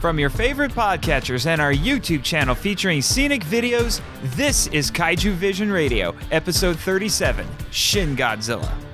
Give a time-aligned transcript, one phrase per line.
[0.00, 4.00] From your favorite podcatchers and our YouTube channel featuring scenic videos,
[4.34, 8.89] this is Kaiju Vision Radio, episode 37 Shin Godzilla.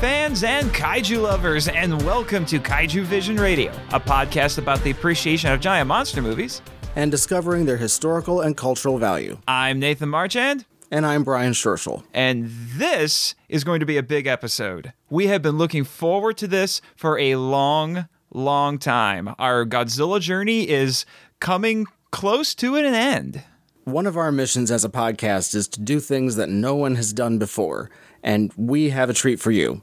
[0.00, 5.50] Fans and kaiju lovers, and welcome to Kaiju Vision Radio, a podcast about the appreciation
[5.50, 6.62] of giant monster movies.
[6.96, 9.38] and discovering their historical and cultural value.
[9.46, 12.02] I'm Nathan Marchand, And I'm Brian Scherschel.
[12.14, 14.92] and this is going to be a big episode.
[15.10, 19.32] We have been looking forward to this for a long, long time.
[19.38, 21.04] Our Godzilla journey is
[21.40, 23.42] coming close to an end.
[23.84, 27.12] One of our missions as a podcast is to do things that no one has
[27.12, 27.90] done before,
[28.24, 29.82] and we have a treat for you.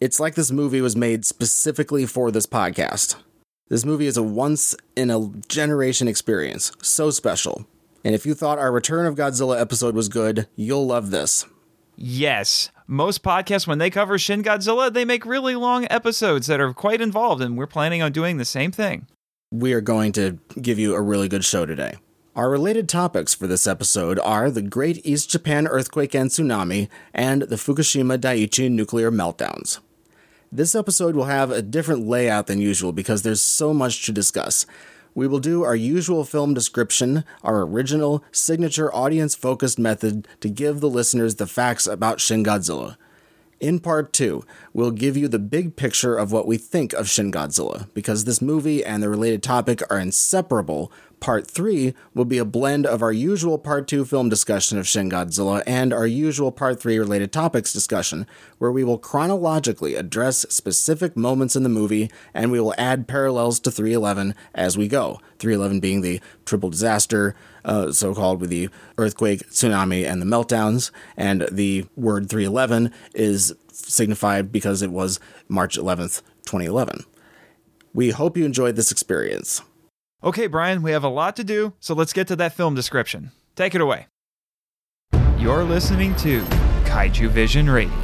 [0.00, 3.16] It's like this movie was made specifically for this podcast.
[3.68, 7.66] This movie is a once in a generation experience, so special.
[8.02, 11.44] And if you thought our Return of Godzilla episode was good, you'll love this.
[11.96, 16.72] Yes, most podcasts, when they cover Shin Godzilla, they make really long episodes that are
[16.72, 19.06] quite involved, and we're planning on doing the same thing.
[19.52, 21.96] we are going to give you a really good show today.
[22.34, 27.42] Our related topics for this episode are the Great East Japan Earthquake and Tsunami and
[27.42, 29.80] the Fukushima Daiichi nuclear meltdowns.
[30.52, 34.66] This episode will have a different layout than usual because there's so much to discuss.
[35.14, 40.80] We will do our usual film description, our original, signature audience focused method to give
[40.80, 42.96] the listeners the facts about Shin Godzilla.
[43.60, 47.30] In part two, we'll give you the big picture of what we think of Shin
[47.30, 50.90] Godzilla, because this movie and the related topic are inseparable.
[51.20, 55.10] Part three will be a blend of our usual part two film discussion of Shin
[55.10, 58.26] Godzilla and our usual part three related topics discussion,
[58.56, 63.60] where we will chronologically address specific moments in the movie and we will add parallels
[63.60, 65.20] to 311 as we go.
[65.38, 67.36] 311 being the triple disaster,
[67.66, 70.90] uh, so called with the earthquake, tsunami, and the meltdowns.
[71.18, 77.04] And the word 311 is signified because it was March 11th, 2011.
[77.92, 79.60] We hope you enjoyed this experience.
[80.22, 83.30] Okay, Brian, we have a lot to do, so let's get to that film description.
[83.56, 84.06] Take it away.
[85.38, 86.42] You're listening to
[86.84, 87.96] Kaiju Vision Radio.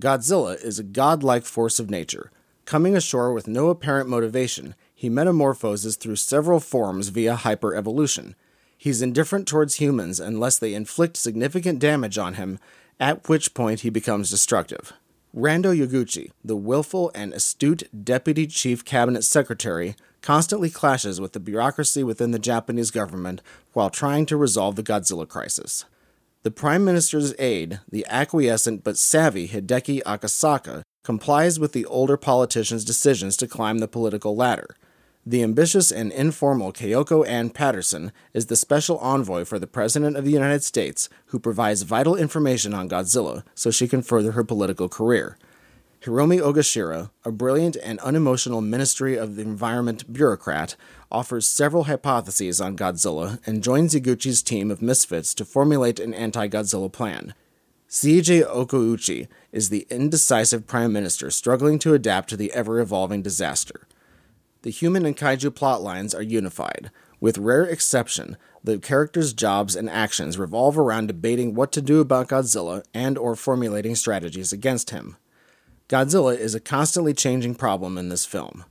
[0.00, 2.32] Godzilla is a godlike force of nature.
[2.64, 8.34] Coming ashore with no apparent motivation, he metamorphoses through several forms via hyperevolution.
[8.76, 12.58] He's indifferent towards humans unless they inflict significant damage on him,
[12.98, 14.92] at which point he becomes destructive.
[15.34, 22.04] Rando Yaguchi, the willful and astute deputy chief cabinet secretary, constantly clashes with the bureaucracy
[22.04, 23.42] within the Japanese government
[23.72, 25.86] while trying to resolve the Godzilla crisis.
[26.44, 32.84] The Prime Minister's aide, the acquiescent but savvy Hideki Akasaka, complies with the older politician's
[32.84, 34.76] decisions to climb the political ladder.
[35.26, 40.26] The ambitious and informal Kyoko Ann Patterson is the special envoy for the President of
[40.26, 44.86] the United States who provides vital information on Godzilla so she can further her political
[44.86, 45.38] career.
[46.02, 50.76] Hiromi Ogashira, a brilliant and unemotional Ministry of the Environment bureaucrat,
[51.10, 56.48] offers several hypotheses on Godzilla and joins Yaguchi's team of misfits to formulate an anti
[56.48, 57.32] Godzilla plan.
[57.88, 63.86] Seiji Okouchi is the indecisive prime minister struggling to adapt to the ever evolving disaster.
[64.64, 66.90] The human and kaiju plot lines are unified.
[67.20, 72.28] With rare exception, the characters' jobs and actions revolve around debating what to do about
[72.28, 75.18] Godzilla and or formulating strategies against him.
[75.90, 78.64] Godzilla is a constantly changing problem in this film.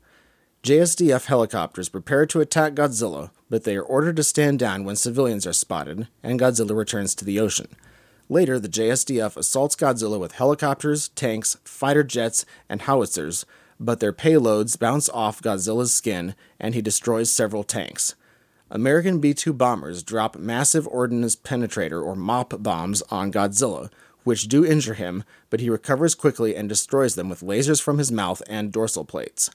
[0.63, 5.45] JSDF helicopters prepare to attack Godzilla, but they are ordered to stand down when civilians
[5.45, 7.67] are spotted, and Godzilla returns to the ocean.
[8.29, 13.45] Later, the JSDF assaults Godzilla with helicopters, tanks, fighter jets, and howitzers,
[13.79, 18.15] but their payloads bounce off Godzilla's skin and he destroys several tanks.
[18.71, 23.91] American B 2 bombers drop massive ordnance penetrator or MOP bombs on Godzilla,
[24.23, 28.11] which do injure him, but he recovers quickly and destroys them with lasers from his
[28.11, 29.51] mouth and dorsal plates.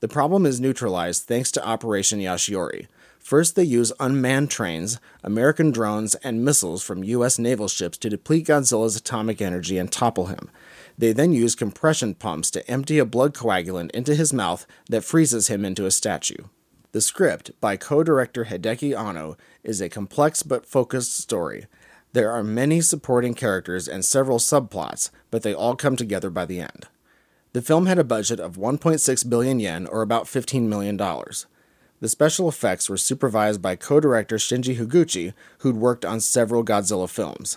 [0.00, 2.86] The problem is neutralized thanks to Operation Yashiori.
[3.18, 7.38] First, they use unmanned trains, American drones, and missiles from U.S.
[7.38, 10.50] naval ships to deplete Godzilla's atomic energy and topple him.
[11.00, 15.46] They then use compression pumps to empty a blood coagulant into his mouth that freezes
[15.46, 16.44] him into a statue.
[16.92, 21.64] The script, by co director Hideaki Anno, is a complex but focused story.
[22.12, 26.60] There are many supporting characters and several subplots, but they all come together by the
[26.60, 26.88] end.
[27.54, 30.98] The film had a budget of 1.6 billion yen, or about $15 million.
[30.98, 37.08] The special effects were supervised by co director Shinji Higuchi, who'd worked on several Godzilla
[37.08, 37.56] films.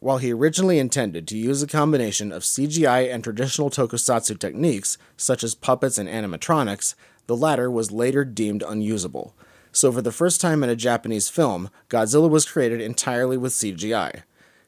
[0.00, 5.42] While he originally intended to use a combination of CGI and traditional tokusatsu techniques, such
[5.42, 6.94] as puppets and animatronics,
[7.26, 9.34] the latter was later deemed unusable.
[9.72, 14.22] So, for the first time in a Japanese film, Godzilla was created entirely with CGI.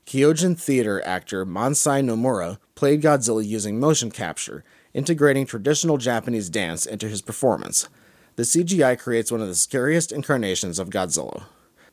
[0.07, 7.09] Kyogen theater actor Mansai Nomura played Godzilla using motion capture, integrating traditional Japanese dance into
[7.09, 7.89] his performance
[8.41, 11.43] the CGI creates one of the scariest incarnations of Godzilla.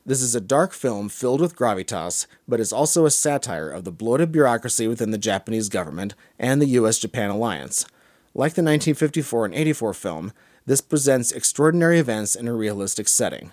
[0.08, 3.92] This is a dark film filled with gravitas, but is also a satire of the
[3.92, 7.84] bloated bureaucracy within the Japanese government and the US Japan alliance.
[8.32, 10.32] Like the 1954 and 84 film,
[10.64, 13.52] this presents extraordinary events in a realistic setting.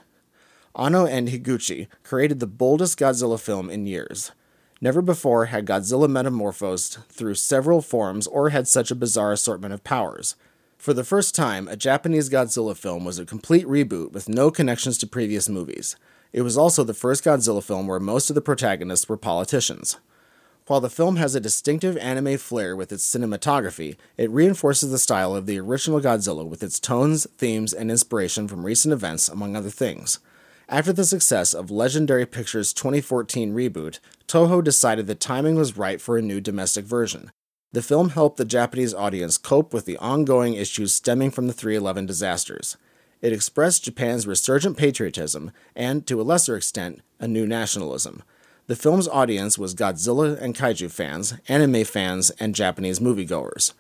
[0.74, 4.32] Anno and Higuchi created the boldest Godzilla film in years.
[4.80, 9.84] Never before had Godzilla metamorphosed through several forms or had such a bizarre assortment of
[9.84, 10.38] powers.
[10.78, 14.98] For the first time, a Japanese Godzilla film was a complete reboot with no connections
[15.00, 15.96] to previous movies.
[16.32, 19.98] It was also the first Godzilla film where most of the protagonists were politicians.
[20.68, 25.36] While the film has a distinctive anime flair with its cinematography, it reinforces the style
[25.36, 29.70] of the original Godzilla with its tones, themes, and inspiration from recent events, among other
[29.70, 30.20] things.
[30.68, 36.18] After the success of Legendary Pictures' 2014 reboot, Toho decided the timing was right for
[36.18, 37.32] a new domestic version.
[37.76, 42.06] The film helped the Japanese audience cope with the ongoing issues stemming from the 311
[42.06, 42.78] disasters.
[43.22, 48.24] It expressed Japan's resurgent patriotism and, to a lesser extent, a new nationalism.
[48.68, 53.74] The film's audience was Godzilla and kaiju fans, anime fans, and Japanese moviegoers.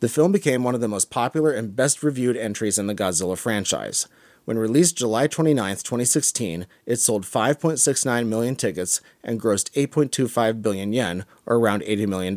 [0.00, 3.38] The film became one of the most popular and best reviewed entries in the Godzilla
[3.38, 4.08] franchise.
[4.46, 11.24] When released July 29, 2016, it sold 5.69 million tickets and grossed 8.25 billion yen,
[11.46, 12.34] or around $80 million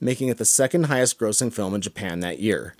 [0.00, 2.74] making it the second highest grossing film in Japan that year.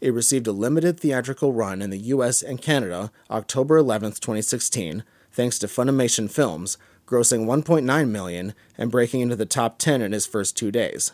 [0.00, 5.02] It received a limited theatrical run in the US and Canada October 11, 2016,
[5.32, 6.76] thanks to Funimation Films,
[7.06, 11.12] grossing 1.9 million and breaking into the top 10 in its first 2 days.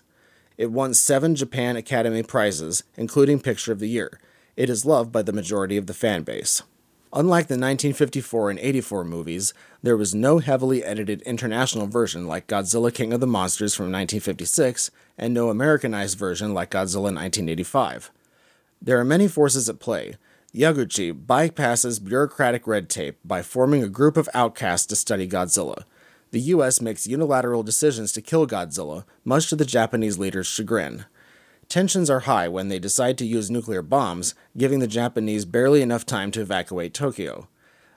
[0.59, 4.20] It won 7 Japan Academy Prizes, including Picture of the Year.
[4.56, 6.62] It is loved by the majority of the fan base.
[7.14, 12.93] Unlike the 1954 and 84 movies, there was no heavily edited international version like Godzilla
[12.93, 18.11] King of the Monsters from 1956, and no Americanized version like Godzilla 1985.
[18.81, 20.14] There are many forces at play.
[20.55, 25.85] Yaguchi bypasses bureaucratic red tape by forming a group of outcasts to study Godzilla.
[26.31, 31.05] The US makes unilateral decisions to kill Godzilla, much to the Japanese leader's chagrin.
[31.73, 36.05] Tensions are high when they decide to use nuclear bombs, giving the Japanese barely enough
[36.05, 37.49] time to evacuate Tokyo.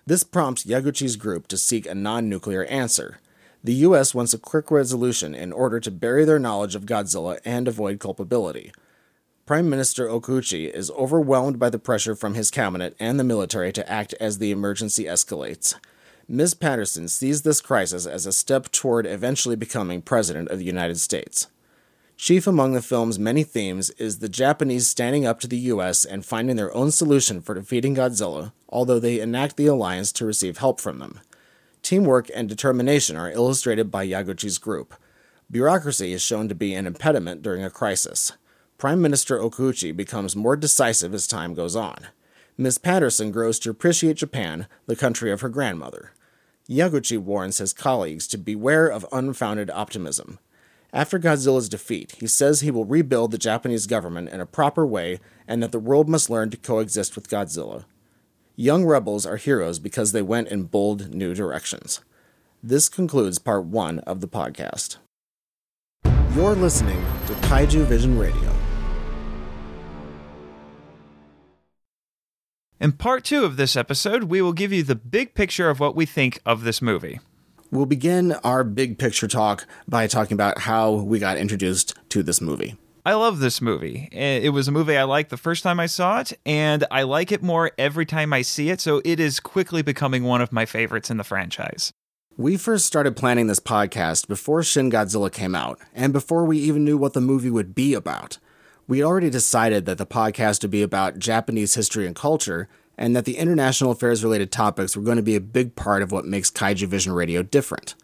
[0.05, 3.19] This prompts Yaguchi's group to seek a non nuclear answer.
[3.61, 7.67] The US wants a quick resolution in order to bury their knowledge of Godzilla and
[7.67, 8.71] avoid culpability.
[9.45, 13.91] Prime Minister Okuchi is overwhelmed by the pressure from his cabinet and the military to
[13.91, 15.75] act as the emergency escalates.
[16.29, 16.53] Ms.
[16.53, 21.47] Patterson sees this crisis as a step toward eventually becoming President of the United States.
[22.17, 26.25] Chief among the film's many themes is the Japanese standing up to the US and
[26.25, 30.79] finding their own solution for defeating Godzilla, although they enact the alliance to receive help
[30.79, 31.19] from them.
[31.81, 34.95] Teamwork and determination are illustrated by Yaguchi's group.
[35.51, 38.31] Bureaucracy is shown to be an impediment during a crisis.
[38.77, 42.07] Prime Minister Okuchi becomes more decisive as time goes on.
[42.57, 46.13] Miss Patterson grows to appreciate Japan, the country of her grandmother.
[46.69, 50.39] Yaguchi warns his colleagues to beware of unfounded optimism.
[50.95, 55.19] After Godzilla's defeat, he says he will rebuild the Japanese government in a proper way
[55.45, 57.83] and that the world must learn to coexist with Godzilla.
[58.55, 61.99] Young rebels are heroes because they went in bold new directions.
[62.63, 64.95] This concludes part one of the podcast.
[66.33, 68.55] You're listening to Kaiju Vision Radio.
[72.79, 75.93] In part two of this episode, we will give you the big picture of what
[75.93, 77.19] we think of this movie.
[77.75, 82.39] We'll begin our big picture talk by talking about how we got introduced to this
[82.39, 82.77] movie.
[83.05, 84.07] I love this movie.
[84.13, 87.33] It was a movie I liked the first time I saw it, and I like
[87.33, 90.65] it more every time I see it, so it is quickly becoming one of my
[90.65, 91.91] favorites in the franchise.
[92.37, 96.85] We first started planning this podcast before Shin Godzilla came out, and before we even
[96.85, 98.37] knew what the movie would be about.
[98.87, 103.15] We had already decided that the podcast would be about Japanese history and culture, and
[103.15, 106.25] that the international affairs related topics were going to be a big part of what
[106.25, 107.95] makes Kaiju Vision Radio different.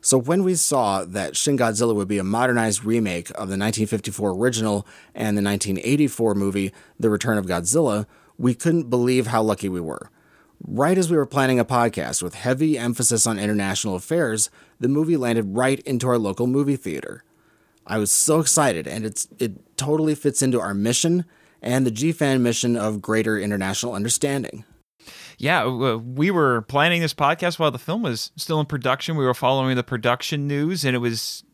[0.00, 4.30] So when we saw that Shin Godzilla would be a modernized remake of the 1954
[4.30, 8.06] original and the 1984 movie The Return of Godzilla,
[8.38, 10.10] we couldn't believe how lucky we were.
[10.66, 15.16] Right as we were planning a podcast with heavy emphasis on international affairs, the movie
[15.16, 17.22] landed right into our local movie theater.
[17.86, 21.24] I was so excited, and it's it totally fits into our mission
[21.62, 24.64] and the GFAN mission of greater international understanding.
[25.38, 29.16] yeah, we were planning this podcast while the film was still in production.
[29.16, 31.44] We were following the production news, and it was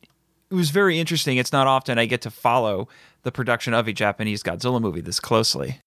[0.51, 1.39] it was very interesting.
[1.39, 2.89] It's not often I get to follow
[3.23, 5.81] the production of a Japanese Godzilla movie this closely.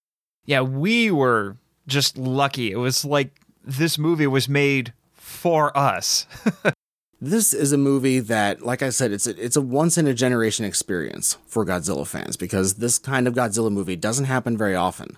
[0.46, 1.58] Yeah, we were
[1.88, 2.72] just lucky.
[2.72, 3.32] It was like
[3.64, 6.26] this movie was made for us.
[7.22, 10.14] This is a movie that, like I said, it's a, it's a once in a
[10.14, 15.18] generation experience for Godzilla fans because this kind of Godzilla movie doesn't happen very often.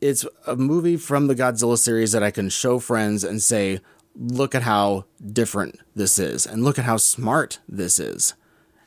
[0.00, 3.80] It's a movie from the Godzilla series that I can show friends and say,
[4.16, 8.34] look at how different this is, and look at how smart this is.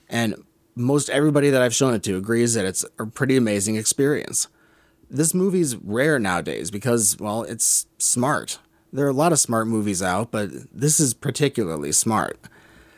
[0.09, 0.43] And
[0.75, 4.49] most everybody that I've shown it to agrees that it's a pretty amazing experience.
[5.09, 8.59] This movie's rare nowadays because, well, it's smart.
[8.91, 12.39] There are a lot of smart movies out, but this is particularly smart.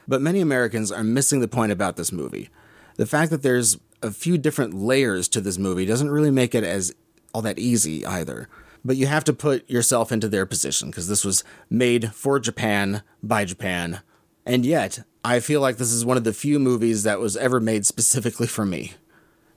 [0.08, 2.50] But many Americans are missing the point about this movie.
[2.96, 6.64] The fact that there's a few different layers to this movie doesn't really make it
[6.64, 6.94] as
[7.34, 8.48] all that easy either.
[8.84, 13.04] But you have to put yourself into their position because this was made for Japan
[13.22, 14.02] by Japan.
[14.46, 17.60] And yet, I feel like this is one of the few movies that was ever
[17.60, 18.94] made specifically for me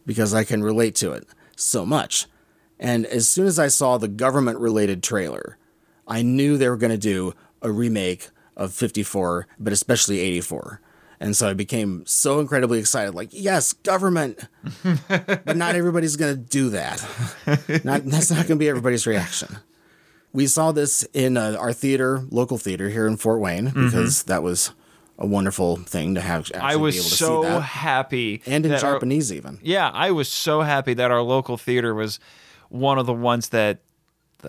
[0.04, 1.26] because I can relate to it
[1.56, 2.26] so much.
[2.78, 5.56] And as soon as I saw the government related trailer,
[6.06, 10.80] I knew they were going to do a remake of 54, but especially 84.
[11.20, 14.38] And so I became so incredibly excited like, yes, government.
[15.08, 17.04] but not everybody's going to do that.
[17.84, 19.58] not, that's not going to be everybody's reaction.
[20.32, 24.42] We saw this in uh, our theater, local theater here in Fort Wayne, because that
[24.42, 24.72] was
[25.16, 26.40] a wonderful thing to have.
[26.52, 27.60] Actually I was able to so see that.
[27.60, 28.42] happy.
[28.44, 29.60] and in that our- Japanese even.
[29.62, 32.18] Yeah, I was so happy that our local theater was
[32.68, 33.78] one of the ones that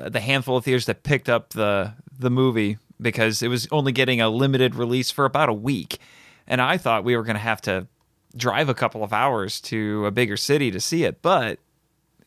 [0.10, 4.22] the, handful of theaters that picked up the the movie because it was only getting
[4.22, 6.00] a limited release for about a week,
[6.48, 7.88] and I thought we were going to have to
[8.36, 11.60] drive a couple of hours to a bigger city to see it, but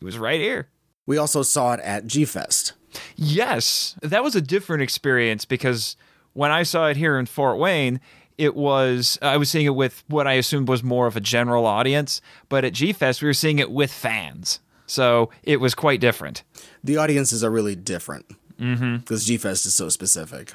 [0.00, 0.68] it was right here.
[1.06, 2.74] We also saw it at G Fest.
[3.16, 5.96] Yes, that was a different experience because
[6.32, 8.00] when I saw it here in Fort Wayne,
[8.36, 11.66] it was I was seeing it with what I assumed was more of a general
[11.66, 14.60] audience, but at G Fest we were seeing it with fans.
[14.88, 16.42] So it was quite different.
[16.82, 18.26] The audiences are really different
[18.58, 20.52] because G Fest is so specific.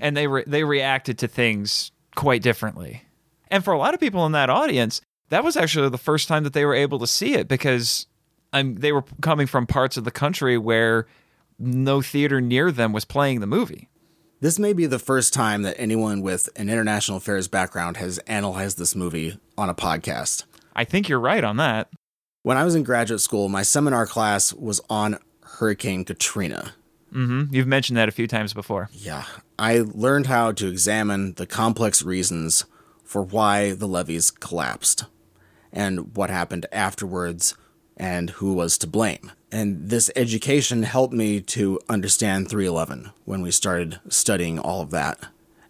[0.00, 3.02] And they re- they reacted to things quite differently.
[3.50, 6.42] And for a lot of people in that audience, that was actually the first time
[6.44, 8.06] that they were able to see it because
[8.52, 11.06] um, they were coming from parts of the country where
[11.58, 13.88] no theater near them was playing the movie.
[14.40, 18.78] This may be the first time that anyone with an international affairs background has analyzed
[18.78, 20.44] this movie on a podcast.
[20.76, 21.88] I think you're right on that.
[22.42, 26.72] When I was in graduate school, my seminar class was on Hurricane Katrina.
[27.12, 28.88] hmm You've mentioned that a few times before.
[28.92, 29.24] Yeah,
[29.58, 32.64] I learned how to examine the complex reasons
[33.04, 35.04] for why the levees collapsed
[35.72, 37.54] and what happened afterwards
[37.96, 39.32] and who was to blame.
[39.50, 45.18] And this education helped me to understand 311 when we started studying all of that.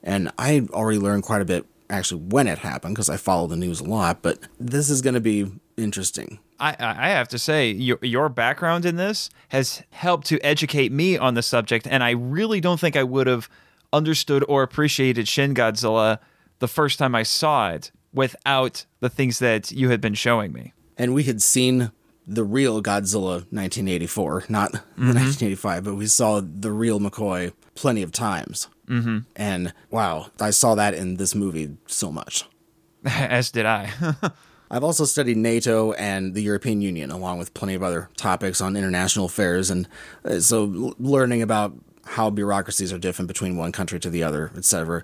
[0.02, 3.56] And I already learned quite a bit actually when it happened because I follow the
[3.56, 6.40] news a lot, but this is going to be interesting.
[6.60, 11.16] I, I have to say, your, your background in this has helped to educate me
[11.16, 13.48] on the subject, and I really don't think I would have
[13.92, 16.18] understood or appreciated Shin Godzilla
[16.58, 20.72] the first time I saw it without the things that you had been showing me.
[20.96, 21.92] and we had seen
[22.26, 24.78] the real Godzilla 1984, not the
[25.14, 28.68] 1985, but we saw the real McCoy plenty of times.
[28.86, 29.18] Mm-hmm.
[29.36, 32.44] And wow, I saw that in this movie so much.
[33.04, 33.90] As did I.
[34.70, 38.76] I've also studied NATO and the European Union, along with plenty of other topics on
[38.76, 39.88] international affairs, and
[40.24, 45.02] uh, so learning about how bureaucracies are different between one country to the other, etc.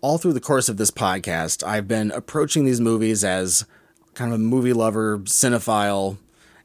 [0.00, 3.66] All through the course of this podcast, I've been approaching these movies as
[4.14, 6.18] kind of a movie lover, cinephile,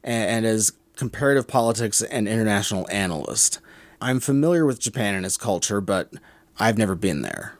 [0.04, 3.60] and, and as comparative politics and international analyst.
[4.00, 6.12] I'm familiar with Japan and its culture, but
[6.58, 7.54] I've never been there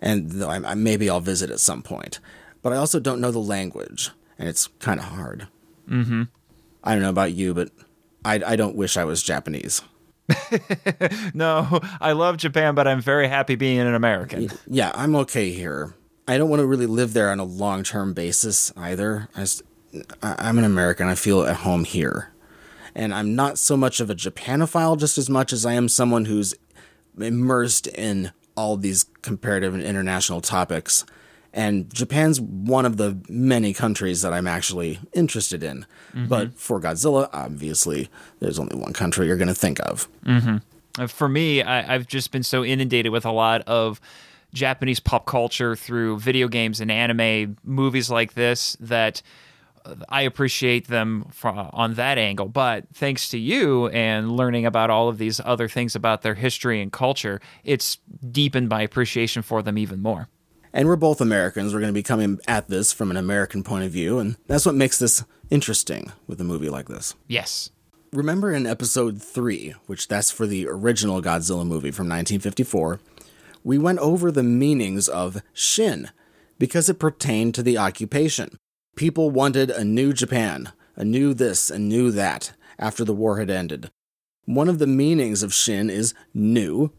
[0.00, 2.20] and though I, I- maybe I'll visit at some point.
[2.62, 5.48] But I also don't know the language, and it's kind of hard.
[5.88, 6.24] Mm-hmm.
[6.84, 7.70] I don't know about you, but
[8.24, 9.82] I, I don't wish I was Japanese.
[11.34, 14.50] no, I love Japan, but I'm very happy being an American.
[14.66, 15.94] Yeah, I'm okay here.
[16.28, 19.28] I don't want to really live there on a long term basis either.
[19.34, 19.62] I just,
[20.22, 21.08] I'm an American.
[21.08, 22.32] I feel at home here.
[22.94, 26.26] And I'm not so much of a Japanophile just as much as I am someone
[26.26, 26.54] who's
[27.18, 31.04] immersed in all these comparative and international topics.
[31.54, 35.84] And Japan's one of the many countries that I'm actually interested in.
[36.14, 36.26] Mm-hmm.
[36.26, 38.08] But for Godzilla, obviously,
[38.40, 40.08] there's only one country you're going to think of.
[40.24, 40.56] Mm-hmm.
[40.98, 44.00] Uh, For me, I, I've just been so inundated with a lot of
[44.54, 49.22] Japanese pop culture through video games and anime, movies like this, that
[49.84, 52.48] uh, I appreciate them on that angle.
[52.48, 56.80] But thanks to you and learning about all of these other things about their history
[56.80, 57.98] and culture, it's
[58.30, 60.28] deepened my appreciation for them even more.
[60.72, 61.72] And we're both Americans.
[61.74, 64.64] We're going to be coming at this from an American point of view, and that's
[64.64, 67.14] what makes this interesting with a movie like this.
[67.28, 67.70] Yes.
[68.12, 73.00] Remember in episode 3, which that's for the original Godzilla movie from 1954,
[73.64, 76.10] we went over the meanings of Shin
[76.58, 78.56] because it pertained to the occupation.
[78.96, 83.50] People wanted a new Japan, a new this, a new that, after the war had
[83.50, 83.90] ended.
[84.44, 86.92] One of the meanings of Shin is new,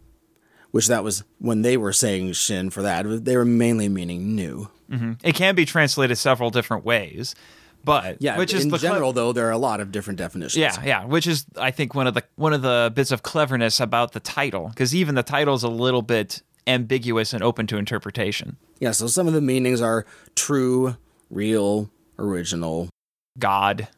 [0.73, 4.69] which that was when they were saying Shin for that, they were mainly meaning new.
[4.89, 5.13] Mm-hmm.
[5.23, 7.35] It can be translated several different ways.
[7.83, 10.59] But yeah, which is in general cle- though there are a lot of different definitions.
[10.59, 13.79] Yeah, yeah, which is I think one of the one of the bits of cleverness
[13.79, 17.77] about the title because even the title is a little bit ambiguous and open to
[17.77, 18.57] interpretation.
[18.79, 20.97] Yeah, so some of the meanings are true,
[21.29, 22.89] real, original,
[23.37, 23.89] God.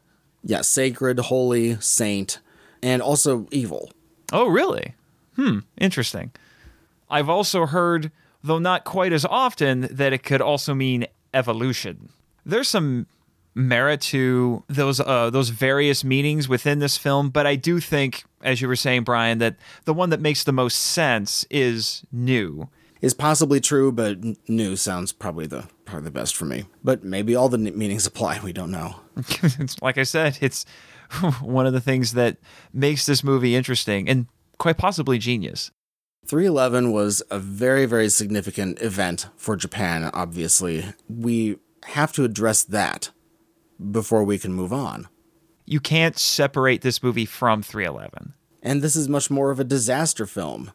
[0.44, 2.40] Yeah, sacred, holy, saint,
[2.82, 3.90] and also evil.
[4.30, 4.94] Oh, really?
[5.36, 6.32] Hmm, interesting.
[7.08, 8.10] I've also heard,
[8.42, 12.10] though not quite as often, that it could also mean evolution.
[12.44, 13.06] There's some
[13.54, 18.60] merit to those uh, those various meanings within this film, but I do think, as
[18.60, 22.68] you were saying, Brian, that the one that makes the most sense is new.
[23.02, 26.64] Is possibly true, but new sounds probably the probably the best for me.
[26.84, 28.40] But maybe all the meanings apply.
[28.42, 28.96] We don't know.
[29.16, 30.64] it's like I said, it's
[31.40, 32.36] one of the things that
[32.72, 34.26] makes this movie interesting and
[34.58, 35.70] quite possibly genius.
[36.26, 40.84] 311 was a very, very significant event for Japan, obviously.
[41.08, 43.10] We have to address that
[43.90, 45.08] before we can move on.
[45.64, 48.34] You can't separate this movie from 311.
[48.62, 50.72] And this is much more of a disaster film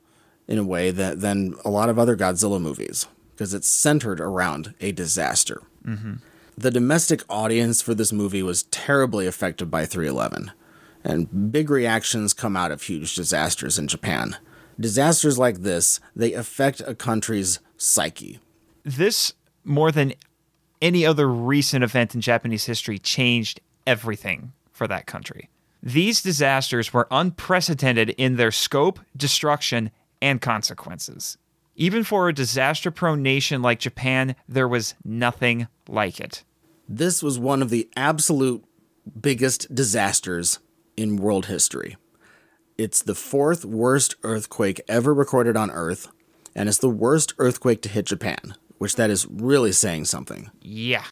[0.47, 4.75] in a way that, than a lot of other Godzilla movies because it's centered around
[4.79, 5.63] a disaster.
[5.85, 6.15] Mm-hmm.
[6.57, 10.51] The domestic audience for this movie was terribly affected by 311,
[11.03, 14.37] and big reactions come out of huge disasters in Japan.
[14.81, 18.39] Disasters like this, they affect a country's psyche.
[18.83, 20.13] This, more than
[20.81, 25.49] any other recent event in Japanese history changed everything for that country.
[25.83, 31.37] These disasters were unprecedented in their scope, destruction, and consequences.
[31.75, 36.43] Even for a disaster prone nation like Japan, there was nothing like it.
[36.89, 38.63] This was one of the absolute
[39.19, 40.57] biggest disasters
[40.97, 41.97] in world history.
[42.81, 46.07] It's the fourth worst earthquake ever recorded on Earth,
[46.55, 50.49] and it's the worst earthquake to hit Japan which that is really saying something.
[50.59, 51.03] Yeah.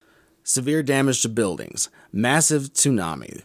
[0.41, 3.43] Severe damage to buildings, massive tsunami,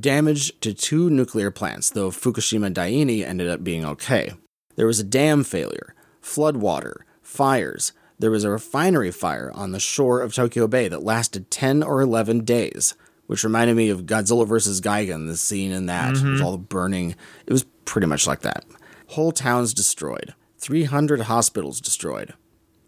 [0.00, 4.32] damage to two nuclear plants, though Fukushima Daini ended up being okay.
[4.74, 7.92] There was a dam failure, flood water, fires.
[8.18, 12.00] There was a refinery fire on the shore of Tokyo Bay that lasted 10 or
[12.00, 14.80] 11 days, which reminded me of Godzilla vs.
[14.80, 16.32] Gigan, the scene in that, mm-hmm.
[16.32, 17.14] with all the burning.
[17.46, 18.64] It was pretty much like that.
[19.08, 22.34] Whole towns destroyed, 300 hospitals destroyed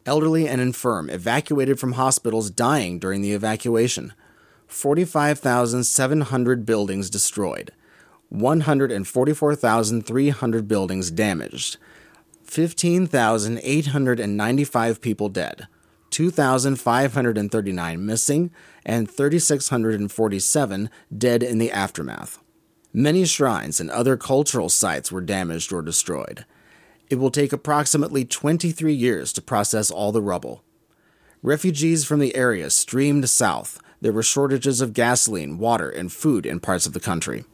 [0.09, 4.15] elderly and infirm evacuated from hospitals dying during the evacuation,
[4.67, 7.71] 45,700 buildings destroyed,
[8.31, 11.77] 144,300 buildings damaged,
[12.45, 15.69] 15,895 people dead,
[16.11, 18.51] 2,539 missing,
[18.85, 22.39] and 3,647 dead in the aftermath.
[22.93, 26.47] Many shrines and other cultural sites were damaged or destroyed.
[27.11, 30.63] It will take approximately 23 years to process all the rubble.
[31.43, 33.81] Refugees from the area streamed south.
[34.01, 37.45] There were shortages of gasoline, water, and food in parts of the country.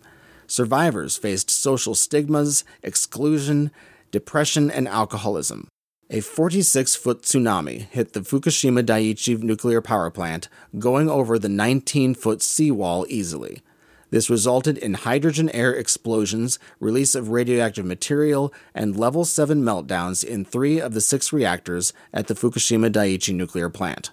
[0.46, 3.70] Survivors faced social stigmas, exclusion,
[4.10, 5.68] depression, and alcoholism.
[6.10, 12.14] A 46 foot tsunami hit the Fukushima Daiichi nuclear power plant, going over the 19
[12.14, 13.62] foot seawall easily.
[14.10, 20.44] This resulted in hydrogen air explosions, release of radioactive material, and level 7 meltdowns in
[20.44, 24.10] three of the six reactors at the Fukushima Daiichi nuclear plant.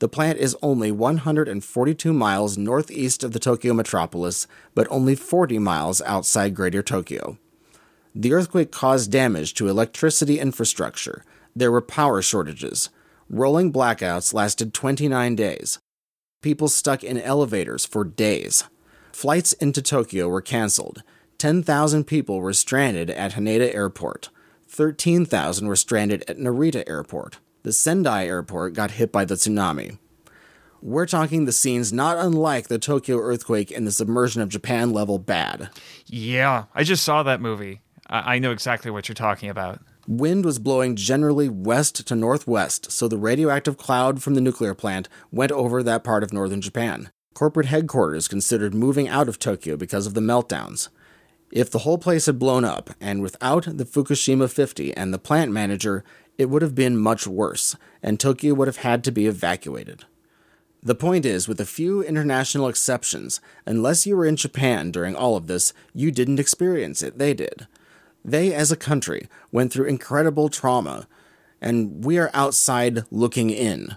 [0.00, 6.02] The plant is only 142 miles northeast of the Tokyo metropolis, but only 40 miles
[6.02, 7.38] outside Greater Tokyo.
[8.14, 11.24] The earthquake caused damage to electricity infrastructure.
[11.56, 12.90] There were power shortages.
[13.28, 15.78] Rolling blackouts lasted 29 days.
[16.42, 18.64] People stuck in elevators for days.
[19.12, 21.02] Flights into Tokyo were canceled.
[21.38, 24.28] 10,000 people were stranded at Haneda Airport.
[24.68, 27.38] 13,000 were stranded at Narita Airport.
[27.62, 29.98] The Sendai Airport got hit by the tsunami.
[30.80, 35.18] We're talking the scenes not unlike the Tokyo earthquake and the submersion of Japan level
[35.18, 35.70] bad.
[36.06, 37.82] Yeah, I just saw that movie.
[38.12, 39.80] I, I know exactly what you're talking about.
[40.06, 45.08] Wind was blowing generally west to northwest, so the radioactive cloud from the nuclear plant
[45.30, 47.10] went over that part of northern Japan.
[47.34, 50.88] Corporate headquarters considered moving out of Tokyo because of the meltdowns.
[51.50, 55.52] If the whole place had blown up, and without the Fukushima 50 and the plant
[55.52, 56.04] manager,
[56.36, 60.04] it would have been much worse, and Tokyo would have had to be evacuated.
[60.82, 65.36] The point is, with a few international exceptions, unless you were in Japan during all
[65.36, 67.68] of this, you didn't experience it, they did.
[68.24, 71.06] They, as a country, went through incredible trauma,
[71.60, 73.96] and we are outside looking in.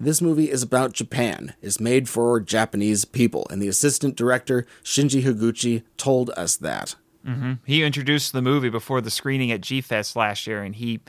[0.00, 1.54] This movie is about Japan.
[1.60, 6.94] It's made for Japanese people, and the assistant director, Shinji Higuchi, told us that.
[7.26, 7.54] Mm-hmm.
[7.64, 11.00] He introduced the movie before the screening at G Fest last year, and he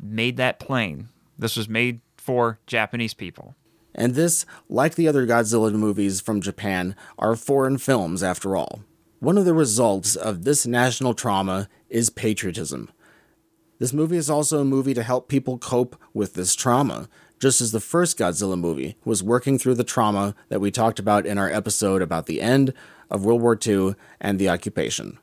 [0.00, 1.08] made that plain.
[1.38, 3.54] This was made for Japanese people.
[3.94, 8.80] And this, like the other Godzilla movies from Japan, are foreign films after all.
[9.24, 12.90] One of the results of this national trauma is patriotism.
[13.78, 17.08] This movie is also a movie to help people cope with this trauma,
[17.40, 21.24] just as the first Godzilla movie was working through the trauma that we talked about
[21.24, 22.74] in our episode about the end
[23.10, 25.18] of World War II and the occupation.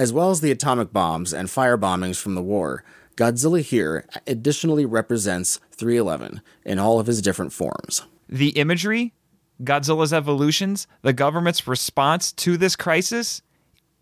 [0.00, 2.82] As well as the atomic bombs and fire bombings from the war,
[3.16, 8.02] Godzilla here additionally represents 311 in all of his different forms.
[8.28, 9.14] The imagery,
[9.62, 13.42] Godzilla's evolutions, the government's response to this crisis,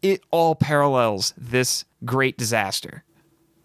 [0.03, 3.05] it all parallels this great disaster.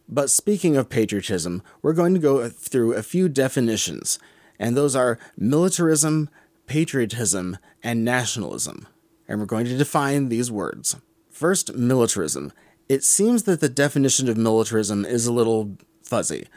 [0.08, 4.18] But speaking of patriotism, we're going to go through a few definitions,
[4.58, 6.30] and those are militarism,
[6.66, 8.88] patriotism, and nationalism.
[9.28, 10.96] And we're going to define these words.
[11.30, 12.52] First, militarism.
[12.88, 16.48] It seems that the definition of militarism is a little fuzzy.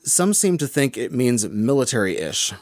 [0.00, 2.54] Some seem to think it means military ish.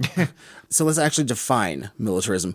[0.76, 2.54] so let's actually define militarism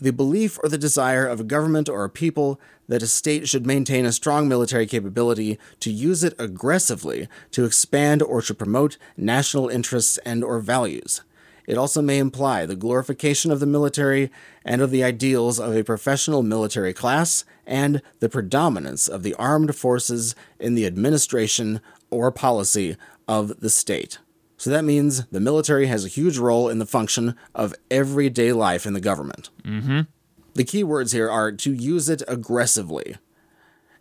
[0.00, 3.66] the belief or the desire of a government or a people that a state should
[3.66, 9.68] maintain a strong military capability to use it aggressively to expand or to promote national
[9.68, 11.22] interests and or values
[11.70, 14.28] it also may imply the glorification of the military
[14.64, 19.76] and of the ideals of a professional military class and the predominance of the armed
[19.76, 21.80] forces in the administration
[22.10, 22.96] or policy
[23.28, 24.18] of the state.
[24.60, 28.84] So that means the military has a huge role in the function of everyday life
[28.84, 29.48] in the government.
[29.64, 30.00] Mm-hmm.
[30.52, 33.16] The key words here are to use it aggressively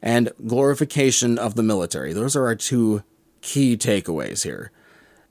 [0.02, 2.12] and glorification of the military.
[2.12, 3.04] Those are our two
[3.40, 4.72] key takeaways here.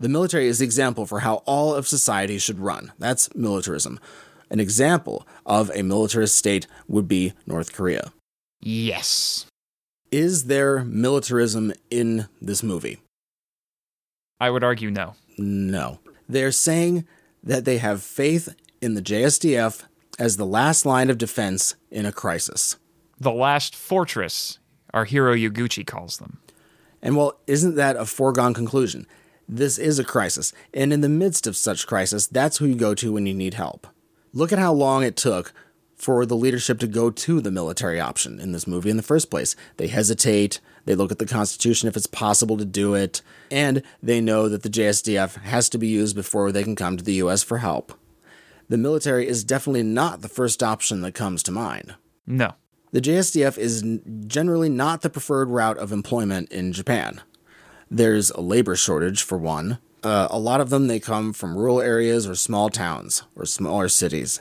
[0.01, 2.93] The military is the example for how all of society should run.
[2.99, 4.01] That's militarism.
[4.49, 8.15] An example of a militarist state would be North Korea.
[8.61, 9.45] Yes.
[10.11, 13.03] Is there militarism in this movie?
[14.41, 15.15] I would argue no.
[15.37, 16.01] No.
[16.29, 17.07] They're saying
[17.43, 19.85] that they have faith in the JSDF
[20.19, 22.77] as the last line of defense in a crisis.
[23.19, 24.59] The last fortress,
[24.93, 26.39] our hero Higuchi calls them.
[27.03, 29.07] And well, isn't that a foregone conclusion?
[29.49, 32.95] This is a crisis, and in the midst of such crisis, that's who you go
[32.95, 33.87] to when you need help.
[34.35, 35.55] Look at how long it took
[35.97, 39.31] for the leadership to go to the military option in this movie in the first
[39.31, 39.57] place.
[39.79, 43.21] They hesitate, they look at the Constitution if it's possible to do it,
[43.51, 47.05] and they know that the JSDF has to be used before they can come to
[47.05, 47.93] the US for help.
[48.71, 51.97] The military is definitely not the first option that comes to mind.
[52.27, 52.55] No.
[52.93, 53.85] The JSDF is
[54.27, 57.21] generally not the preferred route of employment in Japan.
[57.91, 59.81] There's a labor shortage, for one.
[60.03, 63.89] Uh, a lot of them, they come from rural areas or small towns or smaller
[63.89, 64.41] cities.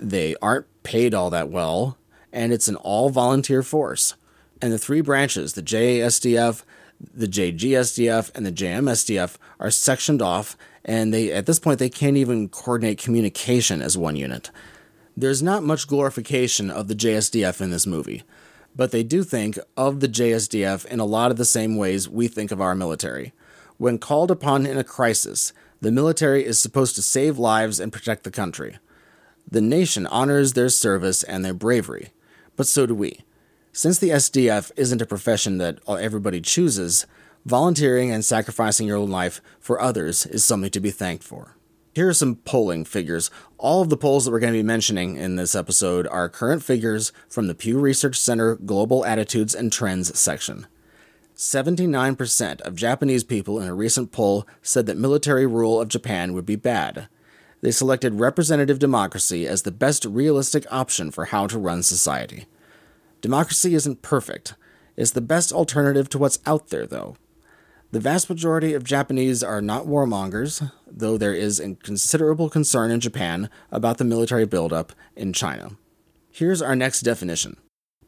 [0.00, 1.98] They aren't paid all that well,
[2.32, 4.14] and it's an all volunteer force.
[4.62, 6.62] And the three branches, the JASDF,
[7.12, 12.16] the JGSDF, and the JMSDF, are sectioned off, and they at this point they can't
[12.16, 14.50] even coordinate communication as one unit.
[15.14, 18.22] There's not much glorification of the JSDF in this movie
[18.74, 22.28] but they do think of the JSDF in a lot of the same ways we
[22.28, 23.32] think of our military.
[23.76, 28.24] When called upon in a crisis, the military is supposed to save lives and protect
[28.24, 28.78] the country.
[29.50, 32.12] The nation honors their service and their bravery,
[32.56, 33.20] but so do we.
[33.74, 37.06] Since the SDF isn't a profession that everybody chooses,
[37.46, 41.56] volunteering and sacrificing your own life for others is something to be thanked for.
[41.94, 43.30] Here are some polling figures.
[43.56, 46.62] All of the polls that we're going to be mentioning in this episode are current
[46.62, 50.66] figures from the Pew Research Center Global Attitudes and Trends section.
[51.34, 56.44] 79% of Japanese people in a recent poll said that military rule of Japan would
[56.44, 57.08] be bad.
[57.62, 62.44] They selected representative democracy as the best realistic option for how to run society.
[63.22, 64.54] Democracy isn't perfect.
[64.96, 67.16] It's the best alternative to what's out there, though.
[67.92, 73.48] The vast majority of Japanese are not warmongers, though there is considerable concern in Japan
[73.70, 75.76] about the military buildup in China.
[76.32, 77.56] Here's our next definition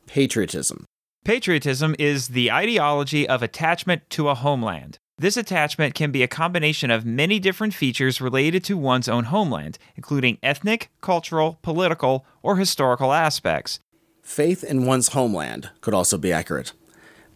[0.07, 0.85] patriotism.
[1.25, 4.99] Patriotism is the ideology of attachment to a homeland.
[5.17, 9.79] This attachment can be a combination of many different features related to one's own homeland,
[9.95, 13.79] including ethnic, cultural, political, or historical aspects.
[14.25, 16.73] Faith in one's homeland could also be accurate.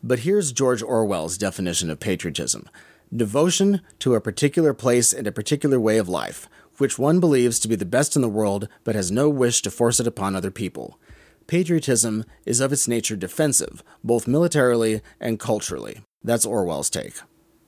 [0.03, 2.69] But here's George Orwell's definition of patriotism
[3.15, 6.49] devotion to a particular place and a particular way of life,
[6.79, 9.71] which one believes to be the best in the world but has no wish to
[9.71, 10.99] force it upon other people.
[11.47, 16.01] Patriotism is of its nature defensive, both militarily and culturally.
[16.23, 17.15] That's Orwell's take.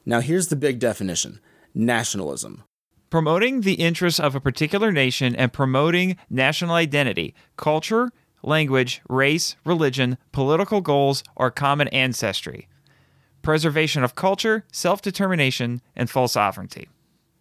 [0.05, 1.41] Now, here's the big definition
[1.75, 2.65] nationalism.
[3.11, 8.11] Promoting the interests of a particular nation and promoting national identity, culture,
[8.43, 12.69] language, race, religion, political goals, or common ancestry.
[13.43, 16.89] Preservation of culture, self determination, and full sovereignty.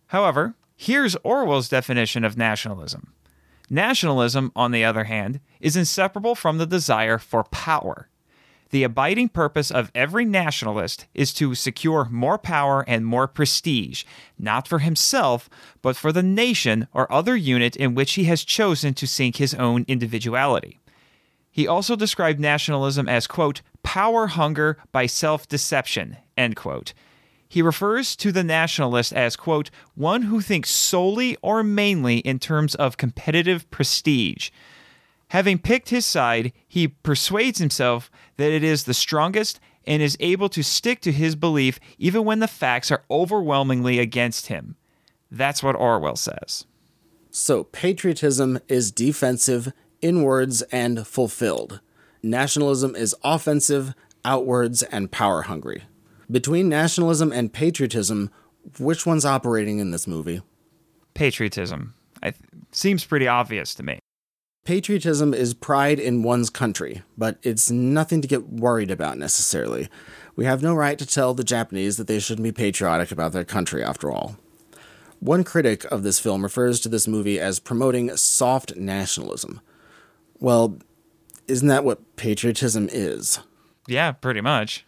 [0.07, 3.13] However, here's Orwell's definition of nationalism.
[3.69, 8.09] Nationalism, on the other hand, is inseparable from the desire for power.
[8.71, 14.03] The abiding purpose of every nationalist is to secure more power and more prestige,
[14.38, 15.49] not for himself,
[15.81, 19.55] but for the nation or other unit in which he has chosen to sink his
[19.55, 20.79] own individuality.
[21.51, 26.93] He also described nationalism as, quote, power hunger by self deception, end quote.
[27.47, 32.75] He refers to the nationalist as, quote, one who thinks solely or mainly in terms
[32.75, 34.51] of competitive prestige.
[35.29, 40.49] Having picked his side, he persuades himself that it is the strongest and is able
[40.49, 44.75] to stick to his belief even when the facts are overwhelmingly against him.
[45.31, 46.65] That's what Orwell says.
[47.31, 51.81] So, patriotism is defensive inwards and fulfilled.
[52.21, 53.93] Nationalism is offensive,
[54.25, 55.83] outwards, and power hungry.
[56.29, 58.29] Between nationalism and patriotism,
[58.77, 60.41] which one's operating in this movie?
[61.13, 61.95] Patriotism.
[62.21, 62.35] Th-
[62.71, 63.99] seems pretty obvious to me.
[64.65, 69.89] Patriotism is pride in one's country, but it's nothing to get worried about necessarily.
[70.35, 73.45] We have no right to tell the Japanese that they shouldn't be patriotic about their
[73.45, 74.38] country, after all.
[75.19, 79.59] One critic of this film refers to this movie as promoting soft nationalism.
[80.39, 80.80] Well,
[81.47, 83.39] isn't that what patriotism is?
[83.88, 84.86] Yeah, pretty much.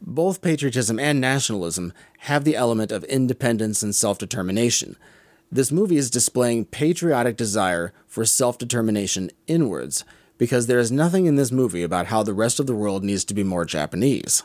[0.00, 4.96] Both patriotism and nationalism have the element of independence and self determination.
[5.50, 10.04] This movie is displaying patriotic desire for self determination inwards
[10.38, 13.24] because there is nothing in this movie about how the rest of the world needs
[13.24, 14.42] to be more Japanese.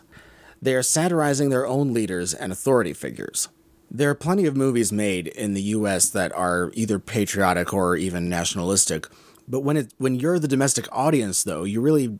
[0.61, 3.49] They are satirizing their own leaders and authority figures.
[3.89, 8.29] There are plenty of movies made in the US that are either patriotic or even
[8.29, 9.07] nationalistic,
[9.47, 12.19] but when it when you're the domestic audience though, you really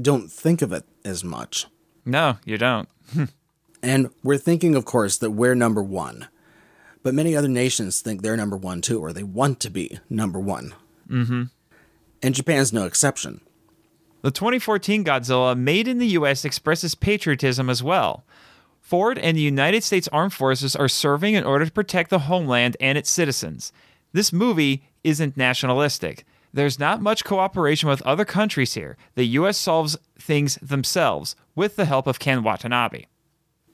[0.00, 1.66] don't think of it as much.
[2.04, 2.88] No, you don't.
[3.82, 6.28] and we're thinking of course that we're number 1.
[7.02, 10.38] But many other nations think they're number 1 too or they want to be number
[10.40, 10.74] 1.
[11.08, 11.50] Mhm.
[12.22, 13.40] And Japan's no exception.
[14.22, 18.24] The 2014 Godzilla made in the US expresses patriotism as well.
[18.80, 22.76] Ford and the United States Armed Forces are serving in order to protect the homeland
[22.80, 23.72] and its citizens.
[24.12, 26.24] This movie isn't nationalistic.
[26.52, 28.96] There's not much cooperation with other countries here.
[29.14, 33.04] The US solves things themselves with the help of Ken Watanabe.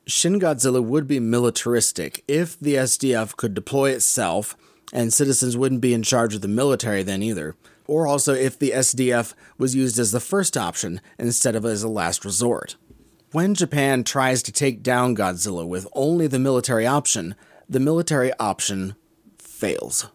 [0.06, 4.56] Shin Godzilla would be militaristic if the SDF could deploy itself
[4.92, 7.56] and citizens wouldn't be in charge of the military then either.
[7.86, 11.88] Or also if the SDF was used as the first option instead of as a
[11.88, 12.76] last resort.
[13.32, 17.34] When Japan tries to take down Godzilla with only the military option,
[17.68, 18.94] the military option
[19.36, 20.06] fails.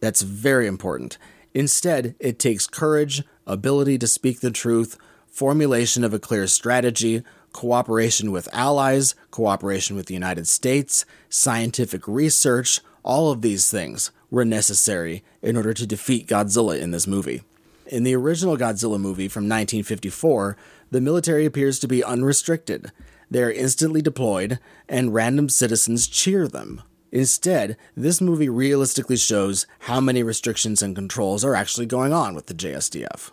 [0.00, 1.18] That's very important.
[1.56, 8.30] Instead, it takes courage, ability to speak the truth, formulation of a clear strategy, cooperation
[8.30, 15.24] with allies, cooperation with the United States, scientific research, all of these things were necessary
[15.40, 17.40] in order to defeat Godzilla in this movie.
[17.86, 20.58] In the original Godzilla movie from 1954,
[20.90, 22.92] the military appears to be unrestricted.
[23.30, 24.58] They are instantly deployed,
[24.90, 26.82] and random citizens cheer them.
[27.12, 32.46] Instead, this movie realistically shows how many restrictions and controls are actually going on with
[32.46, 33.30] the JSDF.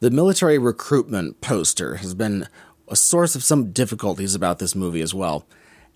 [0.00, 2.46] The military recruitment poster has been
[2.88, 5.46] a source of some difficulties about this movie as well,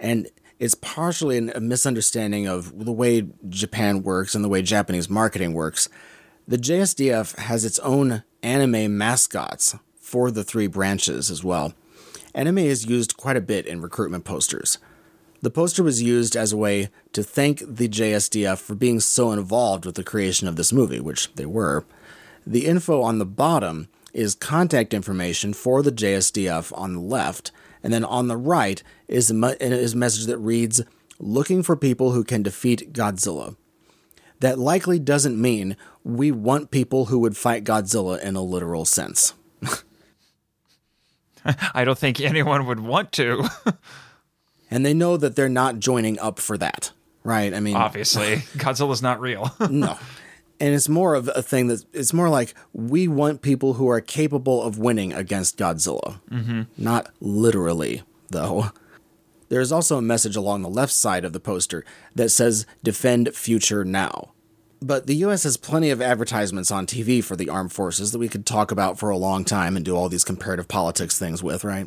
[0.01, 5.53] and it's partially a misunderstanding of the way Japan works and the way Japanese marketing
[5.53, 5.88] works.
[6.49, 11.75] The JSDF has its own anime mascots for the three branches as well.
[12.35, 14.79] Anime is used quite a bit in recruitment posters.
[15.40, 19.87] The poster was used as a way to thank the JSDF for being so involved
[19.87, 21.85] with the creation of this movie, which they were.
[22.46, 27.92] The info on the bottom is contact information for the JSDF on the left, and
[27.92, 30.83] then on the right is a, is a message that reads,
[31.20, 33.57] Looking for people who can defeat Godzilla.
[34.40, 39.35] That likely doesn't mean we want people who would fight Godzilla in a literal sense.
[41.74, 43.48] I don't think anyone would want to.
[44.71, 46.93] And they know that they're not joining up for that,
[47.25, 47.55] right?
[47.55, 49.55] I mean, Obviously, Godzilla's not real.
[49.71, 49.99] no.
[50.61, 54.01] And it's more of a thing that it's more like we want people who are
[54.01, 56.21] capable of winning against Godzilla.
[56.31, 56.63] Mm-hmm.
[56.77, 58.73] Not literally, though.
[59.49, 63.85] There's also a message along the left side of the poster that says defend future
[63.85, 64.33] now.
[64.81, 68.29] But the US has plenty of advertisements on TV for the armed forces that we
[68.29, 71.65] could talk about for a long time and do all these comparative politics things with,
[71.65, 71.87] right?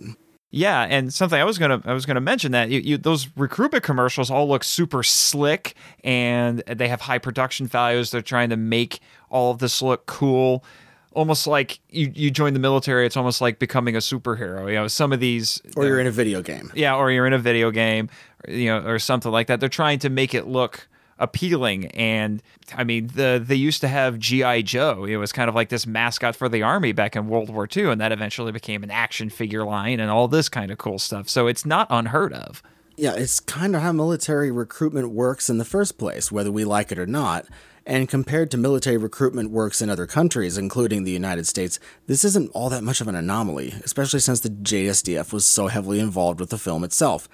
[0.54, 3.84] Yeah, and something I was gonna I was gonna mention that you, you, those recruitment
[3.86, 8.12] commercials all look super slick and they have high production values.
[8.12, 10.66] They're trying to make all of this look cool,
[11.14, 13.06] almost like you you join the military.
[13.06, 14.68] It's almost like becoming a superhero.
[14.68, 16.70] You know, some of these Or you're uh, in a video game.
[16.76, 18.10] yeah, or you're in a video game,
[18.46, 19.62] you know, or something like that.
[19.62, 20.90] They're trying to make it look
[21.22, 21.86] appealing.
[21.88, 22.44] And
[22.76, 25.06] i mean the they used to have gi joe.
[25.06, 27.86] It was kind of like this mascot for the army back in world war ii
[27.86, 31.30] and that eventually became an action figure line and all this kind of cool stuff.
[31.30, 32.62] So it's not unheard of.
[32.98, 36.92] Yeah, it's kind of how military recruitment works in the first place, whether we like
[36.92, 37.46] it or not.
[37.86, 42.52] And compared to military recruitment works in other countries, including the United States, this isn't
[42.54, 46.52] all that much of an anomaly, especially since the JSDF was so heavily involved with
[46.52, 47.28] the film itself.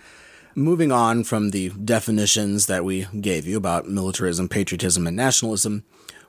[0.57, 5.83] Moving on from the definitions that we gave you about militarism, patriotism, and nationalism,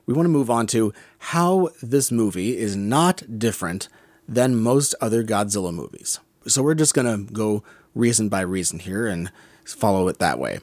[0.05, 3.89] we want to move on to how this movie is not different
[4.29, 6.21] than most other Godzilla movies.
[6.47, 7.63] So we're just going to go
[7.95, 9.33] reason by reason here and
[9.65, 10.61] follow it that way.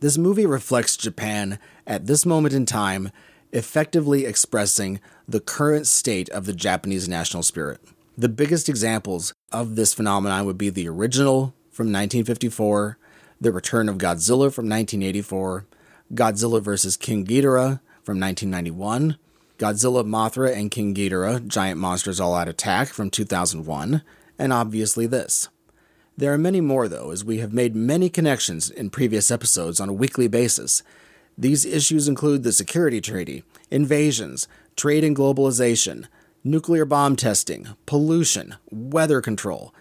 [0.00, 3.12] This movie reflects Japan at this moment in time,
[3.50, 7.80] effectively expressing the current state of the Japanese national spirit.
[8.18, 12.98] The biggest examples of this phenomenon would be the original from 1954,
[13.40, 15.64] The Return of Godzilla from 1984,
[16.12, 16.98] Godzilla vs.
[16.98, 19.16] King Ghidorah from 1991,
[19.56, 24.02] Godzilla, Mothra, and King Ghidorah, Giant Monsters All Out Attack from 2001,
[24.38, 25.48] and obviously this.
[26.18, 29.88] There are many more, though, as we have made many connections in previous episodes on
[29.88, 30.82] a weekly basis.
[31.38, 36.08] These issues include the security treaty, invasions, trade and globalization,
[36.44, 39.72] nuclear bomb testing, pollution, weather control,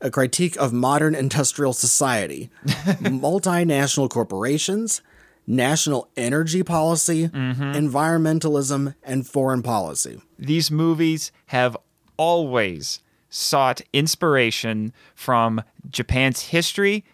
[0.00, 5.02] a critique of modern industrial society, multinational corporations,
[5.46, 7.62] national energy policy, mm-hmm.
[7.62, 10.20] environmentalism, and foreign policy.
[10.38, 11.76] these movies have
[12.16, 17.04] always sought inspiration from Japan's history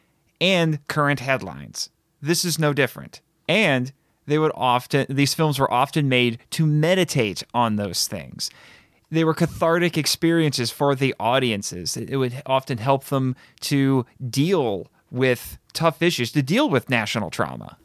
[0.41, 1.91] and current headlines.
[2.21, 3.21] This is no different.
[3.49, 3.93] And
[4.27, 8.51] they would often these films were often made to meditate on those things.
[9.11, 11.97] They were cathartic experiences for the audiences.
[11.97, 17.79] It would often help them to deal with tough issues, to deal with national trauma.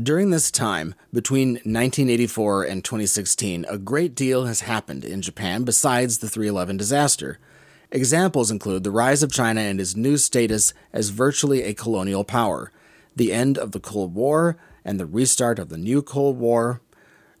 [0.00, 6.18] During this time, between 1984 and 2016, a great deal has happened in Japan besides
[6.18, 7.38] the 311 disaster.
[7.90, 12.70] Examples include the rise of China and its new status as virtually a colonial power,
[13.16, 16.82] the end of the Cold War and the restart of the new Cold War,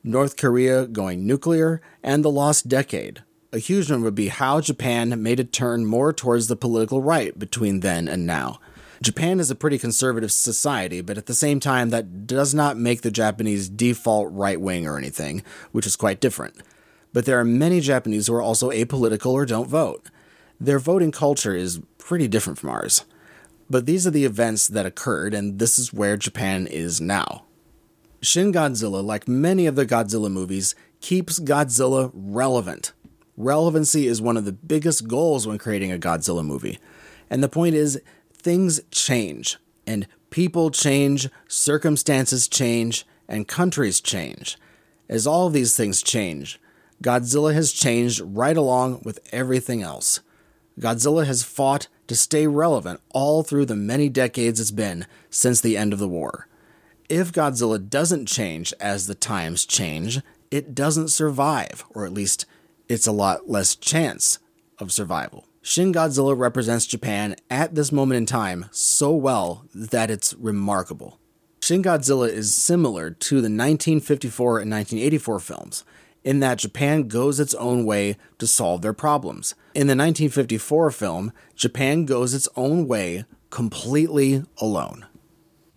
[0.08, 3.22] North Korea going nuclear, and the lost decade.
[3.52, 7.38] A huge one would be how Japan made a turn more towards the political right
[7.38, 8.58] between then and now.
[9.02, 13.02] Japan is a pretty conservative society, but at the same time, that does not make
[13.02, 15.42] the Japanese default right wing or anything,
[15.72, 16.56] which is quite different.
[17.12, 20.08] But there are many Japanese who are also apolitical or don't vote.
[20.58, 23.04] Their voting culture is pretty different from ours.
[23.68, 27.44] But these are the events that occurred, and this is where Japan is now.
[28.20, 32.92] Shin Godzilla, like many of the Godzilla movies, keeps Godzilla relevant.
[33.36, 36.80] Relevancy is one of the biggest goals when creating a Godzilla movie.
[37.30, 38.00] And the point is,
[38.32, 44.58] things change, and people change, circumstances change, and countries change.
[45.08, 46.60] As all these things change,
[47.00, 50.18] Godzilla has changed right along with everything else.
[50.80, 55.76] Godzilla has fought to stay relevant all through the many decades it's been since the
[55.76, 56.47] end of the war.
[57.08, 62.44] If Godzilla doesn't change as the times change, it doesn't survive, or at least
[62.86, 64.38] it's a lot less chance
[64.78, 65.46] of survival.
[65.62, 71.18] Shin Godzilla represents Japan at this moment in time so well that it's remarkable.
[71.62, 75.84] Shin Godzilla is similar to the 1954 and 1984 films
[76.24, 79.54] in that Japan goes its own way to solve their problems.
[79.74, 85.06] In the 1954 film, Japan goes its own way completely alone.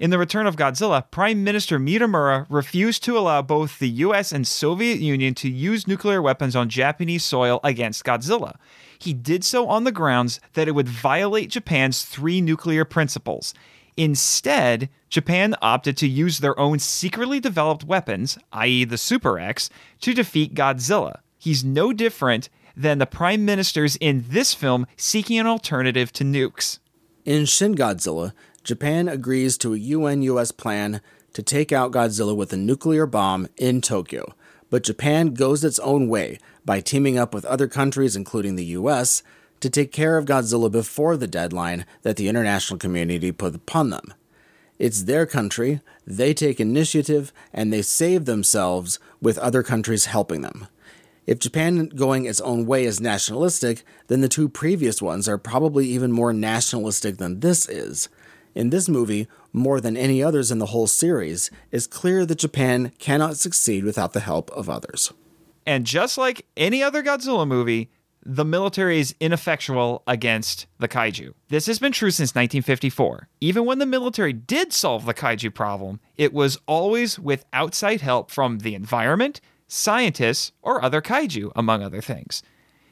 [0.02, 4.48] In The Return of Godzilla, Prime Minister Mitamura refused to allow both the US and
[4.48, 8.56] Soviet Union to use nuclear weapons on Japanese soil against Godzilla.
[8.98, 13.54] He did so on the grounds that it would violate Japan's three nuclear principles.
[13.96, 20.16] Instead, Japan opted to use their own secretly developed weapons, i.e., the Super X, to
[20.16, 21.20] defeat Godzilla.
[21.38, 26.80] He's no different than the prime ministers in this film seeking an alternative to nukes.
[27.24, 28.34] In Shin Godzilla,
[28.64, 31.02] Japan agrees to a UN US plan
[31.34, 34.36] to take out Godzilla with a nuclear bomb in Tokyo,
[34.70, 39.24] but Japan goes its own way by teaming up with other countries, including the US,
[39.62, 44.14] to take care of Godzilla before the deadline that the international community put upon them.
[44.78, 50.68] It's their country, they take initiative, and they save themselves with other countries helping them.
[51.28, 55.88] If Japan going its own way is nationalistic, then the two previous ones are probably
[55.88, 58.10] even more nationalistic than this is.
[58.54, 62.92] In this movie, more than any others in the whole series, it's clear that Japan
[63.00, 65.14] cannot succeed without the help of others.
[65.66, 67.90] And just like any other Godzilla movie,
[68.24, 71.34] the military is ineffectual against the kaiju.
[71.50, 73.30] This has been true since 1954.
[73.40, 78.30] Even when the military did solve the kaiju problem, it was always with outside help
[78.30, 82.44] from the environment, scientists, or other kaiju, among other things.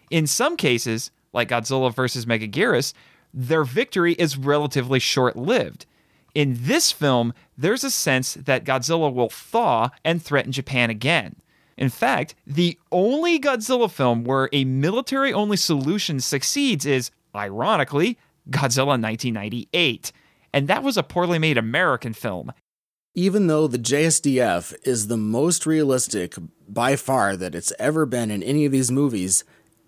[0.10, 2.26] In some cases, like Godzilla vs.
[2.26, 2.94] Megaguirus,
[3.34, 5.86] their victory is relatively short lived.
[6.36, 11.36] In this film, there's a sense that Godzilla will thaw and threaten Japan again.
[11.78, 18.18] In fact, the only Godzilla film where a military only solution succeeds is, ironically,
[18.50, 20.12] Godzilla 1998.
[20.54, 22.52] And that was a poorly made American film.
[23.16, 26.36] Even though the JSDF is the most realistic
[26.68, 29.44] by far that it's ever been in any of these movies,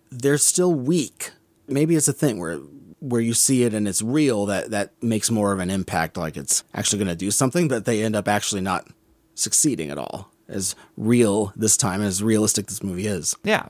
[0.10, 1.32] they're still weak.
[1.68, 2.60] Maybe it's a thing where
[3.02, 6.38] where you see it and it's real that that makes more of an impact like
[6.38, 8.88] it's actually going to do something but they end up actually not
[9.34, 13.36] succeeding at all as real this time as realistic this movie is.
[13.44, 13.68] Yeah.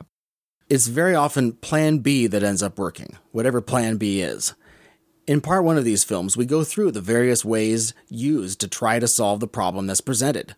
[0.70, 4.54] it's very often plan b that ends up working whatever plan b is.
[5.28, 9.00] In part one of these films we go through the various ways used to try
[9.00, 10.56] to solve the problem that's presented.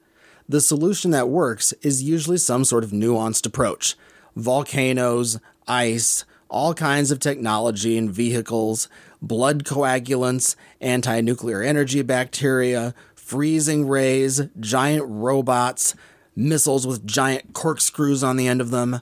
[0.49, 3.95] The solution that works is usually some sort of nuanced approach.
[4.35, 8.87] Volcanoes ice all kinds of technology and vehicles,
[9.21, 15.95] blood coagulants, anti nuclear energy bacteria, freezing rays, giant robots,
[16.35, 19.01] missiles with giant corkscrews on the end of them.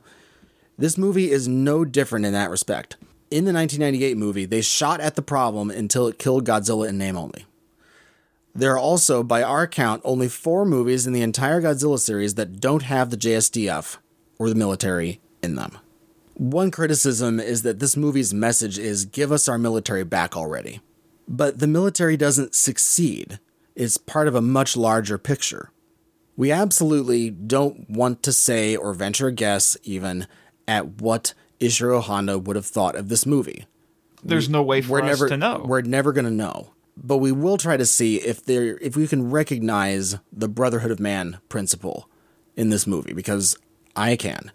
[0.77, 2.95] This movie is no different in that respect.
[3.29, 7.17] In the 1998 movie, they shot at the problem until it killed Godzilla in name
[7.17, 7.45] only.
[8.53, 12.59] There are also, by our count, only four movies in the entire Godzilla series that
[12.59, 13.97] don't have the JSDF
[14.37, 15.77] or the military in them.
[16.33, 20.79] One criticism is that this movie's message is give us our military back already.
[21.27, 23.39] But the military doesn't succeed,
[23.75, 25.71] it's part of a much larger picture.
[26.35, 30.27] We absolutely don't want to say or venture a guess, even,
[30.67, 33.65] at what Ishiro Honda would have thought of this movie.
[34.23, 35.63] There's no way for we're us never, to know.
[35.65, 36.71] We're never going to know.
[36.97, 40.99] But we will try to see if there if we can recognize the Brotherhood of
[40.99, 42.09] Man principle
[42.55, 43.55] in this movie because
[43.95, 44.51] I can.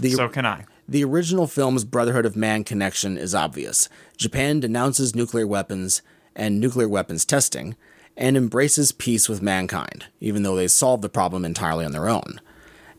[0.00, 0.66] The, so can I.
[0.88, 3.88] the original film's Brotherhood of Man connection is obvious.
[4.16, 6.02] Japan denounces nuclear weapons
[6.36, 7.76] and nuclear weapons testing
[8.16, 12.40] and embraces peace with mankind, even though they solve the problem entirely on their own.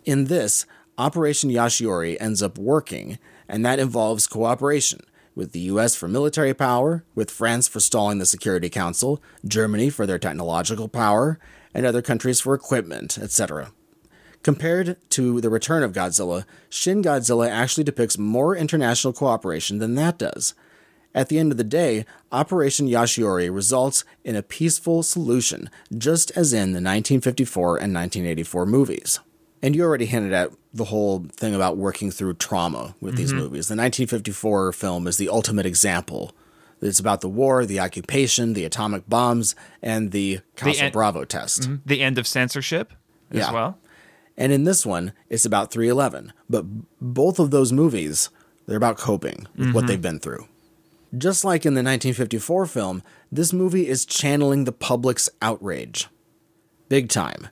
[0.03, 0.65] In this,
[0.97, 5.01] Operation Yashiori ends up working, and that involves cooperation
[5.35, 10.05] with the US for military power, with France for stalling the Security Council, Germany for
[10.05, 11.37] their technological power,
[11.73, 13.71] and other countries for equipment, etc.
[14.45, 20.19] Compared to The Return of Godzilla, Shin Godzilla actually depicts more international cooperation than that
[20.19, 20.53] does.
[21.15, 26.53] At the end of the day, Operation Yashiori results in a peaceful solution, just as
[26.53, 29.19] in the 1954 and 1984 movies.
[29.63, 33.39] And you already hinted at the whole thing about working through trauma with these mm-hmm.
[33.39, 33.67] movies.
[33.67, 36.35] The 1954 film is the ultimate example.
[36.83, 41.63] It's about the war, the occupation, the atomic bombs, and the Casa en- Bravo test.
[41.63, 41.75] Mm-hmm.
[41.83, 42.93] The end of censorship
[43.31, 43.51] as Yeah.
[43.51, 43.79] well.
[44.37, 46.33] And in this one, it's about 311.
[46.49, 46.65] But
[46.99, 48.29] both of those movies,
[48.65, 49.87] they're about coping with what mm-hmm.
[49.87, 50.47] they've been through.
[51.17, 56.07] Just like in the 1954 film, this movie is channeling the public's outrage.
[56.89, 57.47] Big time.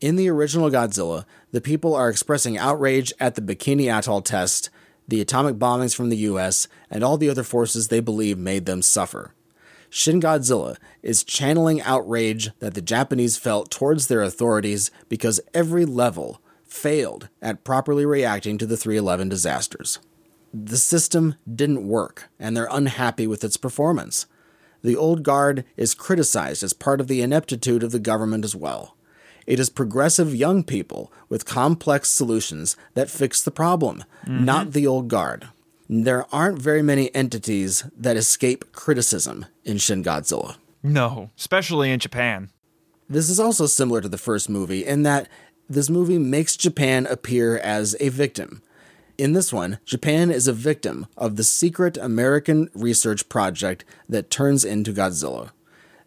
[0.00, 4.70] In the original Godzilla, the people are expressing outrage at the Bikini Atoll test,
[5.08, 8.82] the atomic bombings from the US, and all the other forces they believe made them
[8.82, 9.32] suffer.
[9.90, 16.40] Shin Godzilla is channeling outrage that the Japanese felt towards their authorities because every level
[16.66, 19.98] failed at properly reacting to the 311 disasters.
[20.52, 24.26] The system didn't work, and they're unhappy with its performance.
[24.82, 28.96] The old guard is criticized as part of the ineptitude of the government as well.
[29.46, 34.70] It is progressive young people with complex solutions that fix the problem, not mm-hmm.
[34.72, 35.48] the old guard.
[35.88, 40.56] There aren't very many entities that escape criticism in Shin Godzilla.
[40.82, 42.50] No, especially in Japan.
[43.08, 45.28] This is also similar to the first movie in that
[45.66, 48.60] this movie makes Japan appear as a victim.
[49.16, 54.66] In this one, Japan is a victim of the secret American research project that turns
[54.66, 55.52] into Godzilla.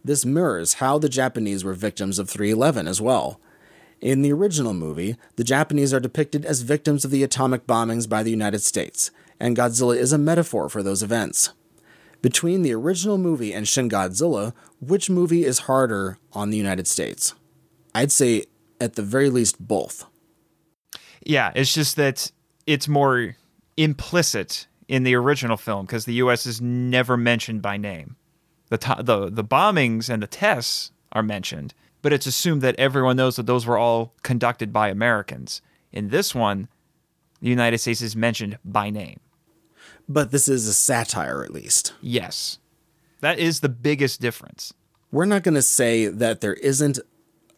[0.06, 3.40] This mirrors how the Japanese were victims of 311 as well.
[4.00, 8.24] In the original movie, the Japanese are depicted as victims of the atomic bombings by
[8.24, 9.12] the United States,
[9.42, 11.52] and Godzilla is a metaphor for those events.
[12.22, 17.34] Between the original movie and Shin Godzilla, which movie is harder on the United States?
[17.96, 18.46] I'd say,
[18.80, 20.06] at the very least, both.
[21.26, 22.32] Yeah, it's just that
[22.68, 23.36] it's more
[23.78, 26.46] implicit in the original film because the U.S.
[26.46, 28.18] is never mentioned by name.
[28.70, 33.18] The, to- the the bombings and the tests are mentioned, but it's assumed that everyone
[33.18, 35.62] knows that those were all conducted by Americans.
[35.92, 36.70] In this one,
[37.42, 39.20] the United States is mentioned by name.
[40.12, 41.94] But this is a satire, at least.
[42.02, 42.58] Yes,
[43.22, 44.74] that is the biggest difference.
[45.12, 47.00] We're not going to say that there isn't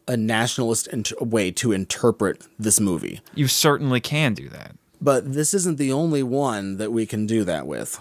[0.07, 3.21] a nationalist int- way to interpret this movie.
[3.33, 4.75] You certainly can do that.
[5.01, 7.99] But this isn't the only one that we can do that with.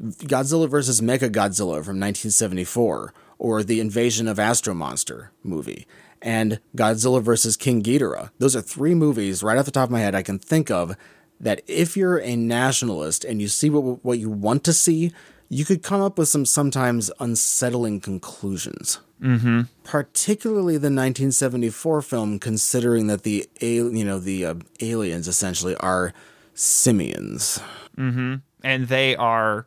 [0.00, 1.00] Godzilla vs.
[1.00, 5.86] Mecha Godzilla from 1974, or the Invasion of Astro Monster movie,
[6.22, 7.56] and Godzilla vs.
[7.56, 8.30] King Ghidorah.
[8.38, 10.96] Those are three movies right off the top of my head I can think of
[11.40, 15.12] that if you're a nationalist and you see what, what you want to see,
[15.48, 19.00] you could come up with some sometimes unsettling conclusions.
[19.22, 19.62] Mm-hmm.
[19.84, 26.12] Particularly the 1974 film, considering that the you know the uh, aliens essentially are
[26.54, 27.60] simians.
[27.96, 28.36] Mm-hmm.
[28.62, 29.66] And they are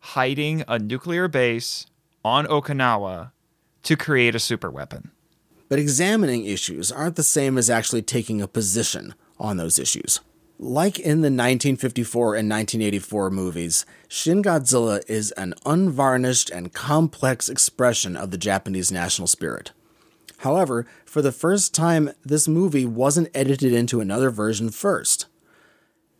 [0.00, 1.86] hiding a nuclear base
[2.24, 3.32] on Okinawa
[3.84, 5.10] to create a superweapon.
[5.68, 10.20] But examining issues aren't the same as actually taking a position on those issues.
[10.60, 18.16] Like in the 1954 and 1984 movies, Shin Godzilla is an unvarnished and complex expression
[18.16, 19.70] of the Japanese national spirit.
[20.38, 25.26] However, for the first time, this movie wasn't edited into another version first.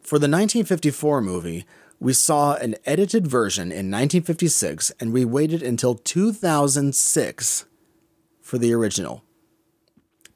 [0.03, 1.67] For the 1954 movie,
[1.99, 7.65] we saw an edited version in 1956 and we waited until 2006
[8.41, 9.25] for the original.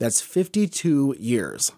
[0.01, 1.71] That's 52 years.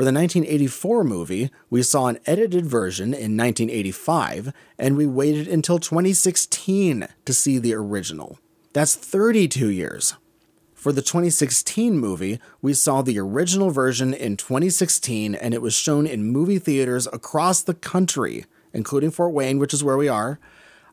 [0.00, 5.78] For the 1984 movie, we saw an edited version in 1985, and we waited until
[5.78, 8.38] 2016 to see the original.
[8.72, 10.14] That's 32 years.
[10.72, 16.06] For the 2016 movie, we saw the original version in 2016, and it was shown
[16.06, 20.40] in movie theaters across the country, including Fort Wayne, which is where we are.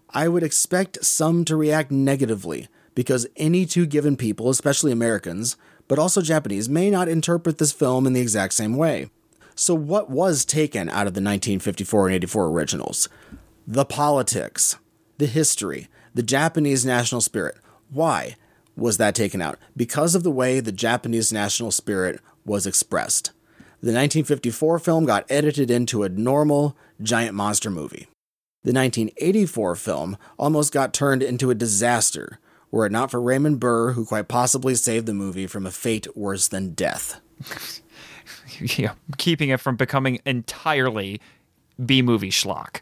[0.09, 5.55] I would expect some to react negatively, because any two given people, especially Americans,
[5.87, 9.09] but also Japanese, may not interpret this film in the exact same way.
[9.55, 13.09] So, what was taken out of the 1954 and 84 originals?
[13.65, 14.77] The politics,
[15.17, 17.57] the history, the Japanese national spirit.
[17.89, 18.35] Why
[18.75, 19.57] was that taken out?
[19.75, 23.31] Because of the way the Japanese national spirit was expressed.
[23.81, 28.07] The 1954 film got edited into a normal giant monster movie.
[28.63, 32.39] The 1984 film almost got turned into a disaster
[32.71, 36.07] were it not for Raymond Burr, who quite possibly saved the movie from a fate
[36.15, 37.21] worse than death.
[38.59, 41.21] yeah, keeping it from becoming entirely
[41.83, 42.81] B movie schlock.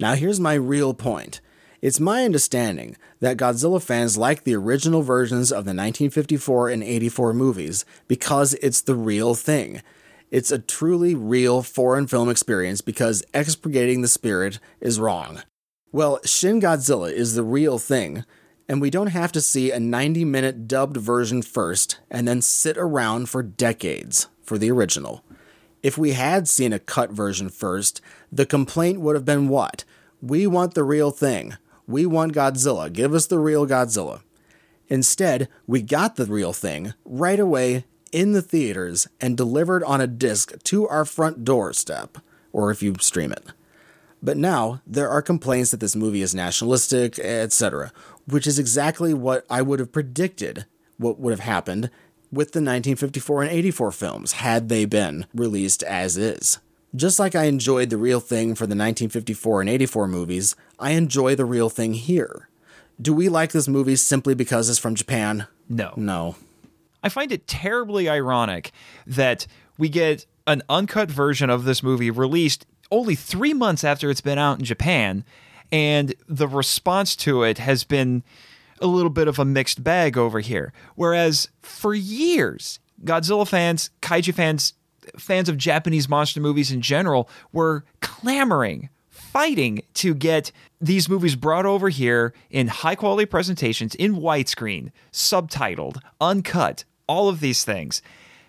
[0.00, 1.40] Now, here's my real point.
[1.80, 7.34] It's my understanding that Godzilla fans like the original versions of the 1954 and 84
[7.34, 9.82] movies because it's the real thing.
[10.30, 15.42] It's a truly real foreign film experience because expurgating the spirit is wrong.
[15.90, 18.24] Well, Shin Godzilla is the real thing,
[18.68, 22.76] and we don't have to see a 90 minute dubbed version first and then sit
[22.76, 25.24] around for decades for the original.
[25.82, 28.00] If we had seen a cut version first,
[28.30, 29.84] the complaint would have been what?
[30.20, 31.56] We want the real thing.
[31.86, 32.92] We want Godzilla.
[32.92, 34.20] Give us the real Godzilla.
[34.88, 40.06] Instead, we got the real thing right away in the theaters and delivered on a
[40.06, 42.18] disc to our front doorstep,
[42.52, 43.44] or if you stream it.
[44.22, 47.92] But now, there are complaints that this movie is nationalistic, etc.,
[48.30, 50.66] which is exactly what I would have predicted
[50.98, 51.90] what would have happened
[52.30, 56.58] with the 1954 and 84 films had they been released as is.
[56.94, 61.34] Just like I enjoyed the real thing for the 1954 and 84 movies, I enjoy
[61.34, 62.48] the real thing here.
[63.00, 65.46] Do we like this movie simply because it's from Japan?
[65.68, 65.92] No.
[65.96, 66.36] No.
[67.02, 68.72] I find it terribly ironic
[69.06, 74.22] that we get an uncut version of this movie released only three months after it's
[74.22, 75.24] been out in Japan,
[75.70, 78.22] and the response to it has been
[78.80, 80.72] a little bit of a mixed bag over here.
[80.94, 84.74] Whereas for years, Godzilla fans, kaiju fans,
[85.16, 91.66] fans of Japanese monster movies in general were clamoring, fighting to get these movies brought
[91.66, 98.02] over here in high quality presentations, in widescreen, subtitled, uncut, all of these things.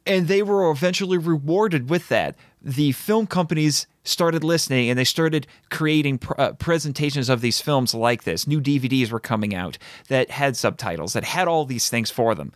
[0.05, 2.35] And they were eventually rewarded with that.
[2.61, 7.93] The film companies started listening and they started creating pr- uh, presentations of these films
[7.93, 8.47] like this.
[8.47, 12.51] New DVDs were coming out that had subtitles, that had all these things for them.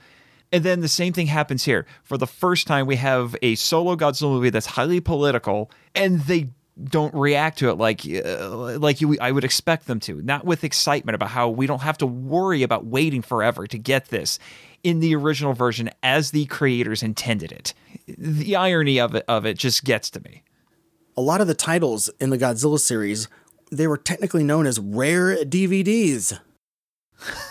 [0.52, 1.88] And then the same thing happens here.
[2.04, 6.50] For the first time, we have a solo Godzilla movie that's highly political, and they
[6.82, 10.22] don't react to it like uh, like you I would expect them to.
[10.22, 14.10] Not with excitement about how we don't have to worry about waiting forever to get
[14.10, 14.40] this
[14.84, 17.74] in the original version as the creators intended it.
[18.08, 20.44] The irony of it of it just gets to me.
[21.16, 23.28] A lot of the titles in the Godzilla series,
[23.72, 26.40] they were technically known as rare DVDs.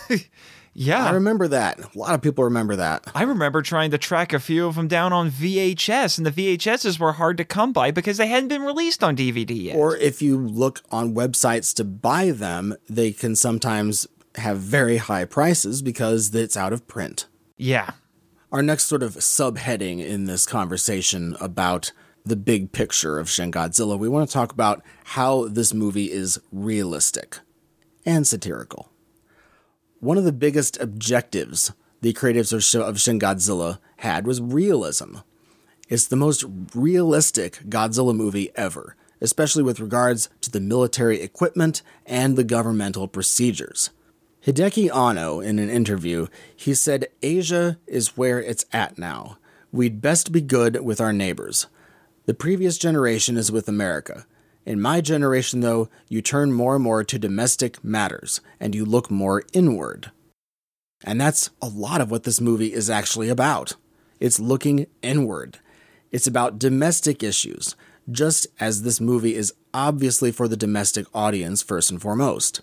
[0.75, 1.05] Yeah.
[1.05, 1.79] I remember that.
[1.93, 3.05] A lot of people remember that.
[3.13, 6.97] I remember trying to track a few of them down on VHS, and the VHSs
[6.97, 9.75] were hard to come by because they hadn't been released on DVD yet.
[9.75, 14.07] Or if you look on websites to buy them, they can sometimes
[14.37, 17.27] have very high prices because it's out of print.
[17.57, 17.91] yeah.
[18.51, 21.91] Our next sort of subheading in this conversation about
[22.25, 26.39] the big picture of Shin Godzilla, we want to talk about how this movie is
[26.51, 27.39] realistic
[28.05, 28.89] and satirical.
[29.99, 31.71] One of the biggest objectives
[32.01, 35.17] the creatives of Sh- Shin Godzilla had was realism.
[35.87, 36.43] It's the most
[36.75, 43.89] realistic Godzilla movie ever, especially with regards to the military equipment and the governmental procedures.
[44.45, 49.37] Hideaki Anno, in an interview, he said Asia is where it's at now.
[49.71, 51.67] We'd best be good with our neighbors.
[52.25, 54.25] The previous generation is with America.
[54.65, 59.11] In my generation, though, you turn more and more to domestic matters, and you look
[59.11, 60.11] more inward.
[61.03, 63.75] And that's a lot of what this movie is actually about.
[64.21, 65.59] It's looking inward.
[66.11, 67.75] It's about domestic issues,
[68.09, 72.61] just as this movie is obviously for the domestic audience first and foremost.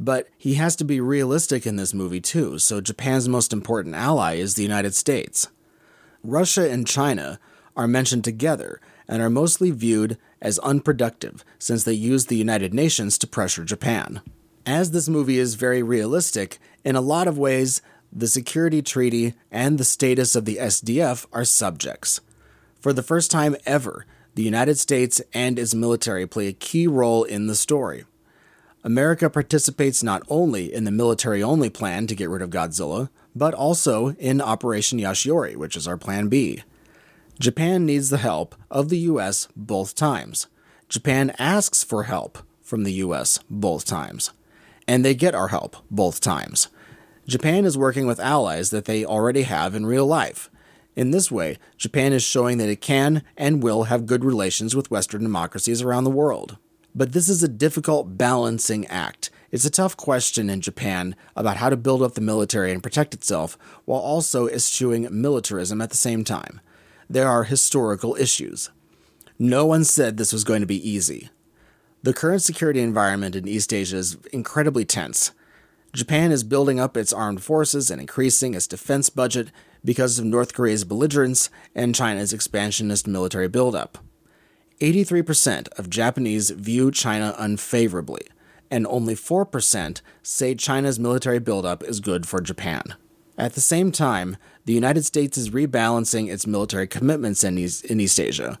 [0.00, 4.36] But he has to be realistic in this movie too, so Japan's most important ally
[4.36, 5.48] is the United States.
[6.24, 7.38] Russia and China
[7.76, 13.18] are mentioned together and are mostly viewed as unproductive since they use the United Nations
[13.18, 14.20] to pressure Japan.
[14.64, 19.78] As this movie is very realistic, in a lot of ways, the security treaty and
[19.78, 22.20] the status of the SDF are subjects.
[22.80, 27.24] For the first time ever, the United States and its military play a key role
[27.24, 28.04] in the story.
[28.84, 33.54] America participates not only in the military only plan to get rid of Godzilla, but
[33.54, 36.62] also in Operation Yashiori, which is our Plan B.
[37.42, 40.46] Japan needs the help of the US both times.
[40.88, 44.30] Japan asks for help from the US both times.
[44.86, 46.68] And they get our help both times.
[47.26, 50.50] Japan is working with allies that they already have in real life.
[50.94, 54.92] In this way, Japan is showing that it can and will have good relations with
[54.92, 56.58] Western democracies around the world.
[56.94, 59.30] But this is a difficult balancing act.
[59.50, 63.14] It's a tough question in Japan about how to build up the military and protect
[63.14, 66.60] itself while also eschewing militarism at the same time.
[67.12, 68.70] There are historical issues.
[69.38, 71.28] No one said this was going to be easy.
[72.02, 75.32] The current security environment in East Asia is incredibly tense.
[75.92, 79.50] Japan is building up its armed forces and increasing its defense budget
[79.84, 83.98] because of North Korea's belligerence and China's expansionist military buildup.
[84.80, 88.22] 83% of Japanese view China unfavorably,
[88.70, 92.94] and only 4% say China's military buildup is good for Japan.
[93.38, 98.00] At the same time, the United States is rebalancing its military commitments in East, in
[98.00, 98.58] East Asia,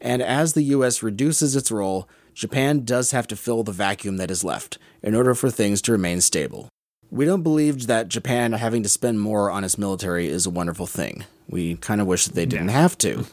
[0.00, 4.30] and as the US reduces its role, Japan does have to fill the vacuum that
[4.30, 6.68] is left in order for things to remain stable.
[7.10, 10.86] We don't believe that Japan having to spend more on its military is a wonderful
[10.86, 11.24] thing.
[11.48, 13.26] We kind of wish that they didn't have to.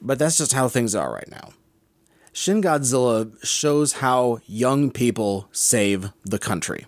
[0.00, 1.50] But that's just how things are right now.
[2.32, 6.86] Shin Godzilla shows how young people save the country.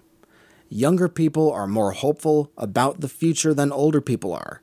[0.68, 4.60] Younger people are more hopeful about the future than older people are.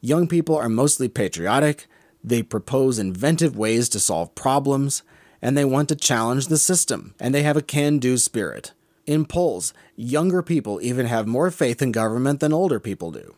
[0.00, 1.86] Young people are mostly patriotic,
[2.24, 5.02] they propose inventive ways to solve problems,
[5.42, 8.72] and they want to challenge the system, and they have a can do spirit.
[9.06, 13.34] In polls, younger people even have more faith in government than older people do.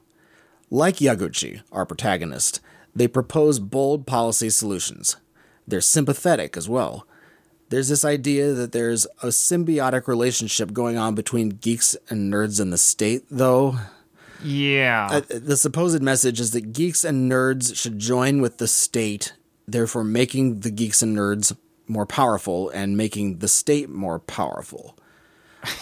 [0.70, 2.60] Like Yaguchi, our protagonist,
[2.94, 5.16] they propose bold policy solutions.
[5.66, 7.06] They're sympathetic as well.
[7.70, 12.70] There's this idea that there's a symbiotic relationship going on between geeks and nerds in
[12.70, 13.78] the state, though.
[14.42, 15.08] Yeah.
[15.10, 19.34] Uh, the supposed message is that geeks and nerds should join with the state,
[19.66, 21.54] therefore making the geeks and nerds
[21.86, 24.96] more powerful and making the state more powerful.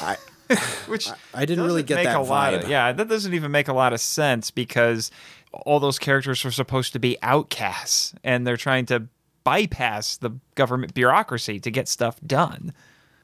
[0.01, 0.17] I,
[0.87, 3.73] Which I didn't really get that a lot of yeah that doesn't even make a
[3.73, 5.11] lot of sense because
[5.53, 9.09] all those characters were supposed to be outcasts and they're trying to
[9.47, 12.73] bypass the government bureaucracy to get stuff done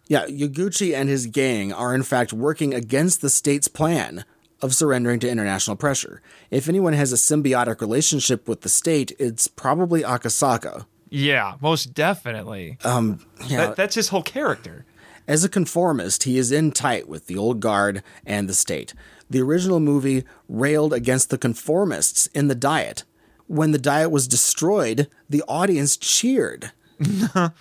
[0.06, 4.24] Yeah, Yaguchi and his gang are in fact working against the state's plan
[4.60, 6.22] of surrendering to international pressure.
[6.50, 10.86] If anyone has a symbiotic relationship with the state, it's probably Akasaka.
[11.10, 12.78] Yeah, most definitely.
[12.84, 14.84] Um, yeah, That, that's his whole character.
[15.26, 18.94] As a conformist, he is in tight with the old guard and the state.
[19.28, 23.04] The original movie railed against the conformists in the diet.
[23.52, 26.72] When the diet was destroyed, the audience cheered.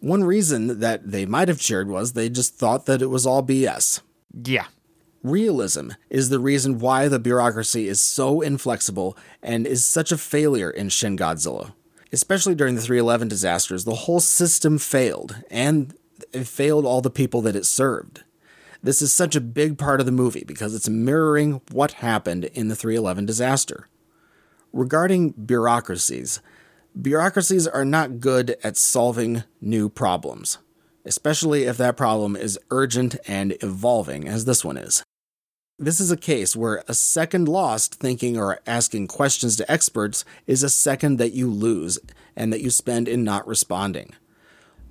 [0.00, 3.42] One reason that they might have cheered was they just thought that it was all
[3.42, 4.00] BS.
[4.32, 4.68] Yeah.
[5.22, 10.70] Realism is the reason why the bureaucracy is so inflexible and is such a failure
[10.70, 11.74] in Shin Godzilla.
[12.10, 15.94] Especially during the 311 disasters, the whole system failed, and
[16.32, 18.24] it failed all the people that it served.
[18.82, 22.68] This is such a big part of the movie because it's mirroring what happened in
[22.68, 23.88] the 311 disaster.
[24.74, 26.40] Regarding bureaucracies,
[27.00, 30.58] bureaucracies are not good at solving new problems,
[31.04, 35.04] especially if that problem is urgent and evolving, as this one is.
[35.78, 40.64] This is a case where a second lost thinking or asking questions to experts is
[40.64, 42.00] a second that you lose
[42.34, 44.16] and that you spend in not responding.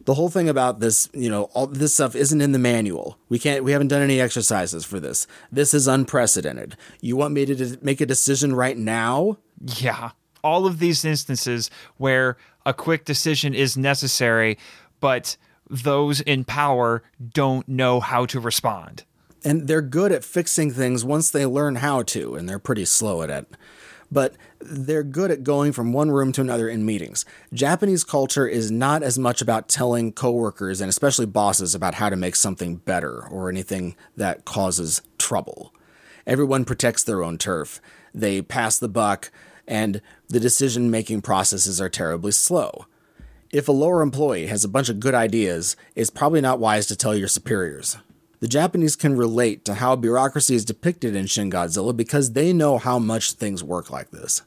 [0.06, 3.18] The whole thing about this, you know, all this stuff isn't in the manual.
[3.30, 5.28] We can't we haven't done any exercises for this.
[5.52, 6.76] This is unprecedented.
[7.02, 9.38] You want me to de- make a decision right now?
[9.78, 10.12] Yeah.
[10.44, 12.36] All of these instances where
[12.66, 14.58] a quick decision is necessary,
[15.00, 15.38] but
[15.70, 17.02] those in power
[17.34, 19.04] don't know how to respond.
[19.46, 23.22] and they're good at fixing things once they learn how to, and they're pretty slow
[23.22, 23.46] at it.
[24.12, 24.36] But
[24.66, 27.26] they're good at going from one room to another in meetings.
[27.54, 32.16] Japanese culture is not as much about telling coworkers and especially bosses about how to
[32.16, 35.74] make something better or anything that causes trouble.
[36.26, 37.82] Everyone protects their own turf.
[38.14, 39.32] They pass the buck,
[39.68, 42.86] and the decision making processes are terribly slow.
[43.52, 46.96] If a lower employee has a bunch of good ideas, it's probably not wise to
[46.96, 47.98] tell your superiors.
[48.40, 52.78] The Japanese can relate to how bureaucracy is depicted in Shin Godzilla because they know
[52.78, 54.42] how much things work like this.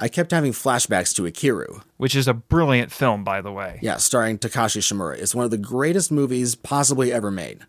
[0.00, 1.82] I kept having flashbacks to Ikiru.
[1.98, 3.78] Which is a brilliant film, by the way.
[3.82, 5.18] Yeah, starring Takashi Shimura.
[5.18, 7.60] It's one of the greatest movies possibly ever made.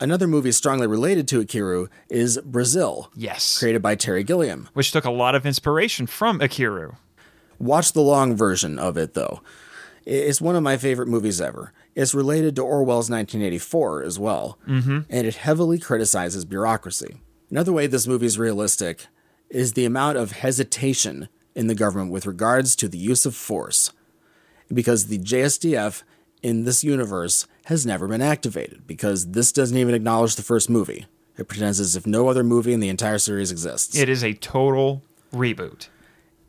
[0.00, 3.58] Another movie strongly related to Ikiru is Brazil, Yes.
[3.58, 4.68] created by Terry Gilliam.
[4.74, 6.96] Which took a lot of inspiration from Ikiru.
[7.58, 9.40] Watch the long version of it, though.
[10.04, 11.72] It's one of my favorite movies ever.
[11.94, 15.00] It's related to Orwell's 1984 as well, mm-hmm.
[15.10, 17.16] and it heavily criticizes bureaucracy.
[17.50, 19.06] Another way this movie is realistic
[19.50, 23.90] is the amount of hesitation in the government with regards to the use of force.
[24.72, 26.04] Because the JSDF
[26.40, 31.06] in this universe has never been activated, because this doesn't even acknowledge the first movie.
[31.36, 33.98] It pretends as if no other movie in the entire series exists.
[33.98, 35.02] It is a total
[35.34, 35.88] reboot.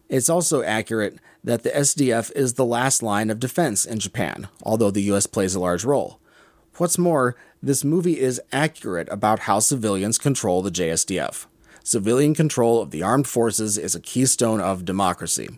[0.10, 4.92] It's also accurate that the SDF is the last line of defense in Japan, although
[4.92, 6.20] the US plays a large role.
[6.78, 11.48] What's more, this movie is accurate about how civilians control the JSDF.
[11.90, 15.50] Civilian control of the armed forces is a keystone of democracy.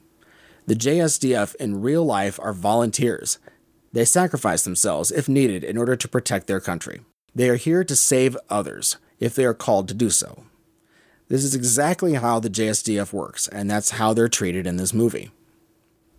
[0.65, 3.37] The JSDF in real life are volunteers.
[3.91, 7.01] They sacrifice themselves if needed in order to protect their country.
[7.35, 10.45] They are here to save others if they are called to do so.
[11.27, 15.31] This is exactly how the JSDF works, and that's how they're treated in this movie.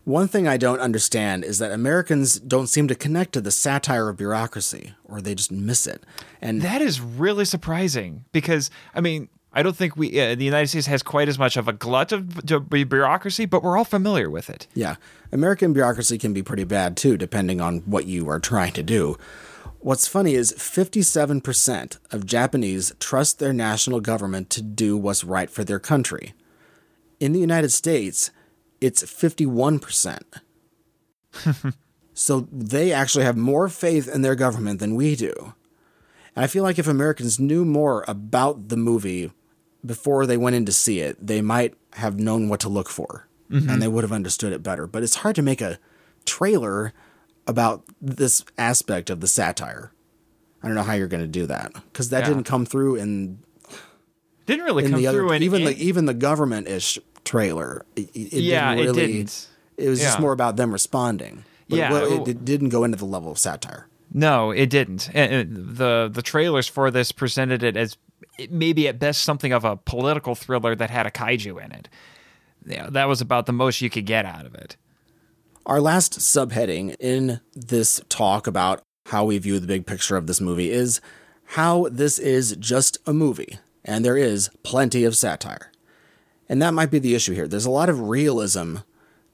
[0.04, 4.10] One thing I don't understand is that Americans don't seem to connect to the satire
[4.10, 6.04] of bureaucracy, or they just miss it.
[6.42, 10.68] And That is really surprising because, I mean, I don't think we, uh, the United
[10.68, 14.48] States has quite as much of a glut of bureaucracy, but we're all familiar with
[14.48, 14.66] it.
[14.74, 14.96] yeah,
[15.30, 19.18] American bureaucracy can be pretty bad too, depending on what you are trying to do.
[19.80, 25.64] What's funny is 57% of Japanese trust their national government to do what's right for
[25.64, 26.34] their country.
[27.20, 28.30] In the United States,
[28.80, 30.22] it's 51%.
[32.14, 35.54] so they actually have more faith in their government than we do.
[36.34, 39.32] And I feel like if Americans knew more about the movie
[39.84, 43.26] before they went in to see it, they might have known what to look for
[43.50, 43.78] and mm-hmm.
[43.80, 44.86] they would have understood it better.
[44.86, 45.78] But it's hard to make a
[46.24, 46.92] trailer
[47.46, 49.92] about this aspect of the satire.
[50.62, 52.28] I don't know how you're going to do that because that Yeah.
[52.28, 53.38] didn't come through in
[54.46, 56.98] Didn't really in come the through other in even in- the even the government ish
[57.24, 57.84] trailer.
[57.96, 59.48] It, it Yeah, didn't it didn't.
[59.76, 61.44] It was just more about them responding.
[61.68, 63.88] But Yeah, well, it, it didn't go into the level of satire.
[64.12, 65.10] No, it didn't.
[65.12, 67.96] The the trailers for this presented it as
[68.50, 71.88] maybe at best something of a political thriller that had a kaiju in it.
[72.64, 74.76] Yeah, that was about the most you could get out of it.
[75.66, 80.40] Our last subheading in this talk about how we view the big picture of this
[80.40, 81.00] movie is
[81.44, 85.70] how this is just a movie, and there is plenty of satire.
[86.48, 87.48] And that might be the issue here.
[87.48, 88.78] There's a lot of realism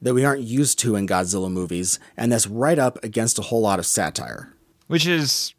[0.00, 3.60] that we aren't used to in Godzilla movies, and that's right up against a whole
[3.62, 4.52] lot of satire.
[4.86, 5.54] which is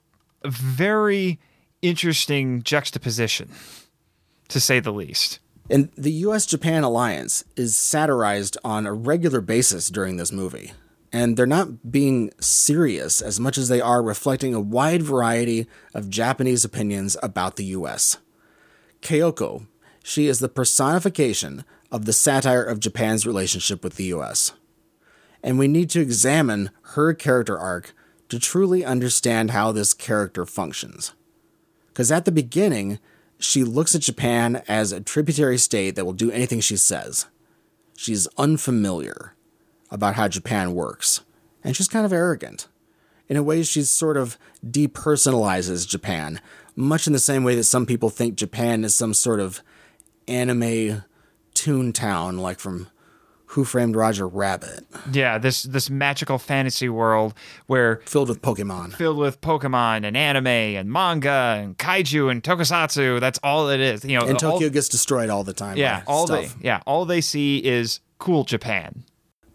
[0.45, 1.39] very
[1.81, 3.49] interesting juxtaposition,
[4.49, 5.39] to say the least.
[5.69, 10.71] And the US Japan alliance is satirized on a regular basis during this movie.
[11.11, 16.09] and they're not being serious as much as they are reflecting a wide variety of
[16.09, 18.17] Japanese opinions about the US.
[19.01, 19.65] Kayoko,
[20.03, 24.51] she is the personification of the satire of Japan's relationship with the US.
[25.41, 27.93] And we need to examine her character arc
[28.29, 31.13] to truly understand how this character functions.
[31.99, 32.97] Because at the beginning,
[33.39, 37.25] she looks at Japan as a tributary state that will do anything she says.
[37.97, 39.35] She's unfamiliar
[39.91, 41.25] about how Japan works,
[41.61, 42.69] and she's kind of arrogant.
[43.27, 46.39] In a way, she sort of depersonalizes Japan,
[46.73, 49.61] much in the same way that some people think Japan is some sort of
[50.25, 51.03] anime
[51.53, 52.87] toontown, like from
[53.53, 57.33] Who Framed Roger Rabbit, Yeah, this this magical fantasy world
[57.65, 58.93] where filled with Pokemon.
[58.93, 63.19] filled with Pokemon and anime and manga and kaiju and tokusatsu.
[63.19, 64.05] That's all it is.
[64.05, 65.77] You know, And all- Tokyo gets destroyed all the time.
[65.77, 66.55] yeah, all stuff.
[66.59, 69.03] they yeah, all they see is cool Japan.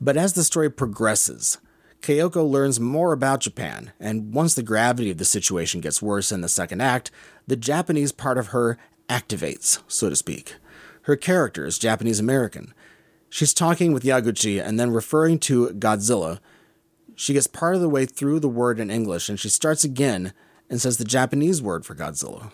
[0.00, 1.58] But as the story progresses,
[2.02, 6.40] Kayoko learns more about Japan, and once the gravity of the situation gets worse in
[6.40, 7.10] the second act,
[7.46, 8.76] the Japanese part of her
[9.08, 10.56] activates, so to speak.
[11.02, 12.74] Her character is Japanese American.
[13.34, 16.38] She's talking with Yaguchi and then referring to Godzilla.
[17.16, 20.32] She gets part of the way through the word in English and she starts again
[20.70, 22.52] and says the Japanese word for Godzilla.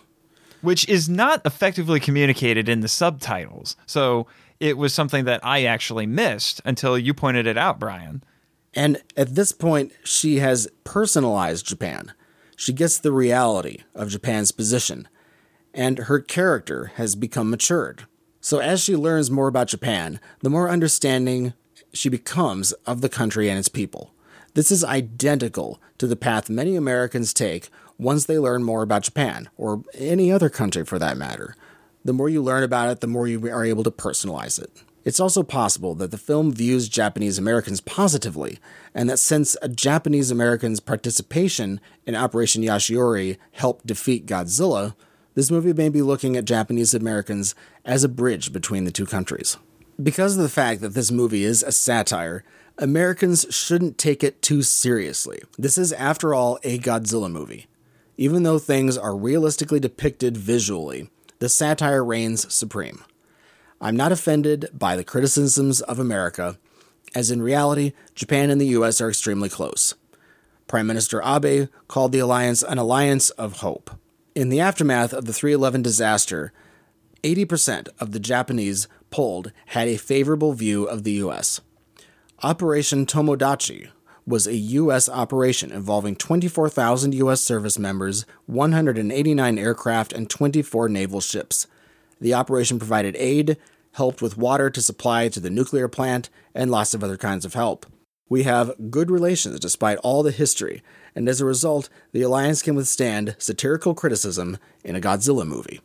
[0.61, 3.75] which is not effectively communicated in the subtitles.
[3.85, 4.27] So
[4.59, 8.23] it was something that I actually missed until you pointed it out, Brian.
[8.73, 12.13] And at this point, she has personalized Japan.
[12.55, 15.07] She gets the reality of Japan's position,
[15.73, 18.05] and her character has become matured.
[18.41, 21.53] So, as she learns more about Japan, the more understanding
[21.93, 24.13] she becomes of the country and its people.
[24.55, 29.47] This is identical to the path many Americans take once they learn more about Japan,
[29.57, 31.55] or any other country for that matter.
[32.03, 34.71] The more you learn about it, the more you are able to personalize it.
[35.05, 38.57] It's also possible that the film views Japanese Americans positively,
[38.95, 44.95] and that since a Japanese American's participation in Operation Yashiori helped defeat Godzilla,
[45.33, 47.55] this movie may be looking at Japanese Americans
[47.85, 49.57] as a bridge between the two countries.
[50.01, 52.43] Because of the fact that this movie is a satire,
[52.77, 55.39] Americans shouldn't take it too seriously.
[55.57, 57.67] This is, after all, a Godzilla movie.
[58.17, 61.09] Even though things are realistically depicted visually,
[61.39, 63.03] the satire reigns supreme.
[63.79, 66.57] I'm not offended by the criticisms of America,
[67.15, 69.95] as in reality, Japan and the US are extremely close.
[70.67, 73.91] Prime Minister Abe called the alliance an alliance of hope.
[74.35, 76.53] In the aftermath of the 311 disaster,
[77.23, 81.61] 80% of the Japanese polled had a favorable view of the US.
[82.43, 83.89] Operation Tomodachi
[84.25, 85.09] was a U.S.
[85.09, 87.41] operation involving 24,000 U.S.
[87.41, 91.67] service members, 189 aircraft, and 24 naval ships.
[92.19, 93.57] The operation provided aid,
[93.93, 97.55] helped with water to supply to the nuclear plant, and lots of other kinds of
[97.55, 97.85] help.
[98.29, 100.81] We have good relations despite all the history,
[101.15, 105.81] and as a result, the alliance can withstand satirical criticism in a Godzilla movie.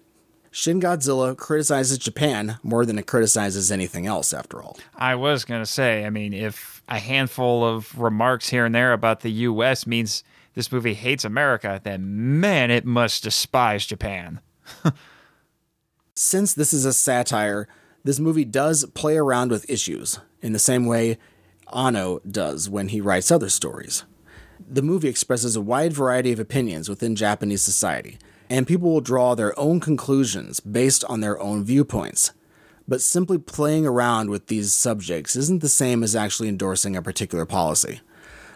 [0.57, 4.79] Shin Godzilla criticizes Japan more than it criticizes anything else, after all.
[4.95, 8.95] I was going to say, I mean, if a handful of remarks here and there
[8.95, 9.87] about the U.S.
[9.87, 14.41] means this movie hates America, then man, it must despise Japan.
[16.15, 17.69] Since this is a satire,
[18.03, 21.19] this movie does play around with issues in the same way
[21.71, 24.05] Anno does when he writes other stories.
[24.67, 28.17] The movie expresses a wide variety of opinions within Japanese society,
[28.49, 32.33] and people will draw their own conclusions based on their own viewpoints.
[32.89, 37.45] But simply playing around with these subjects isn't the same as actually endorsing a particular
[37.45, 38.01] policy.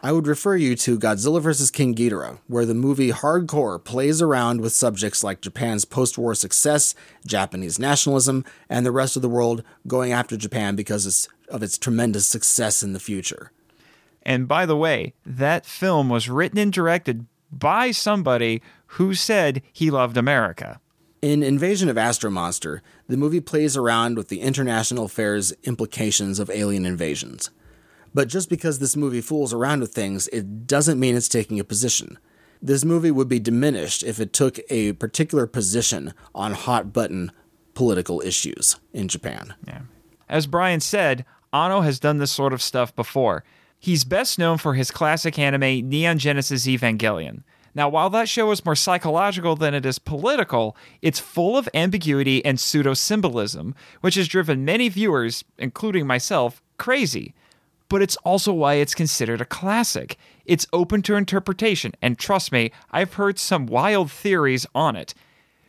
[0.03, 1.71] I would refer you to Godzilla vs.
[1.71, 6.95] King Ghidorah, where the movie hardcore plays around with subjects like Japan's post war success,
[7.27, 12.27] Japanese nationalism, and the rest of the world going after Japan because of its tremendous
[12.27, 13.53] success in the future.
[14.23, 18.63] And by the way, that film was written and directed by somebody
[18.95, 20.81] who said he loved America.
[21.23, 26.51] In Invasion of Astro Monster, the movie plays around with the international affairs implications of
[26.51, 27.51] alien invasions.
[28.13, 31.65] But just because this movie fools around with things, it doesn't mean it's taking a
[31.65, 32.19] position.
[32.61, 37.31] This movie would be diminished if it took a particular position on hot button
[37.75, 39.55] political issues in Japan.
[39.67, 39.83] Yeah.
[40.29, 43.45] As Brian said, Anno has done this sort of stuff before.
[43.79, 47.45] He's best known for his classic anime Neon Genesis Evangelion.
[47.75, 52.45] Now, while that show is more psychological than it is political, it's full of ambiguity
[52.45, 57.35] and pseudo symbolism, which has driven many viewers, including myself, crazy.
[57.89, 60.17] But it's also why it's considered a classic.
[60.45, 65.15] It's open to interpretation, and trust me, I've heard some wild theories on it.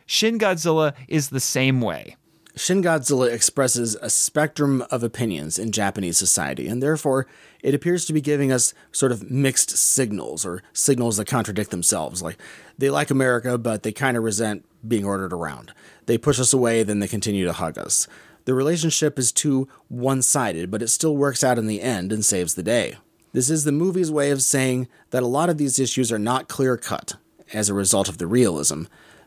[0.06, 2.16] Shin Godzilla is the same way.
[2.54, 7.26] Shin Godzilla expresses a spectrum of opinions in Japanese society, and therefore
[7.62, 12.20] it appears to be giving us sort of mixed signals or signals that contradict themselves.
[12.20, 12.36] Like
[12.76, 15.72] they like America, but they kind of resent being ordered around.
[16.06, 18.06] They push us away, then they continue to hug us.
[18.44, 22.24] The relationship is too one sided, but it still works out in the end and
[22.24, 22.96] saves the day.
[23.32, 26.48] This is the movie's way of saying that a lot of these issues are not
[26.48, 27.14] clear cut
[27.54, 28.84] as a result of the realism.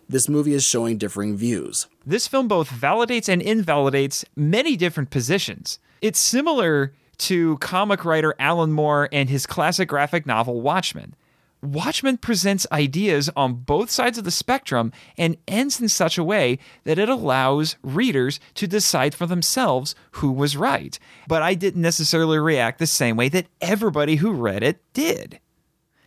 [0.08, 1.88] This movie is showing differing views.
[2.06, 5.80] This film both validates and invalidates many different positions.
[6.02, 11.16] It's similar to comic writer Alan Moore and his classic graphic novel Watchmen.
[11.62, 16.60] Watchmen presents ideas on both sides of the spectrum and ends in such a way
[16.84, 21.00] that it allows readers to decide for themselves who was right.
[21.28, 25.40] But I didn't necessarily react the same way that everybody who read it did.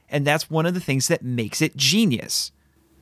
[0.09, 2.53] And that's one of the things that makes it genius.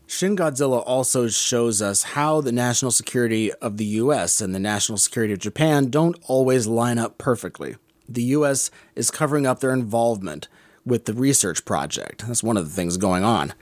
[0.09, 4.99] Shin Godzilla also shows us how the national security of the US and the national
[4.99, 7.77] security of Japan don't always line up perfectly.
[8.09, 10.47] The US is covering up their involvement
[10.85, 12.25] with the research project.
[12.27, 13.53] That's one of the things going on.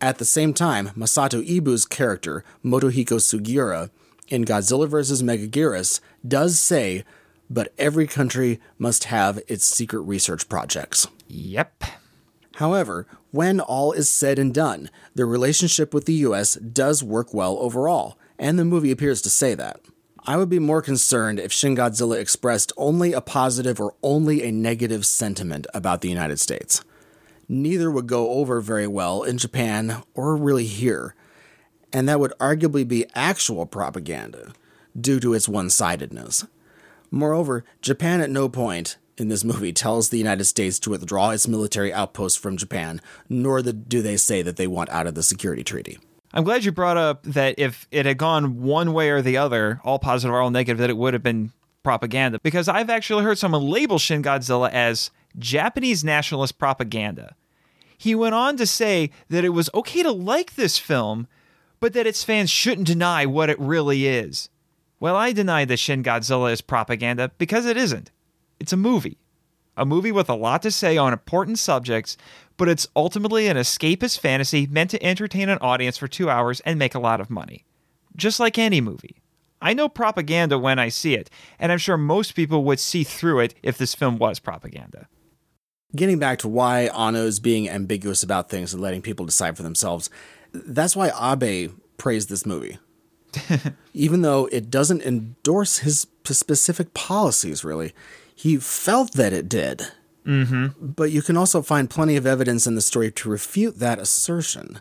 [0.00, 3.90] At the same time, Masato Ibu's character, Motohiko Sugiura,
[4.28, 5.22] in Godzilla vs.
[5.22, 7.04] Megaguirus, does say,
[7.48, 11.06] but every country must have its secret research projects.
[11.28, 11.84] Yep.
[12.56, 17.56] However, when all is said and done, the relationship with the US does work well
[17.58, 19.80] overall, and the movie appears to say that.
[20.24, 24.52] I would be more concerned if Shin Godzilla expressed only a positive or only a
[24.52, 26.84] negative sentiment about the United States.
[27.48, 31.16] Neither would go over very well in Japan or really here,
[31.92, 34.52] and that would arguably be actual propaganda
[34.98, 36.46] due to its one sidedness.
[37.10, 41.46] Moreover, Japan at no point in this movie tells the United States to withdraw its
[41.46, 45.64] military outposts from Japan, nor do they say that they want out of the security
[45.64, 45.98] treaty.
[46.34, 49.80] I'm glad you brought up that if it had gone one way or the other,
[49.84, 51.52] all positive or all negative, that it would have been
[51.82, 52.38] propaganda.
[52.42, 57.34] Because I've actually heard someone label Shin Godzilla as Japanese nationalist propaganda.
[57.98, 61.28] He went on to say that it was okay to like this film,
[61.80, 64.48] but that its fans shouldn't deny what it really is.
[65.00, 68.10] Well, I deny that Shin Godzilla is propaganda because it isn't.
[68.62, 69.18] It's a movie.
[69.76, 72.16] A movie with a lot to say on important subjects,
[72.56, 76.78] but it's ultimately an escapist fantasy meant to entertain an audience for two hours and
[76.78, 77.64] make a lot of money.
[78.14, 79.20] Just like any movie.
[79.60, 83.40] I know propaganda when I see it, and I'm sure most people would see through
[83.40, 85.08] it if this film was propaganda.
[85.96, 89.64] Getting back to why Anno is being ambiguous about things and letting people decide for
[89.64, 90.08] themselves,
[90.52, 92.78] that's why Abe praised this movie.
[93.92, 97.92] Even though it doesn't endorse his specific policies, really,
[98.42, 99.86] he felt that it did.
[100.26, 100.84] Mm-hmm.
[100.84, 104.80] But you can also find plenty of evidence in the story to refute that assertion.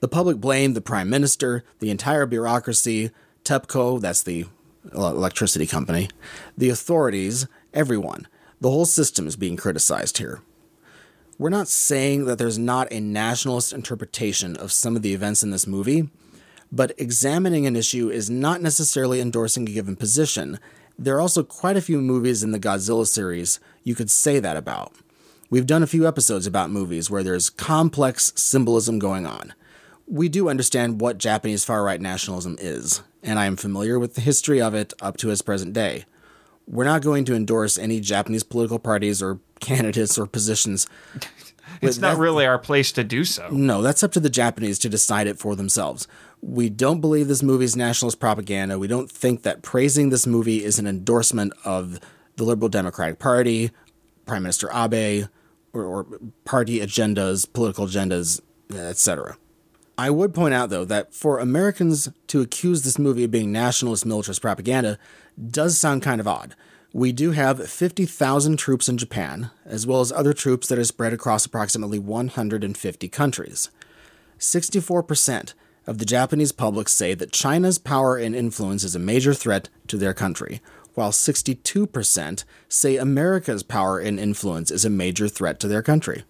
[0.00, 3.10] The public blamed the prime minister, the entire bureaucracy,
[3.42, 4.46] TEPCO, that's the
[4.94, 6.08] electricity company,
[6.56, 8.28] the authorities, everyone.
[8.60, 10.42] The whole system is being criticized here.
[11.36, 15.50] We're not saying that there's not a nationalist interpretation of some of the events in
[15.50, 16.10] this movie,
[16.70, 20.60] but examining an issue is not necessarily endorsing a given position,
[21.00, 24.58] there are also quite a few movies in the Godzilla series you could say that
[24.58, 24.92] about.
[25.48, 29.54] We've done a few episodes about movies where there's complex symbolism going on.
[30.06, 34.20] We do understand what Japanese far right nationalism is, and I am familiar with the
[34.20, 36.04] history of it up to its present day.
[36.68, 40.86] We're not going to endorse any Japanese political parties or candidates or positions.
[41.80, 43.48] it's not really our place to do so.
[43.50, 46.06] No, that's up to the Japanese to decide it for themselves.
[46.42, 48.78] We don't believe this movie is nationalist propaganda.
[48.78, 52.00] We don't think that praising this movie is an endorsement of
[52.36, 53.70] the Liberal Democratic Party,
[54.24, 55.28] Prime Minister Abe,
[55.72, 56.06] or, or
[56.44, 58.40] party agendas, political agendas,
[58.74, 59.36] etc.
[59.98, 64.06] I would point out, though, that for Americans to accuse this movie of being nationalist
[64.06, 64.98] militarist propaganda
[65.50, 66.54] does sound kind of odd.
[66.92, 71.12] We do have 50,000 troops in Japan, as well as other troops that are spread
[71.12, 73.70] across approximately 150 countries.
[74.38, 75.52] 64%
[75.86, 79.96] of the Japanese public say that China's power and influence is a major threat to
[79.96, 80.60] their country,
[80.94, 86.24] while 62% say America's power and influence is a major threat to their country.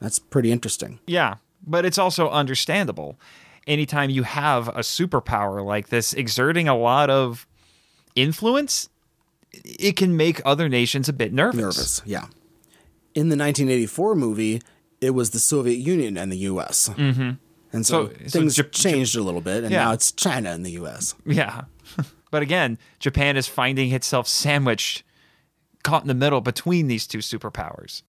[0.00, 0.98] That's pretty interesting.
[1.06, 3.18] Yeah, but it's also understandable.
[3.66, 7.46] Anytime you have a superpower like this exerting a lot of
[8.16, 8.88] influence,
[9.52, 11.56] it can make other nations a bit nervous.
[11.56, 12.26] Nervous, yeah.
[13.14, 14.62] In the 1984 movie,
[15.00, 16.88] it was the Soviet Union and the US.
[16.88, 17.32] Mm-hmm.
[17.72, 19.84] And so, so things so J- changed a little bit, and yeah.
[19.84, 21.14] now it's China and the U.S.
[21.24, 21.62] Yeah,
[22.30, 25.02] but again, Japan is finding itself sandwiched,
[25.82, 28.02] caught in the middle between these two superpowers.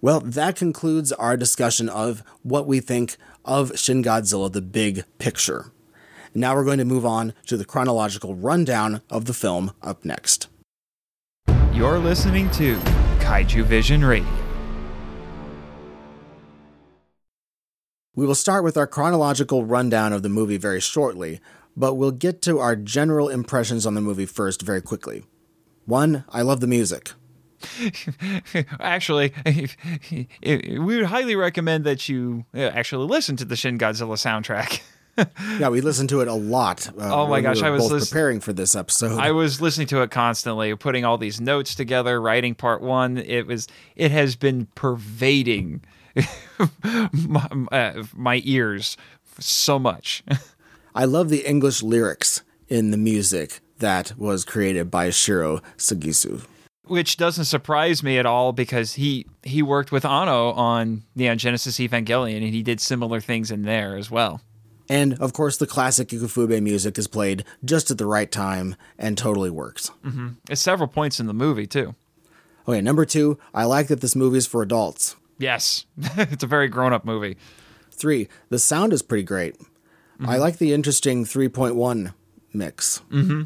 [0.00, 5.72] Well, that concludes our discussion of what we think of Shin Godzilla, the big picture.
[6.34, 10.48] Now we're going to move on to the chronological rundown of the film up next.
[11.72, 12.76] You're listening to
[13.20, 14.45] Kaiju Vision Radio.
[18.16, 21.38] We will start with our chronological rundown of the movie very shortly,
[21.76, 25.24] but we'll get to our general impressions on the movie first very quickly.
[25.84, 27.12] One, I love the music.
[28.80, 29.34] actually,
[30.42, 34.80] we would highly recommend that you uh, actually listen to the Shin Godzilla soundtrack.
[35.60, 36.88] yeah, we listened to it a lot.
[36.88, 39.18] Uh, oh my gosh, we I was both preparing for this episode.
[39.18, 43.18] I was listening to it constantly, putting all these notes together, writing part one.
[43.18, 45.82] It was, it has been pervading
[47.12, 48.96] my, uh, my ears
[49.38, 50.22] so much.
[50.94, 56.46] I love the English lyrics in the music that was created by Shiro Sagisu.
[56.84, 61.78] Which doesn't surprise me at all because he he worked with Anno on Neon Genesis
[61.78, 64.40] Evangelion and he did similar things in there as well.
[64.88, 69.18] And of course, the classic Ifukube music is played just at the right time and
[69.18, 69.90] totally works.
[70.04, 70.28] Mm-hmm.
[70.48, 71.96] At several points in the movie too.
[72.68, 75.16] Okay, number two, I like that this movie is for adults.
[75.38, 77.36] Yes, it's a very grown up movie.
[77.90, 79.58] Three, the sound is pretty great.
[79.58, 80.28] Mm-hmm.
[80.28, 82.14] I like the interesting 3.1
[82.52, 83.02] mix.
[83.10, 83.42] Mm-hmm.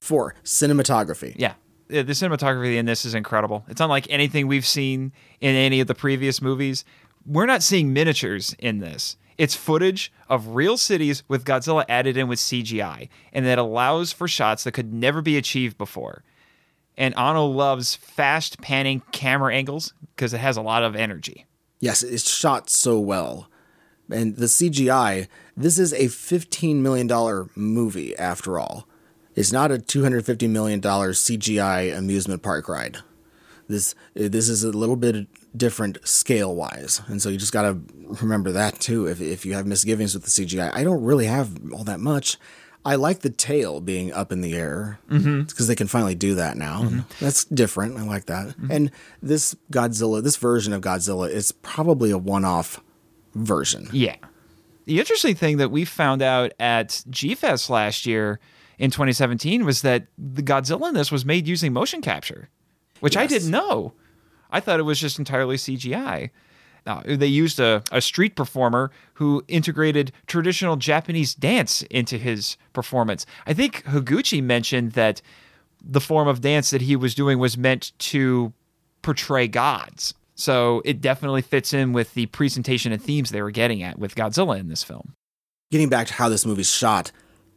[0.00, 1.34] Four, cinematography.
[1.36, 1.54] Yeah.
[1.88, 3.64] The cinematography in this is incredible.
[3.68, 6.84] It's unlike anything we've seen in any of the previous movies.
[7.24, 9.16] We're not seeing miniatures in this.
[9.38, 14.26] It's footage of real cities with Godzilla added in with CGI, and that allows for
[14.26, 16.24] shots that could never be achieved before.
[16.98, 21.46] And Anno loves fast panning camera angles because it has a lot of energy.
[21.78, 23.48] Yes, it's shot so well.
[24.10, 28.88] And the CGI, this is a $15 million movie after all.
[29.36, 32.98] It's not a $250 million CGI amusement park ride.
[33.68, 37.78] This this is a little bit different scale wise, and so you just got to
[38.22, 39.06] remember that too.
[39.06, 42.38] If if you have misgivings with the CGI, I don't really have all that much.
[42.84, 45.66] I like the tail being up in the air because mm-hmm.
[45.66, 46.84] they can finally do that now.
[46.84, 47.00] Mm-hmm.
[47.20, 47.98] That's different.
[47.98, 48.48] I like that.
[48.48, 48.70] Mm-hmm.
[48.70, 48.90] And
[49.22, 52.80] this Godzilla, this version of Godzilla, is probably a one-off
[53.34, 53.88] version.
[53.92, 54.16] Yeah.
[54.86, 58.40] The interesting thing that we found out at G Fest last year
[58.78, 62.48] in 2017 was that the Godzilla in this was made using motion capture,
[63.00, 63.22] which yes.
[63.24, 63.92] I didn't know.
[64.50, 66.30] I thought it was just entirely CGI.
[66.88, 73.26] Uh, they used a, a street performer who integrated traditional Japanese dance into his performance.
[73.46, 75.20] I think Higuchi mentioned that
[75.84, 78.52] the form of dance that he was doing was meant to
[79.02, 80.14] portray gods.
[80.34, 84.14] So it definitely fits in with the presentation and themes they were getting at with
[84.14, 85.12] Godzilla in this film.
[85.70, 87.12] Getting back to how this movie's shot,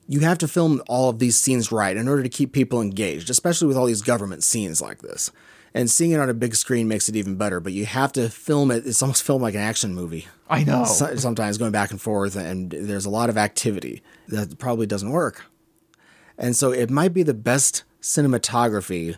[0.07, 3.29] you have to film all of these scenes right in order to keep people engaged,
[3.29, 5.31] especially with all these government scenes like this.
[5.73, 8.29] And seeing it on a big screen makes it even better, but you have to
[8.29, 8.85] film it.
[8.85, 10.27] It's almost filmed like an action movie.
[10.49, 10.83] I know.
[10.83, 15.45] Sometimes going back and forth, and there's a lot of activity that probably doesn't work.
[16.37, 19.15] And so it might be the best cinematography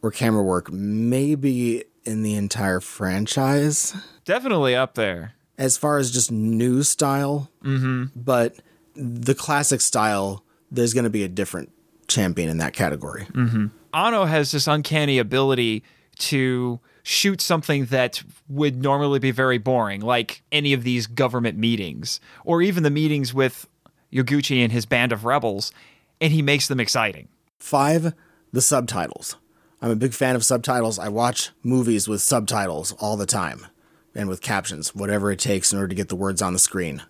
[0.00, 3.96] or camera work, maybe in the entire franchise.
[4.24, 5.34] Definitely up there.
[5.56, 7.50] As far as just new style.
[7.64, 8.04] Mm-hmm.
[8.14, 8.54] But
[8.94, 11.72] the classic style, there's going to be a different
[12.06, 13.24] champion in that category.
[13.32, 13.66] Mm-hmm.
[13.92, 15.82] Anno has this uncanny ability
[16.18, 22.20] to shoot something that would normally be very boring, like any of these government meetings,
[22.44, 23.66] or even the meetings with
[24.12, 25.72] Higuchi and his band of rebels,
[26.20, 27.28] and he makes them exciting.
[27.58, 28.14] Five,
[28.52, 29.36] the subtitles.
[29.80, 30.98] I'm a big fan of subtitles.
[30.98, 33.66] I watch movies with subtitles all the time
[34.14, 37.02] and with captions, whatever it takes in order to get the words on the screen.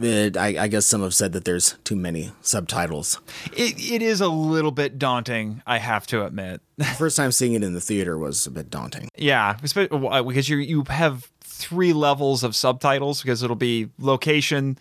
[0.00, 3.20] It, I, I, guess some have said that there's too many subtitles.
[3.52, 6.62] It, it is a little bit daunting, I have to admit.
[6.96, 9.10] First time seeing it in the theater was a bit daunting.
[9.16, 14.78] Yeah, uh, because you you have three levels of subtitles because it'll be location,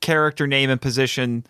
[0.00, 1.44] character name and position,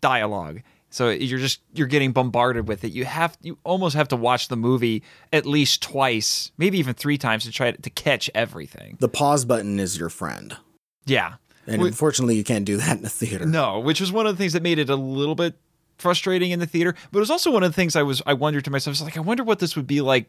[0.00, 0.62] dialogue.
[0.88, 2.92] So you're just you're getting bombarded with it.
[2.92, 7.18] You have you almost have to watch the movie at least twice, maybe even three
[7.18, 8.96] times to try to, to catch everything.
[8.98, 10.56] The pause button is your friend.
[11.04, 11.34] Yeah,
[11.66, 13.46] and we, unfortunately, you can't do that in the theater.
[13.46, 15.54] No, which was one of the things that made it a little bit
[15.98, 16.94] frustrating in the theater.
[17.10, 18.94] But it was also one of the things I was I wondered to myself, I
[18.94, 20.28] was like, I wonder what this would be like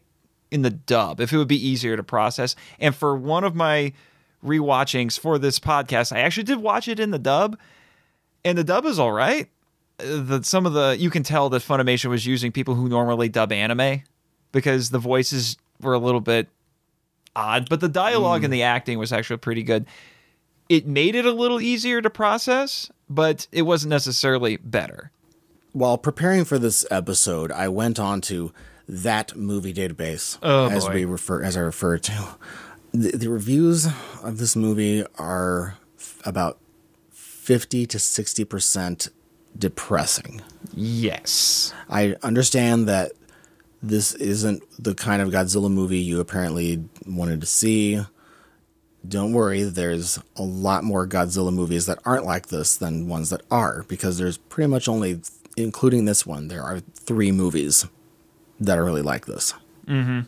[0.50, 2.56] in the dub, if it would be easier to process.
[2.78, 3.92] And for one of my
[4.44, 7.58] rewatchings for this podcast, I actually did watch it in the dub,
[8.44, 9.48] and the dub is all right.
[9.98, 13.52] The some of the you can tell that Funimation was using people who normally dub
[13.52, 14.02] anime
[14.52, 16.48] because the voices were a little bit
[17.34, 18.44] odd, but the dialogue mm.
[18.44, 19.86] and the acting was actually pretty good
[20.68, 25.10] it made it a little easier to process, but it wasn't necessarily better.
[25.72, 28.52] While preparing for this episode, I went on to
[28.88, 30.94] that movie database oh, as boy.
[30.94, 32.36] we refer as I refer to.
[32.92, 33.86] The, the reviews
[34.22, 36.58] of this movie are f- about
[37.10, 39.10] 50 to 60%
[39.58, 40.40] depressing.
[40.74, 41.74] Yes.
[41.88, 43.12] I understand that
[43.82, 48.00] this isn't the kind of Godzilla movie you apparently wanted to see.
[49.06, 53.42] Don't worry, there's a lot more Godzilla movies that aren't like this than ones that
[53.50, 55.20] are, because there's pretty much only,
[55.56, 57.86] including this one, there are three movies
[58.60, 59.54] that are really like this.
[59.86, 60.20] Mm-hmm.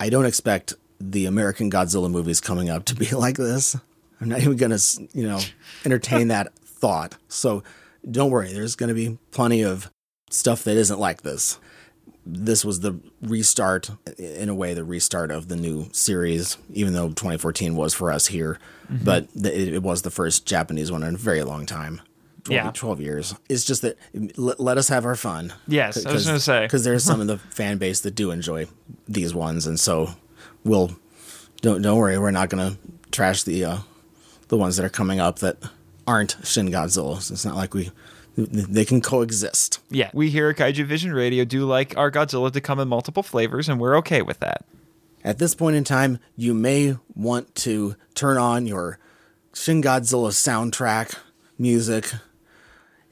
[0.00, 3.76] I don't expect the American Godzilla movies coming up to be like this.
[4.20, 5.40] I'm not even going to, you know,
[5.84, 7.16] entertain that thought.
[7.28, 7.62] So
[8.08, 9.90] don't worry, there's going to be plenty of
[10.30, 11.58] stuff that isn't like this.
[12.30, 17.08] This was the restart, in a way, the restart of the new series, even though
[17.08, 18.58] 2014 was for us here.
[18.92, 19.04] Mm-hmm.
[19.04, 22.02] But it, it, was the first Japanese one in a very long time.
[22.44, 22.70] 12, yeah.
[22.72, 23.34] 12 years.
[23.48, 23.98] It's just that
[24.36, 25.54] let, let us have our fun.
[25.66, 26.64] Yes, I was going to say.
[26.64, 28.66] Because there's some in the fan base that do enjoy
[29.06, 29.66] these ones.
[29.66, 30.10] And so
[30.64, 30.96] we'll,
[31.62, 32.78] don't, don't worry, we're not going to
[33.10, 33.78] trash the, uh,
[34.48, 35.56] the ones that are coming up that
[36.06, 37.18] aren't Shin Godzilla.
[37.30, 37.90] It's not like we
[38.46, 39.80] they can coexist.
[39.90, 43.22] Yeah, we here at Kaiju Vision Radio do like our Godzilla to come in multiple
[43.22, 44.64] flavors, and we're okay with that.
[45.24, 48.98] At this point in time, you may want to turn on your
[49.52, 51.16] Shin Godzilla soundtrack
[51.58, 52.12] music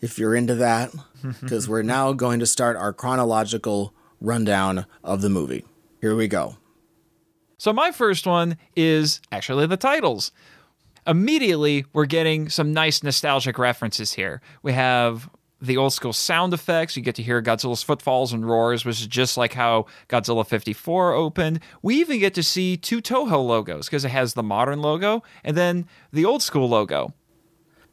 [0.00, 0.94] if you're into that,
[1.40, 5.64] because we're now going to start our chronological rundown of the movie.
[6.00, 6.56] Here we go.
[7.58, 10.30] So, my first one is actually the titles
[11.06, 14.40] immediately we're getting some nice nostalgic references here.
[14.62, 15.28] We have
[15.60, 16.96] the old school sound effects.
[16.96, 21.14] You get to hear Godzilla's footfalls and roars, which is just like how Godzilla 54
[21.14, 21.60] opened.
[21.82, 25.56] We even get to see two Toho logos because it has the modern logo and
[25.56, 27.14] then the old school logo.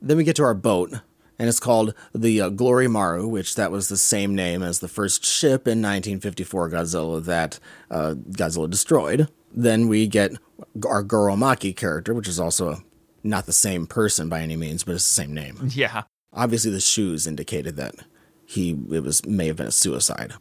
[0.01, 0.91] Then we get to our boat,
[1.39, 4.89] and it's called the uh, Glory Maru, which that was the same name as the
[4.89, 7.59] first ship in 1954 Godzilla that
[7.89, 9.29] uh, Godzilla destroyed.
[9.53, 10.33] Then we get
[10.85, 12.83] our Goro Maki character, which is also a
[13.23, 15.57] not the same person by any means, but it's the same name.
[15.73, 16.03] Yeah.
[16.35, 17.93] Obviously, the shoes indicated that
[18.45, 20.33] he it was may have been a suicide.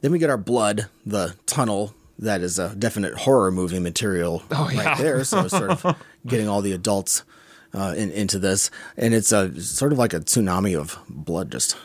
[0.00, 4.70] Then we get our blood, the tunnel that is a definite horror movie material oh,
[4.72, 4.84] yeah.
[4.84, 5.24] right there.
[5.24, 5.96] So sort of
[6.26, 7.24] getting all the adults
[7.72, 11.76] uh, in, into this, and it's a sort of like a tsunami of blood just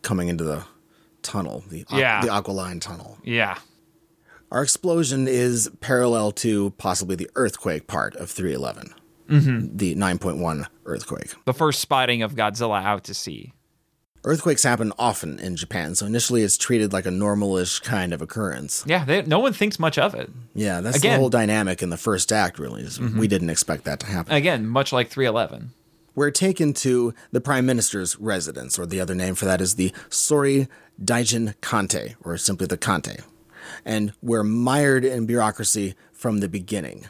[0.00, 0.64] coming into the
[1.22, 2.22] tunnel, the yeah.
[2.22, 3.18] the Aqualine tunnel.
[3.24, 3.58] Yeah.
[4.50, 8.94] Our explosion is parallel to possibly the earthquake part of 311
[9.28, 9.76] mm-hmm.
[9.76, 11.34] the 9.1 earthquake.
[11.44, 13.52] The first spotting of Godzilla out to sea.
[14.24, 18.82] Earthquakes happen often in Japan, so initially it's treated like a normalish kind of occurrence.
[18.84, 20.28] Yeah, they, no one thinks much of it.
[20.52, 22.82] Yeah, that's Again, the whole dynamic in the first act, really.
[22.82, 23.20] Mm-hmm.
[23.20, 24.34] We didn't expect that to happen.
[24.34, 25.70] Again, much like 311.
[26.16, 29.92] We're taken to the Prime Minister's residence, or the other name for that is the
[30.08, 30.66] Sori
[31.00, 33.22] Daijin Kantei, or simply the Kantei.
[33.84, 37.06] And we're mired in bureaucracy from the beginning.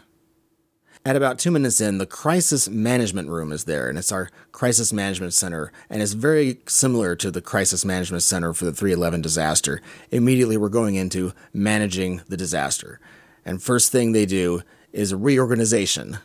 [1.06, 4.92] At about two minutes in, the crisis management room is there, and it's our crisis
[4.92, 9.80] management center, and it's very similar to the crisis management center for the 311 disaster.
[10.10, 12.98] Immediately, we're going into managing the disaster.
[13.44, 14.62] And first thing they do
[14.92, 16.18] is reorganization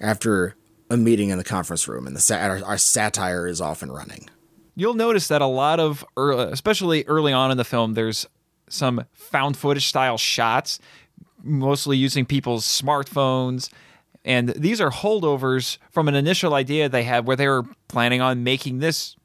[0.00, 0.56] after
[0.88, 4.30] a meeting in the conference room, and the our, our satire is off and running.
[4.74, 8.26] You'll notice that a lot of, early, especially early on in the film, there's
[8.70, 10.78] some found footage style shots,
[11.42, 13.68] mostly using people's smartphones
[14.26, 18.42] and these are holdovers from an initial idea they had where they were planning on
[18.42, 19.16] making this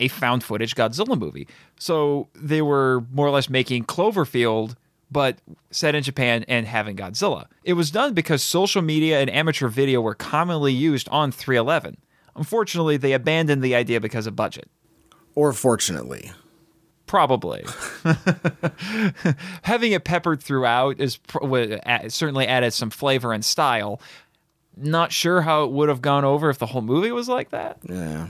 [0.00, 1.46] a found footage Godzilla movie.
[1.78, 4.74] So they were more or less making Cloverfield,
[5.10, 5.38] but
[5.70, 7.46] set in Japan and having Godzilla.
[7.62, 11.96] It was done because social media and amateur video were commonly used on 311.
[12.34, 14.68] Unfortunately, they abandoned the idea because of budget.
[15.36, 16.32] Or fortunately.
[17.06, 17.64] Probably.
[19.62, 21.18] Having it peppered throughout is
[22.08, 24.00] certainly added some flavor and style
[24.80, 27.78] not sure how it would have gone over if the whole movie was like that.
[27.88, 28.28] Yeah.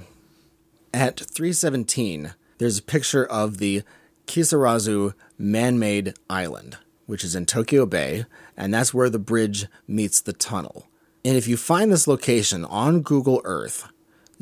[0.93, 3.83] At 317, there's a picture of the
[4.27, 8.25] Kisarazu man made island, which is in Tokyo Bay,
[8.57, 10.87] and that's where the bridge meets the tunnel.
[11.25, 13.89] And if you find this location on Google Earth,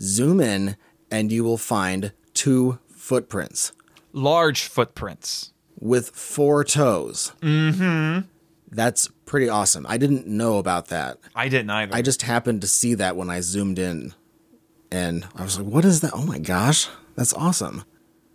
[0.01, 0.77] zoom in
[1.11, 3.73] and you will find two footprints.
[4.13, 5.53] Large footprints.
[5.79, 7.33] With four toes.
[7.41, 8.36] Mm hmm.
[8.77, 9.87] That's pretty awesome.
[9.89, 11.19] I didn't know about that.
[11.35, 11.95] I didn't either.
[11.95, 14.15] I just happened to see that when I zoomed in
[14.93, 16.13] and I was like, what is that?
[16.15, 17.85] Oh my gosh, that's awesome.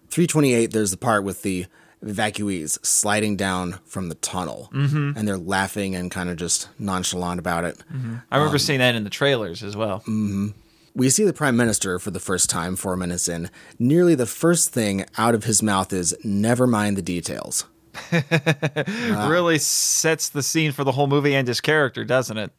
[0.09, 1.67] 328, there's the part with the
[2.03, 5.15] evacuees sliding down from the tunnel mm-hmm.
[5.15, 7.77] and they're laughing and kind of just nonchalant about it.
[7.93, 8.15] Mm-hmm.
[8.31, 9.99] I remember um, seeing that in the trailers as well.
[9.99, 10.47] Mm-hmm.
[10.95, 13.51] We see the prime minister for the first time four minutes in.
[13.77, 17.65] Nearly the first thing out of his mouth is, never mind the details.
[18.11, 22.51] Really sets the scene for the whole movie and his character, doesn't it?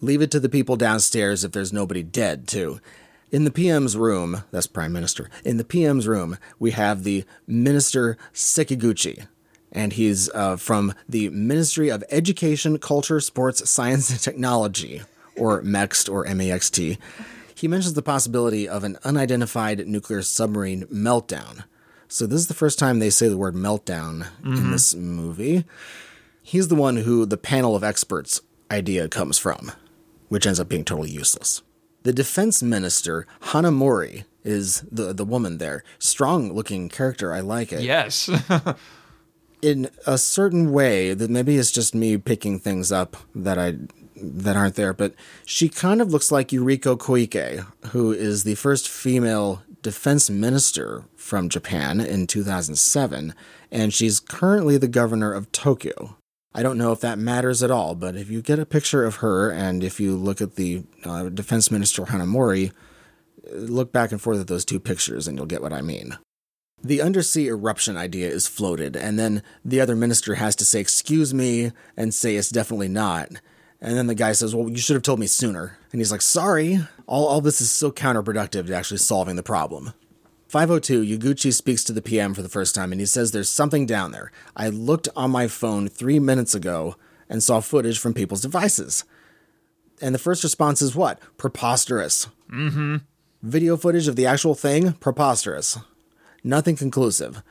[0.00, 2.80] Leave it to the people downstairs if there's nobody dead, too.
[3.30, 8.16] In the PM's room, that's Prime Minister, in the PM's room, we have the Minister
[8.32, 9.26] Sekiguchi.
[9.72, 15.02] And he's uh, from the Ministry of Education, Culture, Sports, Science, and Technology,
[15.36, 16.96] or MEXT or MAXT.
[17.56, 21.64] He mentions the possibility of an unidentified nuclear submarine meltdown.
[22.08, 24.70] So, this is the first time they say the word meltdown in mm-hmm.
[24.72, 25.64] this movie.
[26.42, 28.40] He's the one who the panel of experts
[28.70, 29.72] idea comes from,
[30.28, 31.62] which ends up being totally useless.
[32.02, 35.82] The defense minister, Hanamori, is the, the woman there.
[35.98, 37.32] Strong looking character.
[37.32, 37.80] I like it.
[37.80, 38.30] Yes.
[39.62, 43.76] In a certain way, that maybe it's just me picking things up that I
[44.16, 45.14] that aren't there, but
[45.44, 51.48] she kind of looks like Yuriko Koike, who is the first female defense minister from
[51.48, 53.34] Japan in 2007,
[53.70, 56.16] and she's currently the governor of Tokyo.
[56.52, 59.16] I don't know if that matters at all, but if you get a picture of
[59.16, 62.72] her and if you look at the uh, defense minister Hanamori,
[63.52, 66.16] look back and forth at those two pictures and you'll get what I mean.
[66.82, 71.32] The undersea eruption idea is floated, and then the other minister has to say, Excuse
[71.32, 73.30] me, and say it's definitely not.
[73.80, 75.78] And then the guy says, Well, you should have told me sooner.
[75.92, 76.80] And he's like, Sorry.
[77.06, 79.92] All, all this is so counterproductive to actually solving the problem.
[80.48, 83.86] 502, Yaguchi speaks to the PM for the first time and he says there's something
[83.86, 84.30] down there.
[84.56, 86.94] I looked on my phone three minutes ago
[87.28, 89.04] and saw footage from people's devices.
[90.00, 91.18] And the first response is what?
[91.38, 92.28] Preposterous.
[92.50, 92.96] Mm hmm.
[93.42, 94.92] Video footage of the actual thing?
[94.92, 95.78] Preposterous.
[96.42, 97.42] Nothing conclusive.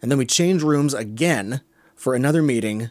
[0.00, 1.62] And then we change rooms again
[1.94, 2.90] for another meeting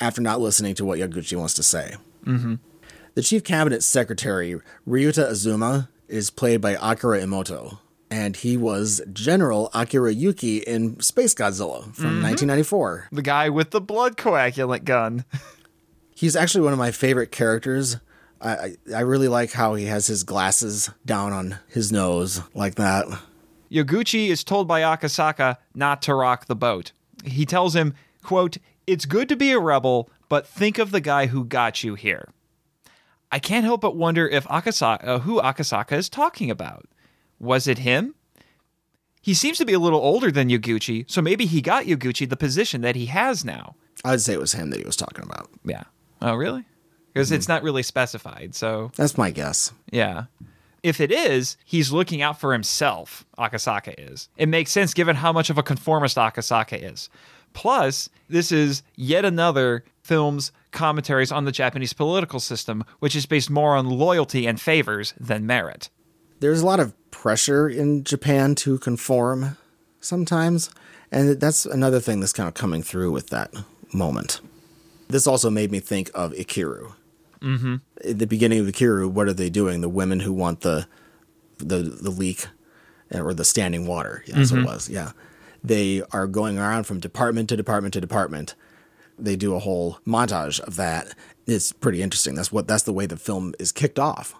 [0.00, 1.94] after not listening to what Yaguchi wants to say.
[2.24, 2.54] mm-hmm.
[3.14, 7.78] The chief cabinet secretary, Ryuta Azuma, is played by Akira Emoto,
[8.10, 13.08] and he was General Akira Yuki in Space Godzilla from 1994.
[13.12, 15.24] The guy with the blood coagulant gun.
[16.14, 17.96] He's actually one of my favorite characters.
[18.40, 22.76] I, I, I really like how he has his glasses down on his nose like
[22.76, 23.06] that.
[23.70, 26.92] Yaguchi is told by Akasaka not to rock the boat.
[27.24, 28.56] He tells him, quote,
[28.90, 32.28] It's good to be a rebel, but think of the guy who got you here.
[33.30, 36.86] I can't help but wonder if Akasaka, uh, who Akasaka is talking about.
[37.38, 38.16] Was it him?
[39.22, 42.36] He seems to be a little older than Yaguchi, so maybe he got Yaguchi the
[42.36, 43.76] position that he has now.
[44.04, 45.48] I'd say it was him that he was talking about.
[45.64, 45.84] Yeah.
[46.20, 46.64] Oh, really?
[47.12, 49.72] Because it's not really specified, so That's my guess.
[49.92, 50.24] yeah.
[50.82, 54.30] If it is, he's looking out for himself, Akasaka is.
[54.38, 57.10] It makes sense given how much of a conformist Akasaka is.
[57.52, 63.50] Plus, this is yet another film's commentaries on the Japanese political system, which is based
[63.50, 65.90] more on loyalty and favors than merit.
[66.40, 69.56] There's a lot of pressure in Japan to conform
[70.00, 70.70] sometimes,
[71.12, 73.52] and that's another thing that's kind of coming through with that
[73.92, 74.40] moment.
[75.08, 76.92] This also made me think of Ikiru.
[77.40, 77.76] Mm-hmm.
[78.08, 79.80] At the beginning of Ikiru, what are they doing?
[79.80, 80.86] The women who want the
[81.58, 82.46] the the leak
[83.12, 84.22] or the standing water.
[84.26, 84.88] Yeah, that's what it was.
[84.88, 85.12] Yeah,
[85.62, 88.54] they are going around from department to department to department.
[89.18, 91.14] They do a whole montage of that.
[91.46, 92.34] It's pretty interesting.
[92.34, 94.34] That's what that's the way the film is kicked off.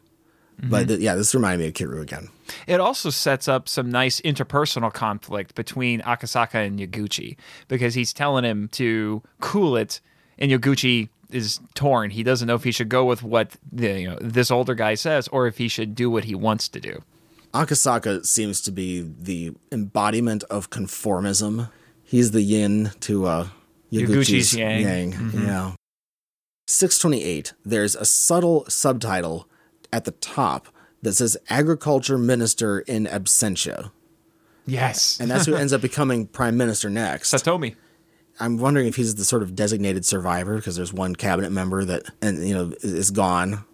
[0.62, 2.28] But th- yeah, this reminded me of Ikiru again.
[2.66, 7.36] It also sets up some nice interpersonal conflict between Akasaka and Yaguchi
[7.68, 10.00] because he's telling him to cool it,
[10.38, 12.10] and Yaguchi is torn.
[12.10, 14.94] He doesn't know if he should go with what the, you know, this older guy
[14.94, 17.02] says or if he should do what he wants to do.
[17.52, 21.70] Akasaka seems to be the embodiment of conformism.
[22.02, 23.48] He's the yin to uh,
[23.92, 25.12] Yaguchi's, Yaguchi's yang.
[25.34, 25.72] Yeah.
[26.66, 29.48] 628, there's a subtle subtitle
[29.92, 30.68] at the top
[31.02, 33.90] that says Agriculture Minister in Absentia.
[34.66, 35.18] Yes.
[35.18, 37.34] And that's who ends up becoming Prime Minister next.
[37.34, 37.74] Satomi.
[38.38, 42.04] I'm wondering if he's the sort of designated survivor because there's one cabinet member that
[42.22, 43.64] and you know is gone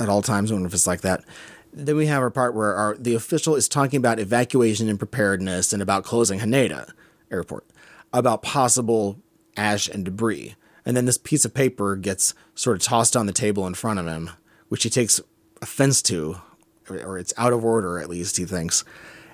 [0.00, 0.50] at all times.
[0.50, 1.24] I wonder if it's like that.
[1.72, 5.72] Then we have our part where our the official is talking about evacuation and preparedness
[5.72, 6.92] and about closing Haneda
[7.30, 7.66] Airport,
[8.12, 9.18] about possible
[9.56, 10.54] ash and debris.
[10.84, 13.98] And then this piece of paper gets sort of tossed on the table in front
[13.98, 14.30] of him,
[14.68, 15.20] which he takes
[15.60, 16.40] offense to,
[16.88, 18.84] or, or it's out of order at least he thinks,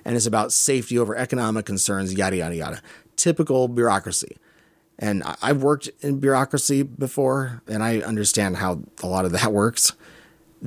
[0.03, 2.81] and it's about safety over economic concerns, yada yada yada.
[3.15, 4.37] Typical bureaucracy.
[4.97, 9.93] And I've worked in bureaucracy before, and I understand how a lot of that works.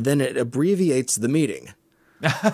[0.05, 1.73] Then it abbreviates the meeting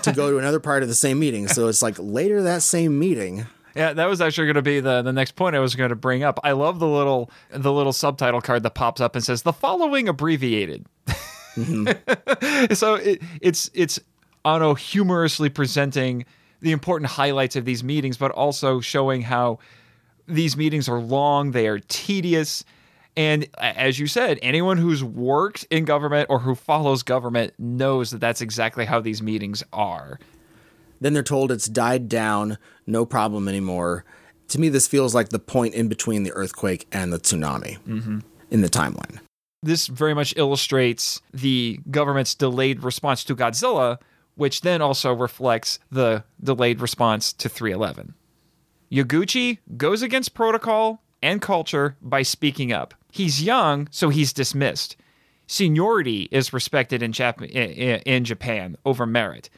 [0.03, 1.49] to go to another part of the same meeting.
[1.49, 3.47] So it's like later that same meeting.
[3.75, 5.97] Yeah, that was actually going to be the, the next point I was going to
[5.97, 6.39] bring up.
[6.45, 10.09] I love the little the little subtitle card that pops up and says the following
[10.09, 10.87] abbreviated.
[11.57, 12.73] Mm-hmm.
[12.75, 13.99] so it, it's it's
[14.45, 16.25] I humorously presenting
[16.61, 19.59] the important highlights of these meetings, but also showing how
[20.27, 22.65] these meetings are long, they are tedious,
[23.17, 28.19] And as you said, anyone who's worked in government or who follows government knows that
[28.19, 30.19] that's exactly how these meetings are.
[31.01, 34.05] Then they're told it's died down, no problem anymore.
[34.49, 38.19] To me, this feels like the point in between the earthquake and the tsunami mm-hmm.
[38.51, 39.21] in the timeline.
[39.63, 43.99] This very much illustrates the government's delayed response to Godzilla,
[44.35, 48.15] which then also reflects the delayed response to 311.
[48.93, 52.95] Yaguchi goes against protocol and culture by speaking up.
[53.15, 54.97] He's young, so he's dismissed.
[55.47, 59.49] Seniority is respected in, Jap- in Japan over merit,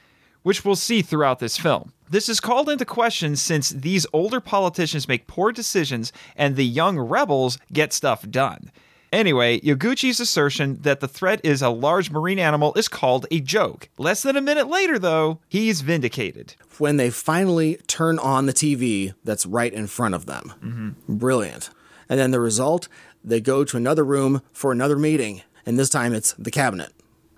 [0.43, 1.95] which we'll see throughout this film.
[2.11, 6.99] This is called into question since these older politicians make poor decisions and the young
[6.99, 8.71] rebels get stuff done.
[9.11, 13.89] Anyway, Yaguchi's assertion that the threat is a large marine animal is called a joke.
[13.97, 16.57] Less than a minute later, though, he's vindicated.
[16.77, 20.53] When they finally turn on the TV that's right in front of them.
[20.63, 21.17] Mm-hmm.
[21.17, 21.71] Brilliant.
[22.09, 22.89] And then the result,
[23.27, 26.93] they go to another room for another meeting, and this time it's the cabinet.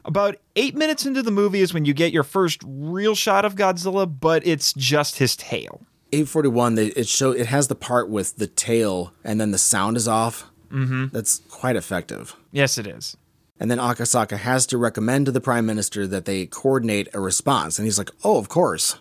[0.05, 3.57] About eight minutes into the movie is when you get your first real shot of
[3.57, 5.81] Godzilla, but it's just his tail.
[6.13, 9.95] 841 they, it show it has the part with the tail and then the sound
[9.95, 11.09] is off mm-hmm.
[11.13, 13.15] that's quite effective Yes, it is.
[13.61, 17.79] and then akasaka has to recommend to the prime minister that they coordinate a response
[17.79, 18.97] and he's like oh of course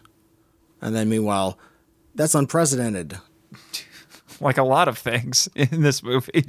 [0.82, 1.58] and then meanwhile
[2.14, 3.20] that's unprecedented
[4.40, 6.46] like a lot of things in this movie.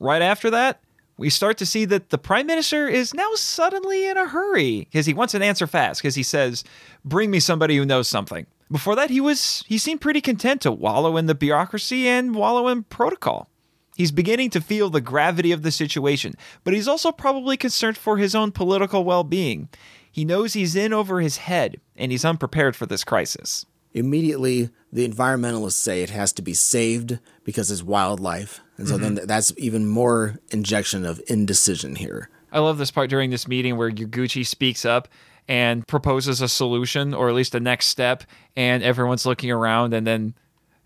[0.00, 0.80] Right after that,
[1.16, 5.06] we start to see that the prime minister is now suddenly in a hurry because
[5.06, 6.64] he wants an answer fast because he says,
[7.04, 10.72] "Bring me somebody who knows something." Before that, he was he seemed pretty content to
[10.72, 13.48] wallow in the bureaucracy and wallow in protocol.
[13.96, 16.32] He's beginning to feel the gravity of the situation,
[16.64, 19.68] but he's also probably concerned for his own political well-being.
[20.10, 23.66] He knows he's in over his head and he's unprepared for this crisis.
[23.92, 29.16] immediately the environmentalists say it has to be saved because it's wildlife and so then
[29.16, 29.26] mm-hmm.
[29.26, 33.90] that's even more injection of indecision here I love this part during this meeting where
[33.90, 35.08] Yaguchi speaks up
[35.48, 38.24] and proposes a solution or at least a next step,
[38.56, 40.34] and everyone's looking around, and then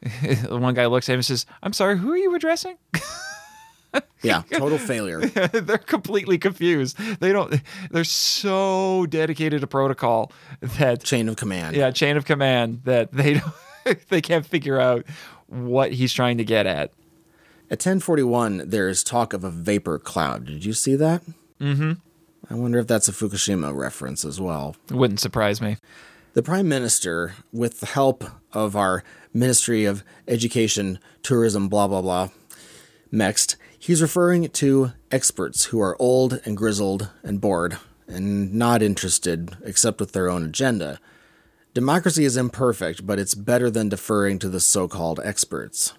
[0.48, 2.76] one guy looks at him and says, "I'm sorry, who are you addressing?"
[4.22, 5.20] yeah total failure
[5.52, 6.98] they're completely confused.
[7.20, 7.60] They don't.
[7.90, 13.34] They're so dedicated to protocol that chain of command yeah, chain of command that they
[13.34, 15.06] don't, they can't figure out
[15.46, 16.90] what he's trying to get at.
[17.70, 20.44] At 1041, there is talk of a vapor cloud.
[20.44, 21.22] Did you see that?
[21.60, 21.92] Mm-hmm.
[22.50, 24.76] I wonder if that's a Fukushima reference as well.
[24.90, 25.78] It wouldn't surprise me.
[26.34, 32.28] The Prime Minister, with the help of our Ministry of Education, Tourism, blah, blah, blah,
[33.10, 39.56] next, he's referring to experts who are old and grizzled and bored and not interested
[39.64, 40.98] except with their own agenda.
[41.72, 45.94] Democracy is imperfect, but it's better than deferring to the so called experts.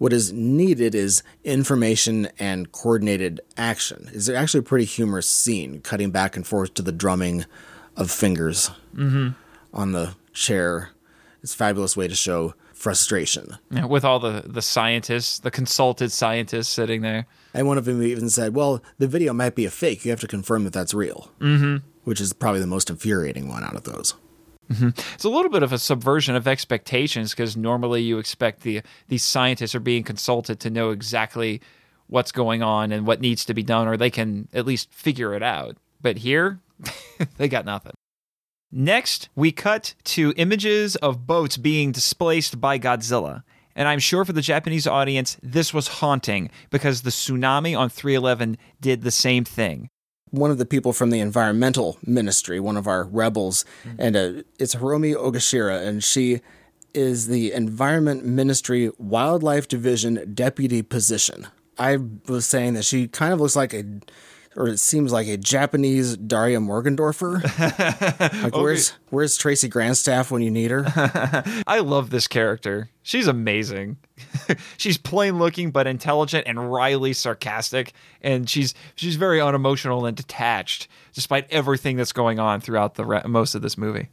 [0.00, 4.08] What is needed is information and coordinated action.
[4.14, 7.44] It's actually a pretty humorous scene, cutting back and forth to the drumming
[7.98, 10.92] of fingers on the chair.
[11.42, 13.58] It's a fabulous way to show frustration.
[13.70, 17.26] Yeah, With all the the scientists, the consulted scientists sitting there.
[17.52, 20.06] And one of them even said, Well, the video might be a fake.
[20.06, 21.30] You have to confirm that that's real.
[21.40, 21.84] Mm-hmm.
[22.04, 24.14] Which is probably the most infuriating one out of those.
[24.70, 24.88] Mm-hmm.
[25.14, 29.24] It's a little bit of a subversion of expectations because normally you expect the these
[29.24, 31.60] scientists are being consulted to know exactly
[32.06, 35.34] what's going on and what needs to be done, or they can at least figure
[35.34, 35.76] it out.
[36.00, 36.60] But here,
[37.36, 37.92] they got nothing.
[38.72, 43.42] Next, we cut to images of boats being displaced by Godzilla.
[43.74, 48.58] And I'm sure for the Japanese audience, this was haunting because the tsunami on 311
[48.80, 49.88] did the same thing.
[50.30, 53.64] One of the people from the environmental ministry, one of our rebels,
[53.98, 56.40] and uh, it's Hiromi Ogashira, and she
[56.94, 61.48] is the Environment Ministry Wildlife Division deputy position.
[61.78, 61.98] I
[62.28, 63.84] was saying that she kind of looks like a,
[64.56, 67.42] or it seems like a Japanese Daria Morgendorffer.
[68.42, 70.84] like, where's where's Tracy Grandstaff when you need her?
[71.66, 72.90] I love this character.
[73.02, 73.98] She's amazing.
[74.76, 80.88] she's plain looking but intelligent and wryly sarcastic, and she's she's very unemotional and detached,
[81.14, 84.08] despite everything that's going on throughout the re- most of this movie.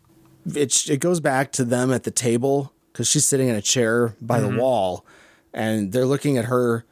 [0.45, 4.15] it it goes back to them at the table because she's sitting in a chair
[4.21, 4.57] by the mm-hmm.
[4.57, 5.05] wall,
[5.51, 6.85] and they're looking at her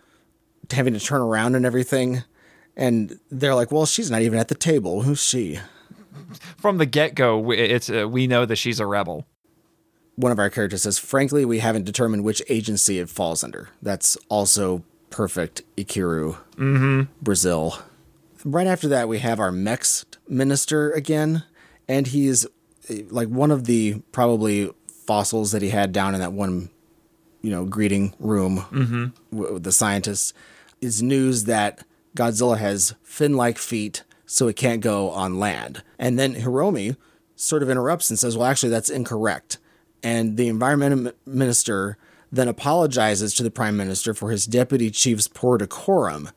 [0.72, 2.24] having to turn around and everything,
[2.76, 5.02] and they're like, "Well, she's not even at the table.
[5.04, 5.60] Who's she?"
[6.58, 9.26] From the get go, it's uh, we know that she's a rebel.
[10.16, 14.18] One of our characters says, "Frankly, we haven't determined which agency it falls under." That's
[14.30, 15.62] also perfect.
[15.78, 16.38] Ikiru,
[17.22, 17.80] Brazil.
[18.44, 21.44] Right after that, we have our Mex minister again,
[21.88, 22.46] and he's
[22.90, 26.70] eh, like one of the probably fossils that he had down in that one
[27.42, 30.34] you know, greeting room w- with the scientists
[30.82, 31.86] is news that
[32.16, 35.84] Godzilla has fin-like feet, so it can't go on land.
[36.00, 36.98] And then Hiromi
[37.36, 39.58] sort of interrupts and says, "Well, actually, that's incorrect."
[40.02, 41.98] And the environment minister
[42.32, 46.30] then apologizes to the prime minister for his deputy chief's poor decorum.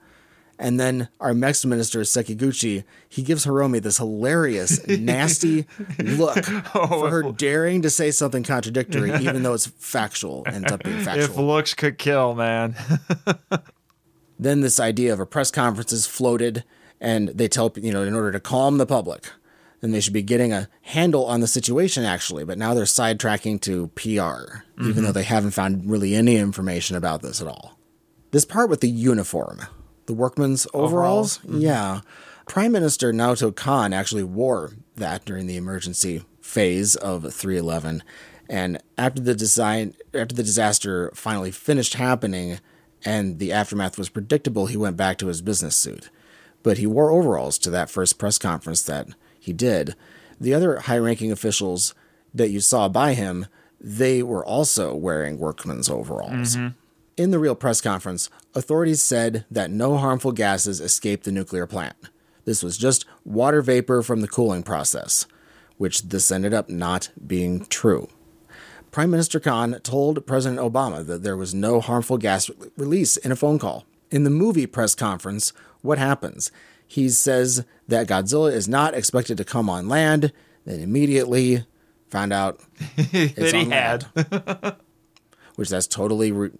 [0.60, 5.66] And then our next minister, Sekiguchi, he gives Hiromi this hilarious, nasty
[5.98, 6.44] look
[6.74, 6.86] oh.
[6.88, 11.24] for her daring to say something contradictory, even though it's factual, ends up being factual.
[11.24, 12.74] If looks could kill, man.
[14.38, 16.64] then this idea of a press conference is floated,
[17.00, 19.30] and they tell you know in order to calm the public,
[19.80, 22.44] then they should be getting a handle on the situation actually.
[22.44, 25.12] But now they're sidetracking to PR, even though mm-hmm.
[25.12, 27.78] they haven't found really any information about this at all.
[28.30, 29.62] This part with the uniform,
[30.06, 31.58] the workman's overalls, mm-hmm.
[31.58, 32.00] yeah.
[32.46, 38.02] Prime Minister Naoto Kan actually wore that during the emergency phase of 311,
[38.48, 42.58] and after the design, after the disaster finally finished happening,
[43.04, 46.10] and the aftermath was predictable, he went back to his business suit.
[46.62, 49.08] But he wore overalls to that first press conference that
[49.38, 49.94] he did.
[50.40, 51.94] The other high ranking officials
[52.34, 53.46] that you saw by him,
[53.80, 56.56] they were also wearing workman's overalls.
[56.56, 56.68] Mm-hmm.
[57.16, 61.96] In the real press conference, authorities said that no harmful gases escaped the nuclear plant.
[62.44, 65.26] This was just water vapor from the cooling process,
[65.76, 68.08] which this ended up not being true.
[68.98, 73.30] Prime Minister Kan told President Obama that there was no harmful gas re- release in
[73.30, 73.86] a phone call.
[74.10, 75.52] In the movie press conference,
[75.82, 76.50] what happens?
[76.84, 80.32] He says that Godzilla is not expected to come on land,
[80.64, 81.64] then immediately
[82.10, 82.58] found out
[82.96, 84.06] it's that he had.
[84.16, 84.76] land,
[85.54, 86.50] which that's totally re-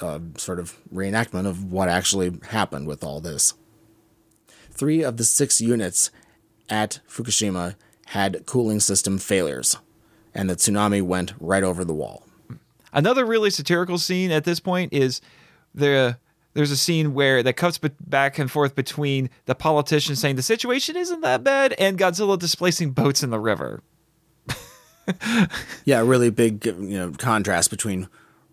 [0.00, 3.52] uh, sort of reenactment of what actually happened with all this.
[4.70, 6.10] Three of the six units
[6.70, 7.74] at Fukushima
[8.06, 9.76] had cooling system failures,
[10.34, 12.24] and the tsunami went right over the wall.
[12.92, 15.20] Another really satirical scene at this point is
[15.74, 16.18] the
[16.54, 20.96] there's a scene where that cuts back and forth between the politician saying the situation
[20.96, 23.82] isn't that bad and Godzilla displacing boats in the river.
[25.84, 28.08] Yeah, really big you know contrast between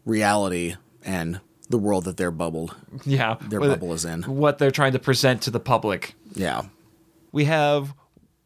[0.06, 1.40] reality and
[1.70, 2.76] the world that they're bubbled.
[3.06, 4.24] Yeah, Their bubble is in.
[4.24, 6.16] What they're trying to present to the public.
[6.34, 6.64] Yeah.
[7.32, 7.94] We have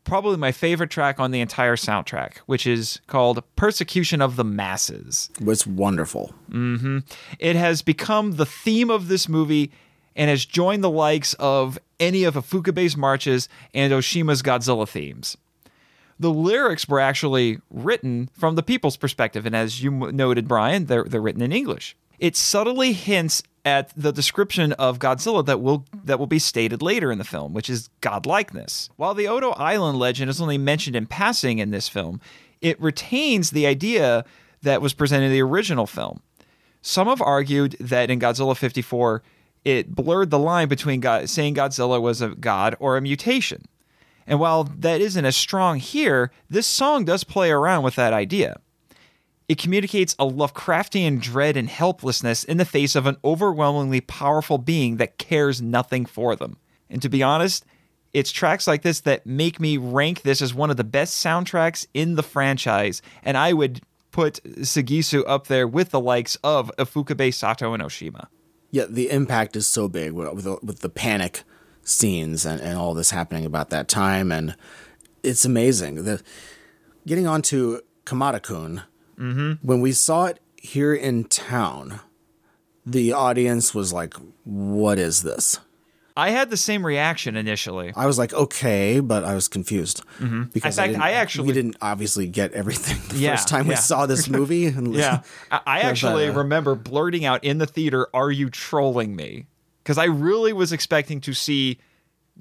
[0.03, 5.29] probably my favorite track on the entire soundtrack, which is called "Persecution of the Masses."
[5.39, 6.33] It's wonderful.
[6.49, 6.99] Mm-hmm.
[7.39, 9.71] It has become the theme of this movie
[10.15, 15.37] and has joined the likes of any of Ifukube's marches and Oshima's Godzilla themes.
[16.19, 21.03] The lyrics were actually written from the people's perspective, and as you noted, Brian, they're,
[21.03, 21.95] they're written in English.
[22.19, 27.11] It subtly hints at the description of Godzilla that will that will be stated later
[27.11, 28.89] in the film, which is godlikeness.
[28.95, 32.19] While the Odo Island legend is only mentioned in passing in this film,
[32.61, 34.25] it retains the idea
[34.61, 36.21] that was presented in the original film.
[36.81, 39.21] Some have argued that in Godzilla 54,
[39.63, 43.65] it blurred the line between God, saying Godzilla was a god or a mutation.
[44.25, 48.59] And while that isn't as strong here, this song does play around with that idea.
[49.51, 54.95] It communicates a Lovecraftian dread and helplessness in the face of an overwhelmingly powerful being
[54.95, 56.55] that cares nothing for them.
[56.89, 57.65] And to be honest,
[58.13, 61.85] it's tracks like this that make me rank this as one of the best soundtracks
[61.93, 67.33] in the franchise, and I would put Sagisu up there with the likes of Ifukube,
[67.33, 68.27] Sato, and Oshima.
[68.69, 71.43] Yeah, the impact is so big with the, with the panic
[71.83, 74.55] scenes and, and all this happening about that time, and
[75.23, 76.05] it's amazing.
[76.05, 76.23] The
[77.05, 77.81] getting on to
[79.21, 81.99] Kamata-kun, when we saw it here in town,
[82.85, 85.59] the audience was like, "What is this?"
[86.17, 87.93] I had the same reaction initially.
[87.95, 91.53] I was like, "Okay," but I was confused because In fact, didn't- I actually- we
[91.53, 94.65] didn't obviously get everything the Yeah, first time we saw this movie.
[94.65, 95.21] And Yeah.
[95.51, 99.47] I, I actually uh, remember blurting out in the theater, Are you trolling me?
[99.83, 101.79] Because I really was expecting to see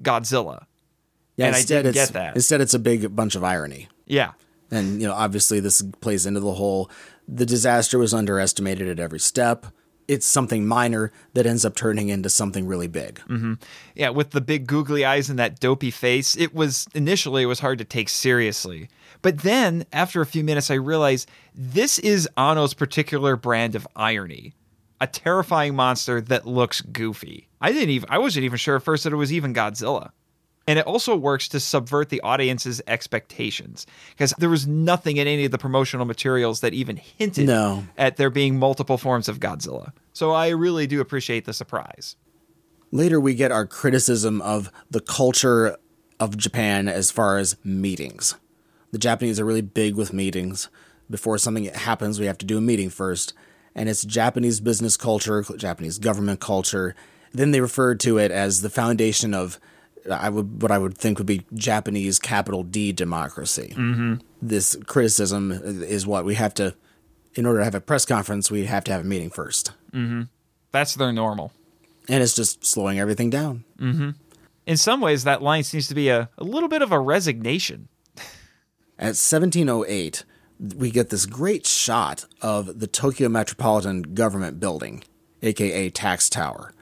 [0.01, 0.65] Godzilla.
[1.37, 2.35] yeah, and I instead didn't it's, get that.
[2.35, 3.87] Instead, it's a big bunch of irony.
[4.05, 4.31] Yeah.
[4.71, 6.89] And, you know, obviously this plays into the whole
[7.27, 9.67] the disaster was underestimated at every step.
[10.07, 13.21] It's something minor that ends up turning into something really big.
[13.29, 13.53] Mm-hmm.
[13.95, 17.61] Yeah, with the big googly eyes and that dopey face, it was initially it was
[17.61, 18.89] hard to take seriously.
[19.21, 24.53] But then, after a few minutes, I realized this is Anno's particular brand of irony.
[24.99, 27.47] A terrifying monster that looks goofy.
[27.61, 30.11] I didn't even I wasn't even sure at first that it was even Godzilla.
[30.67, 35.45] And it also works to subvert the audience's expectations because there was nothing in any
[35.45, 37.85] of the promotional materials that even hinted No.
[37.97, 39.91] at there being multiple forms of Godzilla.
[40.13, 42.15] So I really do appreciate the surprise.
[42.91, 45.77] Later, we get our criticism of the culture
[46.19, 48.35] of Japan as far as meetings.
[48.91, 50.69] The Japanese are really big with meetings.
[51.09, 53.33] Before something happens, we have to do a meeting first.
[53.73, 56.93] and it's Japanese business culture, Japanese government culture.
[57.31, 59.61] Then they refer to it as the foundation of
[60.09, 63.73] I would what I would think would be Japanese capital D democracy.
[63.75, 64.15] Mm-hmm.
[64.41, 66.75] This criticism is what we have to,
[67.35, 69.71] in order to have a press conference, we have to have a meeting first,
[70.71, 71.51] That's their normal.
[72.09, 73.63] and it's just slowing everything down.
[74.65, 77.87] In some ways, that line seems to be a, a little bit of a resignation.
[78.97, 80.23] At 1708,
[80.75, 85.03] we get this great shot of the Tokyo Metropolitan Government Building,
[85.41, 86.73] aka Tax Tower.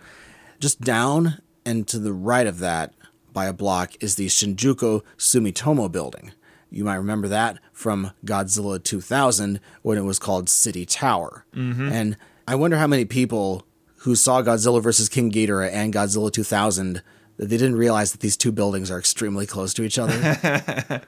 [0.60, 2.94] Just down and to the right of that,
[3.40, 6.34] by a block, is the Shinjuku Sumitomo Building.
[6.70, 11.46] You might remember that from Godzilla 2000 when it was called City Tower.
[11.94, 13.66] And I wonder how many people
[14.00, 15.08] who saw Godzilla vs.
[15.08, 17.02] King Ghidorah and Godzilla 2000
[17.38, 20.12] that they didn't realize that these two buildings are extremely close to each other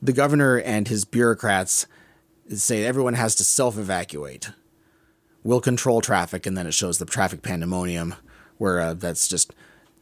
[0.00, 1.86] the governor and his bureaucrats
[2.48, 4.48] say everyone has to self evacuate.
[5.44, 8.14] We'll control traffic, and then it shows the traffic pandemonium,
[8.56, 9.52] where uh, that's just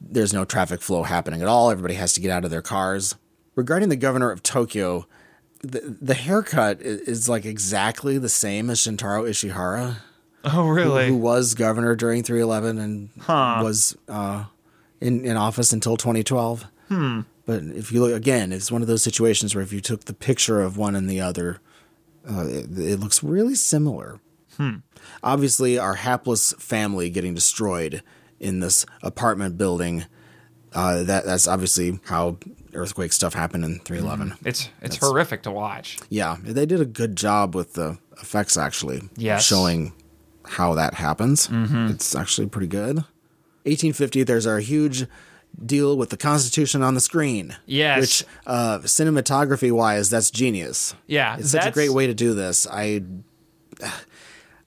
[0.01, 1.71] there's no traffic flow happening at all.
[1.71, 3.15] Everybody has to get out of their cars.
[3.55, 5.07] Regarding the governor of Tokyo,
[5.63, 9.97] the, the haircut i- is like exactly the same as Shintaro Ishihara,
[10.45, 10.85] Oh, really?
[10.89, 11.11] who really?
[11.13, 14.45] was governor during 311 and was uh,
[15.01, 16.67] in, in office until 2012.
[16.89, 17.21] Hmm.
[17.47, 20.13] But if you look again, it's one of those situations where if you took the
[20.15, 21.61] picture of one and the other,
[22.29, 24.21] uh, it, it looks really similar.
[24.57, 24.77] Hmm.
[25.23, 28.03] Obviously, our hapless family getting destroyed
[28.41, 30.05] in this apartment building.
[30.73, 32.37] Uh, that that's obviously how
[32.75, 34.37] earthquake stuff happened in 311.
[34.45, 35.99] It's it's horrific to watch.
[36.11, 39.03] Yeah, they did a good job with the effects actually.
[39.17, 39.47] Yes.
[39.47, 39.93] Showing
[40.45, 41.49] how that happens.
[41.51, 42.97] It's actually pretty good.
[43.65, 45.07] 1850, there's our huge
[45.65, 47.57] deal with the Constitution on the screen.
[47.67, 48.01] Yes.
[48.01, 50.95] Which, uh, cinematography wise, that's genius.
[51.07, 52.67] Yeah, It's such a great way to do this.
[52.71, 53.03] I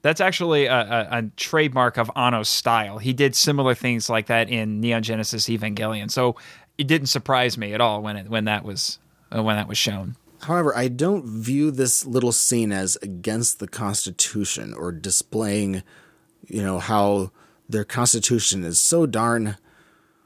[0.02, 3.00] That's actually a, a, a trademark of Anno's style.
[3.00, 6.10] He did similar things like that in Neon Genesis Evangelion.
[6.10, 6.36] So
[6.78, 9.00] it didn't surprise me at all when it when that was
[9.36, 10.16] uh, when that was shown.
[10.44, 15.84] However, I don't view this little scene as against the Constitution or displaying,
[16.48, 17.32] you know, how
[17.68, 19.58] their Constitution is so darn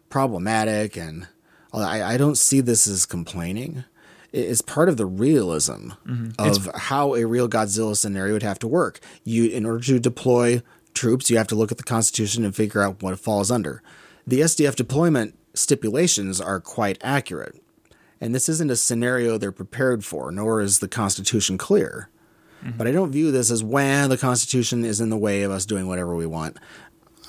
[0.09, 0.95] problematic.
[0.95, 1.27] And
[1.73, 3.85] I, I don't see this as complaining.
[4.34, 6.31] It's part of the realism mm-hmm.
[6.39, 8.99] of how a real Godzilla scenario would have to work.
[9.23, 10.64] You, in order to deploy
[10.95, 13.84] troops, you have to look at the Constitution and figure out what it falls under.
[14.26, 17.61] The SDF deployment stipulations are quite accurate.
[18.19, 22.10] And this isn't a scenario they're prepared for, nor is the Constitution clear.
[22.64, 22.77] Mm-hmm.
[22.77, 25.65] But I don't view this as when the Constitution is in the way of us
[25.65, 26.57] doing whatever we want.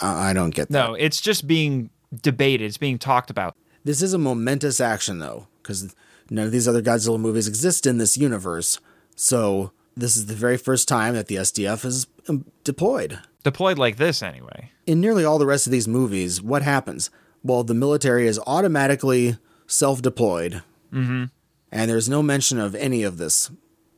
[0.01, 0.89] I I don't get that.
[0.89, 1.90] No, it's just being
[2.22, 2.64] debated.
[2.64, 3.56] It's being talked about.
[3.82, 5.94] This is a momentous action, though, because
[6.30, 8.78] none of these other Godzilla movies exist in this universe.
[9.16, 13.18] So this is the very first time that the SDF is um, deployed.
[13.42, 14.70] Deployed like this, anyway.
[14.86, 17.10] In nearly all the rest of these movies, what happens?
[17.42, 19.36] Well, the military is automatically
[19.66, 20.62] self deployed.
[20.92, 21.24] Mm-hmm.
[21.70, 23.51] And there's no mention of any of this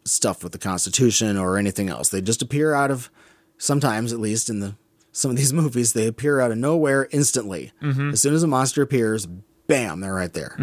[0.05, 2.09] stuff with the Constitution or anything else.
[2.09, 3.11] They just appear out of,
[3.59, 4.74] sometimes at least in the
[5.12, 7.73] some of these movies, they appear out of nowhere instantly.
[8.11, 9.27] As soon as a monster appears,
[9.66, 10.56] bam, they're right there.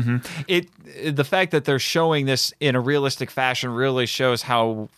[0.48, 0.68] It
[1.16, 4.90] the fact that they're showing this in a realistic fashion really shows how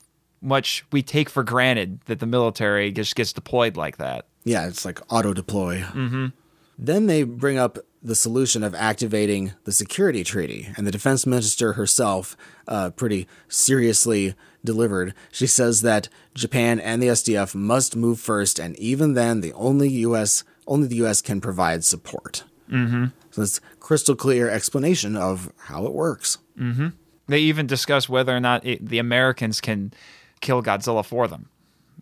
[0.42, 4.26] much we take for granted that the military just gets deployed like that.
[4.44, 5.80] Yeah, it's like auto deploy.
[5.80, 6.28] Mm-hmm.
[6.78, 11.74] Then they bring up the solution of activating the security treaty, and the defense minister
[11.74, 12.38] herself,
[12.68, 15.16] uh, pretty seriously delivered.
[15.32, 19.90] She says that Japan and the SDF must move first, and even then, the only
[19.90, 20.44] U.S.
[20.68, 21.22] only the U.S.
[21.22, 22.44] can provide support.
[22.70, 23.06] Mm-hmm.
[23.32, 26.38] So it's crystal clear explanation of how it works.
[27.28, 29.94] They even discuss whether or not it, the Americans can
[30.42, 31.50] kill Godzilla for them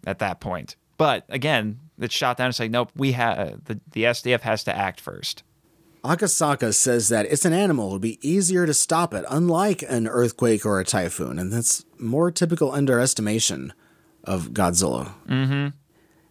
[0.06, 0.76] at that point.
[0.98, 4.76] But again, it's shot down and say, nope, we have the, the SDF has to
[4.76, 5.44] act first.
[6.04, 7.88] Akasaka says that it's an animal.
[7.88, 11.40] It'll be easier to stop it, unlike an earthquake or a typhoon.
[11.40, 13.72] And that's more typical underestimation
[14.26, 15.14] of Godzilla.
[15.28, 15.68] Mm-hmm.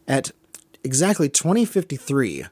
[0.06, 0.32] At
[0.84, 2.46] exactly 2053, we-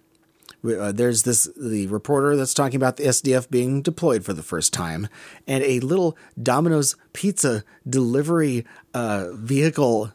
[0.65, 4.73] uh, there's this the reporter that's talking about the SDF being deployed for the first
[4.73, 5.09] time,
[5.47, 8.65] and a little Domino's pizza delivery
[8.95, 10.13] uh, vehicle,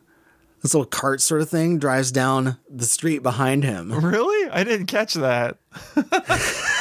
[0.61, 3.91] this little cart sort of thing, drives down the street behind him.
[3.91, 4.49] Really?
[4.49, 5.57] I didn't catch that.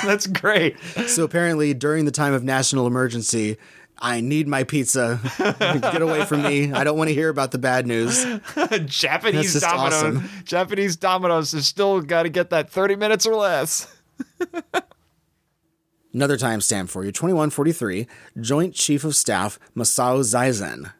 [0.05, 0.79] That's great.
[1.07, 3.57] So apparently, during the time of national emergency,
[3.99, 5.21] I need my pizza.
[5.39, 6.73] Get away from me.
[6.73, 8.25] I don't want to hear about the bad news.
[8.87, 9.95] Japanese Domino's.
[9.95, 10.29] awesome.
[10.45, 13.95] Japanese Domino's has still got to get that 30 minutes or less.
[16.13, 18.07] Another timestamp for you 2143,
[18.41, 20.93] Joint Chief of Staff Masao Zaizen,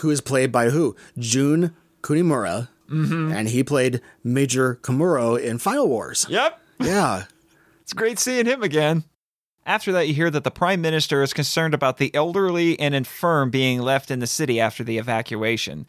[0.00, 0.94] who is played by who?
[1.18, 3.32] Jun Kunimura, mm-hmm.
[3.32, 6.26] and he played Major Komuro in Final Wars.
[6.28, 6.60] Yep.
[6.80, 7.24] Yeah.
[7.80, 9.04] It's great seeing him again.
[9.66, 13.50] After that, you hear that the prime minister is concerned about the elderly and infirm
[13.50, 15.86] being left in the city after the evacuation,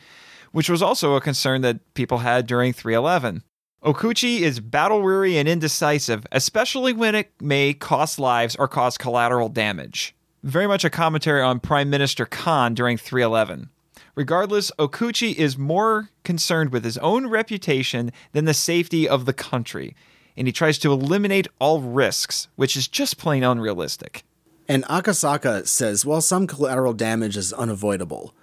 [0.53, 3.43] which was also a concern that people had during 311.
[3.84, 9.49] Okochi is battle weary and indecisive, especially when it may cost lives or cause collateral
[9.49, 10.15] damage.
[10.41, 13.69] Very much a commentary on Prime Minister Kan during 311.
[14.15, 19.95] Regardless, Okochi is more concerned with his own reputation than the safety of the country,
[20.38, 24.24] and he tries to eliminate all risks, which is just plain unrealistic.
[24.68, 28.34] And Akasaka says, well, some collateral damage is unavoidable.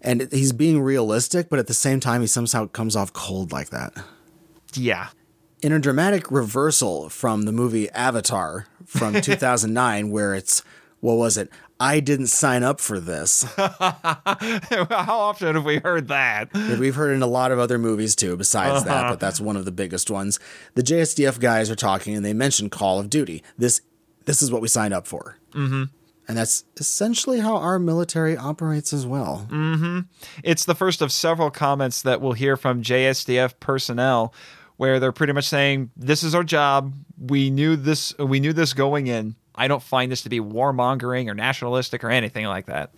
[0.00, 3.70] And he's being realistic, but at the same time, he somehow comes off cold like
[3.70, 3.92] that.
[4.74, 5.08] Yeah.
[5.62, 10.62] In a dramatic reversal from the movie Avatar from 2009, where it's,
[11.00, 11.50] what was it?
[11.82, 13.42] I didn't sign up for this.
[13.56, 16.54] How often have we heard that?
[16.54, 19.64] We've heard in a lot of other movies too, besides that, but that's one of
[19.64, 20.38] the biggest ones.
[20.74, 23.42] The JSDF guys are talking and they mention Call of Duty.
[23.58, 23.80] This
[24.26, 25.38] this is what we signed up for.
[25.54, 25.84] Mm-hmm.
[26.28, 29.48] And that's essentially how our military operates as well.
[30.44, 34.32] It's the first of several comments that we'll hear from JSDF personnel
[34.76, 36.94] where they're pretty much saying this is our job.
[37.18, 39.34] We knew this we knew this going in.
[39.54, 42.90] I don't find this to be warmongering or nationalistic or anything like that.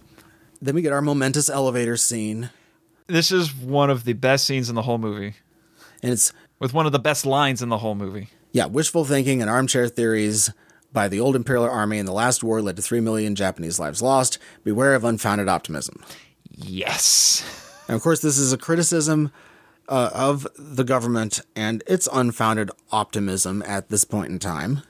[0.62, 2.50] Then we get our momentous elevator scene,
[3.06, 5.34] This is one of the best scenes in the whole movie
[6.02, 8.28] and it's with one of the best lines in the whole movie.
[8.52, 10.50] yeah, wishful thinking and armchair theories
[10.92, 14.00] by the old Imperial Army in the last war led to 3 million Japanese lives
[14.00, 14.38] lost.
[14.62, 16.02] Beware of unfounded optimism.
[16.50, 17.42] Yes.
[17.86, 19.30] And of course, this is a criticism
[19.90, 24.82] uh, of the government and its unfounded optimism at this point in time.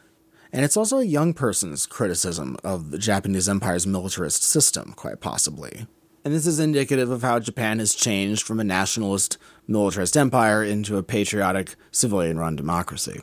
[0.55, 5.89] And it's also a young person's criticism of the Japanese Empire's militarist system, quite possibly.
[6.25, 9.37] And this is indicative of how Japan has changed from a nationalist
[9.67, 13.21] militarist empire into a patriotic civilian run democracy.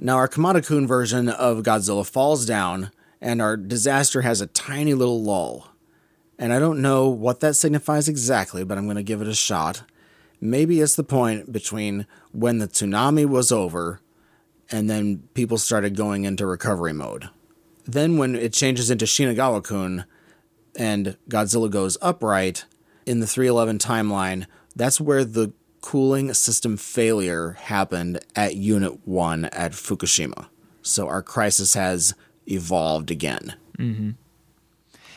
[0.00, 2.90] Now, our Kamata-kun version of Godzilla falls down,
[3.20, 5.68] and our disaster has a tiny little lull.
[6.40, 9.34] And I don't know what that signifies exactly, but I'm going to give it a
[9.34, 9.84] shot.
[10.40, 14.00] Maybe it's the point between when the tsunami was over
[14.72, 17.28] and then people started going into recovery mode.
[17.84, 20.06] Then, when it changes into Shinagawa kun
[20.76, 22.64] and Godzilla goes upright
[23.04, 29.72] in the 311 timeline, that's where the cooling system failure happened at Unit 1 at
[29.72, 30.46] Fukushima.
[30.80, 32.14] So our crisis has
[32.46, 33.54] evolved again.
[33.78, 34.10] Mm-hmm.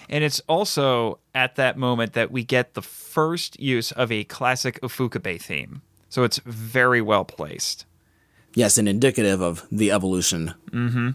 [0.09, 4.79] And it's also at that moment that we get the first use of a classic
[4.81, 5.81] Ifukube theme.
[6.09, 7.85] So it's very well placed.
[8.55, 10.53] Yes, and indicative of the evolution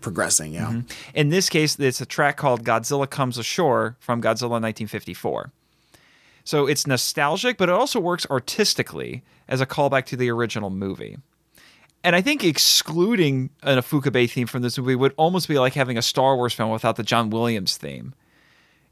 [0.01, 0.67] progressing, yeah.
[0.67, 0.81] Mm-hmm.
[1.15, 5.51] In this case, it's a track called Godzilla Comes Ashore from Godzilla 1954.
[6.45, 11.17] So it's nostalgic, but it also works artistically as a callback to the original movie.
[12.03, 15.99] And I think excluding an Ifukube theme from this movie would almost be like having
[15.99, 18.15] a Star Wars film without the John Williams theme.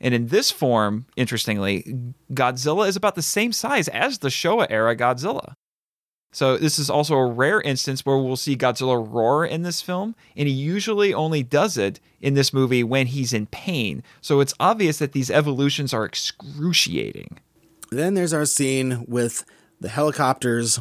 [0.00, 4.94] And in this form, interestingly, Godzilla is about the same size as the Showa era
[4.94, 5.54] Godzilla.
[6.30, 10.14] So this is also a rare instance where we'll see Godzilla roar in this film,
[10.36, 14.02] and he usually only does it in this movie when he's in pain.
[14.20, 17.38] So it's obvious that these evolutions are excruciating.
[17.90, 19.44] Then there's our scene with
[19.80, 20.80] the helicopters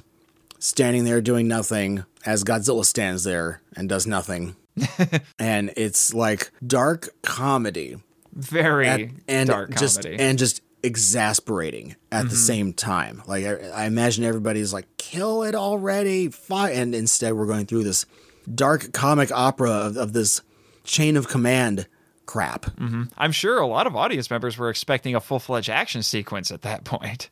[0.59, 4.55] standing there doing nothing as Godzilla stands there and does nothing.
[5.39, 7.97] and it's like dark comedy
[8.33, 10.21] Very at- and dark just comedy.
[10.21, 12.35] and just exasperating at the mm-hmm.
[12.35, 13.23] same time.
[13.27, 16.73] Like I, I imagine everybody's like, "Kill it already!" Fine.
[16.73, 18.05] And instead, we're going through this
[18.53, 20.41] dark comic opera of, of this
[20.83, 21.87] chain of command
[22.25, 22.65] crap.
[22.65, 23.03] Mm-hmm.
[23.17, 26.61] I'm sure a lot of audience members were expecting a full fledged action sequence at
[26.61, 27.29] that point.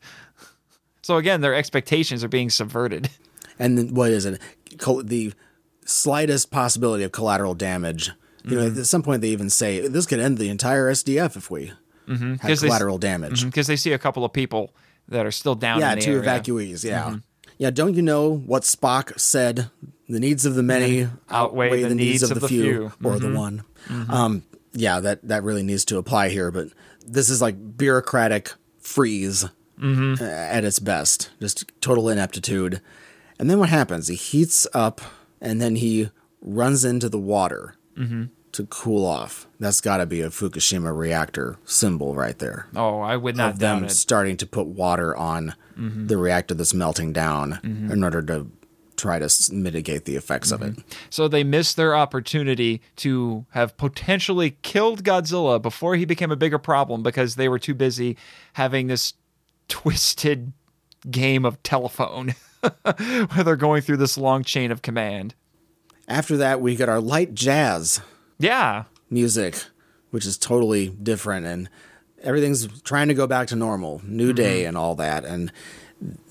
[1.02, 3.10] So again, their expectations are being subverted.
[3.58, 4.40] and then what is it?
[5.04, 5.32] The
[5.84, 8.10] slightest possibility of collateral damage.
[8.44, 8.80] You know, mm-hmm.
[8.80, 11.72] at some point they even say this could end the entire SDF if we
[12.08, 12.34] Mm-hmm.
[12.34, 13.40] had 'Cause they- collateral damage.
[13.40, 13.48] Mm-hmm.
[13.48, 14.72] Because they see a couple of people
[15.08, 16.22] that are still down Yeah, in the two area.
[16.40, 16.84] evacuees.
[16.84, 17.16] Yeah, mm-hmm.
[17.58, 17.70] yeah.
[17.70, 19.70] Don't you know what Spock said?
[20.08, 22.92] The needs of the many Outweigh the needs of the few.
[23.02, 23.64] or the one.
[24.08, 24.42] Um,
[24.72, 26.50] yeah, that that really needs to apply here.
[26.52, 26.68] But
[27.04, 29.44] this is like bureaucratic freeze
[29.82, 32.80] uh, at its best, just total ineptitude.
[33.38, 34.06] And then what happens?
[34.08, 35.00] He heats up,
[35.40, 36.10] and then he
[36.40, 37.74] runs into the water
[38.56, 39.46] to cool off.
[39.60, 43.58] That's got to be a Fukushima reactor symbol right there Oh, I would not of
[43.58, 43.90] doubt them it.
[43.90, 46.06] starting to put water on mm-hmm.
[46.06, 47.90] the reactor that's melting down mm-hmm.
[47.90, 48.50] in order to
[48.96, 50.72] try to mitigate the effects of it.
[50.72, 50.90] Mm-hmm.
[51.10, 56.58] So they missed their opportunity to have potentially killed Godzilla before he became a bigger
[56.58, 58.16] problem because they were too busy
[58.54, 59.12] having this
[59.68, 60.54] twisted
[61.10, 62.34] game of telephone
[62.82, 65.34] where they're going through this long chain of command.
[66.08, 68.00] After that, we get our light jazz
[68.38, 68.84] Yeah.
[69.10, 69.64] music,
[70.10, 71.68] which is totally different and
[72.22, 74.36] everything's trying to go back to normal, new mm-hmm.
[74.36, 75.24] day and all that.
[75.24, 75.52] And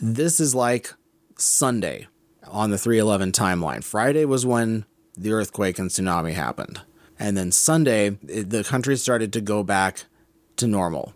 [0.02, 0.94] this is like
[1.38, 2.08] Sunday
[2.48, 3.84] on the 311 timeline.
[3.84, 4.86] Friday was when
[5.18, 6.82] the earthquake and tsunami happened.
[7.18, 10.04] And then Sunday, it- the country started to go back
[10.58, 11.14] to normal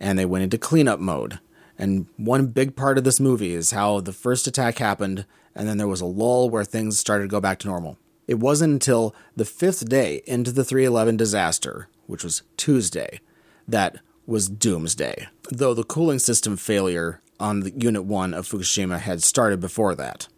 [0.00, 1.38] and they went into cleanup mode.
[1.78, 5.24] And one big part of this movie is how the first attack happened,
[5.54, 7.98] and then there was a lull where things started to go back to normal.
[8.28, 13.20] It wasn't until the fifth day into the 311 disaster, which was Tuesday,
[13.66, 13.96] that
[14.26, 15.26] was doomsday.
[15.50, 20.28] Though the cooling system failure on the Unit 1 of Fukushima had started before that.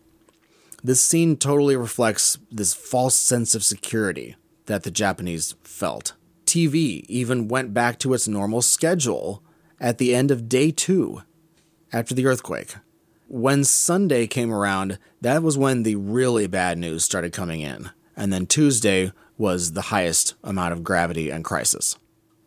[0.84, 4.36] This scene totally reflects this false sense of security
[4.66, 6.14] that the Japanese felt.
[6.46, 9.42] TV even went back to its normal schedule
[9.80, 11.22] at the end of day two
[11.92, 12.76] after the earthquake.
[13.32, 17.90] When Sunday came around, that was when the really bad news started coming in.
[18.16, 21.96] And then Tuesday was the highest amount of gravity and crisis.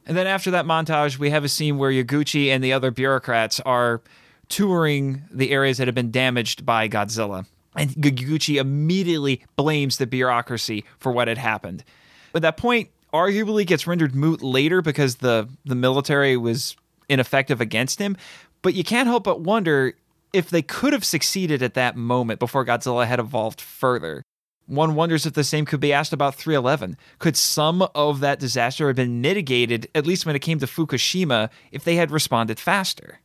[0.05, 3.61] And then after that montage, we have a scene where Yaguchi and the other bureaucrats
[3.61, 4.01] are
[4.49, 7.45] touring the areas that have been damaged by Godzilla.
[7.77, 11.85] And Yaguchi immediately blames the bureaucracy for what had happened.
[12.33, 16.75] But that point arguably gets rendered moot later because the, the military was
[17.07, 18.17] ineffective against him.
[18.61, 19.93] But you can't help but wonder
[20.33, 24.23] if they could have succeeded at that moment before Godzilla had evolved further.
[24.65, 26.97] One wonders if the same could be asked about 311.
[27.19, 31.49] Could some of that disaster have been mitigated, at least when it came to Fukushima,
[31.71, 33.19] if they had responded faster?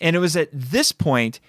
[0.00, 1.40] And it was at this point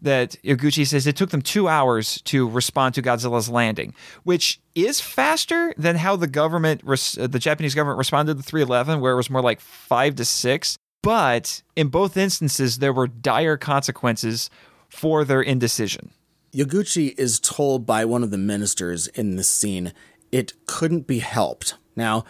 [0.00, 5.00] that Yaguchi says it took them two hours to respond to Godzilla's landing, which is
[5.00, 9.28] faster than how the government, uh, the Japanese government responded to 311, where it was
[9.28, 10.78] more like five to six.
[11.02, 14.50] But in both instances, there were dire consequences
[14.88, 16.10] for their indecision.
[16.52, 19.92] Yaguchi is told by one of the ministers in this scene
[20.32, 21.74] it couldn't be helped.
[21.96, 22.24] Now,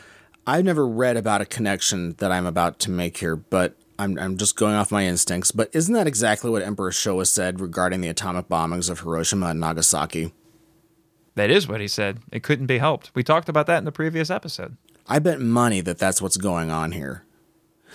[0.47, 4.37] I've never read about a connection that I'm about to make here, but I'm, I'm
[4.37, 5.51] just going off my instincts.
[5.51, 9.61] But isn't that exactly what Emperor Showa said regarding the atomic bombings of Hiroshima and
[9.61, 10.33] Nagasaki?
[11.35, 12.21] That is what he said.
[12.33, 13.11] It couldn't be helped.
[13.15, 14.77] We talked about that in the previous episode.
[15.07, 17.25] I bet money that that's what's going on here.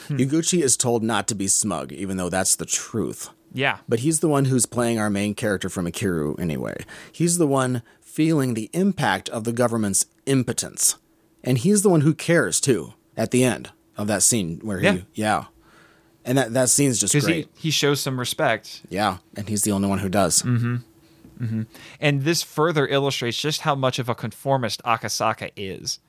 [0.10, 3.30] Yaguchi is told not to be smug, even though that's the truth.
[3.53, 3.78] Yeah.
[3.88, 6.86] But he's the one who's playing our main character from Ikiru anyway.
[7.11, 10.98] He's the one feeling the impact of the government's impotence.
[11.44, 14.86] And he's the one who cares too at the end of that scene where he
[14.86, 14.98] Yeah.
[15.14, 15.44] yeah.
[16.26, 17.49] And that that scene's just Because great.
[17.56, 18.82] he, he shows some respect.
[18.90, 20.41] yeah, and he's the only one who does.
[20.41, 21.64] Mm-hmm.
[21.99, 25.99] And this further illustrates just how much of a conformist Akasaka is.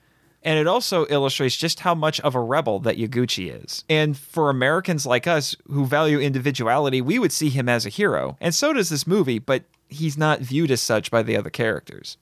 [0.45, 3.83] And it also illustrates just how much of a rebel that Yaguchi is.
[3.89, 8.37] And for Americans like us who value individuality, we would see him as a hero.
[8.39, 12.17] And so does this movie, but he's not viewed as such by the other characters.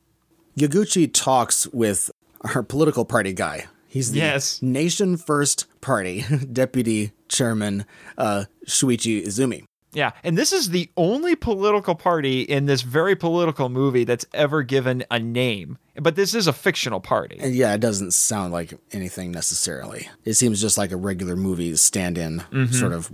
[0.57, 2.09] Yaguchi talks with
[2.55, 3.65] our political party guy.
[3.87, 4.61] He's the Yes.
[4.61, 7.85] Nation First Party deputy chairman
[8.17, 9.65] uh, Shuichi Izumi.
[9.93, 14.63] Yeah, and this is the only political party in this very political movie that's ever
[14.63, 15.77] given a name.
[15.95, 17.37] But this is a fictional party.
[17.39, 20.09] And yeah, it doesn't sound like anything necessarily.
[20.25, 22.73] It seems just like a regular movie stand in mm-hmm.
[22.73, 23.11] sort of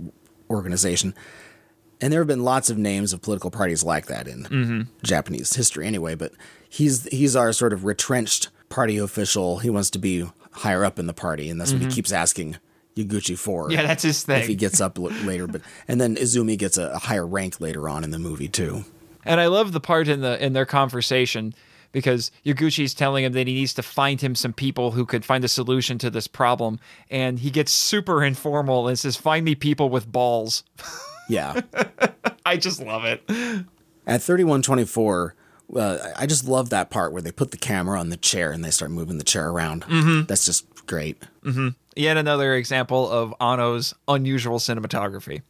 [0.48, 1.14] organization.
[2.00, 4.80] And there have been lots of names of political parties like that in mm-hmm.
[5.02, 6.32] Japanese history anyway, but
[6.68, 9.58] he's he's our sort of retrenched party official.
[9.58, 11.94] He wants to be higher up in the party, and that's what he mm-hmm.
[11.94, 12.56] keeps asking
[13.04, 13.70] Yaguchi for.
[13.70, 14.40] Yeah, that's his thing.
[14.42, 17.88] if he gets up later, but and then Izumi gets a, a higher rank later
[17.88, 18.84] on in the movie too.
[19.24, 21.54] And I love the part in the in their conversation
[21.92, 25.42] because Yaguchi's telling him that he needs to find him some people who could find
[25.44, 26.78] a solution to this problem,
[27.10, 30.62] and he gets super informal and says, "Find me people with balls."
[31.28, 31.60] Yeah.
[32.44, 33.22] I just love it.
[34.04, 35.34] At 3124,
[35.76, 38.64] uh, I just love that part where they put the camera on the chair and
[38.64, 39.84] they start moving the chair around.
[40.26, 41.22] That's just great.
[42.00, 45.42] Yet another example of Anno's unusual cinematography.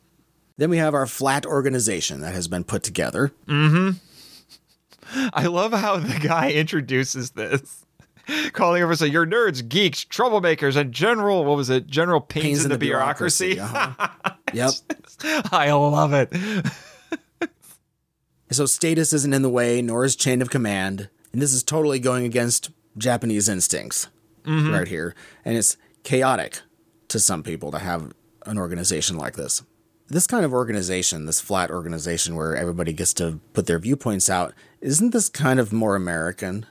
[0.56, 3.32] Then we have our flat organization that has been put together.
[5.32, 7.86] I love how the guy introduces this.
[8.52, 11.86] Calling over saying, You're nerds, geeks, troublemakers, and general, what was it?
[11.86, 13.60] General pains, in, the, bureaucracy.
[13.60, 14.08] uh-huh.
[14.52, 14.72] yep.
[15.52, 16.32] I love it.
[18.52, 21.08] So status isn't in the way, nor is chain of command.
[21.32, 24.08] And this is totally going against Japanese instincts
[24.44, 25.14] right here.
[25.44, 26.60] And it's chaotic
[27.08, 28.12] to some people to have
[28.46, 29.62] an organization like this.
[30.08, 34.54] This kind of organization, this flat organization where everybody gets to put their viewpoints out,
[34.80, 36.66] isn't this kind of more American?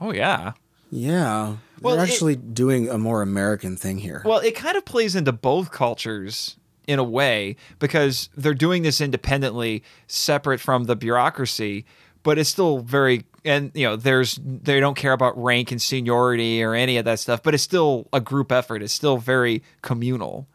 [0.00, 0.52] Oh, yeah.
[0.90, 1.56] Yeah.
[1.82, 4.22] Well, they're it- actually doing a more American thing here.
[4.24, 6.56] Well, it kind of plays into both cultures
[6.86, 11.84] in a way because they're doing this independently, separate from the bureaucracy,
[12.22, 16.62] but it's still very and you know there's they don't care about rank and seniority
[16.62, 18.82] or any of that stuff, but it's still a group effort.
[18.82, 20.46] It's still very communal.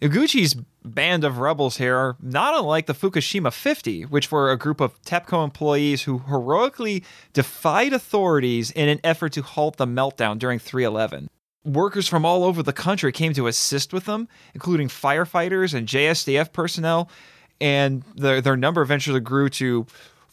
[0.00, 4.80] Yaguchi's band of rebels here are not unlike the Fukushima 50, which were a group
[4.80, 7.04] of TEPCO employees who heroically
[7.34, 11.28] defied authorities in an effort to halt the meltdown during 311.
[11.64, 16.50] Workers from all over the country came to assist with them, including firefighters and JSDF
[16.54, 17.10] personnel,
[17.60, 19.86] and their, their number eventually grew to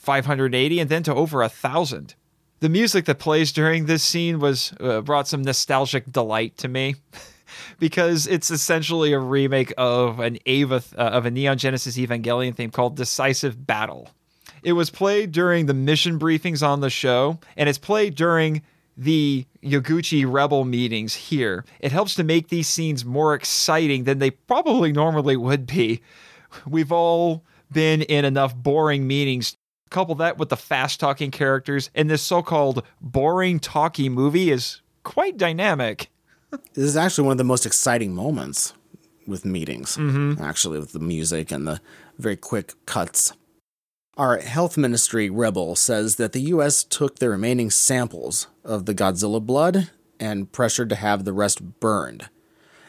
[0.08, 2.16] 580 and then to over a thousand.
[2.62, 6.96] The music that plays during this scene was uh, brought some nostalgic delight to me.
[7.80, 12.72] because it's essentially a remake of an Ava uh, of a Neon Genesis Evangelion theme
[12.72, 14.10] called Decisive Battle.
[14.64, 18.62] It was played during the mission briefings on the show, and it's played during
[18.96, 21.66] the Yaguchi Rebel meetings here.
[21.82, 26.02] It helps to make these scenes more exciting than they probably normally would be.
[26.66, 29.58] We've all been in enough boring meetings.
[29.90, 34.82] Couple that with the fast talking characters, and this so called boring talky movie is
[35.04, 36.10] quite dynamic.
[36.52, 38.74] This is actually one of the most exciting moments
[39.26, 40.42] with meetings, mm-hmm.
[40.42, 41.82] actually, with the music and the
[42.18, 43.34] very quick cuts.
[44.18, 46.84] Our health ministry rebel says that the U.S.
[46.84, 52.30] took the remaining samples of the Godzilla blood and pressured to have the rest burned.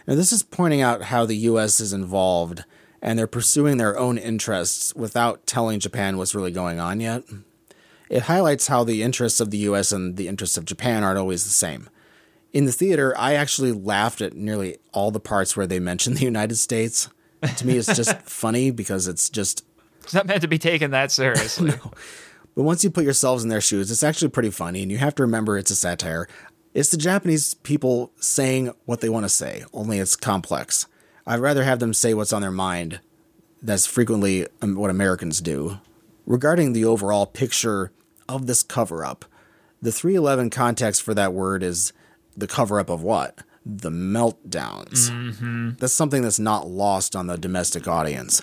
[0.06, 1.80] Now, this is pointing out how the U.S.
[1.80, 2.64] is involved
[3.00, 7.24] and they're pursuing their own interests without telling Japan what's really going on yet.
[8.08, 9.92] It highlights how the interests of the U.S.
[9.92, 11.88] and the interests of Japan aren't always the same
[12.52, 16.24] in the theater, I actually laughed at nearly all the parts where they mention the
[16.24, 17.08] United States.
[17.56, 19.64] To me, it's just funny because it's just.
[20.02, 21.70] It's not meant to be taken that seriously.
[21.84, 21.92] no.
[22.54, 25.14] But once you put yourselves in their shoes, it's actually pretty funny, and you have
[25.16, 26.26] to remember it's a satire.
[26.74, 30.86] It's the Japanese people saying what they want to say, only it's complex.
[31.28, 33.00] I'd rather have them say what's on their mind.
[33.60, 35.78] That's frequently um, what Americans do.
[36.24, 37.92] Regarding the overall picture
[38.28, 39.26] of this cover up,
[39.82, 41.92] the 311 context for that word is
[42.34, 43.40] the cover up of what?
[43.66, 45.10] The meltdowns.
[45.10, 45.70] Mm-hmm.
[45.78, 48.40] That's something that's not lost on the domestic audience.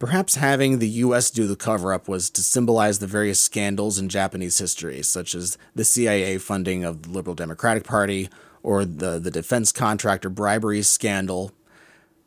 [0.00, 4.08] Perhaps having the US do the cover up was to symbolize the various scandals in
[4.08, 8.28] Japanese history, such as the CIA funding of the Liberal Democratic Party
[8.64, 11.52] or the, the defense contractor bribery scandal.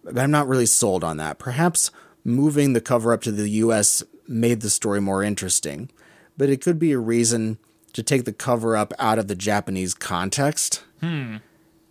[0.04, 1.40] But I'm not really sold on that.
[1.40, 1.92] Perhaps
[2.24, 5.90] moving the cover up to the US made the story more interesting,
[6.38, 7.58] but it could be a reason
[7.94, 11.38] to take the cover up out of the Japanese context Hmm.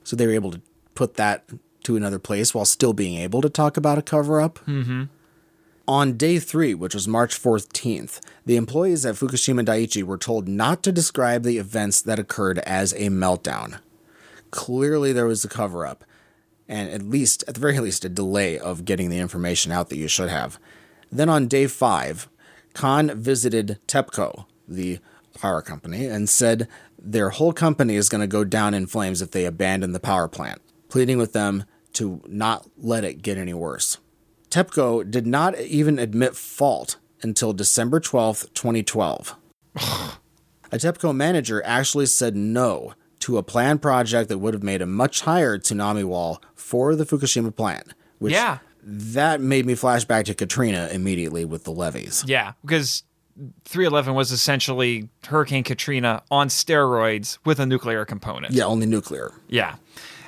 [0.04, 0.60] So they were able to
[0.94, 1.44] put that
[1.84, 4.58] to another place while still being able to talk about a cover up.
[4.66, 5.04] Mm-hmm.
[5.88, 10.82] On day three, which was March 14th, the employees at Fukushima Daiichi were told not
[10.84, 13.80] to describe the events that occurred as a meltdown.
[14.52, 16.04] Clearly, there was a cover up,
[16.70, 19.98] and at least, at the very least, a delay of getting the information out that
[19.98, 20.58] you should have.
[21.10, 22.28] Then on day five,
[22.74, 25.00] Kan visited TEPCO, the
[25.34, 29.32] power company, and said their whole company is going to go down in flames if
[29.32, 31.64] they abandon the power plant, pleading with them
[31.94, 33.98] to not let it get any worse.
[34.48, 39.34] TEPCO did not even admit fault until December 12th, 2012.
[39.76, 40.18] a
[40.72, 45.22] TEPCO manager actually said no to a planned project that would have made a much
[45.22, 47.94] higher tsunami wall for the Fukushima plant.
[48.18, 48.58] Which yeah.
[48.82, 52.24] That made me flash back to Katrina immediately with the levees.
[52.26, 53.02] Yeah, because
[53.64, 58.54] 311 was essentially Hurricane Katrina on steroids with a nuclear component.
[58.54, 59.32] Yeah, only nuclear.
[59.48, 59.76] Yeah.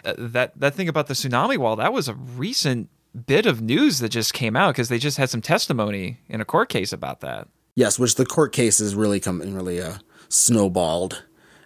[0.04, 2.88] Uh, that that thing about the tsunami wall, that was a recent
[3.26, 6.44] bit of news that just came out because they just had some testimony in a
[6.44, 7.48] court case about that.
[7.74, 9.94] Yes, which the court case has really come and really uh,
[10.28, 11.24] snowballed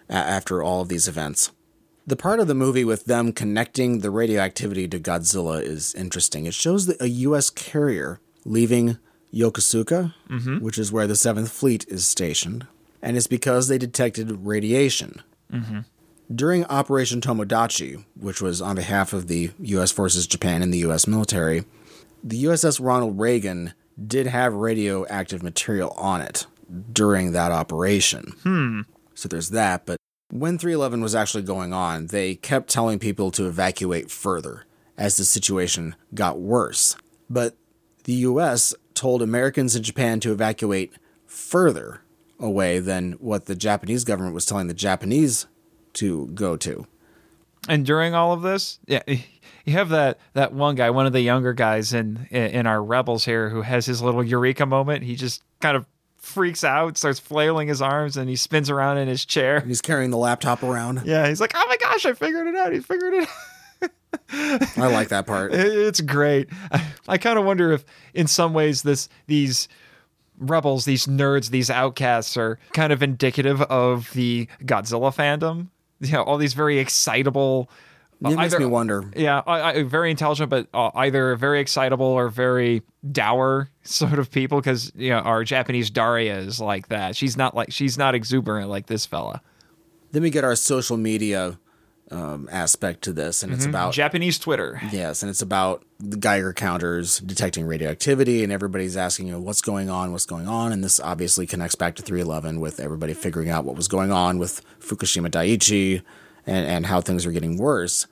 [0.09, 1.51] after all of these events.
[2.05, 6.45] The part of the movie with them connecting the radioactivity to Godzilla is interesting.
[6.45, 7.49] It shows that a U.S.
[7.49, 8.97] carrier leaving
[9.33, 10.59] Yokosuka, mm-hmm.
[10.59, 12.65] which is where the 7th Fleet is stationed,
[13.01, 15.21] and it's because they detected radiation.
[15.51, 15.79] Mm-hmm.
[16.33, 19.91] During Operation Tomodachi, which was on behalf of the U.S.
[19.91, 21.07] Forces Japan and the U.S.
[21.07, 21.65] military,
[22.23, 23.73] the USS Ronald Reagan
[24.05, 26.45] did have radioactive material on it
[26.91, 28.33] during that operation.
[28.43, 28.81] Hmm.
[29.17, 29.97] So there's that, but
[30.29, 34.65] when 311 was actually going on, they kept telling people to evacuate further
[34.95, 36.95] as the situation got worse.
[37.27, 37.57] But
[38.03, 40.93] the US told Americans in Japan to evacuate
[41.25, 42.01] further
[42.39, 45.47] away than what the Japanese government was telling the Japanese
[45.93, 46.85] to go to.
[47.67, 51.21] And during all of this, yeah, you have that that one guy, one of the
[51.21, 55.03] younger guys in in our rebels here, who has his little eureka moment.
[55.03, 55.87] He just kind of
[56.17, 59.61] freaks out, starts flailing his arms, and he spins around in his chair.
[59.61, 61.01] he's carrying the laptop around.
[61.05, 62.73] Yeah, he's like, "Oh my gosh, I figured it out!
[62.73, 63.29] He figured it."
[63.81, 64.77] out.
[64.77, 65.53] I like that part.
[65.53, 66.49] It's great.
[66.71, 69.67] I, I kind of wonder if, in some ways, this these
[70.37, 75.67] rebels, these nerds, these outcasts are kind of indicative of the Godzilla fandom.
[75.99, 77.69] You know, all these very excitable.
[78.21, 79.11] It makes either- me wonder.
[79.15, 82.81] Yeah, I, I, very intelligent, but uh, either very excitable or very
[83.11, 84.59] dour sort of people.
[84.59, 87.15] Because you know, our Japanese Daria is like that.
[87.15, 89.41] She's not like she's not exuberant like this fella.
[90.11, 91.59] Then we get our social media
[92.09, 94.81] um, aspect to this, and it's about Japanese Twitter.
[94.91, 99.61] Yes, and it's about the Geiger counters detecting radioactivity, and everybody's asking, you know, what's
[99.61, 103.49] going on, what's going on, and this obviously connects back to 311 with everybody figuring
[103.49, 106.01] out what was going on with Fukushima Daiichi
[106.47, 108.07] and, and how things are getting worse.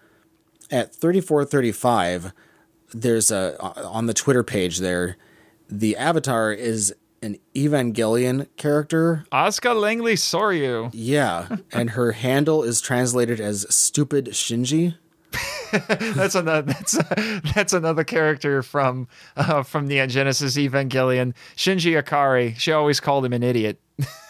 [0.69, 2.33] At 3435,
[2.93, 5.17] there's a on the Twitter page there,
[5.69, 9.25] the avatar is an Evangelion character.
[9.31, 10.91] Asuka Langley Soryu.
[10.93, 14.95] Yeah, and her handle is translated as stupid Shinji.
[16.15, 16.97] That's another that's
[17.53, 21.33] that's another character from uh, from the Genesis Evangelion.
[21.57, 22.57] Shinji Ikari.
[22.57, 23.81] She always called him an idiot.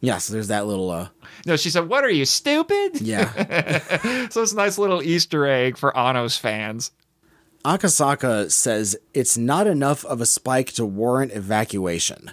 [0.00, 1.08] Yes, there's that little uh
[1.46, 4.28] No, she said, "What are you stupid?" yeah.
[4.30, 6.92] So it's a nice little Easter egg for Anno's fans.
[7.64, 12.30] Akasaka says it's not enough of a spike to warrant evacuation.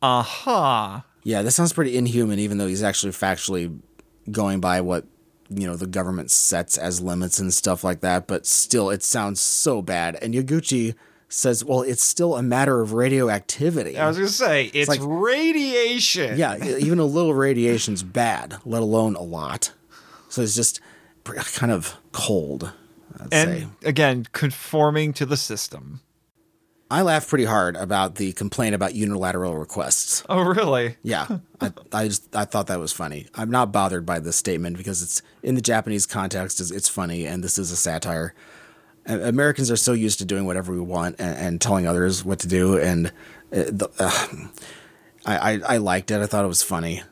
[0.00, 1.00] Uh huh.
[1.22, 3.78] Yeah, that sounds pretty inhuman, even though he's actually factually
[4.30, 5.04] going by what
[5.50, 8.26] you know the government sets as limits and stuff like that.
[8.26, 10.16] But still, it sounds so bad.
[10.16, 10.94] And Yaguchi
[11.34, 16.38] says, "Well, it's still a matter of radioactivity." I was gonna say it's, like- radiation.
[16.38, 19.72] yeah, even a little radiation's bad, let alone a lot.
[20.28, 20.80] So it's just
[21.24, 22.72] kind of cold.
[23.18, 23.66] I'd and say.
[23.84, 26.00] again, conforming to the system.
[26.90, 30.22] I laughed pretty hard about the complaint about unilateral requests.
[30.28, 30.96] Oh, really?
[31.02, 33.26] Yeah, I, I just I thought that was funny.
[33.34, 36.60] I'm not bothered by this statement because it's in the Japanese context.
[36.60, 38.34] It's, it's funny, and this is a satire.
[39.06, 42.48] Americans are so used to doing whatever we want and, and telling others what to
[42.48, 43.10] do, and uh,
[43.70, 44.26] the, uh,
[45.26, 46.20] I, I I liked it.
[46.20, 47.02] I thought it was funny.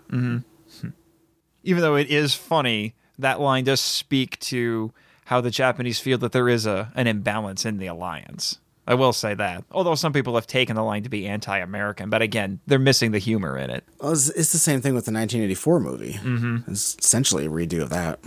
[1.62, 4.92] even though it is funny, that line does speak to
[5.26, 8.58] how the Japanese feel that there is a an imbalance in the alliance.
[8.86, 9.64] I will say that.
[9.70, 13.18] Although some people have taken the line to be anti-American, but again, they're missing the
[13.18, 13.84] humor in it.
[14.00, 16.14] Well, it's, it's the same thing with the 1984 movie.
[16.14, 16.70] Mm-hmm.
[16.72, 18.18] It's essentially a redo of that.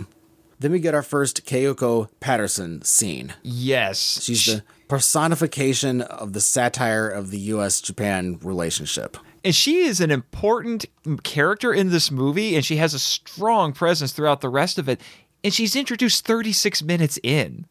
[0.58, 3.34] Then we get our first Kayoko Patterson scene.
[3.42, 7.80] Yes, She's the personification of the satire of the U.S.
[7.80, 9.16] Japan relationship.
[9.44, 10.86] and she is an important
[11.22, 15.00] character in this movie, and she has a strong presence throughout the rest of it.
[15.44, 17.66] And she's introduced 36 minutes in.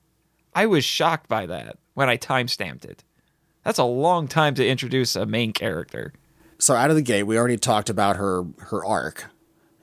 [0.53, 3.03] I was shocked by that when I timestamped it.
[3.63, 6.13] That's a long time to introduce a main character.
[6.59, 9.25] So out of the gate, we already talked about her her arc,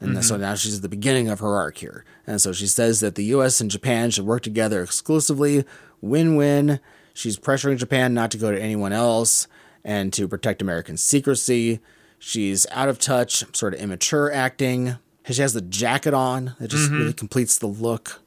[0.03, 0.43] and so mm-hmm.
[0.43, 2.05] now she's at the beginning of her arc here.
[2.27, 3.61] And so she says that the U.S.
[3.61, 5.65] and Japan should work together exclusively,
[6.01, 6.81] win-win.
[7.15, 9.47] She's pressuring Japan not to go to anyone else
[9.85, 11.81] and to protect American secrecy.
[12.19, 14.97] She's out of touch, sort of immature acting.
[15.31, 16.99] She has the jacket on that just mm-hmm.
[16.99, 18.21] really completes the look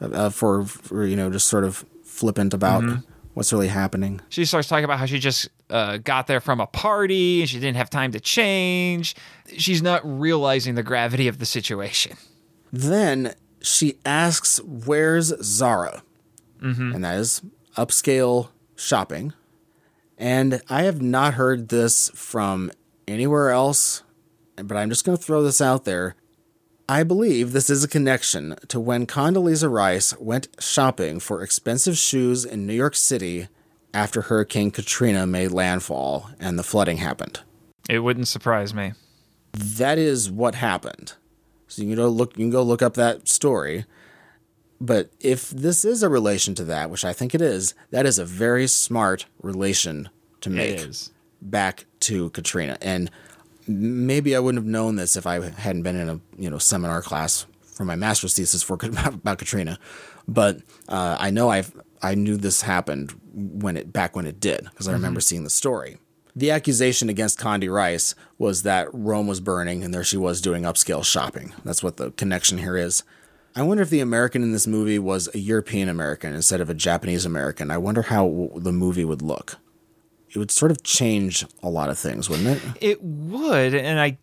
[0.00, 2.82] uh, for, for you know just sort of flippant about
[3.34, 4.20] what's really happening.
[4.28, 7.58] She starts talking about how she just uh, got there from a party and she
[7.58, 9.14] didn't have time to change.
[9.56, 12.16] She's not realizing the gravity of the situation.
[12.72, 16.02] Then she asks, Where's Zara?
[16.94, 17.42] And that is
[17.76, 19.32] upscale shopping.
[20.18, 22.72] And I have not heard this from
[23.06, 24.02] anywhere else,
[24.56, 26.16] but I'm just going to throw this out there.
[26.88, 32.44] I believe this is a connection to when Condoleezza Rice went shopping for expensive shoes
[32.44, 33.48] in New York City
[33.96, 37.40] after Hurricane Katrina made landfall and the flooding happened.
[37.88, 38.92] It wouldn't surprise me.
[39.52, 41.14] that is what happened.
[41.66, 43.86] So you can go look you can go look up that story.
[44.78, 48.18] But if this is a relation to that, which I think it is, that is
[48.18, 50.10] a very smart relation
[50.42, 50.86] to make
[51.40, 52.76] back to Katrina.
[52.82, 53.10] And
[53.66, 57.00] maybe I wouldn't have known this if I hadn't been in a you know seminar
[57.00, 58.74] class for my master's thesis for
[59.06, 59.78] about Katrina.
[60.28, 60.58] But
[60.88, 61.64] uh, I know I
[62.06, 64.98] I knew this happened when it back when it did because I mm-hmm.
[64.98, 65.98] remember seeing the story.
[66.36, 70.64] The accusation against Condi Rice was that Rome was burning and there she was doing
[70.64, 71.54] upscale shopping.
[71.64, 73.02] That's what the connection here is.
[73.56, 76.74] I wonder if the American in this movie was a European American instead of a
[76.74, 77.70] Japanese American.
[77.70, 79.56] I wonder how the movie would look.
[80.28, 82.62] It would sort of change a lot of things, wouldn't it?
[82.82, 84.18] It would, and I,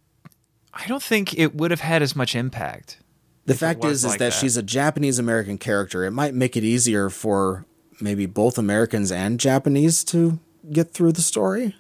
[0.72, 3.00] I don't think it would have had as much impact.
[3.46, 4.34] The fact is, is like that, that.
[4.34, 6.06] she's a Japanese American character.
[6.06, 7.66] It might make it easier for
[8.04, 10.40] maybe both Americans and Japanese to
[10.72, 11.76] get through the story.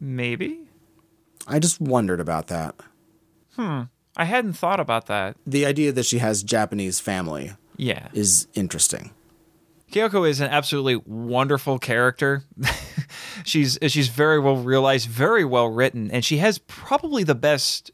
[0.00, 0.60] Maybe
[1.46, 2.74] I just wondered about that.
[3.54, 3.82] Hmm.
[4.16, 5.36] I hadn't thought about that.
[5.46, 9.12] The idea that she has Japanese family Yeah, is interesting.
[9.92, 12.42] Kayoko is an absolutely wonderful character.
[13.44, 17.90] she's she's very well realized, very well written, and she has probably the best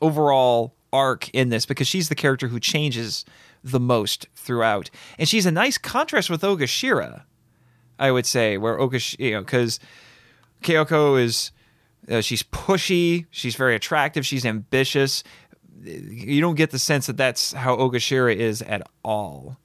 [0.00, 3.24] overall arc in this because she's the character who changes
[3.62, 7.22] the most throughout, and she's a nice contrast with Ogashira.
[7.98, 9.80] I would say where Ogashira, you know, because
[10.62, 11.50] Kayoko is
[12.10, 15.22] uh, she's pushy, she's very attractive, she's ambitious.
[15.84, 19.58] You don't get the sense that that's how Ogashira is at all.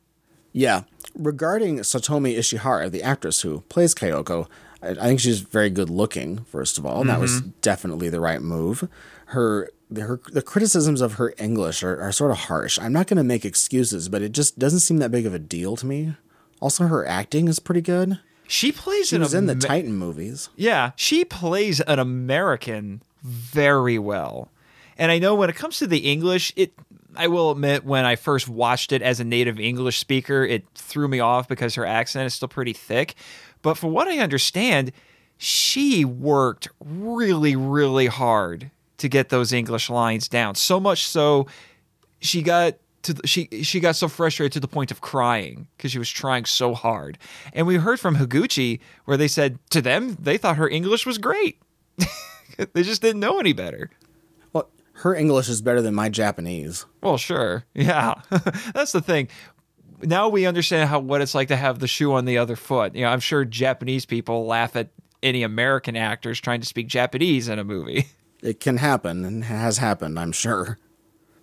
[0.52, 0.84] Yeah.
[1.16, 4.48] Regarding Satomi Ishihara, the actress who plays Kayoko,
[4.82, 8.20] I, I think she's very good looking, first of all, and that was definitely the
[8.20, 8.88] right move.
[9.28, 9.70] Her,
[10.02, 12.80] her the criticisms of her English are, are sort of harsh.
[12.80, 15.40] I'm not going to make excuses, but it just doesn't seem that big of a
[15.40, 16.16] deal to me.
[16.60, 18.20] Also, her acting is pretty good.
[18.48, 20.50] She plays She an was in the Titan movies.
[20.56, 24.50] Yeah, she plays an American very well.
[24.98, 26.74] And I know when it comes to the English, it
[27.16, 31.08] I will admit when I first watched it as a native English speaker, it threw
[31.08, 33.16] me off because her accent is still pretty thick.
[33.62, 34.92] But for what I understand,
[35.38, 40.56] she worked really really hard to get those English lines down.
[40.56, 41.48] So much so
[42.20, 45.92] she got to the, she she got so frustrated to the point of crying because
[45.92, 47.18] she was trying so hard.
[47.54, 51.18] And we heard from Higuchi where they said to them they thought her English was
[51.18, 51.62] great.
[52.74, 53.90] they just didn't know any better.
[54.54, 56.86] Well, her English is better than my Japanese.
[57.02, 57.66] Well, sure.
[57.74, 58.16] Yeah.
[58.74, 59.28] That's the thing.
[60.02, 62.96] Now we understand how what it's like to have the shoe on the other foot.
[62.96, 64.90] You know, I'm sure Japanese people laugh at
[65.22, 68.08] any American actors trying to speak Japanese in a movie.
[68.44, 70.78] It can happen and has happened, I'm sure.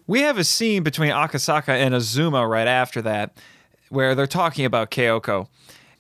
[0.07, 3.39] We have a scene between Akasaka and Azuma right after that
[3.89, 5.49] where they're talking about Kayoko.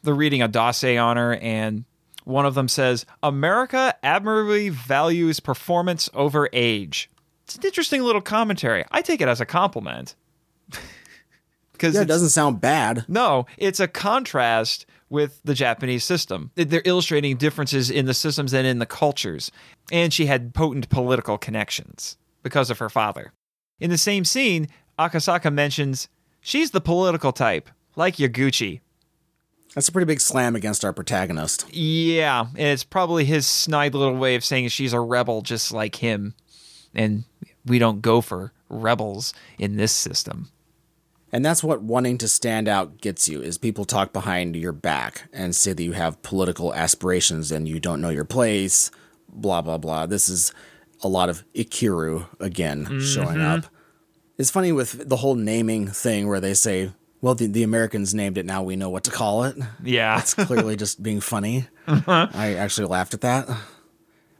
[0.02, 1.85] They're reading a dossier on her, and
[2.24, 7.10] one of them says, America admirably values performance over age.
[7.44, 8.85] It's an interesting little commentary.
[8.90, 10.14] I take it as a compliment.
[11.72, 13.06] Because Yeah, it doesn't sound bad.
[13.09, 16.53] no, it's a contrast with the Japanese system.
[16.55, 19.51] They're illustrating differences in the systems and in the cultures.
[19.93, 23.32] And she had potent political connections because of her father.
[23.81, 24.69] In the same scene,
[24.99, 26.09] Akasaka mentions
[26.41, 28.81] she's the political type, like Yaguchi.
[29.74, 31.73] That's a pretty big slam against our protagonist.
[31.73, 35.97] Yeah, and it's probably his snide little way of saying she's a rebel just like
[35.97, 36.35] him.
[36.95, 37.24] And
[37.65, 40.49] we don't go for rebels in this system.
[41.32, 45.28] And that's what wanting to stand out gets you is people talk behind your back
[45.32, 48.90] and say that you have political aspirations and you don't know your place,
[49.28, 50.07] blah blah blah.
[50.07, 50.52] This is
[51.02, 53.01] a lot of Ikiru again mm-hmm.
[53.01, 53.66] showing up.
[54.39, 58.39] It's funny with the whole naming thing where they say, well, the, the Americans named
[58.39, 59.57] it, now we know what to call it.
[59.82, 60.19] Yeah.
[60.19, 61.66] It's clearly just being funny.
[61.86, 62.28] Uh-huh.
[62.32, 63.48] I actually laughed at that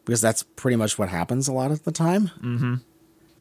[0.05, 2.31] because that's pretty much what happens a lot of the time.
[2.43, 2.75] Mm-hmm.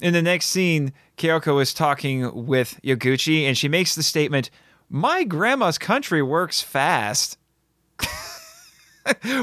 [0.01, 4.49] In the next scene, Kayoko is talking with Yaguchi and she makes the statement,
[4.89, 7.38] My grandma's country works fast.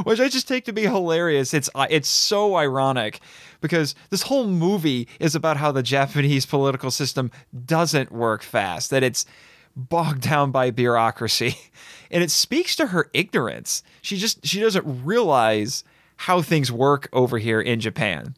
[0.05, 1.53] Which I just take to be hilarious.
[1.53, 3.21] It's uh, it's so ironic
[3.61, 7.31] because this whole movie is about how the Japanese political system
[7.65, 9.27] doesn't work fast, that it's
[9.75, 11.57] bogged down by bureaucracy.
[12.09, 13.83] And it speaks to her ignorance.
[14.01, 15.83] She just she doesn't realize
[16.19, 18.37] how things work over here in Japan.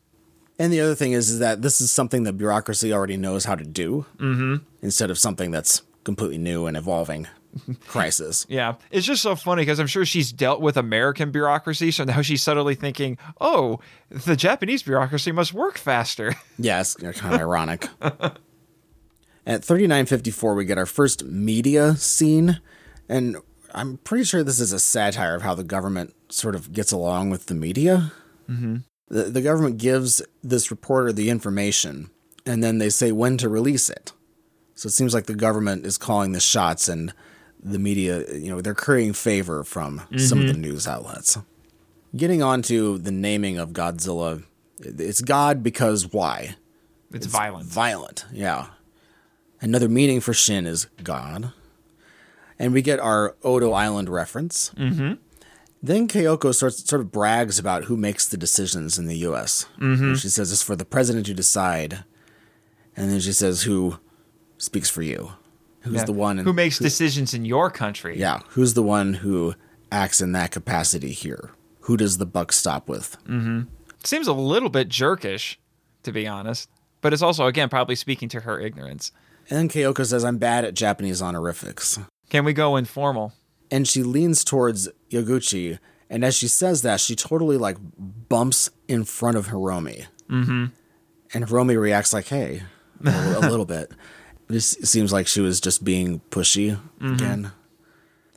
[0.58, 3.54] And the other thing is, is that this is something that bureaucracy already knows how
[3.54, 4.56] to do mm-hmm.
[4.82, 7.28] instead of something that's completely new and evolving
[7.86, 8.46] crisis.
[8.48, 12.22] Yeah, it's just so funny because I'm sure she's dealt with American bureaucracy, so now
[12.22, 13.80] she's suddenly thinking, "Oh,
[14.10, 17.88] the Japanese bureaucracy must work faster." Yeah, it's kind of ironic.
[19.46, 22.60] At 3954, we get our first media scene,
[23.08, 23.36] and
[23.72, 27.30] I'm pretty sure this is a satire of how the government sort of gets along
[27.30, 28.12] with the media.
[28.50, 28.78] Mm-hmm.
[29.08, 32.10] The, the government gives this reporter the information,
[32.44, 34.12] and then they say when to release it.
[34.74, 37.12] So it seems like the government is calling the shots, and
[37.62, 41.36] the media, you know, they're currying favor from some of the news outlets.
[42.16, 44.44] Getting on to the naming of Godzilla,
[44.78, 46.56] it's God because why?
[47.12, 47.66] It's, violent.
[47.66, 48.66] Violent, yeah.
[49.60, 51.52] Another meaning for Shin is God.
[52.58, 54.70] And we get our Odo Island reference.
[54.76, 55.14] Mm-hmm.
[55.82, 59.66] Then Kayoko sorts, sort of brags about who makes the decisions in the U.S.
[59.80, 60.14] Mm-hmm.
[60.14, 62.04] She says it's for the president to decide.
[62.96, 63.98] And then she says who
[64.56, 65.32] speaks for you.
[65.82, 66.04] Who's Yeah.
[66.04, 68.18] the one who makes decisions in your country?
[68.18, 69.54] Yeah, who's the one who
[69.92, 71.50] acts in that capacity here?
[71.82, 73.16] Who does the buck stop with?
[73.28, 73.62] Mm-hmm.
[74.04, 75.56] seems a little bit jerkish,
[76.02, 76.68] to be honest.
[77.00, 79.12] But it's also again probably speaking to her ignorance.
[79.48, 81.98] And then Kayoko says, I'm bad at Japanese honorifics.
[82.28, 83.32] Can we go informal?
[83.70, 85.78] And she leans towards Yaguchi,
[86.08, 90.06] and as she says that, she totally like bumps in front of Hiromi.
[90.30, 90.66] Mm-hmm.
[91.34, 92.62] And Hiromi reacts like, "Hey,"
[93.04, 93.92] a little, a little bit.
[94.46, 97.52] This seems like she was just being pushy again.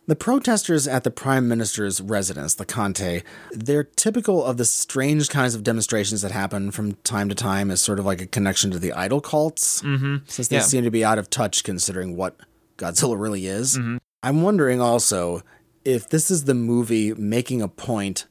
[0.07, 5.55] The protesters at the prime minister's residence, the Kantei, they're typical of the strange kinds
[5.55, 8.79] of demonstrations that happen from time to time as sort of like a connection to
[8.79, 10.17] the idol cults, mm-hmm.
[10.27, 10.63] since they Yeah.
[10.63, 12.35] seem to be out of touch considering what
[12.77, 13.77] Godzilla really is.
[13.77, 13.97] Mm-hmm.
[14.23, 15.41] I'm wondering also
[15.85, 18.27] if this is the movie making a point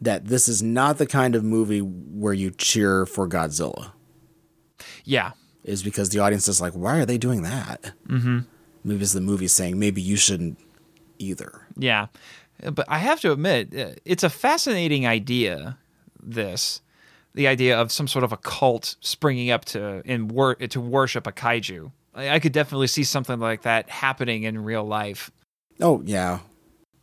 [0.00, 3.92] that this is not the kind of movie where you cheer for Godzilla,
[5.04, 5.32] Yeah.
[5.62, 7.92] is because the audience is like, why are they doing that?
[8.08, 8.40] Mm-hmm.
[8.82, 10.58] Maybe it's the movie saying maybe you shouldn't
[11.20, 11.68] either.
[11.78, 12.08] Yeah.
[12.60, 15.78] But I have to admit, uh, it's a fascinating idea,
[16.20, 16.80] this.
[17.34, 21.26] The idea of some sort of a cult springing up to in wor- to worship
[21.28, 21.92] a kaiju.
[22.14, 25.30] I, could definitely see something like that happening in real life.
[25.80, 26.40] Oh, yeah.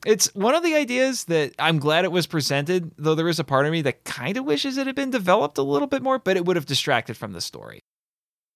[0.05, 3.43] It's one of the ideas that I'm glad it was presented, though there is a
[3.43, 6.19] part of me that kind of wishes it had been developed a little bit more,
[6.19, 7.81] but it would have distracted from the story.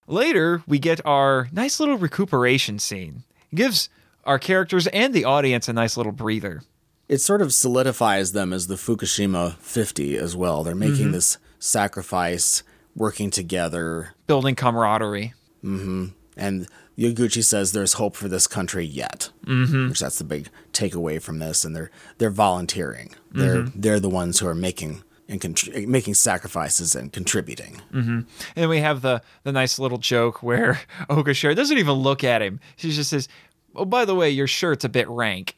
[0.06, 3.24] Later, we get our nice little recuperation scene.
[3.52, 3.88] It gives
[4.24, 6.62] our characters and the audience a nice little breather.
[7.08, 10.64] it sort of solidifies them as the Fukushima 50 as well.
[10.64, 11.12] They're making mm-hmm.
[11.12, 12.62] this sacrifice,
[12.94, 15.34] working together, building camaraderie.
[15.62, 16.06] Mm-hmm.
[16.36, 16.66] And
[16.98, 19.30] Yaguchi says there's hope for this country yet.
[19.46, 19.88] Mm-hmm.
[19.90, 23.14] Which that's the big takeaway from this, and they're they're volunteering.
[23.32, 27.80] They're they're the ones who are making and contri- making sacrifices and contributing.
[27.92, 30.80] And then we have the the nice little joke where
[31.10, 32.60] Ogashira doesn't even look at him.
[32.76, 33.28] She just says,
[33.74, 35.56] "Oh, by the way, your shirt's a bit rank.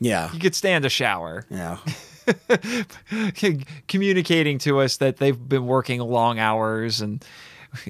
[0.00, 1.78] Yeah, You could stand a shower." yeah,
[3.88, 7.24] Communicating to us that they've been working long hours and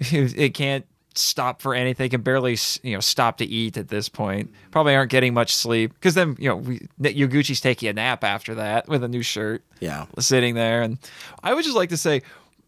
[0.00, 2.10] it can't stop for anything.
[2.10, 4.50] Can barely you know stop to eat at this point.
[4.70, 8.54] Probably aren't getting much sleep because then you know we, Yaguchi's taking a nap after
[8.56, 9.62] that with a new shirt.
[9.80, 10.06] yeah.
[10.18, 10.98] sitting there and
[11.42, 12.22] i would just like to say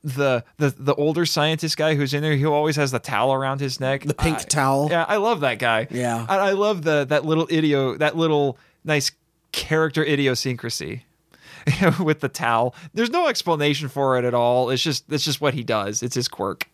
[0.04, 3.60] the the the older scientist guy who's in there who always has the towel around
[3.60, 4.88] his neck The pink I- towel.
[4.90, 6.26] yeah i love that guy Yeah.
[6.28, 9.10] I, I love the that little idio that little nice
[9.52, 11.04] character idiosyncrasy
[12.00, 15.54] with the towel there's no explanation for it at all it's just it's just what
[15.54, 16.68] he does it's his quirk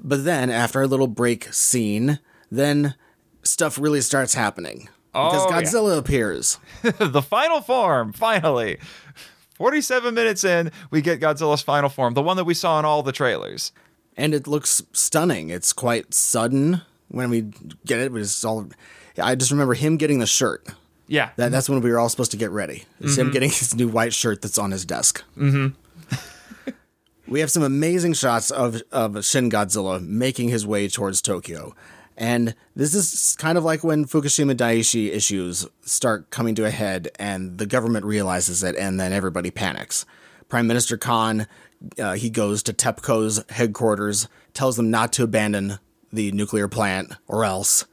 [0.00, 2.18] But then after a little break scene,
[2.50, 2.94] then
[3.42, 5.62] stuff really starts happening because Oh, yeah.
[5.62, 6.58] Godzilla appears.
[6.82, 8.78] the final form finally
[9.54, 13.02] 47 minutes in we get godzilla's final form the one that we saw in all
[13.02, 13.72] the trailers
[14.18, 15.48] and it looks stunning.
[15.48, 17.42] It's quite sudden when we
[17.86, 18.12] get it.
[18.14, 18.68] It's all.
[19.16, 20.66] I just remember him getting the shirt.
[21.06, 22.84] yeah That, that's when we were all supposed to get ready.
[23.00, 25.22] It's him getting his new white shirt that's on his desk.
[25.36, 25.68] Mm-hmm.
[27.28, 31.74] We have some amazing shots of of Shin Godzilla making his way towards Tokyo.
[32.16, 37.10] And this is kind of like when Fukushima Daiichi issues start coming to a head
[37.18, 40.06] and the government realizes it and then everybody panics.
[40.48, 41.46] Prime Minister Kan,
[41.98, 45.78] uh, he goes to TEPCO's headquarters, tells them not to abandon
[46.12, 47.84] the nuclear plant or else.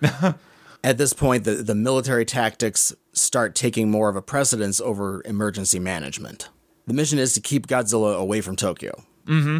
[0.84, 5.80] At this point, the, the military tactics start taking more of a precedence over emergency
[5.80, 6.48] management.
[6.86, 9.02] The mission is to keep Godzilla away from Tokyo.
[9.26, 9.58] Mm-hmm.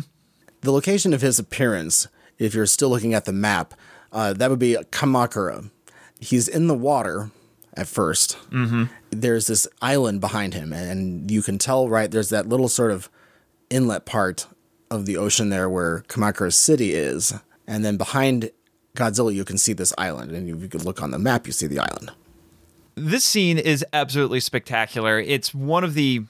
[0.60, 2.08] The location of his appearance,
[2.38, 3.74] if you're still looking at the map,
[4.12, 5.70] uh, that would be Kamakura.
[6.20, 7.30] He's in the water
[7.74, 8.84] at 1st Mm-hmm.
[9.10, 13.10] There's this island behind him, and you can tell, right, there's that little sort of
[13.70, 14.46] inlet part
[14.90, 17.34] of the ocean there where Kamakura City is.
[17.66, 18.50] And then behind
[18.96, 20.30] Godzilla, you can see this island.
[20.32, 22.12] And if you could look on the map, you see the island.
[22.94, 25.18] this scene is absolutely spectacular.
[25.18, 26.24] It's one of the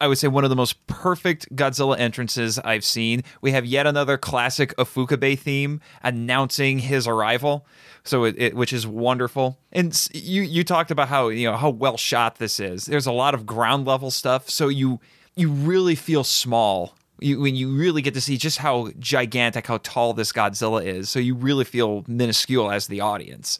[0.00, 3.24] I would say one of the most perfect Godzilla entrances I've seen.
[3.40, 7.66] We have yet another classic Ifukube theme announcing his arrival.
[8.04, 9.58] So it, it which is wonderful.
[9.72, 12.86] And you you talked about how, you know, how well shot this is.
[12.86, 15.00] There's a lot of ground level stuff, so you
[15.34, 16.94] you really feel small.
[17.20, 21.10] You, when you really get to see just how gigantic, how tall this Godzilla is,
[21.10, 23.58] so you really feel minuscule as the audience.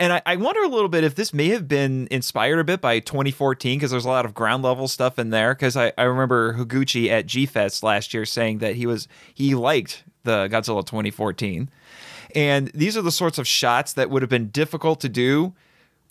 [0.00, 2.80] And I, I wonder a little bit if this may have been inspired a bit
[2.80, 5.54] by 2014 because there's a lot of ground level stuff in there.
[5.54, 9.54] Because I, I remember Higuchi at G Fest last year saying that he was he
[9.54, 11.70] liked the Godzilla 2014,
[12.34, 15.52] and these are the sorts of shots that would have been difficult to do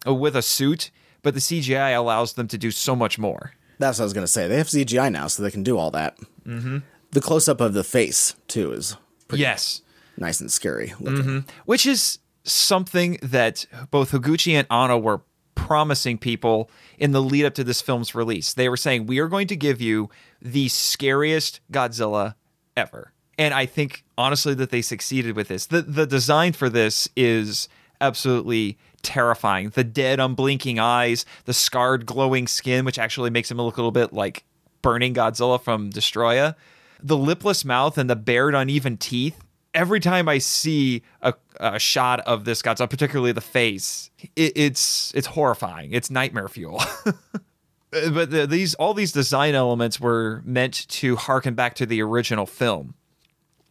[0.06, 0.91] with a suit,
[1.24, 3.53] but the CGI allows them to do so much more.
[3.80, 4.48] That's what I was going to say.
[4.48, 6.18] They have CGI now, so they can do all that.
[6.45, 6.80] Mm-hmm.
[7.11, 8.98] The close up of the face, too, is
[9.34, 9.82] yes,
[10.18, 11.45] nice and scary looking.
[11.66, 12.20] which is
[12.51, 15.21] something that both Higuchi and Anno were
[15.55, 18.53] promising people in the lead up to this film's release.
[18.53, 20.09] They were saying, We are going to give you
[20.41, 22.35] the scariest Godzilla
[22.76, 23.13] ever.
[23.38, 25.65] And I think honestly that they succeeded with this.
[25.67, 27.69] The the design for this is
[28.01, 29.69] absolutely terrifying.
[29.69, 33.91] The dead unblinking eyes, the scarred glowing skin, which actually makes him look a little
[33.91, 34.43] bit like
[34.81, 36.55] burning Godzilla from Destoroyah.
[37.01, 39.41] The lipless mouth and the bared uneven teeth
[39.74, 45.14] every time I see a, a shot of this Godzilla, particularly the face, it, it's
[45.16, 45.91] it's horrifying.
[45.91, 46.82] It's nightmare fuel.
[47.91, 52.46] but the, these all these design elements were meant to harken back to the original
[52.46, 52.96] film,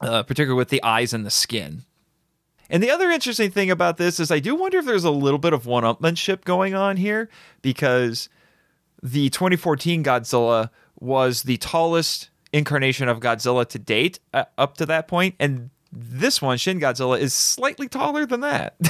[0.00, 1.84] uh, particularly with the eyes and the skin.
[2.70, 5.38] And the other interesting thing about this is I do wonder if there's a little
[5.38, 7.30] bit of one-upmanship going on here
[7.62, 8.28] because
[9.02, 10.68] the 2014 Godzilla
[11.00, 16.40] was the tallest incarnation of Godzilla to date uh, up to that point, and this
[16.42, 18.76] one, Shin Godzilla, is slightly taller than that.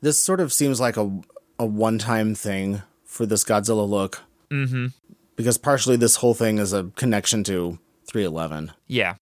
[0.00, 1.20] This sort of seems like a
[1.58, 4.20] a one time thing for this Godzilla look.
[4.50, 4.88] Mm-hmm.
[5.34, 7.78] Because partially this whole thing is a connection to
[8.10, 8.72] 311.
[8.86, 9.14] yeah.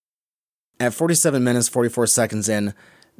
[0.81, 2.75] At 47 minutes 44 seconds in,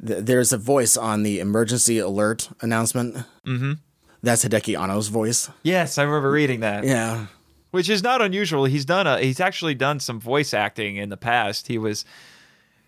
[0.05, 3.15] th- there's a voice on the emergency alert announcement.
[3.47, 3.73] Mm-hmm.
[4.21, 5.49] That's Hideaki Anno's voice.
[5.63, 6.83] Yes, I remember reading that.
[6.83, 7.27] Yeah.
[7.71, 8.65] which is not unusual.
[8.65, 11.67] He's done a he's actually done some voice acting in the past.
[11.67, 12.03] He was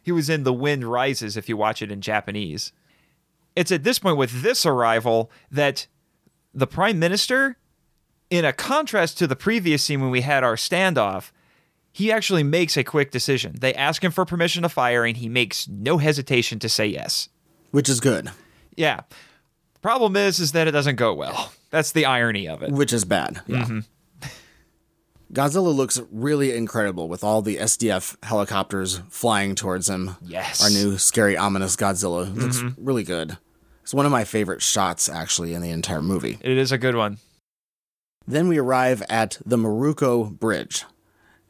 [0.05, 2.71] he was in The Wind Rises if you watch it in Japanese.
[3.55, 5.87] It's at this point with this arrival that
[6.53, 7.57] the prime minister
[8.29, 11.31] in a contrast to the previous scene when we had our standoff,
[11.91, 13.55] he actually makes a quick decision.
[13.59, 17.29] They ask him for permission to fire and he makes no hesitation to say yes.
[17.71, 18.29] Which is good,
[18.75, 19.01] Yeah.
[19.81, 21.51] Problem is is that it doesn't go well.
[21.71, 22.71] That's the irony of it.
[22.71, 23.41] which is bad.
[23.47, 23.63] Yeah.
[23.63, 23.79] Mm-hmm.
[25.33, 30.15] Godzilla looks really incredible with all the SDF helicopters flying towards him.
[30.21, 30.63] Yes.
[30.63, 33.37] Our new scary, ominous Godzilla It looks really good.
[33.83, 36.37] It's one of my favorite shots, actually, in the entire movie.
[36.41, 37.17] It is a good one.
[38.27, 40.83] Then we arrive at the Maruko Bridge,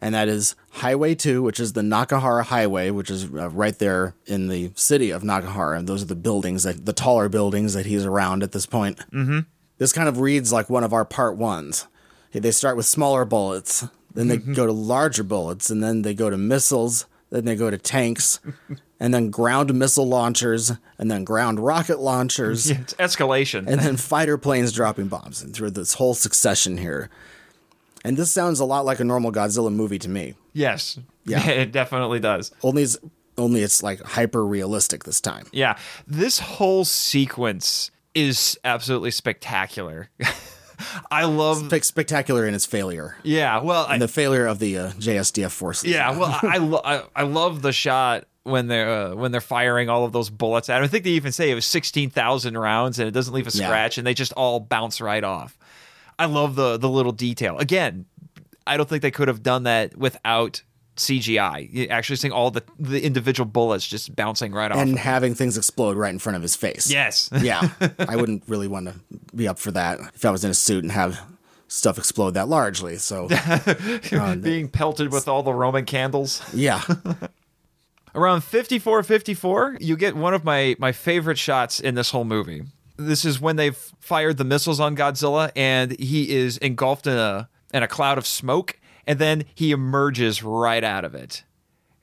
[0.02, 4.16] and that is Highway 2, which is the Nakahara Highway, which is uh, right there
[4.26, 5.78] in the city of Nakahara.
[5.78, 9.00] And those are the buildings, that, the taller buildings that he's around at this point.
[9.12, 9.40] Mm-hmm.
[9.78, 11.88] This kind of reads like one of our part ones.
[12.40, 14.54] They start with smaller bullets, then they mm-hmm.
[14.54, 18.40] go to larger bullets, and then they go to missiles, then they go to tanks,
[19.00, 23.68] and then ground missile launchers, and then ground rocket launchers It's escalation.
[23.68, 27.10] and then fighter planes dropping bombs and through this whole succession here.
[28.04, 30.36] And this sounds a lot like a normal Godzilla movie to me.
[30.54, 31.00] Yes.
[31.26, 31.46] Yeah.
[31.50, 32.52] it definitely does.
[32.62, 32.98] Only it's,
[33.38, 35.48] only it's like hyper realistic this time.
[35.52, 35.78] Yeah.
[36.06, 40.10] This whole sequence is absolutely spectacular.
[41.12, 43.16] I love Spe- spectacular in its failure.
[43.24, 45.90] Yeah, well, I, the failure of the uh, JSDF forces.
[45.92, 49.42] yeah, well, I I, lo- I I love the shot when they're uh, when they're
[49.42, 50.84] firing all of those bullets at him.
[50.84, 53.66] I think they even say it was 16,000 rounds and it doesn't leave a Yeah.
[53.68, 55.58] scratch and they just all bounce right off.
[56.20, 57.58] I love the the little detail.
[57.58, 58.06] Again,
[58.68, 60.62] I don't think they could have done that without
[60.96, 61.70] CGI.
[61.72, 64.78] You Actually seeing all the the individual bullets just bouncing right off.
[64.78, 66.90] And having things explode right in front of his face.
[66.90, 67.30] yes.
[67.42, 67.70] Yeah.
[68.00, 68.96] I wouldn't really want to
[69.36, 71.20] be up for that if I was in a suit and have
[71.68, 72.98] stuff explode that largely.
[72.98, 76.42] So, uh, Being pelted with all the Roman candles.
[76.54, 76.82] yeah.
[78.14, 82.64] Around 54 54, you get one of my, my favorite shots in this whole movie.
[82.96, 87.50] This is when they've fired the missiles on Godzilla and he is engulfed in a
[87.74, 91.44] in a cloud of smoke and then he emerges right out of it.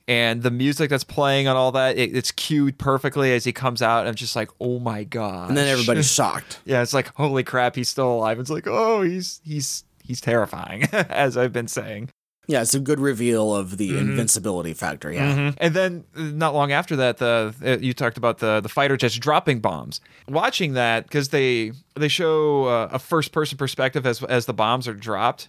[0.09, 3.81] And the music that's playing on all that, it, it's cued perfectly as he comes
[3.81, 4.01] out.
[4.01, 5.49] And I'm just like, oh my god!
[5.49, 6.59] And then everybody's shocked.
[6.65, 8.41] yeah, it's like, holy crap, he's still alive.
[8.41, 12.11] It's like, oh, he's he's he's terrifying, as I've been saying.
[12.49, 15.13] Yeah, it's a good reveal of the invincibility factor.
[15.13, 15.53] Yeah.
[15.59, 18.97] And then uh, not long after that, the uh, you talked about the the fighter
[18.97, 20.01] jets dropping bombs.
[20.29, 24.89] Watching that because they they show uh, a first person perspective as as the bombs
[24.89, 25.49] are dropped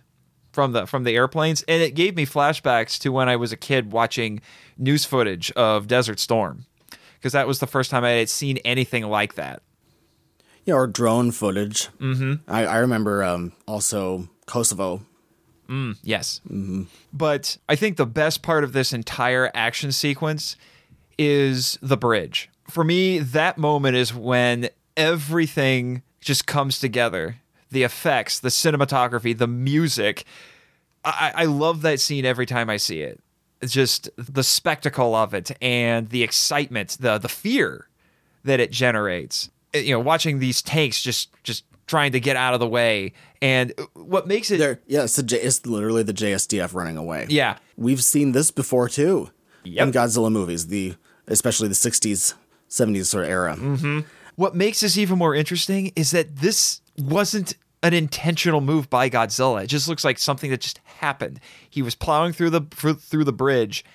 [0.53, 3.57] from the from the airplanes, and it gave me flashbacks to when I was a
[3.57, 4.39] kid watching
[4.77, 6.65] news footage of Desert Storm
[7.23, 9.61] because that was the first time I had seen anything like that.
[10.65, 11.88] Yeah, or drone footage.
[11.99, 12.49] Mm-hmm.
[12.49, 15.05] I, I remember um, also Kosovo.
[15.69, 16.41] Mm, Yes.
[17.13, 20.57] But I think the best part of this entire action sequence
[21.17, 22.49] is the bridge.
[22.69, 27.38] For me, that moment is when everything just comes together
[27.73, 30.23] the effects, the cinematography, the music.
[31.05, 33.19] I, I love that scene every time I see it.
[33.61, 37.87] It's just the spectacle of it and the excitement, the the fear
[38.43, 39.49] that it generates.
[39.75, 43.11] Uh, you know, watching these tanks just just trying to get out of the way,
[43.41, 47.25] and what makes it There, yeah, it's, J, it's literally the JSDF running away.
[47.29, 49.29] yeah, we've seen this before too
[49.65, 49.87] Yep.
[49.87, 50.95] in Godzilla movies, the
[51.27, 52.33] especially the '60s,
[52.69, 53.55] '70s sort of era.
[53.57, 53.99] Mm-hmm.
[54.35, 59.64] What makes this even more interesting is that this wasn't an intentional move by Godzilla.
[59.64, 61.39] It just looks like something that just happened.
[61.69, 63.85] He was plowing through the through the bridge,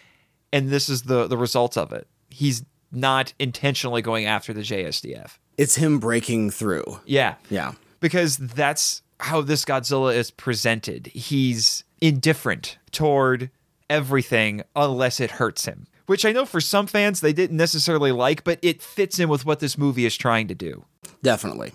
[0.52, 2.06] and this is the the result of it.
[2.28, 5.38] He's not intentionally going after the JSDF.
[5.56, 7.00] It's him breaking through.
[7.04, 11.08] Yeah, Yeah, because that's how this Godzilla is presented.
[11.08, 13.50] He's indifferent toward
[13.90, 15.86] everything unless it hurts him.
[16.06, 19.44] which I know for some fans they didn't necessarily like, but it fits in with
[19.44, 20.84] what this movie is trying to do.
[21.22, 21.72] Definitely.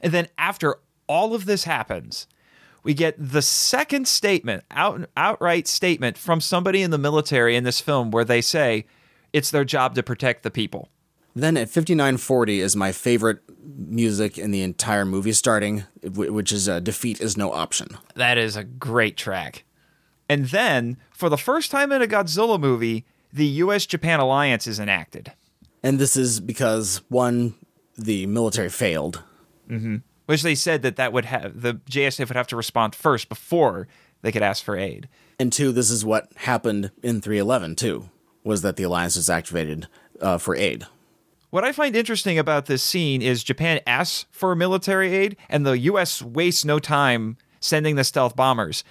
[0.00, 2.26] And then after all of this happens,
[2.82, 7.80] we get the second statement, out, outright statement from somebody in the military in this
[7.80, 8.86] film where they say
[9.32, 10.90] it's their job to protect the people.
[11.34, 16.78] Then at 5940 is my favorite music in the entire movie starting, which is uh,
[16.78, 17.96] Defeat is No Option.
[18.14, 19.64] That is a great track.
[20.28, 24.78] And then, for the first time in a Godzilla movie, the US Japan alliance is
[24.78, 25.32] enacted,
[25.82, 27.54] And this is because, one,
[27.98, 29.22] the military failed.
[30.26, 33.86] Which they said that that would have the JSF would have to respond first before
[34.22, 35.08] they could ask for aid.
[35.38, 38.08] And two, this is what happened in 311, too,
[38.42, 39.88] was that the alliance was activated
[40.20, 40.86] uh, for aid.
[41.50, 45.78] What I find interesting about this scene is Japan asks for military aid, and the
[45.78, 46.22] U.S.
[46.22, 48.82] wastes no time sending the stealth bombers.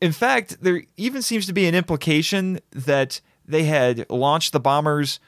[0.00, 5.18] In fact, there even seems to be an implication that they had launched the bombers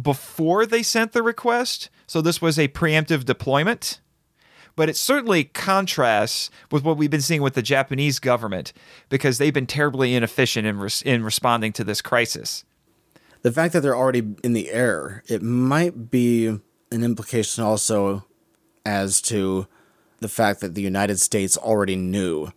[0.00, 4.00] before they sent the request, so this was a preemptive deployment.
[4.74, 8.72] But it certainly contrasts with what we've been seeing with the Japanese government
[9.08, 12.64] because they've been terribly inefficient in, res- in responding to this crisis.
[13.42, 18.24] The fact that they're already in the air, it might be an implication also
[18.86, 19.66] as to
[20.20, 22.52] the fact that the United States already knew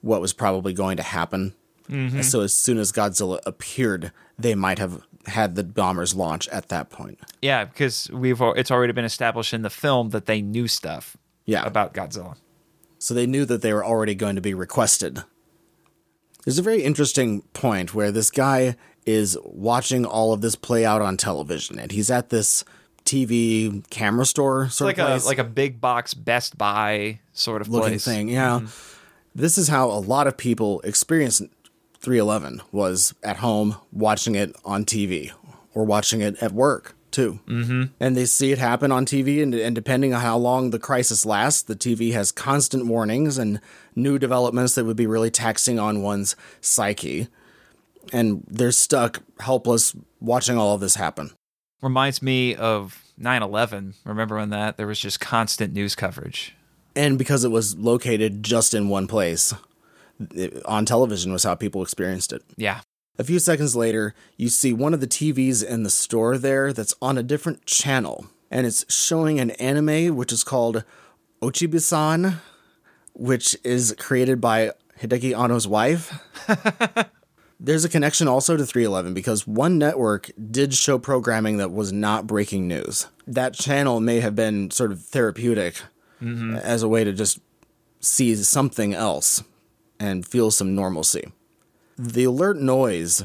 [0.00, 1.54] what was probably going to happen.
[1.88, 2.22] Mm-hmm.
[2.22, 6.90] So as soon as Godzilla appeared, they might have had the bombers launch at that
[6.90, 7.20] point.
[7.40, 11.64] Yeah, because we've it's already been established in the film that they knew stuff Yeah.
[11.64, 12.36] about Godzilla.
[12.98, 15.24] So they knew that they were already going to be requested.
[16.44, 21.02] There's a very interesting point where this guy is watching all of this play out
[21.02, 22.64] on television, and he's at this
[23.04, 27.68] TV camera store sort like of a like a big box Best Buy sort of
[27.68, 28.04] looking place.
[28.04, 28.28] thing.
[28.28, 28.98] Yeah, mm-hmm.
[29.34, 31.42] this is how a lot of people experienced
[31.98, 35.32] 311 was at home watching it on TV
[35.74, 37.40] or watching it at work too.
[37.46, 37.84] Mm-hmm.
[38.00, 41.24] And they see it happen on TV, and, and depending on how long the crisis
[41.24, 43.60] lasts, the TV has constant warnings and
[43.94, 47.28] new developments that would be really taxing on one's psyche.
[48.12, 51.30] And they're stuck, helpless, watching all of this happen.
[51.80, 53.94] Reminds me of 9/11.
[54.04, 56.54] Remember when that there was just constant news coverage.
[56.94, 59.54] And because it was located just in one place,
[60.64, 62.42] on television was how people experienced it.
[62.56, 62.80] Yeah.
[63.18, 66.94] A few seconds later, you see one of the TVs in the store there that's
[67.02, 70.84] on a different channel, and it's showing an anime which is called
[71.42, 72.40] Ochibisan,
[73.12, 76.18] which is created by Hideaki Anno's wife.
[77.60, 82.26] There's a connection also to 311 because one network did show programming that was not
[82.26, 83.06] breaking news.
[83.26, 85.80] That channel may have been sort of therapeutic
[86.20, 86.56] mm-hmm.
[86.56, 87.38] as a way to just
[88.00, 89.44] see something else
[90.00, 91.30] and feel some normalcy.
[92.04, 93.24] The alert noise,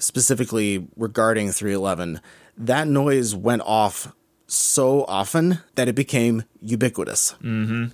[0.00, 2.20] specifically regarding 311,
[2.58, 4.12] that noise went off
[4.48, 7.86] so often that it became ubiquitous mm-hmm.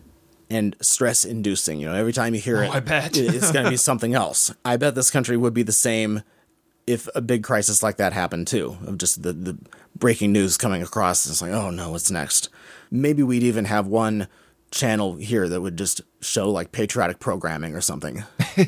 [0.49, 1.81] and stress inducing.
[1.81, 3.15] You know, every time you hear it, I bet.
[3.19, 4.51] it- it's going to be something else.
[4.65, 6.23] I bet this country would be the same
[6.87, 9.59] if a big crisis like that happened too, of just the, the
[9.95, 11.27] breaking news coming across.
[11.27, 12.49] It's like, oh no, what's next?
[12.91, 14.29] Maybe we'd even have one
[14.71, 18.25] channel here that would just show like patriotic programming or something.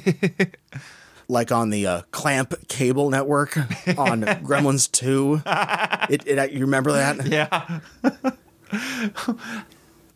[1.29, 3.57] like on the uh, Clamp cable network
[3.99, 5.43] on Gremlins 2.
[6.13, 7.27] It, it, you remember that?
[7.35, 7.81] Yeah.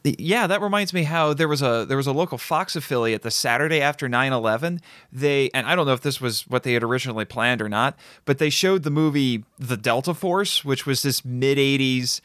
[0.04, 3.30] yeah, that reminds me how there was a there was a local Fox affiliate the
[3.30, 4.80] Saturday after 9/11.
[5.12, 7.96] They and I don't know if this was what they had originally planned or not,
[8.24, 12.20] but they showed the movie The Delta Force, which was this mid 80s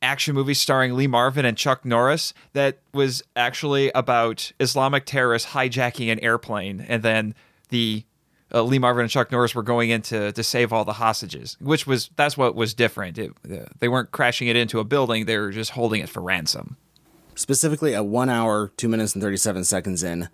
[0.00, 6.10] action movie starring Lee Marvin and Chuck Norris that was actually about Islamic terrorists hijacking
[6.12, 7.34] an airplane and then
[7.70, 8.04] the
[8.52, 11.56] uh, Lee Marvin and Chuck Norris were going in to, to save all the hostages,
[11.60, 13.18] which was that's what was different.
[13.18, 16.20] It, uh, they weren't crashing it into a building; they were just holding it for
[16.20, 16.76] ransom.
[17.34, 20.28] Specifically, at one hour, two minutes, and 37 seconds in,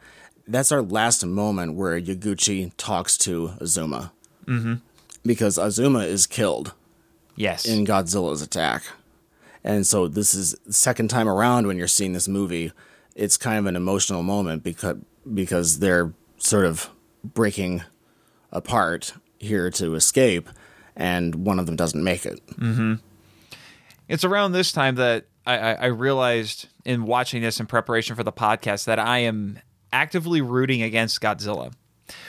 [0.48, 4.12] that's our last moment where Yaguchi talks to Azuma.
[4.46, 4.74] Mm-hmm.
[5.22, 6.72] Because Azuma is killed
[7.36, 8.84] Yes, in Godzilla's attack.
[9.62, 12.72] And so this is second time around when you're seeing this movie,
[13.14, 14.96] it's kind of an emotional moment because
[15.32, 16.90] because they're sort of
[17.22, 17.82] breaking
[18.54, 20.48] apart here to escape
[20.96, 22.40] and one of them doesn't make it.
[22.52, 22.94] Mm-hmm.
[24.08, 28.22] it's around this time that I, I, I realized in watching this in preparation for
[28.22, 29.58] the podcast that I am
[29.92, 31.72] actively rooting against Godzilla,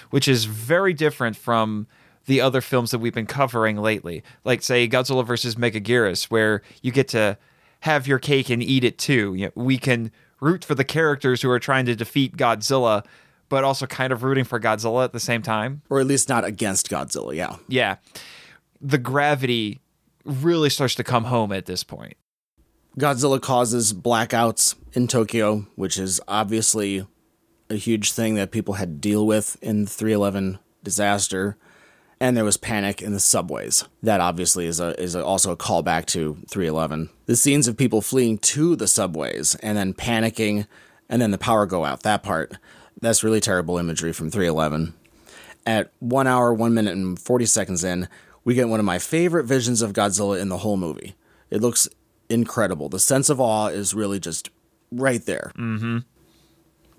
[0.09, 1.87] which is very different from
[2.25, 4.23] the other films that we've been covering lately.
[4.43, 7.37] Like, say, Godzilla versus Megaguirus, where you get to
[7.81, 9.35] have your cake and eat it too.
[9.35, 13.05] You know, we can root for the characters who are trying to defeat Godzilla,
[13.49, 15.81] but also kind of rooting for Godzilla at the same time.
[15.89, 17.55] Or at least not against Godzilla, yeah.
[17.67, 17.97] Yeah.
[18.81, 19.81] the gravity
[20.23, 22.15] really starts to come home at this point.
[22.97, 27.05] Godzilla causes blackouts in Tokyo, which is obviously
[27.69, 31.57] a huge thing that people had to deal with in the 311 disaster.
[32.21, 33.83] And there was panic in the subways.
[34.01, 37.09] That obviously is a is a, also a callback to 311.
[37.25, 40.65] The scenes of people fleeing to the subways and then panicking,
[41.09, 42.03] and then the power go out.
[42.03, 42.57] That part,
[43.01, 44.93] that's really terrible imagery from 311.
[45.65, 48.07] At one hour, one minute, and 40 seconds in,
[48.43, 51.15] we get one of my favorite visions of Godzilla in the whole movie.
[51.49, 51.87] It looks
[52.29, 52.89] incredible.
[52.89, 54.49] The sense of awe is really just
[54.91, 55.51] right there.
[55.57, 55.99] Mm-hmm.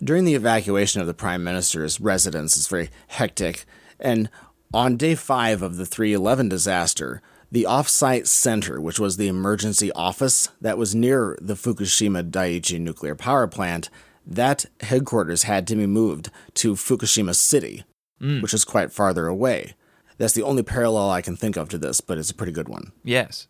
[0.03, 3.65] During the evacuation of the Prime Minister's residence, it's very hectic.
[3.99, 4.29] And
[4.75, 10.51] on day five of the 311 disaster, the offsite center, which was the emergency office
[10.61, 13.89] that was near the Fukushima Daiichi nuclear power plant,
[14.27, 17.85] that headquarters had to be moved to Fukushima City,
[18.21, 18.43] mm.
[18.43, 19.75] which is quite farther away.
[20.19, 22.69] That's the only parallel I can think of to this, but it's a pretty good
[22.69, 22.93] one.
[23.05, 23.47] Yes.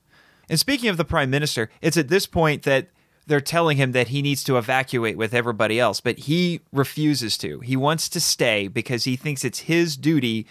[0.49, 2.89] And speaking of the prime minister, it's at this point that
[3.27, 7.61] they're telling him that he needs to evacuate with everybody else, but he refuses to.
[7.61, 10.47] He wants to stay because he thinks it's his duty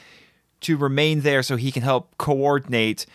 [0.61, 3.05] to remain there so he can help coordinate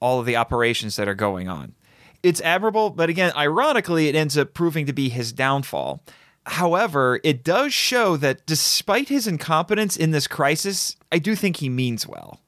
[0.00, 1.74] all of the operations that are going on.
[2.22, 6.02] It's admirable, but again, ironically, it ends up proving to be his downfall.
[6.46, 11.68] However, it does show that despite his incompetence in this crisis, I do think he
[11.68, 12.40] means well.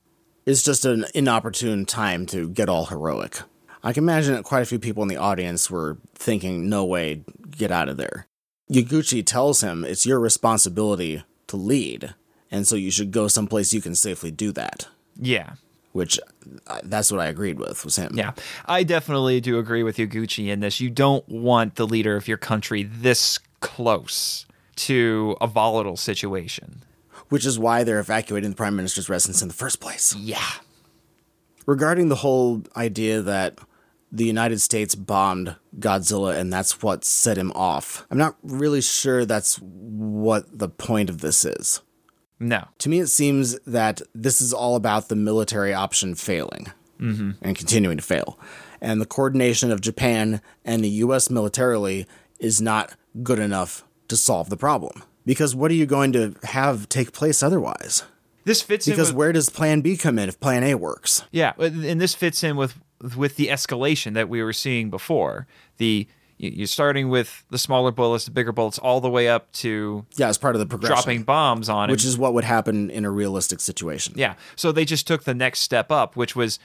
[0.46, 3.40] It's just an inopportune time to get all heroic.
[3.84, 7.22] I can imagine that quite a few people in the audience were thinking, no way,
[7.50, 8.26] get out of there.
[8.70, 12.14] Yaguchi tells him it's your responsibility to lead,
[12.50, 14.88] and so you should go someplace you can safely do that.
[15.16, 15.54] Yeah.
[15.92, 16.18] Which
[16.66, 18.12] uh, that's what I agreed with was him.
[18.14, 18.32] Yeah,
[18.64, 20.80] I definitely do agree with Yaguchi in this.
[20.80, 24.44] You don't want the leader of your country this close
[24.76, 26.84] to a volatile situation.
[27.30, 30.14] Which is why they're evacuating the prime minister's residence in the first place.
[30.14, 30.44] Yeah.
[31.64, 33.58] Regarding the whole idea that
[34.10, 39.24] the United States bombed Godzilla and that's what set him off, I'm not really sure
[39.24, 41.80] that's what the point of this is.
[42.38, 42.68] No.
[42.78, 46.66] To me, it seems that this is all about the military option failing
[47.00, 47.30] mm-hmm.
[47.40, 48.38] and continuing to fail.
[48.80, 52.06] And the coordination of Japan and the US militarily
[52.40, 55.02] is not good enough to solve the problem.
[55.24, 58.02] Because what are you going to have take place otherwise?
[58.44, 61.22] This fits Because in with, where does plan B come in if plan A works?
[61.30, 62.74] yeah, uh, and this fits in with
[63.16, 65.46] with the escalation that we were seeing before.
[65.78, 66.08] The
[66.38, 70.04] you- you're starting with the smaller bullets, the bigger bullets, all the way up to
[70.16, 70.96] Yeah, as part of the progression.
[70.96, 72.08] dropping bombs on which him.
[72.08, 74.14] is what would happen in a realistic situation.
[74.16, 74.34] Yeah.
[74.56, 76.58] So they just took the next step up, which was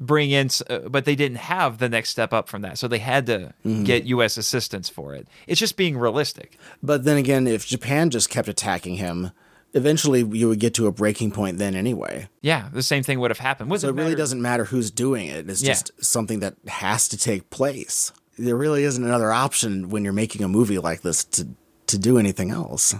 [0.00, 2.78] bring in, uh, but they didn't have the next step up from that.
[2.78, 3.52] So they had to
[3.84, 4.36] get U.S.
[4.38, 5.28] assistance for it.
[5.46, 6.58] It's just being realistic.
[6.82, 9.30] But then again, if Japan just kept attacking him,
[9.74, 12.28] eventually you would get to a breaking point then anyway.
[12.40, 12.68] Yeah.
[12.72, 13.70] The same thing would have happened.
[13.80, 15.48] So it really doesn't matter who's doing it.
[15.50, 15.72] It's Yeah.
[15.74, 18.10] just something that has to take place.
[18.38, 21.48] There really isn't another option when you're making a movie like this to
[21.88, 22.94] to do anything else.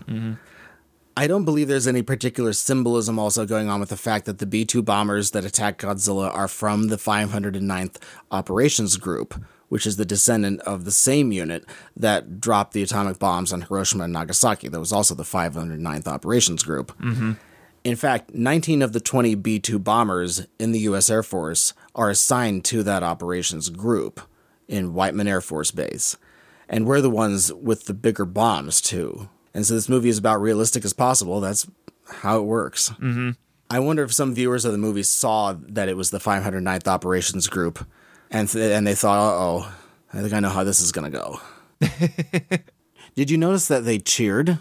[1.21, 4.47] I don't believe there's any particular symbolism also going on with the fact that the
[4.47, 7.97] B 2 bombers that attack Godzilla are from the 509th
[8.31, 9.35] Operations Group,
[9.69, 14.05] which is the descendant of the same unit that dropped the atomic bombs on Hiroshima
[14.05, 14.69] and Nagasaki.
[14.69, 16.97] That was also the 509th Operations Group.
[16.99, 17.33] Mm-hmm.
[17.85, 21.11] In fact, 19 of the 20 B 2 bombers in the U.S.
[21.11, 24.23] Air Force are assigned to that operations group
[24.69, 26.17] in Whiteman Air Force Base.
[26.67, 29.29] And we're the ones with the bigger bombs, too.
[29.55, 31.41] And so this movie is about realistic as possible.
[31.41, 31.67] That's
[32.07, 32.91] how it works.
[32.91, 33.31] Mm-hmm.
[33.69, 37.47] I wonder if some viewers of the movie saw that it was the 509th Operations
[37.49, 37.87] Group
[38.31, 39.75] and, th- and they thought, uh oh,
[40.13, 41.41] I think I know how this is going to go.
[43.15, 44.59] Did you notice that they cheered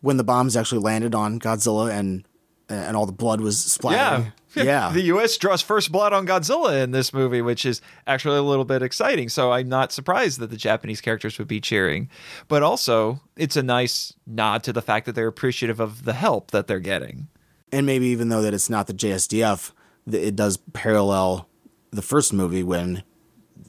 [0.00, 2.26] when the bombs actually landed on Godzilla and
[2.68, 4.24] and all the blood was splattering?
[4.26, 4.30] yeah.
[4.92, 5.36] the U.S.
[5.36, 9.28] draws first blood on Godzilla in this movie, which is actually a little bit exciting.
[9.28, 12.08] So I'm not surprised that the Japanese characters would be cheering.
[12.48, 16.50] But also, it's a nice nod to the fact that they're appreciative of the help
[16.52, 17.28] that they're getting.
[17.72, 19.72] and maybe even though that it's not the JSDF,
[20.10, 21.48] it does parallel
[21.90, 23.02] the first movie when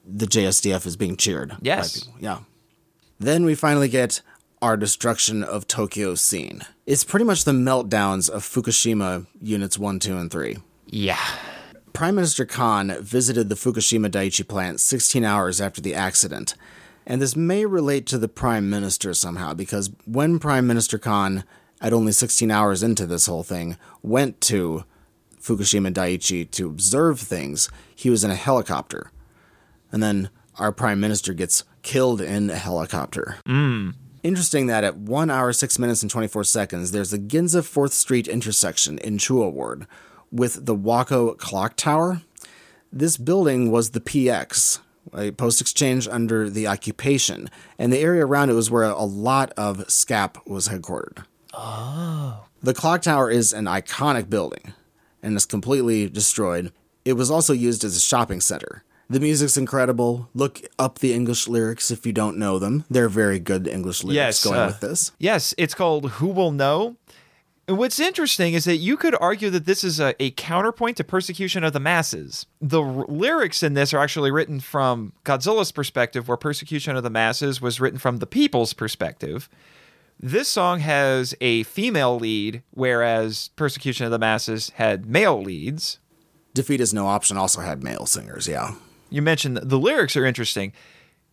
[0.06, 1.50] the JSDF is being cheered.
[1.50, 2.04] by Yes.
[2.04, 2.20] people.
[2.20, 2.40] Yeah.
[3.20, 4.22] Then we finally get
[4.62, 6.62] our destruction of Tokyo scene.
[6.86, 10.58] It's pretty much the meltdowns of Fukushima units 1, 2, and 3.
[10.88, 11.20] Yeah.
[11.94, 16.56] Prime Minister Kan visited the Fukushima Daiichi plant 16 hours after the accident.
[17.06, 21.44] And this may relate to the Prime Minister somehow, because when Prime Minister Kan,
[21.82, 24.84] at only 16 hours into this whole thing, went to
[25.42, 29.12] Fukushima Daiichi to observe things, he was in a helicopter.
[29.92, 33.38] And then our Prime Minister gets killed in a helicopter.
[33.48, 33.96] Mm.
[34.24, 38.28] Interesting that at 1 hour, 6 minutes, and 24 seconds, there's the Ginza 4th Street
[38.28, 39.88] intersection in Chuo Ward,
[40.32, 42.22] with the Wako Clock Tower.
[42.92, 44.80] This building was the PX,
[45.14, 49.52] a post exchange under the occupation, and the area around it was where a lot
[49.58, 51.26] of SCAP was headquartered.
[51.54, 52.46] Oh.
[52.62, 54.74] The clock tower is an iconic building
[55.22, 56.72] and is completely destroyed.
[57.06, 58.84] It was also used as a shopping center.
[59.10, 60.30] The music's incredible.
[60.34, 62.84] Look up the English lyrics if you don't know them.
[62.90, 65.12] They're very good English lyrics Yes, going uh, with this.
[65.18, 66.98] Yes, it's called Who Will Know.
[67.68, 71.04] And what's interesting is that you could argue that this is a, a counterpoint to
[71.04, 72.46] persecution of the masses.
[72.62, 77.10] The r- lyrics in this are actually written from Godzilla's perspective, where persecution of the
[77.10, 79.50] masses was written from the people's perspective.
[80.18, 86.00] This song has a female lead, whereas persecution of the masses had male leads.
[86.54, 88.76] Defeat is no option also had male singers, yeah.
[89.10, 90.72] you mentioned the lyrics are interesting.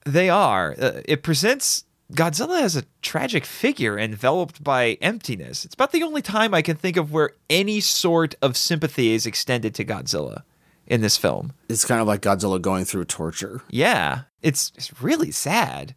[0.05, 0.75] They are.
[0.79, 5.65] Uh, it presents Godzilla as a tragic figure enveloped by emptiness.
[5.65, 9.27] It's about the only time I can think of where any sort of sympathy is
[9.27, 10.43] extended to Godzilla
[10.87, 11.53] in this film.
[11.69, 13.63] It's kind of like Godzilla going through torture.
[13.71, 15.95] Yeah, it's it's really sad.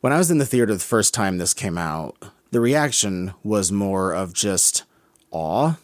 [0.00, 2.16] When I was in the theater the first time this came out,
[2.50, 4.84] the reaction was more of just
[5.30, 5.74] awe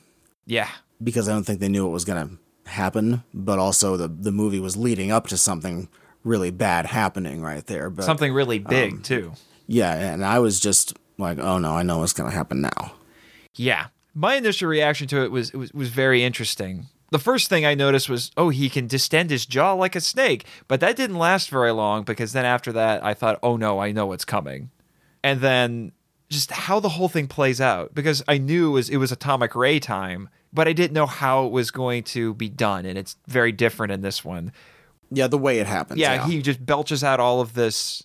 [0.47, 0.69] Yeah.
[1.03, 2.29] because I don't think they knew what was going
[2.65, 5.89] to happen, but also the the movie was leading up to something
[6.25, 7.91] really bad happening right there.
[7.91, 9.33] But Something really um, big, too.
[9.67, 12.93] yeah, and I was just like, "Oh no, I know what's going to happen now."
[13.55, 13.87] Yeah.
[14.15, 16.87] My initial reaction to it was, it was was very interesting.
[17.11, 20.47] The first thing I noticed was, oh, he can distend his jaw like a snake,
[20.67, 23.93] but that didn't last very long because then after that I thought, oh no, I
[23.93, 24.71] know what's coming.
[25.23, 25.93] And then
[26.31, 29.55] just how the whole thing plays out because I knew it was it was atomic
[29.55, 33.17] ray time, but I didn't know how it was going to be done and it's
[33.29, 34.53] very different in this one.
[35.13, 36.01] Yeah, the way it happens.
[36.01, 38.05] Yeah, Yeah, he just belches out all of this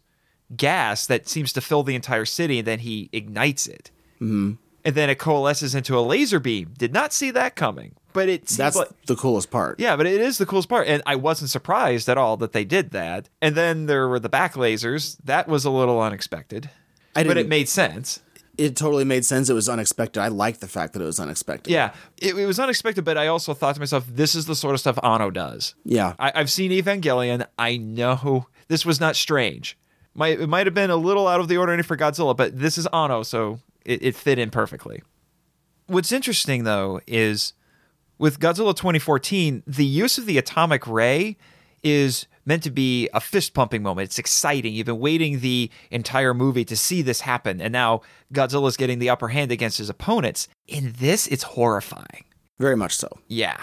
[0.56, 3.92] gas that seems to fill the entire city, and then he ignites it.
[4.16, 4.54] Mm-hmm.
[4.86, 6.74] And then it coalesces into a laser beam.
[6.78, 9.80] Did not see that coming, but it that's like the coolest part.
[9.80, 12.64] yeah, but it is the coolest part, and I wasn't surprised at all that they
[12.64, 13.28] did that.
[13.42, 15.18] And then there were the back lasers.
[15.24, 16.70] That was a little unexpected,
[17.14, 18.22] but it made sense.
[18.58, 19.50] It totally made sense.
[19.50, 20.20] It was unexpected.
[20.20, 21.72] I liked the fact that it was unexpected.
[21.72, 24.74] Yeah, it, it was unexpected, but I also thought to myself, this is the sort
[24.74, 25.76] of stuff Anno does.
[25.84, 26.16] Yeah.
[26.18, 27.46] I, I've seen Evangelion.
[27.60, 29.78] I know this was not strange.
[30.16, 32.78] Might it might have been a little out of the ordinary for Godzilla, but this
[32.78, 35.04] is Anno, so it, it fit in perfectly.
[35.86, 37.54] What's interesting though is
[38.18, 41.38] with Godzilla 2014, the use of the atomic ray
[41.84, 44.06] is meant to be a fist pumping moment.
[44.06, 44.74] It's exciting.
[44.74, 48.02] You've been waiting the entire movie to see this happen, and now
[48.34, 50.48] Godzilla's getting the upper hand against his opponents.
[50.66, 52.24] In this, it's horrifying.
[52.58, 53.10] Very much so.
[53.28, 53.58] Yeah.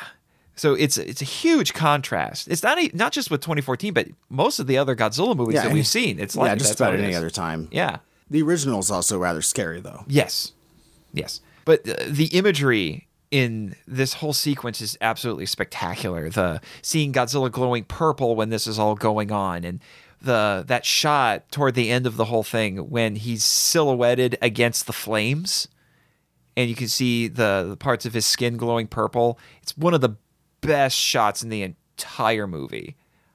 [0.56, 2.46] So it's it's a huge contrast.
[2.46, 5.64] It's not e- not just with 2014, but most of the other Godzilla movies Yeah,
[5.64, 6.20] that we've seen.
[6.20, 7.66] It's like yeah, just about any other time.
[7.72, 7.98] Yeah.
[8.30, 10.04] The original is also rather scary though.
[10.06, 10.52] Yes.
[11.12, 11.40] Yes.
[11.64, 16.30] But uh, the imagery in this whole sequence is absolutely spectacular.
[16.30, 19.80] The seeing Godzilla glowing purple when this is all going on and
[20.22, 24.92] the that shot toward the end of the whole thing when he's silhouetted against the
[24.92, 25.66] flames
[26.56, 29.36] and you can see the, the parts of his skin glowing purple.
[29.62, 30.14] It's one of the
[30.60, 32.94] best shots in the entire movie.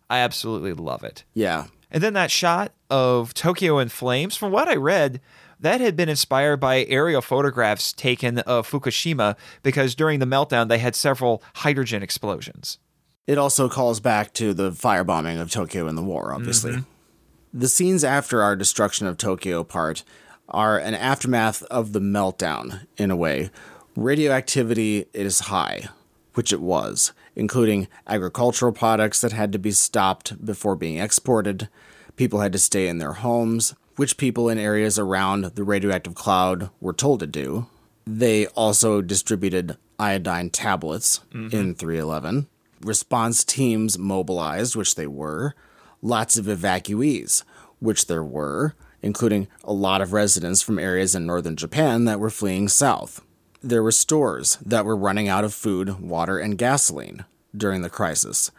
[0.09, 1.25] I absolutely love it.
[1.33, 1.65] Yeah.
[1.91, 5.19] And then that shot of Tokyo in flames, from what I read,
[5.59, 10.79] that had been inspired by aerial photographs taken of Fukushima because during the meltdown they
[10.79, 12.79] had several hydrogen explosions.
[13.27, 16.71] It also calls back to the firebombing of Tokyo in the war, obviously.
[16.71, 17.59] Mm-hmm.
[17.59, 20.03] The scenes after our destruction of Tokyo part
[20.47, 23.51] are an aftermath of the meltdown, in a way.
[23.95, 25.89] Radioactivity is high,
[26.33, 31.69] which it was, including agricultural products that had to be stopped before being exported.
[32.15, 36.69] People had to stay in their homes, which people in areas around the radioactive cloud
[36.79, 37.67] were told to do.
[38.07, 41.73] They also distributed iodine tablets in mm-hmm.
[41.73, 42.47] 311.
[42.79, 45.53] Response teams mobilized, which they were.
[46.01, 47.43] Lots of evacuees,
[47.79, 52.29] which there were, including a lot of residents from areas in northern Japan that were
[52.29, 53.21] fleeing south.
[53.61, 58.49] There were stores that were running out of food, water, and gasoline during the crisis.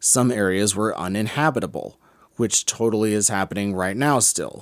[0.00, 1.98] Some areas were uninhabitable,
[2.36, 4.60] which totally is happening right now still.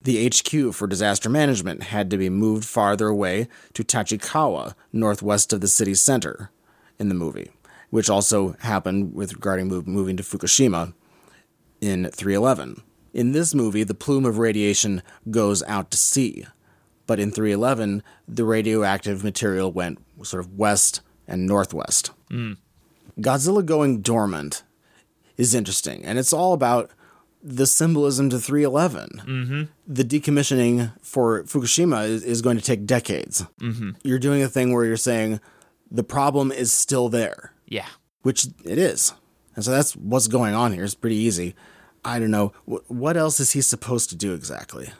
[0.00, 5.60] The HQ for disaster management had to be moved farther away to Tachikawa, northwest of
[5.60, 6.50] the city center,
[6.98, 7.50] in the movie,
[7.90, 10.94] which also happened with regarding move, moving to Fukushima
[11.80, 12.82] in 311.
[13.12, 16.46] In this movie, the plume of radiation goes out to sea,
[17.06, 22.10] but in 311, the radioactive material went sort of west and northwest.
[22.30, 22.58] Mm.
[23.20, 24.62] Godzilla going dormant
[25.36, 26.90] is interesting, and it's all about
[27.42, 29.08] the symbolism to 311.
[29.26, 29.62] Mm-hmm.
[29.86, 33.44] The decommissioning for Fukushima is, is going to take decades.
[33.60, 33.90] Mm-hmm.
[34.02, 35.40] You're doing a thing where you're saying
[35.90, 37.86] the problem is still there, Yeah.
[38.22, 39.14] which it is.
[39.54, 40.84] And so that's what's going on here.
[40.84, 41.54] It's pretty easy.
[42.04, 42.52] I don't know.
[42.66, 44.90] Wh- What else is he supposed to do exactly?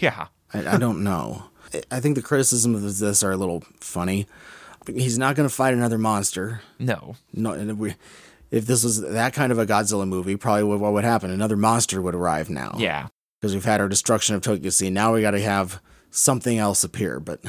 [0.00, 0.28] Yeah.
[0.52, 1.44] I, I don't know.
[1.72, 4.26] I- I think the criticisms of this are a little funny.
[4.86, 6.60] He's not going to fight another monster.
[6.78, 7.14] No.
[7.32, 7.94] No, and we,
[8.52, 11.30] if this was that kind of a Godzilla movie, probably what, what would happen?
[11.32, 12.76] Another monster would arrive now.
[12.78, 13.08] Yeah.
[13.40, 14.90] because we've had our destruction of Tokyo Sea.
[14.90, 17.18] Now we got to have something else appear.
[17.18, 17.40] But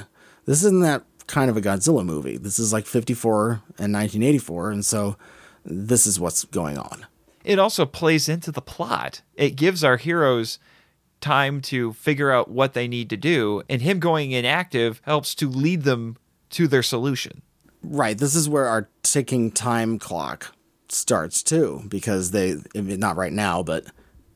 [0.45, 2.37] this isn't that kind of a Godzilla movie.
[2.37, 5.17] This is like 54 and 1984, and so
[5.65, 7.05] this is what's going on.
[7.43, 9.21] It also plays into the plot.
[9.35, 10.57] It gives our heroes
[11.19, 15.49] time to figure out what they need to do, and him going inactive helps to
[15.49, 16.17] lead them
[16.51, 17.41] to their solution.
[17.81, 18.17] Right.
[18.17, 20.53] This is where our ticking time clock
[20.93, 23.85] starts too, because they I mean, not right now, but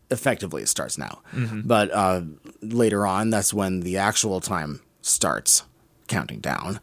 [0.09, 1.21] effectively it starts now.
[1.65, 2.21] But uh,
[2.61, 5.63] later on, that's when the actual time starts
[6.07, 6.79] counting down.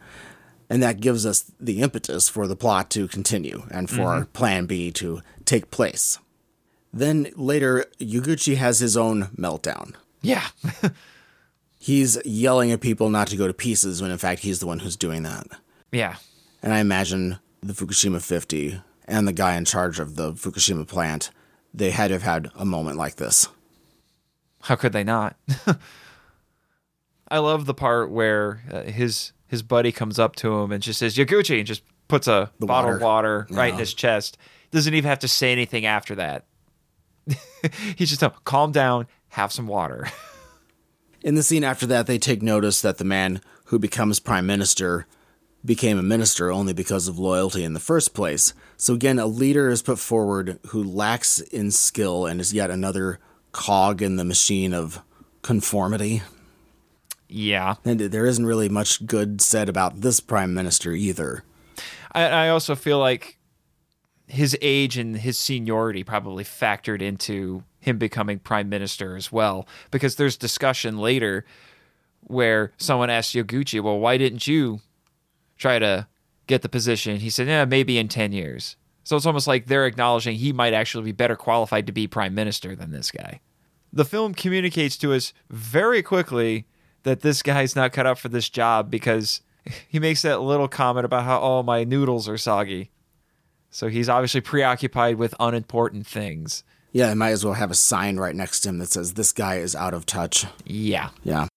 [0.70, 4.90] And that gives us the impetus for the plot to continue and for Plan B
[4.92, 6.18] to take place.
[6.92, 9.94] Then later, Yaguchi has his own meltdown.
[10.22, 10.46] Yeah.
[11.78, 14.78] He's yelling at people not to go to pieces when in fact he's the one
[14.78, 15.46] who's doing that.
[15.92, 16.16] yeah.
[16.62, 21.30] And I imagine the Fukushima 50 and the guy in charge of the Fukushima plant,
[21.72, 23.48] they had to have had a moment like this.
[24.62, 25.36] How could they not?
[27.28, 30.98] I love the part where uh, his his buddy comes up to him and just
[30.98, 34.38] says Yaguchi and just puts a bottle of water right in his chest.
[34.70, 36.46] Doesn't even have to say anything after that.
[37.96, 40.08] He's just calm down, have some water.
[41.22, 45.06] In the scene after that, they take notice that the man who becomes prime minister
[45.64, 48.52] became a minister only because of loyalty in the first place.
[48.76, 53.18] So again, a leader is put forward who lacks in skill and is yet another
[53.52, 55.00] cog in the machine of
[55.42, 56.22] conformity.
[57.28, 57.76] yeah.
[57.84, 61.44] And there isn't really much good said about this prime minister either.
[62.12, 63.38] I, I also feel like
[64.26, 70.16] his age and his seniority probably factored into him becoming prime minister as well, because
[70.16, 71.44] there's discussion later
[72.20, 74.80] where someone asked Yaguchi, "Well, why didn't you
[75.56, 76.06] try to
[76.46, 79.86] get the position?" He said, "Yeah, maybe in ten years." So it's almost like they're
[79.86, 83.40] acknowledging he might actually be better qualified to be prime minister than this guy.
[83.92, 86.66] The film communicates to us very quickly
[87.02, 89.42] that this guy's not cut out for this job because
[89.88, 92.90] he makes that little comment about how oh my noodles are soggy.
[93.70, 96.64] So he's obviously preoccupied with unimportant things.
[96.92, 99.32] Yeah, I might as well have a sign right next to him that says, This
[99.32, 100.46] guy is out of touch.
[100.64, 101.10] Yeah.
[101.24, 101.48] Yeah.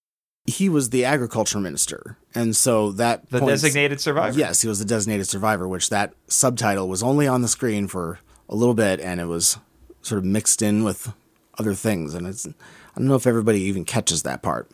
[0.48, 2.18] He was the agriculture minister.
[2.34, 3.30] And so that.
[3.30, 4.38] The points- designated survivor.
[4.40, 8.20] Yes, he was the designated survivor, which that subtitle was only on the screen for
[8.50, 9.58] a little bit and it was
[10.02, 11.14] sort of mixed in with
[11.60, 12.14] other things.
[12.14, 12.48] And it's.
[12.48, 14.72] I don't know if everybody even catches that part.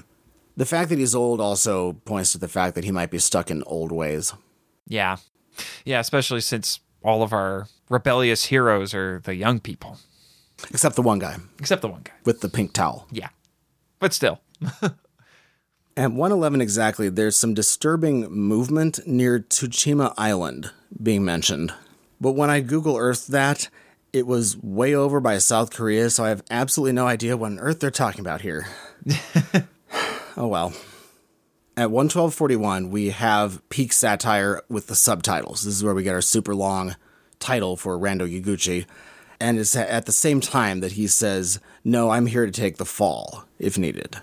[0.56, 3.50] The fact that he's old also points to the fact that he might be stuck
[3.50, 4.34] in old ways.
[4.88, 5.18] Yeah.
[5.84, 9.98] Yeah, especially since all of our rebellious heroes are the young people,
[10.70, 12.14] Except the one guy except the one guy.
[12.24, 13.08] with the pink towel.
[13.12, 13.30] Yeah.
[14.00, 14.40] But still.
[15.96, 21.72] At 111 exactly, there's some disturbing movement near Tsushima Island being mentioned.
[22.20, 23.70] But when I Google Earth that,
[24.12, 27.60] it was way over by South Korea, so I have absolutely no idea what on
[27.60, 28.66] earth they're talking about here.
[30.38, 30.74] oh well.
[31.78, 35.64] At 112.41, we have peak satire with the subtitles.
[35.64, 36.96] This is where we get our super long
[37.40, 38.86] title for Rando Yaguchi.
[39.40, 42.86] And it's at the same time that he says, No, I'm here to take the
[42.86, 44.18] fall if needed.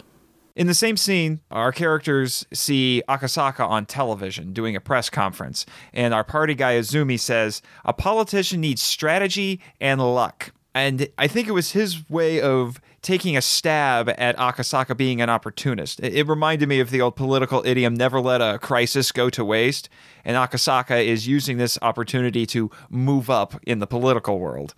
[0.57, 6.13] In the same scene, our characters see Akasaka on television doing a press conference, and
[6.13, 10.53] our party guy Izumi says, A politician needs strategy and luck.
[10.75, 15.31] And I think it was his way of taking a stab at Akasaka being an
[15.31, 16.01] opportunist.
[16.01, 19.89] It, reminded me of the old political idiom, never let a crisis go to waste.
[20.25, 24.75] And Akasaka is using this opportunity to move up in the political world.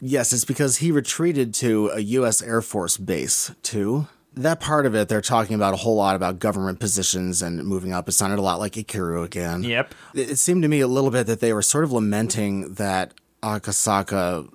[0.00, 2.42] Yes, it's because he retreated to a U.S.
[2.42, 4.08] Air Force base, too.
[4.34, 7.92] That part of it, they're talking about a whole lot about government positions and moving
[7.92, 8.08] up.
[8.08, 9.62] It sounded a lot like Ikiru again.
[9.62, 9.94] Yep.
[10.14, 13.12] It it seemed to me a little bit that they were sort of lamenting that
[13.42, 14.48] Akasaka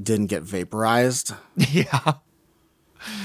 [0.00, 1.34] didn't get vaporized.
[1.56, 2.12] Yeah.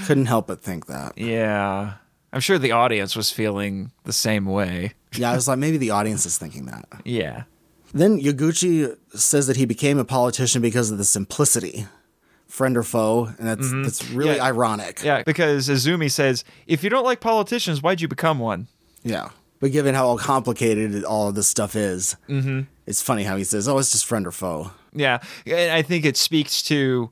[0.06, 1.18] Couldn't help but think that.
[1.18, 1.94] Yeah.
[2.32, 4.94] I'm sure the audience was feeling the same way.
[5.16, 6.86] Yeah, I was like, maybe the audience is thinking that.
[7.06, 7.44] Yeah.
[7.94, 11.86] Then Yaguchi says that he became a politician because of the simplicity,
[12.54, 14.44] friend or foe, and that's that's really Yeah.
[14.44, 15.02] ironic.
[15.04, 18.68] Yeah, because Izumi says, if you don't like politicians, why'd you become one?
[19.04, 19.30] Yeah.
[19.60, 22.62] But given how complicated all of this stuff is, mm-hmm.
[22.86, 24.70] it's funny how he says, oh, it's just friend or foe.
[24.94, 27.10] Yeah, and I think it speaks to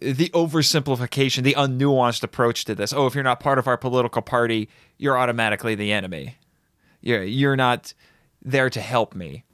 [0.00, 2.94] the oversimplification, the unnuanced approach to this.
[2.94, 6.38] Oh, if you're not part of our political party, you're automatically the enemy.
[7.02, 7.92] You're you're not
[8.40, 9.44] there to help me.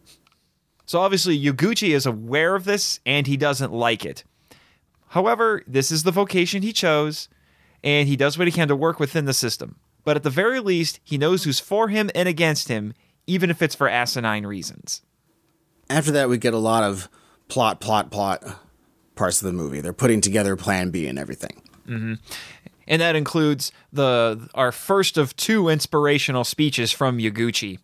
[0.87, 4.23] So obviously, Yaguchi is aware of this and he doesn't like it.
[5.11, 7.29] However, this is the vocation he chose,
[7.83, 9.77] and he does what he can to work within the system.
[10.05, 12.95] But at the very least, he knows who's for him and against him,
[13.27, 15.03] even if it's for asinine reasons.
[15.89, 17.09] After that, we get a lot of
[17.49, 18.45] plot, plot, plot
[19.17, 19.81] parts of the movie.
[19.81, 21.61] They're putting together Plan B and everything.
[21.89, 22.15] Mm-hmm.
[22.87, 27.81] and that includes the our first of two inspirational speeches from Yaguchi.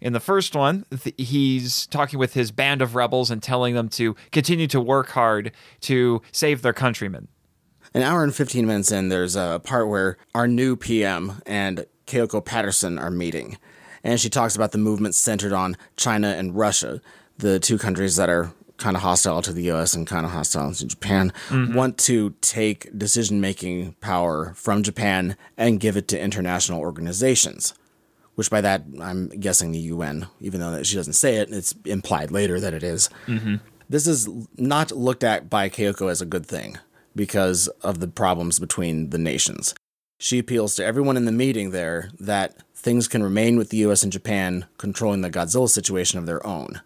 [0.00, 3.88] In the first one, th- he's talking with his band of rebels and telling them
[3.90, 7.28] to continue to work hard to save their countrymen.
[7.92, 12.44] An hour and 15 minutes in, there's a part where our new PM and Kayoko
[12.44, 13.58] Patterson are meeting.
[14.02, 17.00] And she talks about the movement centered on China and Russia,
[17.36, 20.72] the two countries that are kind of hostile to the US and kind of hostile
[20.72, 21.74] to Japan, mm-hmm.
[21.74, 27.74] want to take decision making power from Japan and give it to international organizations.
[28.36, 32.30] Which by that, I'm guessing the UN, even though she doesn't say it, it's implied
[32.30, 33.10] later that it is.
[33.26, 33.56] Mm-hmm.
[33.88, 36.78] This is not looked at by Kayoko as a good thing
[37.14, 39.74] because of the problems between the nations.
[40.18, 44.02] She appeals to everyone in the meeting there that things can remain with the US
[44.02, 46.80] and Japan controlling the Godzilla situation of their own.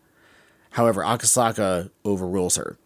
[0.70, 2.76] However, Akasaka overrules her,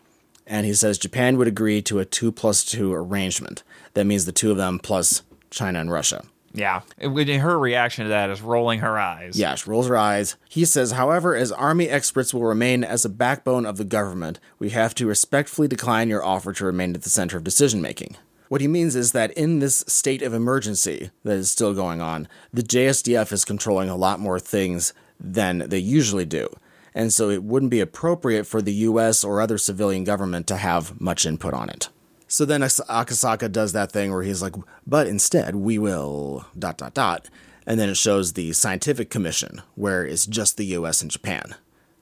[0.46, 3.62] and he says Japan would agree to a 2 plus 2 arrangement.
[3.94, 6.24] That means the two of them plus China and Russia.
[6.52, 9.38] Yeah, her reaction to that is rolling her eyes.
[9.38, 10.36] Yeah, she rolls her eyes.
[10.48, 14.70] He says, however, as army experts will remain as a backbone of the government, we
[14.70, 18.16] have to respectfully decline your offer to remain at the center of decision making.
[18.48, 22.26] What he means is that in this state of emergency that is still going on,
[22.52, 26.48] the JSDF is controlling a lot more things than they usually do.
[26.94, 30.98] And so it wouldn't be appropriate for the US or other civilian government to have
[30.98, 31.90] much input on it.
[32.30, 34.54] So then Akasaka does that thing where he's like,
[34.86, 37.30] but instead we will dot dot dot.
[37.66, 41.54] And then it shows the scientific commission where it's just the US and Japan.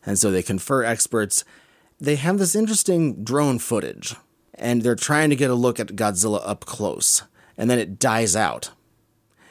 [0.04, 1.44] And so they confer experts.
[2.00, 4.16] They have this interesting drone footage
[4.54, 7.22] and they're trying to get a look at Godzilla up close.
[7.56, 8.70] And then it dies out.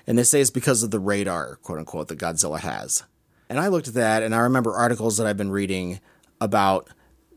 [0.05, 3.03] And they say it's because of the radar, quote unquote, that Godzilla has.
[3.49, 6.01] And I looked at that and I remember articles that I've been reading
[6.41, 6.89] about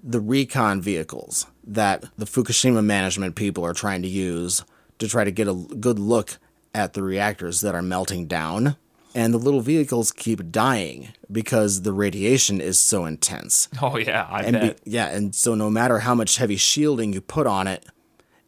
[0.02, 4.64] the recon vehicles that the Fukushima management people are trying to use
[4.98, 6.38] to try to get a good look
[6.74, 8.76] at the reactors that are melting down.
[9.14, 13.68] And the little vehicles keep dying because the radiation is so intense.
[13.82, 14.80] Oh yeah, I And be, bet.
[14.84, 17.84] yeah, and so no matter how much heavy shielding you put on it,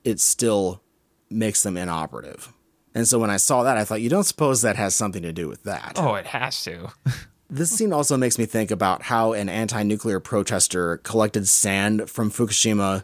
[0.04, 0.82] it still
[1.30, 2.52] makes them inoperative.
[2.94, 5.32] And so when I saw that, I thought, you don't suppose that has something to
[5.32, 5.92] do with that.
[5.96, 6.88] oh, it has to.
[7.50, 12.30] This scene also makes me think about how an anti nuclear protester collected sand from
[12.30, 13.02] Fukushima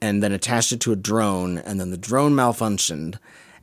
[0.00, 3.18] and then attached it to a drone, and then the drone malfunctioned.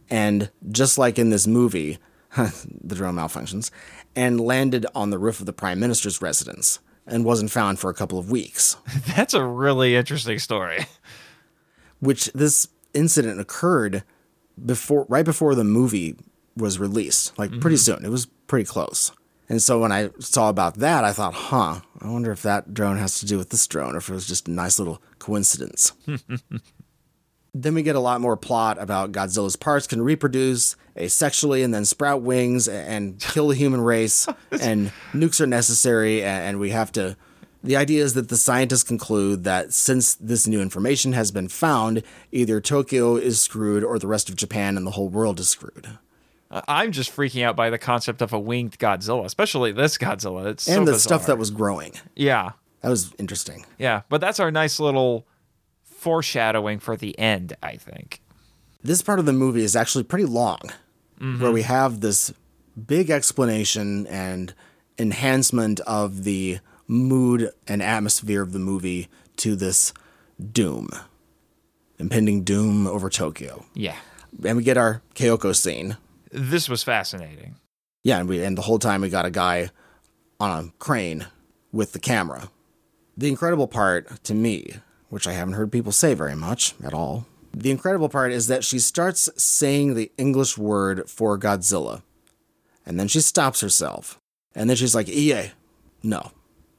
[0.09, 1.99] And just like in this movie,
[2.35, 3.69] the drone malfunctions,
[4.15, 7.93] and landed on the roof of the prime minister's residence and wasn't found for a
[7.93, 8.77] couple of weeks.
[9.15, 10.87] That's a really interesting story.
[11.99, 14.03] Which this incident occurred
[14.63, 16.15] before, right before the movie
[16.57, 17.97] was released, like pretty mm-hmm.
[17.97, 18.05] soon.
[18.05, 19.11] It was pretty close.
[19.47, 22.97] And so when I saw about that, I thought, huh, I wonder if that drone
[22.97, 25.93] has to do with this drone or if it was just a nice little coincidence.
[27.55, 31.85] then we get a lot more plot about Godzilla's parts can reproduce asexually and then
[31.85, 36.91] sprout wings and kill the human race, and nukes are necessary, and and we have
[36.93, 37.15] to.
[37.63, 42.03] The idea is that the scientists conclude that since this new information has been found,
[42.31, 45.97] either Tokyo is screwed or the rest of Japan and the whole world is screwed.
[46.51, 50.45] Uh, I'm just freaking out by the concept of a winged Godzilla, especially this Godzilla.
[50.47, 50.99] It's so and the bizarre.
[51.19, 51.93] stuff that was growing.
[52.15, 52.51] yeah,
[52.81, 53.65] That was interesting.
[53.79, 54.01] yeah.
[54.09, 55.25] But that's our nice little
[55.83, 57.55] foreshadowing for the end.
[57.63, 58.21] I think.
[58.83, 60.59] This part of the movie is actually pretty long,
[61.19, 62.31] where we have this
[62.85, 64.53] big explanation and
[64.99, 69.07] enhancement of the mood and atmosphere of the movie
[69.37, 69.91] to this
[70.51, 70.89] doom,
[71.97, 73.65] impending doom over Tokyo.
[73.73, 73.95] Yeah,
[74.45, 75.97] And we get our Kyoko scene.
[76.35, 77.55] This was fascinating.
[78.03, 79.69] Yeah, and we and the whole time we got a guy
[80.39, 81.27] on a crane
[81.71, 82.49] with the camera.
[83.17, 84.75] The incredible part to me,
[85.09, 88.65] which I haven't heard people say very much at all, the incredible part is that
[88.65, 92.01] she starts saying the English word for Godzilla.
[92.85, 94.19] And then she stops herself.
[94.53, 95.51] And then she's like, EA,
[96.03, 96.31] no.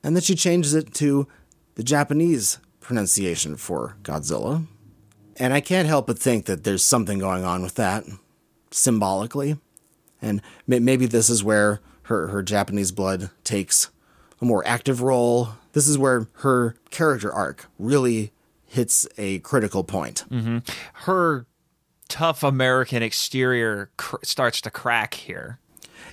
[0.04, 1.26] And then she changes it to
[1.74, 4.66] the Japanese pronunciation for Godzilla.
[5.38, 8.04] And I can't help but think that there's something going on with that,
[8.70, 9.58] symbolically.
[10.22, 13.90] And maybe this is where her, her Japanese blood takes
[14.40, 15.50] a more active role.
[15.72, 18.32] This is where her character arc really
[18.64, 20.24] hits a critical point.
[20.30, 20.58] Mm-hmm.
[21.04, 21.46] Her
[22.08, 25.58] tough American exterior cr- starts to crack here.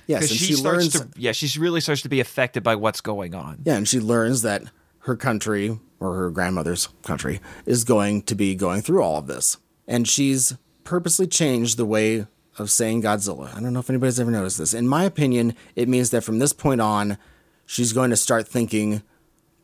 [0.06, 3.00] Yes, she, she starts learns- to yeah, she's really starts to be affected by what's
[3.00, 3.62] going on.
[3.64, 4.64] Yeah, and she learns that
[5.00, 9.58] her country, or her grandmother's country, is going to be going through all of this.
[9.86, 12.26] And she's purposely changed the way
[12.58, 13.54] of saying Godzilla.
[13.54, 14.74] I don't know if anybody's ever noticed this.
[14.74, 17.18] In my opinion, it means that from this point on,
[17.66, 19.02] she's going to start thinking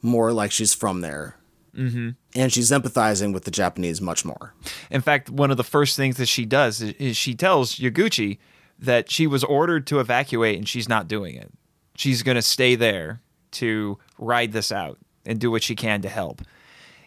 [0.02, 1.36] more like she's from there.
[1.74, 2.10] Mm-hmm.
[2.34, 4.54] And she's empathizing with the Japanese much more.
[4.90, 8.38] In fact, one of the first things that she does is, she tells Yaguchi
[8.78, 11.52] that she was ordered to evacuate and she's not doing it.
[11.94, 13.20] She's going to stay there
[13.52, 16.42] to ride this out and do what she can to help.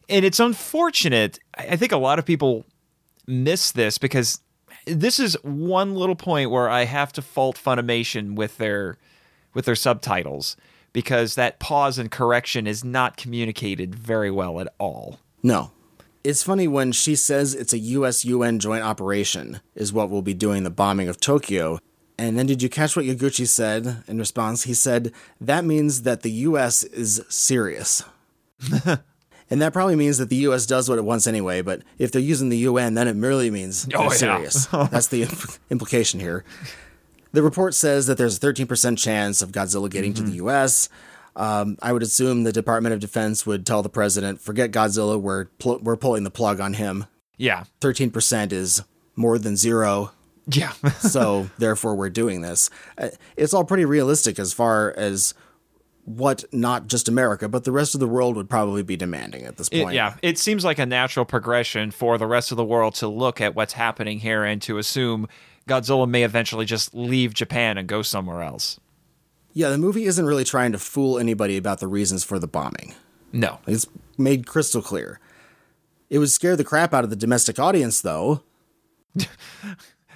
[0.07, 1.39] And it's unfortunate.
[1.57, 2.65] I think a lot of people
[3.25, 4.39] miss this because
[4.85, 8.97] this is one little point where I have to fault Funimation with their
[9.53, 10.57] with their subtitles
[10.93, 15.19] because that pause and correction is not communicated very well at all.
[15.41, 15.71] No.
[16.23, 20.33] It's funny when she says it's a US UN joint operation, is what we'll be
[20.33, 21.79] doing the bombing of Tokyo.
[22.17, 24.63] And then did you catch what Yaguchi said in response?
[24.63, 28.03] He said, that means that the US is serious.
[29.53, 32.21] and that probably means that the US does what it wants anyway, but if they're
[32.33, 34.09] using the UN, then it merely means Oh, yeah.
[34.09, 34.65] serious.
[34.71, 36.43] That's the imp- implication here.
[37.33, 40.89] The report says that there's a 13% chance of Godzilla getting to the US.
[41.35, 45.45] Um, I would assume the Department of Defense would tell the president, forget Godzilla, we're,
[45.59, 47.05] pl- we're pulling the plug on him.
[47.37, 47.63] Yeah.
[47.81, 48.83] 13% is
[49.15, 50.11] more than zero,
[50.47, 50.71] Yeah.
[50.99, 52.69] so therefore we're doing this.
[52.97, 55.33] Uh, It's all pretty realistic as far as
[56.05, 59.55] what not just America, but the rest of the world would probably be demanding at
[59.57, 59.95] this It- point.
[59.95, 63.39] yeah, it seems like a natural progression for the rest of the world to look
[63.39, 65.27] at what's happening here and to assume
[65.67, 68.79] Godzilla may eventually just leave Japan and go somewhere else.
[69.53, 72.95] Yeah, the movie isn't really trying to fool anybody about the reasons for the bombing.
[73.31, 73.59] No.
[73.65, 75.19] It's made crystal clear.
[76.09, 78.41] It would scare the crap out of the domestic audience, though.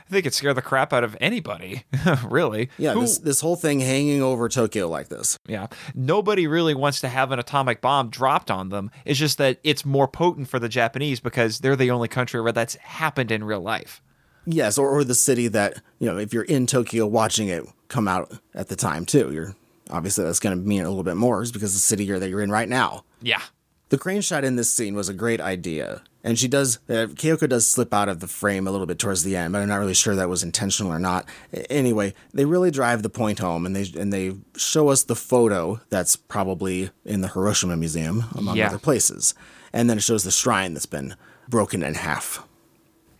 [0.07, 1.83] I think it scared the crap out of anybody,
[2.25, 2.69] really.
[2.77, 5.37] Yeah, Who- this, this whole thing hanging over Tokyo like this.
[5.47, 5.67] yeah.
[5.93, 8.89] Nobody really wants to have an atomic bomb dropped on them.
[9.03, 12.53] It's just that it's more potent for the Japanese because they're the only country where
[12.53, 14.01] that's happened in real life.
[14.45, 18.07] Yes, or, or the city that, you know, if you're in Tokyo watching it come
[18.07, 19.31] out at the time, too.
[19.33, 19.55] You're
[19.89, 22.29] obviously that's going to mean a little bit more is because the city you're, that
[22.29, 23.03] you're in right now.
[23.21, 23.41] Yeah.
[23.89, 26.01] The crane shot in this scene was a great idea.
[26.27, 29.23] And she does, uh, Kyoko does slip out of the frame a little bit towards
[29.23, 31.25] the end, but I'm not really sure that was intentional or not.
[31.69, 35.79] Anyway, they really drive the point home and they, and they show us the photo
[35.89, 38.67] that's probably in the Hiroshima Museum, among Yeah.
[38.67, 39.33] other places.
[39.71, 41.15] And then it shows the shrine that's been
[41.47, 42.43] broken in half.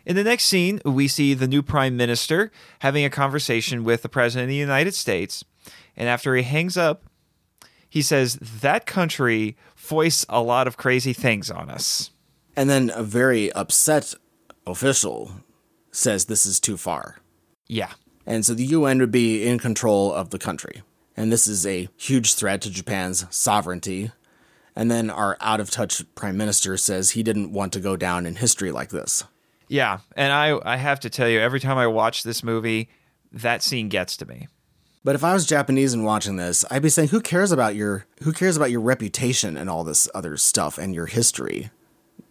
[0.06, 4.10] In the next scene, we see the new prime minister having a conversation with the
[4.10, 5.46] president of the United States.
[5.96, 7.04] And after he hangs up,
[7.90, 12.12] he says, That country foists a lot of crazy things on us.
[12.58, 14.16] And then a very upset
[14.66, 15.32] official
[15.92, 17.20] says this is too far.
[17.68, 17.92] Yeah.
[18.26, 20.82] And so the UN would be in control of the country.
[21.16, 24.12] And this is a huge threat to Japan's sovereignty.
[24.76, 28.26] And then our out of touch prime minister says he didn't want to go down
[28.26, 29.24] in history like this.
[29.68, 30.00] Yeah.
[30.16, 32.90] And I, I have to tell you, every time I watch this movie,
[33.32, 34.48] that scene gets to me.
[35.04, 38.06] But if I was Japanese and watching this, I'd be saying, who cares about your
[38.24, 41.70] who cares about your reputation and all this other stuff and your history?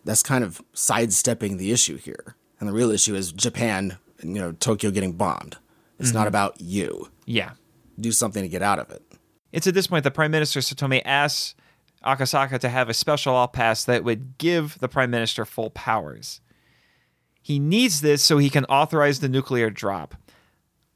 [0.07, 2.37] That's kind of sidestepping the issue here.
[2.61, 5.59] And the real issue is Japan, you know, Tokyo getting bombed.
[5.99, 6.29] It's not mm-hmm.
[6.29, 7.11] about you.
[7.27, 7.53] Yeah.
[7.99, 9.03] Do something to get out of it.
[9.53, 11.55] It's at this point that Prime Minister Satomi asks
[12.05, 16.41] Akasaka to have a special law passed that would give the Prime Minister full powers.
[17.43, 20.15] He needs this so he can authorize the nuclear drop.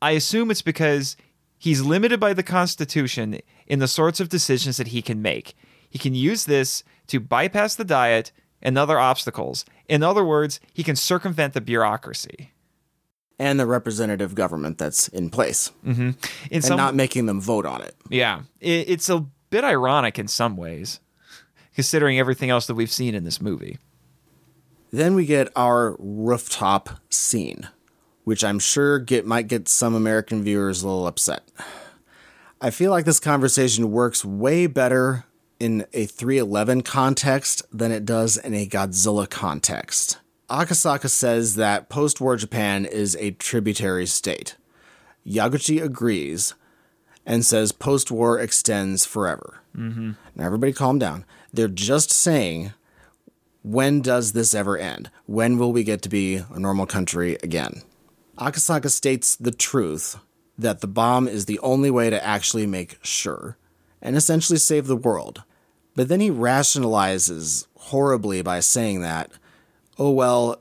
[0.00, 1.16] I assume it's because
[1.58, 5.54] he's limited by the Constitution in the sorts of decisions that he can make.
[5.88, 8.30] He can use this to bypass the diet
[8.62, 9.64] and other obstacles.
[9.88, 12.52] In other words, he can circumvent the bureaucracy.
[13.38, 15.72] And the representative government that's in place.
[15.84, 16.02] Mm-hmm.
[16.02, 16.16] In
[16.50, 17.94] And some not making them vote on it.
[18.10, 21.00] Yeah, it, it's a bit ironic in some ways,
[21.74, 23.78] considering everything else that we've seen in this movie.
[24.92, 27.68] Then we get our rooftop scene,
[28.24, 31.48] which I'm sure get might get some American viewers a little upset.
[32.60, 35.24] I feel like this conversation works way better
[35.60, 40.18] in a 311 context than it does in a Godzilla context.
[40.48, 44.56] Akasaka says that post war Japan is a tributary state.
[45.24, 46.54] Yaguchi agrees
[47.24, 49.60] and says post war extends forever.
[49.76, 50.12] Mm-hmm.
[50.34, 51.24] Now, everybody calm down.
[51.52, 52.72] They're just saying
[53.62, 55.10] when does this ever end?
[55.26, 57.82] When will we get to be a normal country again?
[58.38, 60.18] Akasaka states the truth
[60.58, 63.58] that the bomb is the only way to actually make sure
[64.00, 65.42] and essentially save the world.
[65.94, 69.30] But then he rationalizes horribly by saying that,
[69.98, 70.60] oh, well,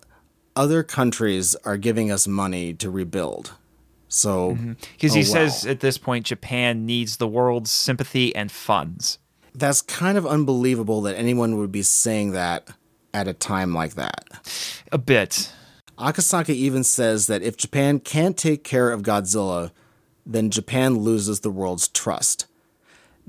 [0.56, 3.54] other countries are giving us money to rebuild.
[4.08, 4.74] So, mm-hmm.
[4.94, 5.72] Because he oh, says wow.
[5.72, 9.20] at this point, Japan needs the world's sympathy and funds.
[9.54, 12.68] that's kind of unbelievable that anyone would be saying that
[13.14, 14.26] at a time like that.
[14.92, 15.52] A bit.
[15.98, 19.72] Akasaka even says that if Japan can't take care of Godzilla,
[20.26, 22.46] then Japan loses the world's trust.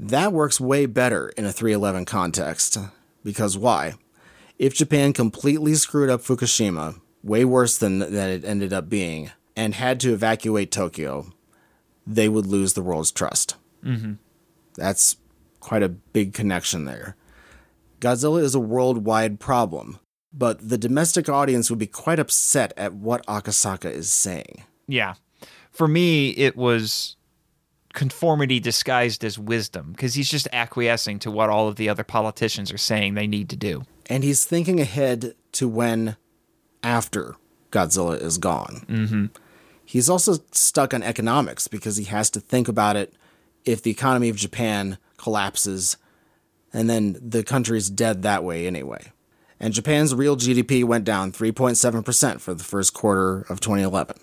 [0.03, 2.79] That works way better in a 311 context.
[3.23, 3.95] Because why?
[4.59, 9.75] If Japan completely screwed up Fukushima, way worse than that it ended up being, and
[9.75, 11.27] had to evacuate Tokyo,
[12.07, 13.57] they would lose the world's trust.
[13.85, 14.15] Mm-hmm.
[14.75, 15.17] That's
[15.61, 17.15] quite a big connection there.
[18.01, 19.99] Godzilla is a worldwide problem,
[20.33, 24.65] but the domestic audience would be quite upset at what Akasaka is saying.
[24.89, 25.17] Yeah.
[25.71, 27.17] For me, it was
[27.93, 32.73] conformity disguised as wisdom because he's just acquiescing to what all of the other politicians
[32.73, 33.85] are saying they need to do.
[34.07, 36.17] And he's thinking ahead to when
[36.83, 37.37] after
[37.71, 38.85] Godzilla is gone.
[38.89, 39.27] Mm-hmm.
[39.85, 43.15] He's also stuck on economics because he has to think about it
[43.65, 45.97] if the economy of Japan collapses
[46.73, 49.13] and then the country's dead that way anyway.
[49.59, 54.17] And Japan's real GDP went down 3.7% for the first quarter of 2011.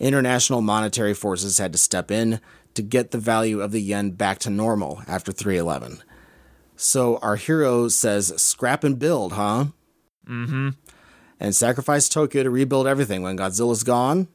[0.00, 2.40] International monetary forces had to step in
[2.78, 6.00] to get the value of the yen back to normal after 311.
[6.76, 9.66] So our hero says, scrap and build, huh?
[10.28, 10.68] Mm-hmm.
[11.40, 14.28] And sacrifice Tokyo to rebuild everything when Godzilla's gone?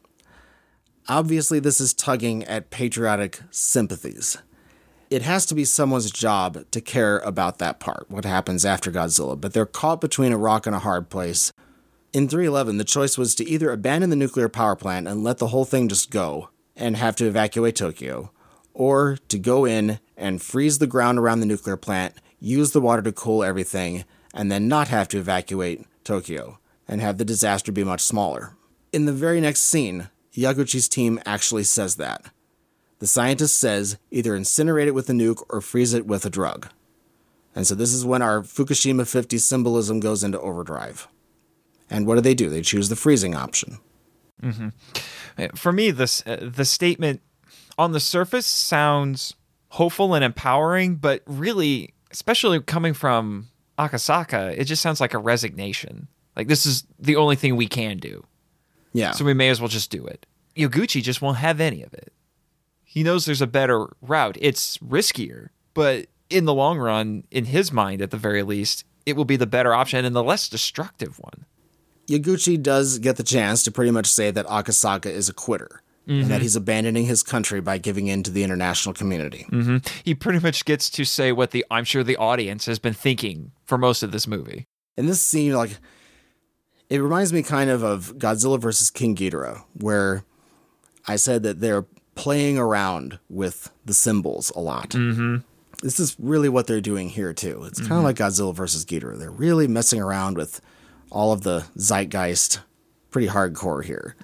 [1.07, 4.37] Obviously, this is tugging at patriotic sympathies.
[5.09, 9.39] It has to be someone's job to care about that part, what happens after Godzilla,
[9.39, 11.53] but they're caught between a rock and a hard place.
[12.11, 15.47] In 311, the choice was to either abandon the nuclear power plant and let the
[15.47, 18.31] whole thing just go and have to evacuate Tokyo,
[18.73, 23.01] or to go in and freeze the ground around the nuclear plant, use the water
[23.01, 27.83] to cool everything, and then not have to evacuate Tokyo and have the disaster be
[27.83, 28.55] much smaller.
[28.91, 32.25] In the very next scene, Yaguchi's team actually says that.
[32.99, 36.69] The scientist says either incinerate it with a nuke or freeze it with a drug.
[37.55, 41.07] And so this is when our Fukushima 50 symbolism goes into overdrive.
[41.89, 42.49] And what do they do?
[42.49, 43.77] They choose the freezing option.
[45.55, 47.21] For me, this uh, the statement
[47.77, 49.35] on the surface sounds
[49.69, 56.07] hopeful and empowering, but really, especially coming from Akasaka, it just sounds like a resignation.
[56.35, 58.23] Like this is the only thing we can do,
[58.93, 59.11] Yeah.
[59.11, 60.25] so we may as well just do it.
[60.55, 62.13] Yaguchi just won't have any of it.
[62.83, 64.37] He knows there's a better route.
[64.39, 69.15] It's riskier, but in the long run, in his mind at the very least, it
[69.15, 71.45] will be the better option and the less destructive one.
[72.07, 76.25] Yaguchi does get the chance to pretty much say that Akasaka is a quitter and
[76.25, 76.41] that mm-hmm.
[76.41, 79.45] he's abandoning his country by giving in to the international community.
[79.49, 79.77] Mm-hmm.
[80.03, 83.53] He pretty much gets to say what the I'm sure the audience has been thinking
[83.65, 84.65] for most of this movie.
[84.97, 85.77] In this scene, like,
[86.89, 90.25] it reminds me kind of of Godzilla versus King Ghidorah, where
[91.07, 94.89] I said that they're playing around with the symbols a lot.
[94.89, 95.37] Mm-hmm.
[95.81, 97.63] This is really what they're doing here, too.
[97.63, 98.05] It's kind of mm-hmm.
[98.05, 99.19] like Godzilla versus Ghidorah.
[99.19, 100.61] They're really messing around with
[101.13, 102.59] all of the zeitgeist
[103.11, 104.15] pretty hardcore here.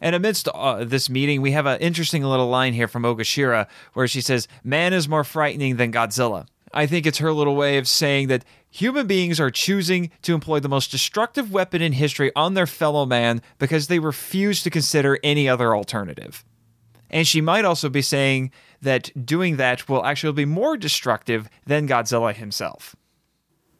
[0.00, 4.06] And amidst uh, this meeting, we have an interesting little line here from Ogashira where
[4.06, 6.46] she says, Man is more frightening than Godzilla.
[6.72, 10.60] I think it's her little way of saying that human beings are choosing to employ
[10.60, 15.18] the most destructive weapon in history on their fellow man because they refuse to consider
[15.24, 16.44] any other alternative.
[17.10, 21.88] And she might also be saying that doing that will actually be more destructive than
[21.88, 22.94] Godzilla himself.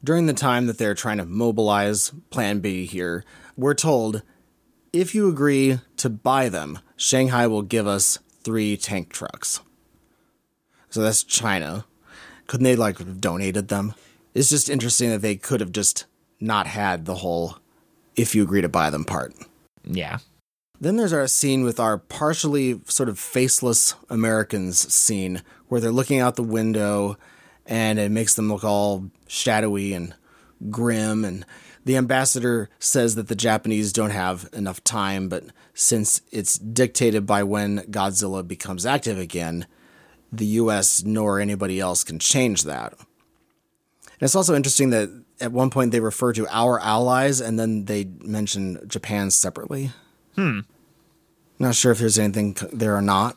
[0.02, 3.24] During the time that they're trying to mobilize Plan B here,
[3.56, 4.22] we're told
[4.92, 9.60] if you agree to buy them, Shanghai will give us three tank trucks.
[10.88, 11.84] So that's China.
[12.46, 13.94] Couldn't they like have donated them?
[14.34, 16.06] It's just interesting that they could have just
[16.40, 17.58] not had the whole
[18.16, 19.34] if you agree to buy them part.
[19.84, 20.18] Yeah.
[20.80, 26.20] Then there's our scene with our partially sort of faceless Americans scene where they're looking
[26.20, 27.18] out the window
[27.68, 30.14] and it makes them look all shadowy and
[30.70, 31.24] grim.
[31.24, 31.44] And
[31.84, 37.44] the ambassador says that the Japanese don't have enough time, but since it's dictated by
[37.44, 39.66] when Godzilla becomes active again,
[40.32, 42.94] the US nor anybody else can change that.
[42.94, 47.84] And it's also interesting that at one point they refer to our allies and then
[47.84, 49.90] they mention Japan separately.
[50.34, 50.60] Hmm.
[51.58, 53.36] Not sure if there's anything there or not.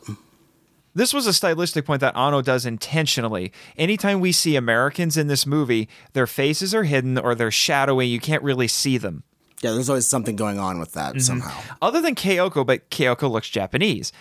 [0.94, 3.52] This was a stylistic point that Anno does intentionally.
[3.76, 8.06] Anytime we see Americans in this movie, their faces are hidden or they're shadowy.
[8.06, 9.22] You can't really see them.
[9.62, 11.20] Yeah, there's always something going on with that mm-hmm.
[11.20, 11.60] somehow.
[11.80, 14.12] Other than Kyoko, but Kyoko looks Japanese.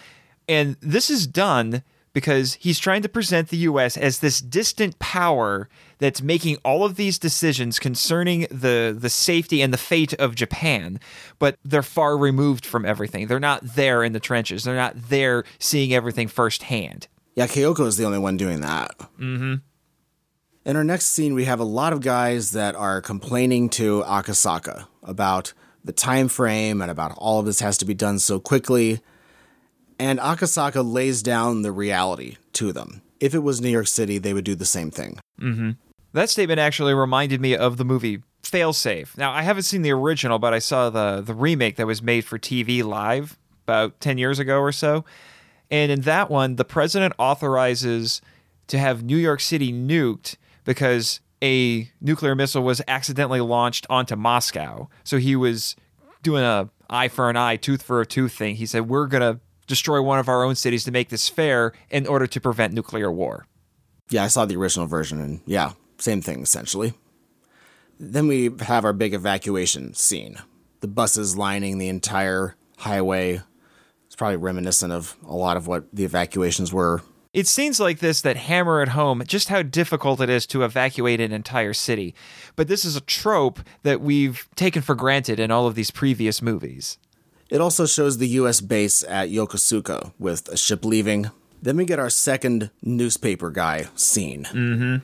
[0.48, 1.84] And this is done
[2.14, 5.70] because he's trying to present the US as this distant power
[6.02, 11.00] that's making all of these decisions concerning the the safety and the fate of Japan,
[11.38, 13.28] but they're far removed from everything.
[13.28, 14.64] They're not there in the trenches.
[14.64, 17.08] They're not there seeing everything firsthand.
[17.36, 18.98] Yeah, Kyoko is the only one doing that.
[19.20, 19.56] Mm-hmm.
[20.66, 24.88] In our next scene, we have a lot of guys that are complaining to Akasaka
[25.04, 29.02] about the time frame and about all of this has to be done so quickly.
[30.00, 33.04] And Akasaka lays down the reality to them.
[33.20, 35.20] If it was New York City, they would do the same thing.
[36.14, 39.18] That statement actually reminded me of the movie Failsafe.
[39.18, 42.26] Now, I haven't seen the original, but I saw the the remake that was made
[42.26, 45.06] for TV live about 10 years ago or so.
[45.70, 48.22] And in that one, the president authorizes
[48.68, 54.90] to have New York City nuked because a nuclear missile was accidentally launched onto Moscow.
[55.04, 55.76] So he was
[56.24, 58.56] doing a eye for an eye, tooth for a tooth thing.
[58.56, 61.72] He said, "We're going to destroy one of our own cities to make this fair
[61.90, 63.48] in order to prevent nuclear war."
[64.10, 66.94] Yeah, I saw the original version, and yeah, same thing essentially.
[68.00, 70.40] Then we have our big evacuation scene.
[70.80, 73.42] The buses lining the entire highway.
[74.08, 77.02] It's probably reminiscent of a lot of what the evacuations were.
[77.34, 81.22] It's scenes like this that hammer at home just how difficult it is to evacuate
[81.22, 82.14] an entire city.
[82.56, 86.42] But this is a trope that we've taken for granted in all of these previous
[86.42, 86.98] movies.
[87.50, 91.32] It also shows the US base at Yokosuka with a ship leaving.
[91.62, 94.46] Then we get our second newspaper guy scene.
[94.46, 94.98] Mm-hmm.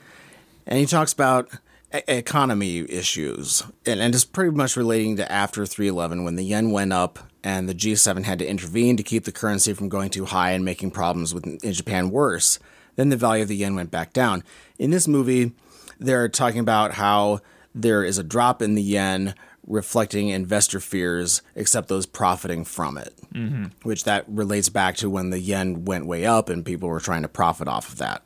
[0.68, 1.50] And he talks about
[1.94, 3.64] e- economy issues.
[3.84, 7.68] And, and it's pretty much relating to after 311 when the yen went up and
[7.68, 10.90] the G7 had to intervene to keep the currency from going too high and making
[10.90, 12.58] problems with in Japan worse.
[12.96, 14.44] Then the value of the yen went back down.
[14.78, 15.52] In this movie,
[15.98, 17.40] they're talking about how
[17.74, 19.34] there is a drop in the yen
[19.66, 23.66] reflecting investor fears except those profiting from it mm-hmm.
[23.82, 27.20] which that relates back to when the yen went way up and people were trying
[27.20, 28.24] to profit off of that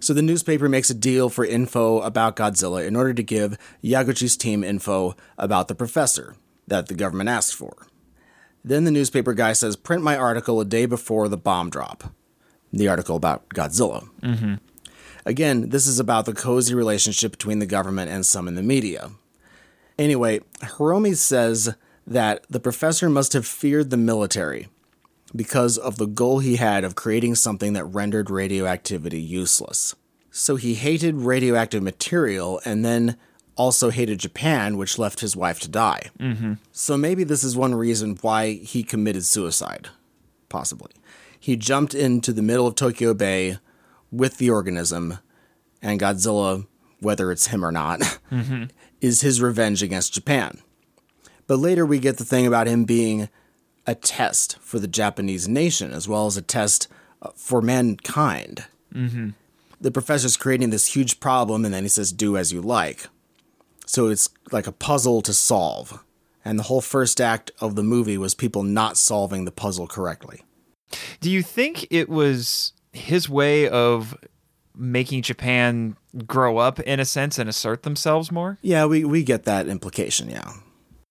[0.00, 4.36] so the newspaper makes a deal for info about godzilla in order to give yaguchi's
[4.36, 6.34] team info about the professor
[6.66, 7.86] that the government asked for.
[8.64, 12.04] Then the newspaper guy says print my article a day before the bomb drop.
[12.72, 14.08] The article about godzilla.
[14.22, 14.54] Mm-hmm.
[15.26, 19.10] Again, this is about the cozy relationship between the government and some in the media.
[19.98, 21.74] Anyway, Hiromi says
[22.06, 24.68] that the professor must have feared the military
[25.34, 29.94] because of the goal he had of creating something that rendered radioactivity useless.
[30.30, 33.16] So he hated radioactive material and then
[33.56, 36.10] also hated Japan, which left his wife to die.
[36.18, 36.54] Mm-hmm.
[36.72, 39.88] So maybe this is one reason why he committed suicide.
[40.48, 40.92] Possibly.
[41.38, 43.58] He jumped into the middle of Tokyo Bay
[44.10, 45.18] with the organism,
[45.80, 46.66] and Godzilla,
[47.00, 48.18] whether it's him or not,
[49.00, 50.60] is his revenge against Japan.
[51.46, 53.28] But later we get the thing about him being
[53.90, 56.86] a test for the Japanese nation as well as a test
[57.20, 58.64] uh, for mankind.
[58.94, 59.30] Mm-hmm.
[59.80, 63.08] The professor's creating this huge problem, and then he says, Do as you like.
[63.86, 66.04] So it's like a puzzle to solve.
[66.44, 70.42] And the whole first act of the movie was people not solving the puzzle correctly.
[71.20, 74.16] Do you think it was his way of
[74.76, 75.96] making Japan
[76.26, 78.56] grow up in a sense and assert themselves more?
[78.62, 80.52] Yeah, we, we get that implication, yeah.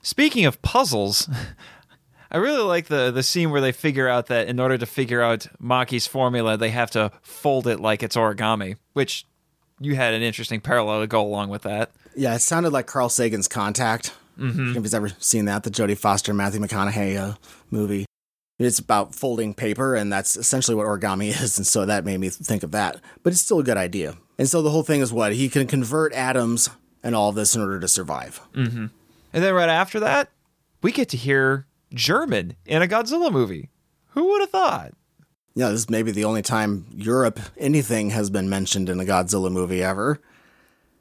[0.01, 1.29] Speaking of puzzles,
[2.31, 5.21] I really like the the scene where they figure out that in order to figure
[5.21, 9.25] out Maki's formula, they have to fold it like it's origami, which
[9.79, 11.91] you had an interesting parallel to go along with that.
[12.15, 14.13] Yeah, it sounded like Carl Sagan's Contact.
[14.37, 14.69] Mm-hmm.
[14.69, 17.35] If you've ever seen that, the Jodie Foster, Matthew McConaughey uh,
[17.71, 18.05] movie.
[18.57, 22.29] It's about folding paper, and that's essentially what origami is, and so that made me
[22.29, 22.99] think of that.
[23.23, 24.15] But it's still a good idea.
[24.37, 25.33] And so the whole thing is what?
[25.33, 26.69] He can convert atoms
[27.03, 28.41] and all of this in order to survive.
[29.33, 30.29] And then right after that,
[30.81, 33.69] we get to hear German in a Godzilla movie.
[34.09, 34.93] Who would have thought?
[35.55, 39.51] Yeah, this is maybe the only time Europe anything has been mentioned in a Godzilla
[39.51, 40.21] movie ever.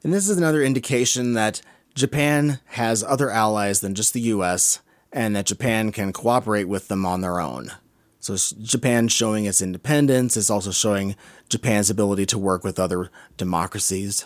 [0.03, 1.61] And this is another indication that
[1.95, 4.79] Japan has other allies than just the US,
[5.11, 7.71] and that Japan can cooperate with them on their own.
[8.19, 11.15] So Japan showing its independence is also showing
[11.47, 14.25] Japan's ability to work with other democracies.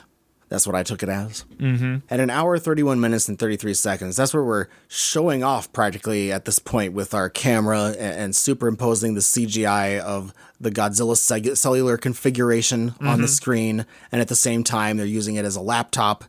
[0.54, 1.46] That's what I took it as.
[1.58, 2.06] Mm-hmm.
[2.12, 6.46] At an hour, 31 minutes, and 33 seconds, that's where we're showing off practically at
[6.46, 11.18] this point with our camera and, and superimposing the CGI of the Godzilla
[11.58, 13.88] cellular configuration on the screen.
[14.12, 16.24] And at the same time, they're using it as a laptop,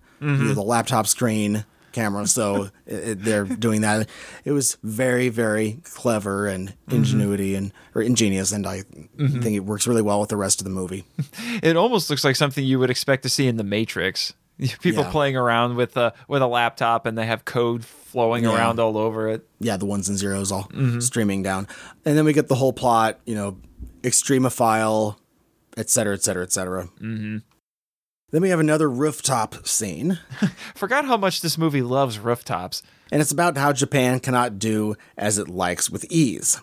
[0.54, 2.26] the laptop screen camera.
[2.26, 4.08] So it, it- they're doing that.
[4.44, 6.96] It was very, very clever and mm-hmm.
[6.96, 9.40] ingenuity and or ingenious, and I mm-hmm.
[9.40, 11.04] think it works really well with the rest of the movie.
[11.62, 14.34] It almost looks like something you would expect to see in The Matrix.
[14.80, 15.10] People Yeah.
[15.10, 18.54] playing around with a with a laptop and they have code flowing Yeah.
[18.54, 19.46] around all over it.
[19.60, 21.00] yeah, the ones and zeros all mm-hmm.
[21.00, 21.66] streaming down.
[22.04, 23.58] And then we get the whole plot, you know,
[24.02, 25.16] extremophile
[25.76, 26.88] et cetera, et cetera, et cetera.
[28.34, 30.18] Then we have another rooftop scene,
[30.74, 32.82] Forgot how much this movie loves rooftops.
[33.12, 36.60] and it's about how Japan cannot do as it likes with ease.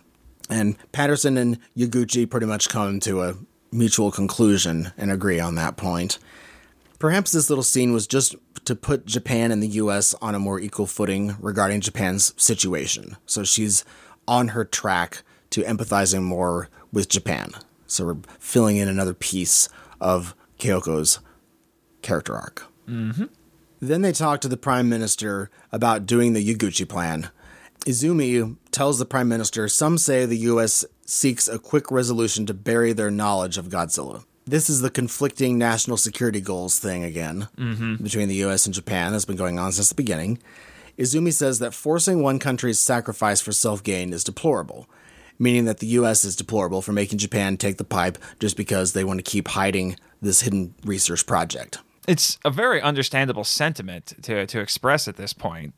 [0.50, 3.36] And Patterson and Yaguchi pretty much come to a
[3.70, 6.18] mutual conclusion and agree on that point.
[6.98, 8.34] Perhaps this little scene was just
[8.66, 13.16] to put Japan and the US on a more equal footing regarding Japan's situation.
[13.24, 13.82] So she's
[14.28, 17.52] on her track to empathizing more with Japan.
[17.86, 19.70] So we're filling in another piece
[20.02, 21.18] of Kyoko's
[22.02, 22.66] character arc.
[22.88, 23.24] Mm-hmm.
[23.80, 27.30] Then they talk to the prime minister about doing the Yaguchi plan.
[27.84, 30.84] Izumi tells the prime minister some say the U.S.
[31.04, 34.24] seeks a quick resolution to bury their knowledge of Godzilla.
[34.46, 37.48] This is the conflicting national security goals thing again
[38.02, 38.66] between the U.S.
[38.66, 40.38] and Japan that's been going on since the beginning.
[40.98, 44.88] Izumi says that forcing one country's sacrifice for self gain is deplorable,
[45.38, 46.24] meaning that the U.S.
[46.24, 49.96] is deplorable for making Japan take the pipe just because they want to keep hiding
[50.20, 51.78] this hidden research project.
[52.08, 55.74] It's a very understandable sentiment to, to express at this point.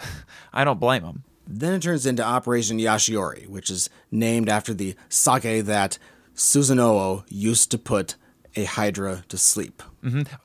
[0.52, 1.24] I don't blame him.
[1.46, 5.98] Then it turns into Operation Yashiori, which is named after the sake that
[6.34, 8.16] Susanoo used to put
[8.54, 9.82] a Hydra to sleep.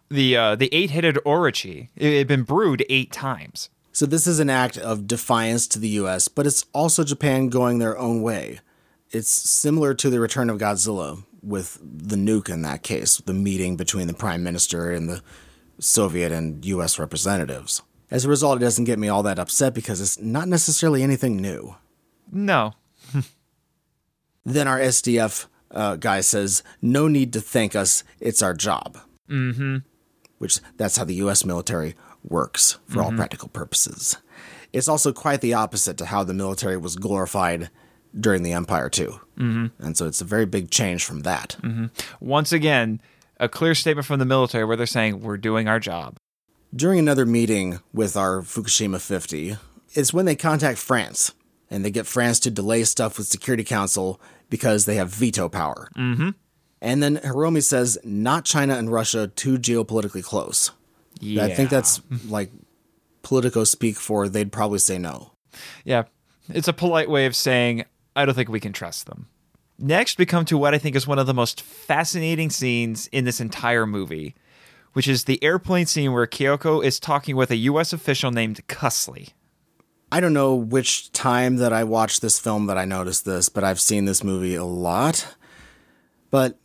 [0.09, 3.69] The uh, the eight headed Orochi it had been brewed eight times.
[3.91, 7.77] So this is an act of defiance to the US, but it's also Japan going
[7.79, 8.59] their own way.
[9.11, 13.75] It's similar to the return of Godzilla with the nuke in that case, the meeting
[13.75, 15.21] between the prime minister and the
[15.79, 17.81] Soviet and US representatives.
[18.09, 21.37] As a result, it doesn't get me all that upset because it's not necessarily anything
[21.37, 21.75] new.
[22.31, 22.73] No.
[24.45, 28.03] Then our SDF uh, guy says, "No need to thank us.
[28.19, 28.97] It's our job."
[29.29, 29.77] Mm-hmm.
[30.37, 31.45] Which that's how the U.S.
[31.45, 34.17] military works for all practical purposes.
[34.73, 37.69] It's also quite the opposite to how the military was glorified
[38.19, 39.67] during the Empire too, mm-hmm.
[39.83, 41.57] and so it's a very big change from that.
[42.19, 43.01] Once again,
[43.39, 46.17] a clear statement from the military where they're saying we're doing our job.
[46.75, 49.57] During another meeting with our Fukushima 50,
[49.93, 51.33] it's when they contact France
[51.69, 54.19] and they get France to delay stuff with Security Council
[54.49, 55.89] because they have veto power.
[55.97, 56.29] Mm-hmm.
[56.81, 60.71] And then Hiromi says, not China and Russia too geopolitically close.
[61.19, 61.45] Yeah.
[61.45, 62.51] I think that's like
[63.21, 65.31] Politico speak for they'd probably say no.
[65.85, 66.03] Yeah.
[66.49, 67.85] It's a polite way of saying,
[68.15, 69.27] I don't think we can trust them.
[69.79, 73.25] Next, we come to what I think is one of the most fascinating scenes in
[73.25, 74.35] this entire movie,
[74.93, 77.91] which is the airplane scene where Kyoko is talking with a U.S.
[77.91, 79.31] official named Cusley.
[80.11, 83.63] I don't know which time that I watched this film that I noticed this, but
[83.63, 85.35] I've seen this movie a lot.
[86.29, 86.59] But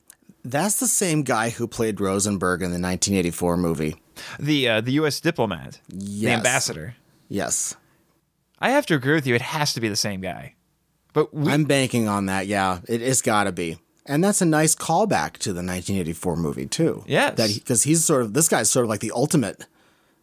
[0.44, 3.96] that's the same guy who played Rosenberg in the 1984 movie.
[4.38, 5.20] The uh, the U.S.
[5.20, 6.96] diplomat, the ambassador.
[7.28, 7.74] Yes.
[8.58, 9.34] I have to agree with you.
[9.34, 10.54] It has to be the same guy.
[11.18, 12.46] But we, I'm banking on that.
[12.46, 13.78] Yeah, it, it's got to be.
[14.06, 17.04] And that's a nice callback to the 1984 movie too.
[17.06, 17.36] Yes.
[17.36, 19.66] that because he's sort of this guy's sort of like the ultimate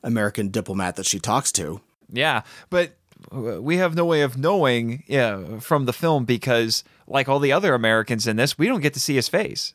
[0.04, 1.82] American diplomat that she talks to.
[2.12, 2.94] yeah, but
[3.32, 7.74] we have no way of knowing yeah, from the film because, like all the other
[7.74, 9.74] Americans in this, we don't get to see his face.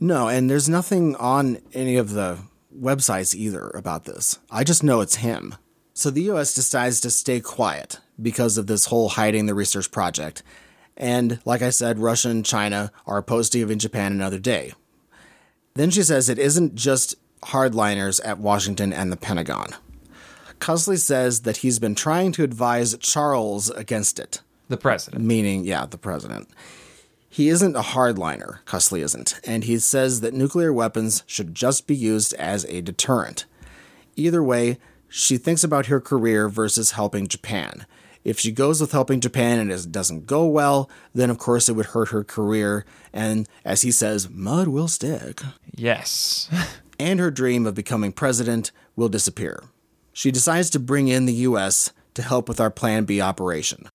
[0.00, 2.38] No, and there's nothing on any of the
[2.76, 4.38] websites either about this.
[4.50, 5.54] I just know it's him.
[5.94, 10.42] So the US decides to stay quiet because of this whole hiding the research project.
[10.96, 14.72] And like I said, Russia and China are opposed to giving Japan another day.
[15.74, 19.68] Then she says it isn't just hardliners at Washington and the Pentagon.
[20.58, 25.24] Cusley says that he's been trying to advise Charles against it The president.
[25.24, 26.48] meaning, yeah, the president.
[27.28, 31.96] He isn't a hardliner, Cusley isn't, and he says that nuclear weapons should just be
[31.96, 33.44] used as a deterrent.
[34.14, 34.78] Either way,
[35.16, 37.86] she thinks about her career versus helping Japan.
[38.24, 41.74] If she goes with helping Japan and it doesn't go well, then of course it
[41.74, 45.40] would hurt her career, and as he says, mud will stick.
[45.74, 46.50] Yes.
[46.96, 49.64] And her dream of becoming president will disappear.
[50.12, 53.88] She decides to bring in the US to help with our Plan B operation.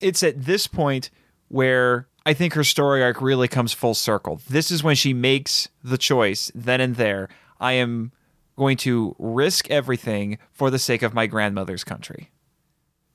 [0.00, 1.08] it's at this point
[1.48, 4.42] where I think her story arc really comes full circle.
[4.50, 7.30] This is when she makes the choice then and there.
[7.58, 8.12] I am
[8.56, 12.30] going to risk everything for the sake of my grandmother's country.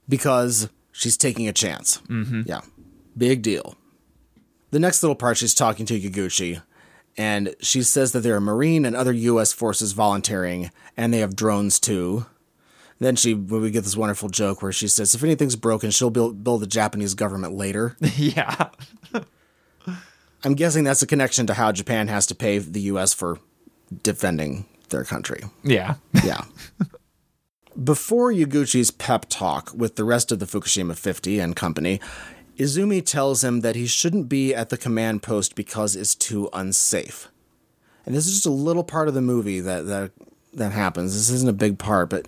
[0.10, 1.98] because she's taking a chance.
[2.08, 2.42] Mm-hmm.
[2.46, 2.62] Yeah,
[3.18, 3.76] big deal.
[4.72, 6.62] The next little part, she's talking to Yaguchi,
[7.18, 9.52] and she says that there are Marine and other U.S.
[9.54, 12.26] forces volunteering, and they have drones too.
[13.00, 16.44] Then she, we get this wonderful joke where she says, "If anything's broken, she'll build
[16.44, 18.70] build the Japanese government later." yeah.
[20.44, 23.14] I'm guessing that's a connection to how Japan has to pay the U.S.
[23.14, 23.40] for
[24.04, 25.44] defending their country.
[25.64, 25.96] Yeah.
[26.24, 26.44] Yeah.
[27.82, 32.02] Before Yaguchi's pep talk with the rest of the Fukushima 50 and company,
[32.58, 37.30] Izumi tells him that he shouldn't be at the command post because it's too unsafe.
[38.06, 40.12] And this is just a little part of the movie that that
[40.54, 41.14] that happens.
[41.14, 42.28] This isn't a big part, but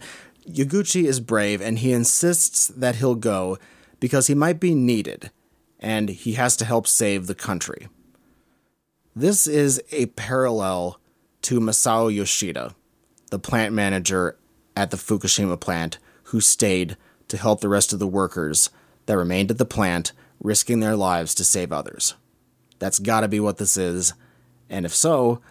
[0.49, 3.57] Yaguchi is brave and he insists that he'll go
[3.99, 5.29] because he might be needed
[5.79, 7.89] and he has to help save the country.
[9.15, 10.99] This is a parallel
[11.43, 12.75] to Masao Yoshida,
[13.29, 14.37] the plant manager
[14.75, 16.97] at the Fukushima plant who stayed
[17.27, 18.69] to help the rest of the workers
[19.05, 22.15] that remained at the plant, risking their lives to save others.
[22.79, 24.13] That's gotta be what this is,
[24.69, 25.41] and if so,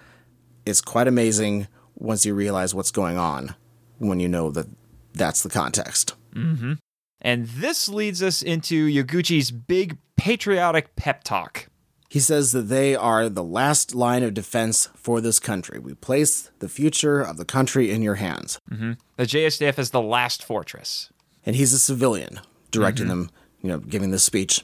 [0.67, 3.55] it's quite amazing once you realize what's going on
[3.99, 4.67] when you know that
[5.15, 6.15] that's the context.
[6.35, 6.75] Mm-hmm.
[7.21, 11.69] And this leads us into Yaguchi's big patriotic pep talk.
[12.13, 15.79] He says that they are the last line of defense for this country.
[15.79, 18.61] We place the future of the country in your hands.
[18.71, 18.93] Mm-hmm.
[19.17, 21.09] The JSDF is the last fortress.
[21.47, 23.21] And he's a civilian directing mm-hmm.
[23.23, 23.31] them,
[23.63, 24.63] you know, giving this speech.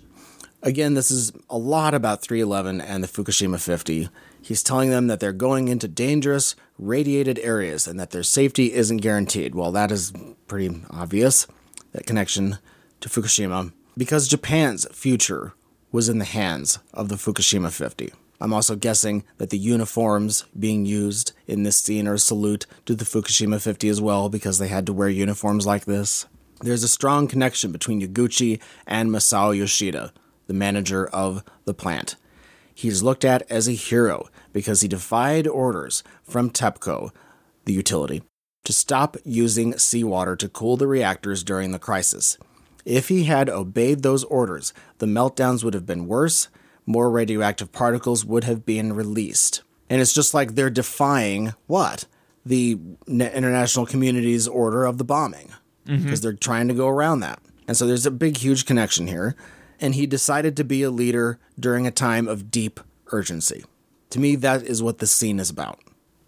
[0.62, 4.10] Again, this is a lot about 311 and the Fukushima 50.
[4.42, 8.98] He's telling them that they're going into dangerous, radiated areas and that their safety isn't
[8.98, 9.54] guaranteed.
[9.54, 10.12] Well, that is
[10.48, 11.46] pretty obvious,
[11.92, 12.58] that connection
[13.00, 15.54] to Fukushima, because Japan's future
[15.90, 18.12] was in the hands of the Fukushima 50.
[18.40, 22.94] I'm also guessing that the uniforms being used in this scene are a salute to
[22.94, 26.26] the Fukushima 50 as well, because they had to wear uniforms like this.
[26.60, 30.12] There's a strong connection between Yaguchi and Masao Yoshida,
[30.46, 32.16] the manager of the plant.
[32.74, 37.10] He's looked at as a hero because he defied orders from TEPCO,
[37.64, 38.22] the utility,
[38.64, 42.38] to stop using seawater to cool the reactors during the crisis.
[42.84, 46.48] If he had obeyed those orders, the meltdowns would have been worse,
[46.86, 49.62] more radioactive particles would have been released.
[49.90, 52.06] And it's just like they're defying what?
[52.44, 55.52] The international community's order of the bombing,
[55.84, 56.14] because mm-hmm.
[56.14, 57.40] they're trying to go around that.
[57.66, 59.36] And so there's a big, huge connection here
[59.80, 62.80] and he decided to be a leader during a time of deep
[63.12, 63.64] urgency.
[64.10, 65.80] To me, that is what this scene is about.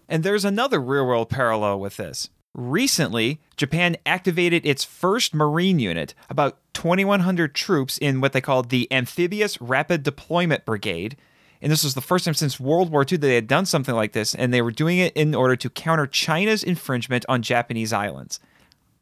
[0.08, 2.30] And there's another real world parallel with this.
[2.54, 8.88] Recently, Japan activated its first Marine unit, about 2,100 troops in what they called the
[8.92, 11.16] Amphibious Rapid Deployment Brigade.
[11.62, 13.94] And this was the first time since World War II that they had done something
[13.94, 17.92] like this, and they were doing it in order to counter China's infringement on Japanese
[17.92, 18.40] islands.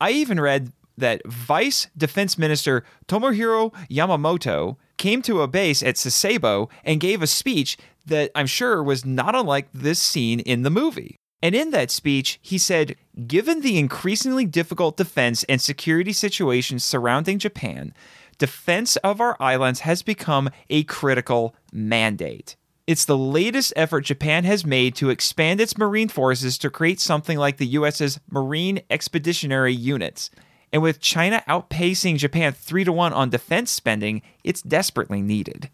[0.01, 6.69] I even read that Vice Defense Minister Tomohiro Yamamoto came to a base at Sasebo
[6.85, 11.17] and gave a speech that I'm sure was not unlike this scene in the movie.
[11.43, 17.39] And in that speech, he said, Given the increasingly difficult defense and security situations surrounding
[17.39, 17.95] Japan,
[18.39, 22.57] defense of our islands has become a critical mandate.
[22.87, 27.37] It's the latest effort Japan has made to expand its marine forces to create something
[27.37, 30.31] like the US's Marine Expeditionary Units.
[30.73, 35.71] And with China outpacing Japan 3 to 1 on defense spending, it's desperately needed.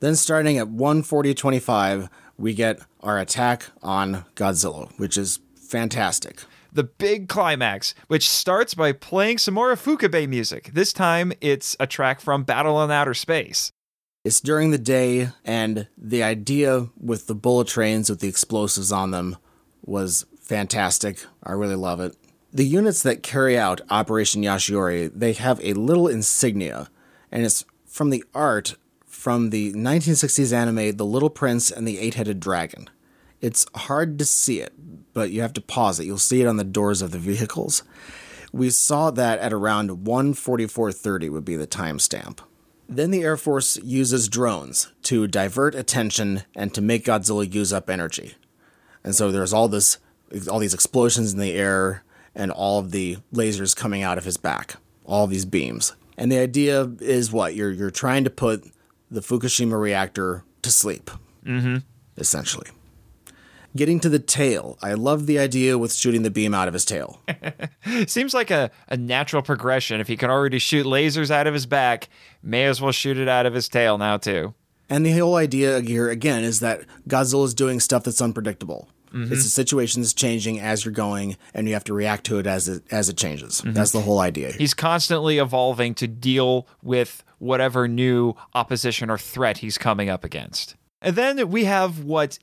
[0.00, 6.42] Then starting at 140.25, we get our attack on Godzilla, which is fantastic.
[6.72, 10.70] The big climax, which starts by playing some more Ifukube music.
[10.74, 13.72] This time it's a track from Battle in Outer Space.
[14.24, 19.12] It's during the day, and the idea with the bullet trains with the explosives on
[19.12, 19.36] them
[19.84, 21.24] was fantastic.
[21.42, 22.16] I really love it.
[22.52, 26.88] The units that carry out Operation Yashiori, they have a little insignia,
[27.30, 28.74] and it's from the art
[29.26, 32.88] from the 1960s anime The Little Prince and the Eight-Headed Dragon.
[33.40, 34.72] It's hard to see it,
[35.14, 36.04] but you have to pause it.
[36.04, 37.82] You'll see it on the doors of the vehicles.
[38.52, 42.38] We saw that at around 144.30 would be the timestamp.
[42.88, 47.90] Then the Air Force uses drones to divert attention and to make Godzilla use up
[47.90, 48.36] energy.
[49.02, 49.98] And so there's all this
[50.48, 54.36] all these explosions in the air and all of the lasers coming out of his
[54.36, 55.96] back, all these beams.
[56.16, 58.70] And the idea is what you're you're trying to put
[59.10, 61.10] the Fukushima reactor to sleep,
[61.44, 61.78] mm-hmm.
[62.16, 62.68] essentially.
[63.74, 66.86] Getting to the tail, I love the idea with shooting the beam out of his
[66.86, 67.20] tail.
[68.06, 70.00] Seems like a, a natural progression.
[70.00, 72.08] If he can already shoot lasers out of his back,
[72.42, 74.54] may as well shoot it out of his tail now, too.
[74.88, 78.88] And the whole idea here, again, is that Godzilla is doing stuff that's unpredictable.
[79.12, 79.32] Mm-hmm.
[79.32, 82.46] It's a situation that's changing as you're going, and you have to react to it
[82.46, 83.60] as it as it changes.
[83.60, 83.72] Mm-hmm.
[83.72, 84.52] That's the whole idea.
[84.52, 90.76] He's constantly evolving to deal with whatever new opposition or threat he's coming up against.
[91.02, 92.38] And then we have what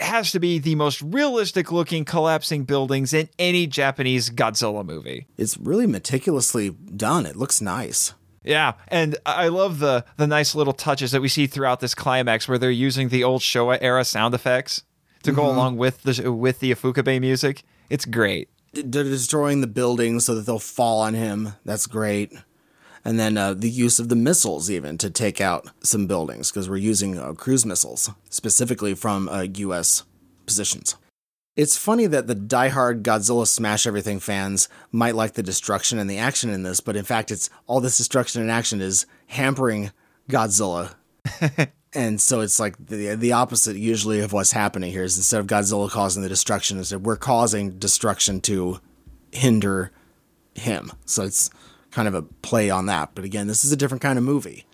[0.00, 5.26] has to be the most realistic looking collapsing buildings in any Japanese Godzilla movie.
[5.36, 7.26] It's really meticulously done.
[7.26, 8.14] It looks nice.
[8.44, 12.48] Yeah, and I love the the nice little touches that we see throughout this climax
[12.48, 14.84] where they're using the old Showa era sound effects
[15.24, 15.58] to go mm-hmm.
[15.58, 17.62] along with the with the Ifukube music.
[17.90, 18.48] It's great.
[18.72, 21.54] They're destroying the buildings so that they'll fall on him.
[21.64, 22.32] That's great.
[23.08, 26.68] And then uh, the use of the missiles, even to take out some buildings, because
[26.68, 30.02] we're using uh, cruise missiles specifically from uh, U.S.
[30.44, 30.94] positions.
[31.56, 36.18] It's funny that the diehard Godzilla Smash Everything fans might like the destruction and the
[36.18, 39.90] action in this, but in fact, it's all this destruction and action is hampering
[40.28, 40.94] Godzilla.
[41.94, 45.46] and so it's like the the opposite usually of what's happening here is instead of
[45.46, 48.80] Godzilla causing the destruction, is that we're causing destruction to
[49.32, 49.92] hinder
[50.54, 50.92] him.
[51.06, 51.48] So it's
[51.90, 53.10] kind of a play on that.
[53.14, 54.66] But again, this is a different kind of movie.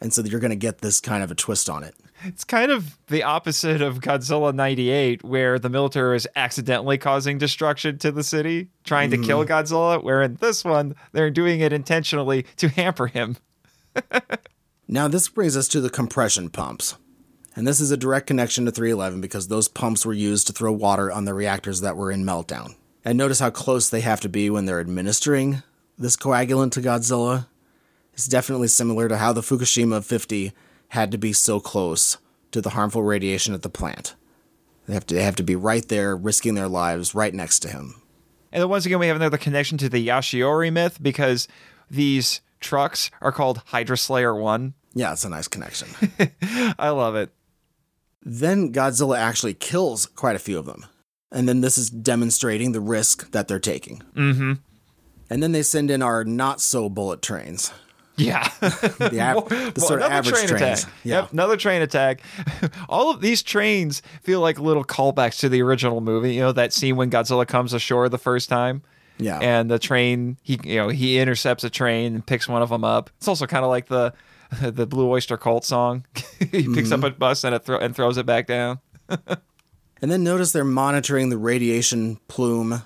[0.00, 1.94] And so you're going to get this kind of a twist on it.
[2.24, 7.98] It's kind of the opposite of Godzilla 98, where the military is accidentally causing destruction
[7.98, 9.52] to the city, trying to kill mm-hmm.
[9.52, 13.36] Godzilla, where in this one, they're doing it intentionally to hamper him.
[14.92, 16.96] Now, this brings us to the compression pumps.
[17.56, 20.70] And this is a direct connection to 311 because those pumps were used to throw
[20.70, 22.74] water on the reactors that were in meltdown.
[23.02, 25.62] And notice how close they have to be when they're administering
[26.02, 27.46] this coagulant to Godzilla.
[28.14, 30.52] is definitely similar to how the Fukushima 50
[30.88, 32.18] had to be so close
[32.50, 34.14] to the harmful radiation at the plant.
[34.86, 37.68] They have to, they have to be right there, risking their lives right next to
[37.68, 38.02] him.
[38.50, 41.48] And then once again, we have another connection to the Yashiori myth because
[41.90, 44.74] these trucks are called Hydra Slayer 1.
[44.94, 45.88] Yeah, it's a nice connection.
[46.78, 47.30] I love it.
[48.22, 50.84] then Godzilla actually kills quite a few of them.
[51.30, 54.02] And then this is demonstrating the risk that they're taking.
[54.14, 54.52] Mm-hmm.
[55.32, 57.72] And then they send in our not so bullet trains.
[58.16, 58.46] Yeah.
[58.60, 60.82] The, av- the Well, sort of another average train trains.
[60.82, 60.94] attack.
[61.02, 61.20] Yeah.
[61.22, 62.20] Yep, another train attack.
[62.88, 66.34] All of these trains feel like little callbacks to the original movie.
[66.34, 68.82] You know that scene when Godzilla comes ashore the first time,
[69.18, 69.38] Yeah.
[69.40, 72.84] and the train he you know he intercepts a train and picks one of them
[72.84, 73.08] up.
[73.16, 74.12] It's also kind of like the
[74.60, 76.04] the Blue Oyster Cult song.
[76.38, 77.04] he picks up mm-hmm.
[77.06, 78.78] a bus and it thro- and throws it back down.
[79.08, 82.82] And then notice they're monitoring the radiation plume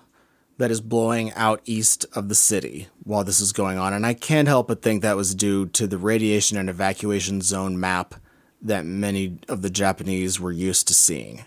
[0.58, 3.92] that is blowing out east of the city while this is going on.
[3.92, 7.78] And I can't help but think that was due to the radiation and evacuation zone
[7.78, 8.14] map
[8.62, 11.44] that many of the Japanese were used to seeing.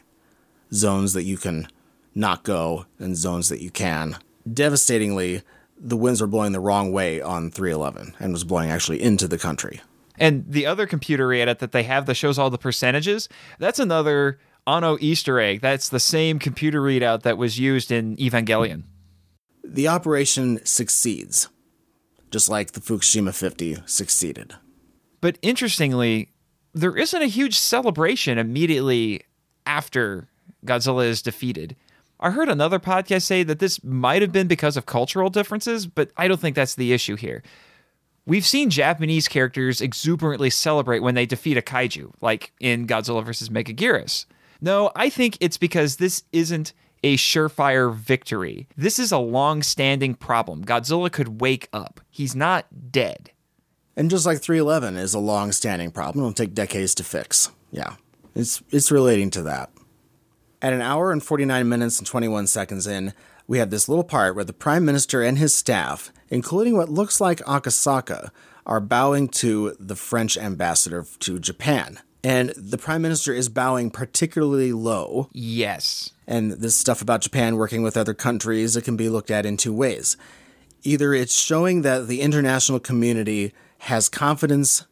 [0.71, 1.67] Zones that you can
[2.13, 4.17] not go and zones that you can.
[4.51, 5.41] Devastatingly,
[5.77, 9.37] the winds were blowing the wrong way on 311 and was blowing actually into the
[9.37, 9.81] country.
[10.17, 14.37] And the other computer edit that they have that shows all the percentages, that's another
[14.67, 15.61] Anno Easter egg.
[15.61, 18.83] That's the same computer readout that was used in Evangelion.
[19.71, 21.47] The operation succeeds,
[22.31, 24.55] just like the Fukushima 50 succeeded.
[25.21, 26.31] But interestingly,
[26.73, 29.21] there isn't a huge celebration immediately
[29.67, 30.27] after
[30.65, 31.75] Godzilla is defeated.
[32.19, 36.11] I heard another podcast say that this might have been because of cultural differences, but
[36.17, 37.43] I don't think that's the issue here.
[38.25, 43.49] We've seen Japanese characters exuberantly celebrate when they defeat a kaiju, like in Godzilla vs.
[43.49, 44.25] Megaguirus.
[44.61, 48.67] No, I think it's because this isn't a surefire victory.
[48.75, 50.63] This is a long standing problem.
[50.63, 53.31] Godzilla could wake up, he's not dead.
[53.95, 57.51] And just like 311 is a long standing problem, it'll take decades to fix.
[57.71, 57.95] Yeah,
[58.35, 59.71] it's, it's relating to that.
[60.61, 63.13] At an hour and 49 minutes and 21 seconds in,
[63.47, 67.19] we have this little part where the Prime Minister and his staff, including what looks
[67.19, 68.29] like Akasaka,
[68.65, 71.99] are bowing to the French ambassador to Japan.
[72.23, 76.11] And the Prime Minister is bowing particularly low Yes.
[76.27, 79.55] and this stuff about Japan working with other countries, it can be looked at in
[79.57, 80.17] two ways.
[80.83, 84.85] Either it's showing that the international community has confidence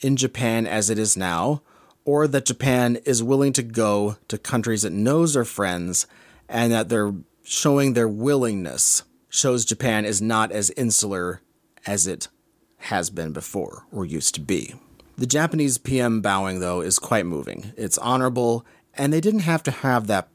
[0.00, 1.62] in Japan as it is now,
[2.04, 6.06] or that Japan is willing to go to countries it knows are friends,
[6.48, 11.40] and that they're showing their willingness shows Japan is not as insular
[11.86, 12.28] as it
[12.76, 14.74] has been before or used to be.
[15.16, 17.72] The Japanese PM bowing, though, is quite moving.
[17.76, 20.28] It's honorable, and they didn't have to have that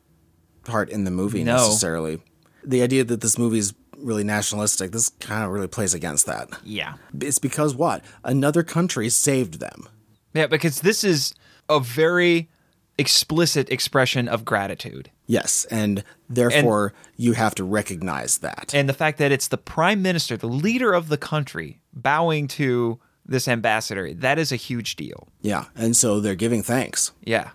[0.64, 1.58] part in the movie No.
[1.58, 2.22] necessarily.
[2.64, 6.49] The idea that this movie is really nationalistic, this kind of really plays against that.
[6.64, 6.93] Yeah.
[7.19, 8.03] It's because what?
[8.24, 9.90] Another country saved them.
[10.33, 11.33] Yeah, because this is
[11.67, 12.49] a very
[12.98, 15.09] explicit expression of gratitude.
[15.25, 18.72] Yes, and therefore you have to recognize that.
[18.74, 22.99] And the fact that it's the prime minister, the leader of the country, bowing to
[23.30, 25.27] this ambassador, that is a huge deal.
[25.41, 27.11] yeah, and so they're giving thanks.
[27.24, 27.51] Yeah.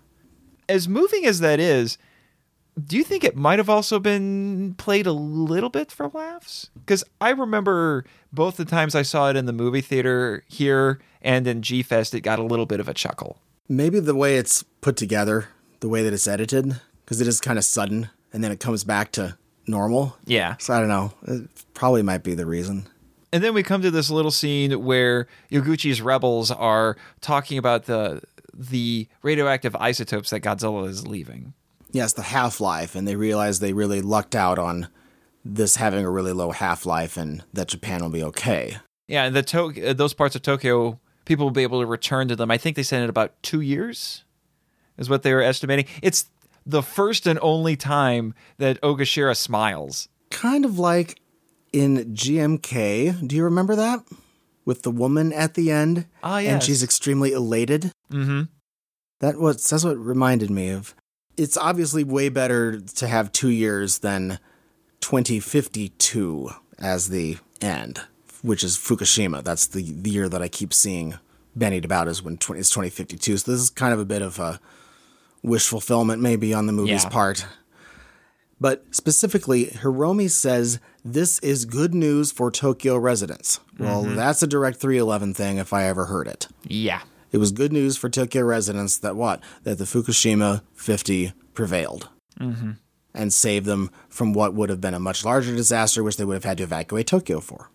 [0.69, 1.99] As moving as that is,
[2.83, 6.71] do you think it might have also been played a little bit for laughs?
[6.75, 11.47] Because I remember both the times I saw it in the movie theater here and
[11.47, 13.39] in G Fest, it got a little bit of a chuckle.
[13.69, 15.49] Maybe the way it's put together,
[15.81, 18.85] the way that it's edited, because it is kind of sudden, and then it comes
[18.85, 19.37] back to
[19.67, 20.17] normal.
[20.25, 20.57] Yeah.
[20.59, 21.13] So I don't know.
[21.27, 22.87] It probably might be the reason.
[23.35, 28.23] And then we come to this little scene where Yaguchi's rebels are talking about the
[28.57, 31.53] the radioactive isotopes that Godzilla is leaving.
[31.91, 34.87] Yes, the half life, and they realize they really lucked out on
[35.45, 38.77] this having a really low half life, and that Japan will be okay.
[39.09, 42.37] Yeah, and the to- those parts of Tokyo, people will be able to return to
[42.37, 42.53] them.
[42.53, 44.23] I think they said in about two years,
[44.97, 45.87] is what they were estimating.
[46.03, 46.27] It's
[46.65, 50.09] the first and only time that Ogashira smiles.
[50.31, 51.19] Kind of like
[51.75, 53.27] in GMK.
[53.27, 54.05] Do you remember that?
[54.65, 56.07] With the woman at the end.
[56.23, 57.91] Ah, And she's extremely elated.
[58.13, 58.43] Mm-hmm.
[59.21, 60.95] That was that's what reminded me of.
[61.37, 64.39] It's obviously way better to have two years than
[65.01, 68.01] 2052 as the end,
[68.43, 69.43] which is Fukushima.
[69.43, 71.15] That's the, the year that I keep seeing
[71.57, 73.37] bandied about is when 20, it's 2052.
[73.39, 74.61] So this is kind of a bit of a
[75.43, 77.11] wish fulfillment maybe on the movie's Yeah.
[77.11, 77.47] part.
[78.65, 83.61] But specifically, Hiromi says this is good news for Tokyo residents.
[83.79, 84.17] Well, mm-hmm.
[84.17, 86.49] that's a direct 311 thing if I ever heard it.
[86.67, 87.03] Yeah.
[87.31, 89.43] It was good news for Tokyo residents that what?
[89.65, 92.09] That the Fukushima 50 prevailed
[92.41, 92.71] mm-hmm.
[93.13, 96.33] and saved them from what would have been a much larger disaster, which they would
[96.33, 97.71] have had to evacuate Tokyo for.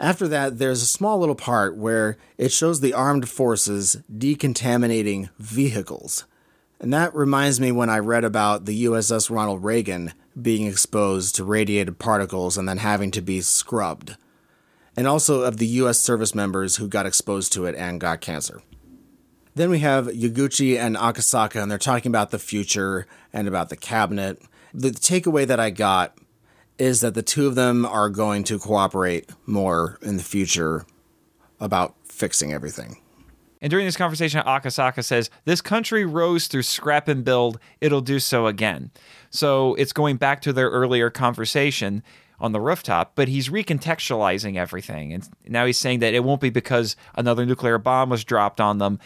[0.00, 6.24] After that, there's a small little part where it shows the armed forces decontaminating vehicles.
[6.82, 11.44] And that reminds me when I read about the USS Ronald Reagan being exposed to
[11.44, 14.16] radiated particles and then having to be scrubbed
[14.96, 18.62] and also of the US service members who got exposed to it and got cancer.
[19.54, 23.76] Then we have Yaguchi and Akasaka, and they're talking about the future and about the
[23.76, 24.40] cabinet.
[24.72, 26.16] The takeaway that I got
[26.78, 30.86] is that the two of them are going to cooperate more in the future
[31.60, 33.01] about fixing everything.
[33.62, 37.60] And during this conversation, Akasaka says, This country rose through scrap and build.
[37.80, 38.90] It'll do so again.
[39.30, 42.02] So it's going back to their earlier conversation
[42.40, 45.12] on the rooftop, but he's recontextualizing everything.
[45.12, 48.78] And now he's saying that it won't be because another nuclear bomb was dropped on
[48.78, 48.98] them.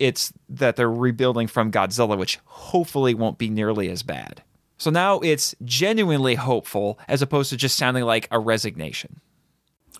[0.00, 4.42] It's that they're rebuilding from Godzilla, which hopefully won't be nearly as bad.
[4.78, 9.20] So now it's genuinely hopeful as opposed to just sounding like a resignation.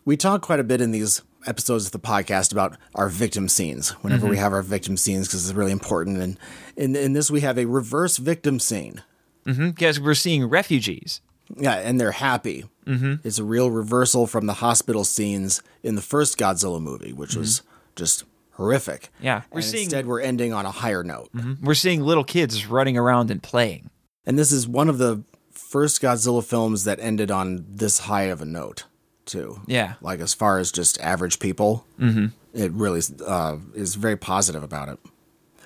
[0.05, 3.91] We talk quite a bit in these episodes of the podcast about our victim scenes
[4.03, 4.43] whenever we mm-hmm.
[4.43, 6.19] have our victim scenes because it's really important.
[6.21, 6.39] And
[6.77, 9.03] in, in this, we have a reverse victim scene.
[9.47, 9.71] Mm-hmm.
[9.71, 11.21] Because we're seeing refugees.
[11.57, 12.65] Yeah, and they're happy.
[12.87, 13.27] Mm-hmm.
[13.27, 17.61] It's a real reversal from the hospital scenes in the first Godzilla movie, which was
[17.61, 17.69] mm-hmm.
[17.97, 19.11] just horrific.
[19.21, 21.31] Yeah, we're and seeing- instead we're ending on a higher note.
[21.63, 23.91] We're seeing little kids running around and playing.
[24.25, 28.41] And this is one of the first Godzilla films that ended on this high of
[28.41, 28.85] a note,
[29.27, 29.61] too.
[29.67, 29.95] Yeah.
[30.01, 32.27] like as far as just average people, mm-hmm.
[32.55, 34.99] it really uh, is very positive about it.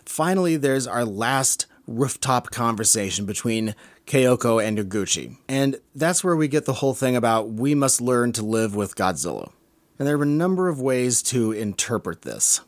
[0.05, 3.75] Finally, there's our last rooftop conversation between
[4.07, 5.37] Keiko and Yaguchi.
[5.49, 8.97] And that's where we get the whole thing about we must learn to live with
[8.97, 9.51] Godzilla.
[9.99, 12.61] And there are a number of ways to interpret this.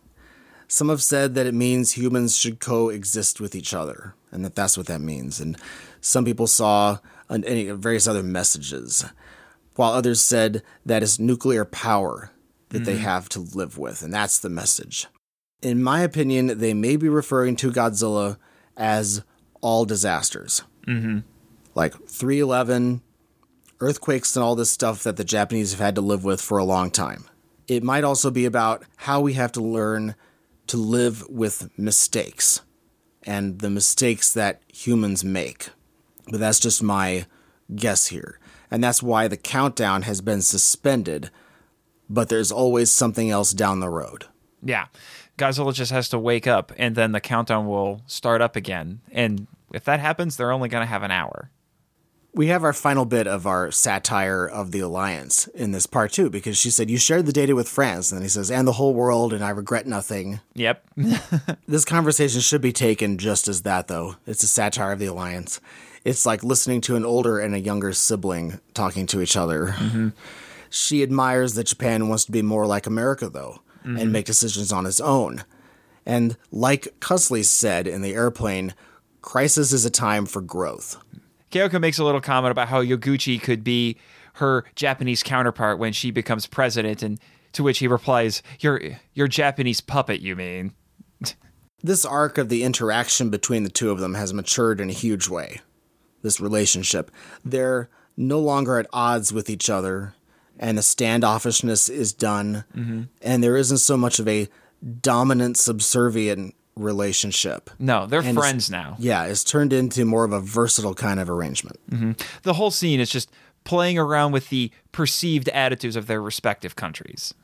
[0.66, 4.76] Some have said that it means humans should coexist with each other, and that that's
[4.76, 5.40] what that means.
[5.40, 5.56] And
[6.00, 6.98] some people saw
[7.30, 9.04] any various other messages,
[9.78, 12.32] while others said that it's nuclear power
[12.70, 15.06] that they have to live with, and that's the message.
[15.62, 18.38] In my opinion, they may be referring to Godzilla
[18.76, 19.22] as
[19.60, 21.20] all disasters, mm-hmm.
[21.76, 23.02] like 311,
[23.78, 26.64] earthquakes, and all this stuff that the Japanese have had to live with for a
[26.64, 27.26] long time.
[27.68, 30.16] It might also be about how we have to learn
[30.66, 32.62] to live with mistakes
[33.22, 35.68] and the mistakes that humans make.
[36.28, 37.26] But that's just my
[37.76, 38.40] guess here.
[38.70, 41.30] And that's why the countdown has been suspended,
[42.08, 44.26] but there's always something else down the road.
[44.62, 44.86] Yeah.
[45.38, 49.00] Godzilla just has to wake up and then the countdown will start up again.
[49.12, 51.50] And if that happens, they're only going to have an hour.
[52.34, 56.28] We have our final bit of our satire of the alliance in this part too,
[56.28, 58.12] because she said, You shared the data with France.
[58.12, 60.40] And then he says, And the whole world, and I regret nothing.
[60.54, 60.84] Yep.
[61.66, 64.16] This conversation should be taken just as that, though.
[64.26, 65.60] It's a satire of the alliance.
[66.08, 69.74] It's like listening to an older and a younger sibling talking to each other.
[70.70, 74.86] She admires that Japan wants to be more like America, though, and make decisions on
[74.86, 75.44] its own.
[76.06, 78.74] And like Cusley said in the airplane,
[79.20, 80.96] crisis is a time for growth.
[81.50, 83.98] Kayoko makes a little comment about how Yaguchi could be
[84.34, 87.20] her Japanese counterpart when she becomes president, and
[87.52, 88.80] to which he replies, "Your
[89.12, 90.72] your Japanese puppet, you mean?"
[91.80, 95.28] This arc of the interaction between the two of them has matured in a huge
[95.28, 95.60] way.
[96.22, 97.10] This relationship.
[97.44, 100.14] They're no longer at odds with each other,
[100.58, 103.02] and the standoffishness is done, mm-hmm.
[103.22, 104.48] and there isn't so much of a
[105.00, 107.70] dominant subservient relationship.
[107.78, 108.96] No, they're And friends now.
[108.98, 111.78] Yeah, it's turned into more of a versatile kind of arrangement.
[111.90, 112.12] Mm-hmm.
[112.42, 113.30] The whole scene is just
[113.64, 117.34] playing around with the perceived attitudes of their respective countries.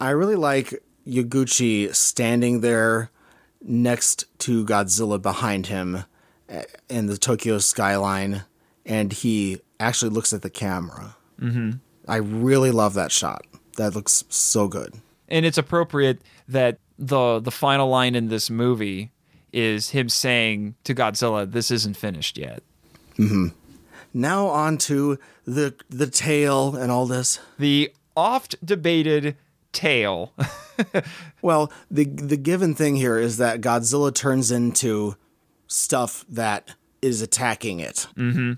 [0.00, 0.74] I really like
[1.06, 3.10] Yaguchi standing there
[3.62, 6.04] next to Godzilla behind him
[6.88, 8.42] in the Tokyo skyline,
[8.84, 11.16] and he actually looks at the camera.
[11.40, 11.72] Mm-hmm.
[12.08, 13.46] I really love that shot.
[13.76, 14.94] That looks so good.
[15.28, 19.10] and it's appropriate that the the final line in this movie
[19.52, 22.62] is him saying to Godzilla, "This isn't finished yet."
[24.12, 27.38] Now on to the the tale and all this.
[27.58, 29.36] The oft debated
[29.72, 30.32] tail.
[31.42, 35.14] Well, the the given thing here is that Godzilla turns into
[35.70, 38.06] stuff that is attacking it.
[38.16, 38.52] Mm-hmm.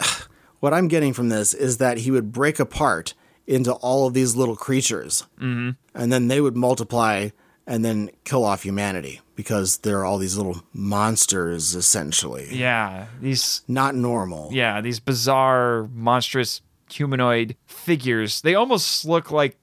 [0.58, 3.12] What I'm getting from this is that he would break apart
[3.46, 5.72] into all of these little creatures, mm-hmm.
[5.94, 7.28] and then they would multiply
[7.66, 12.48] and then kill off humanity because there are all these little monsters, essentially.
[12.50, 14.48] yeah, these Not normal.
[14.50, 18.40] yeah, these bizarre monstrous humanoid figures.
[18.40, 19.58] They almost look like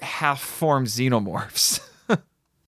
[0.00, 1.80] half-formed xenomorphs.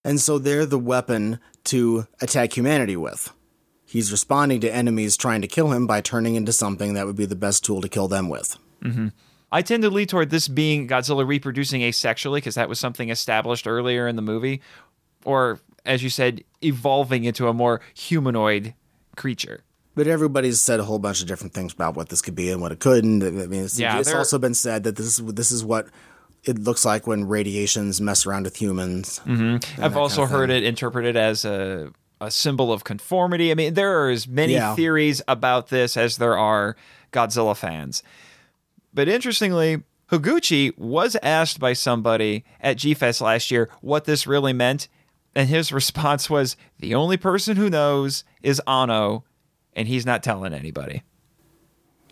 [0.05, 3.33] And so they're the weapon to attack humanity with.
[3.97, 7.25] He's responding to enemies trying to kill him by turning into something that would be
[7.25, 8.59] the best tool to kill them with.
[8.85, 9.09] Mm-hmm.
[9.51, 13.67] I tend to lean toward this being Godzilla reproducing asexually because that was something established
[13.67, 14.61] earlier in the movie,
[15.25, 18.75] or as you said, evolving into a more humanoid
[19.17, 19.65] creature.
[19.95, 22.61] But everybody's said a whole bunch of different things about what this could be and
[22.61, 23.23] what it couldn't.
[23.23, 25.89] I mean, it's, Yeah, it's also been said that this is this is what
[26.45, 29.23] it looks like when radiations mess around with humans.
[29.25, 29.83] Mm-hmm.
[29.83, 33.51] I've also heard it interpreted as a a symbol of conformity.
[33.51, 34.75] I mean, there are as many Yeah.
[34.75, 36.77] theories about this as there are
[37.13, 38.03] Godzilla fans.
[38.95, 44.89] But interestingly, Higuchi was asked by somebody at G-Fest last year what this really meant,
[45.35, 49.25] and his response was, "The only person who knows is Anno,
[49.75, 51.03] and he's not telling anybody."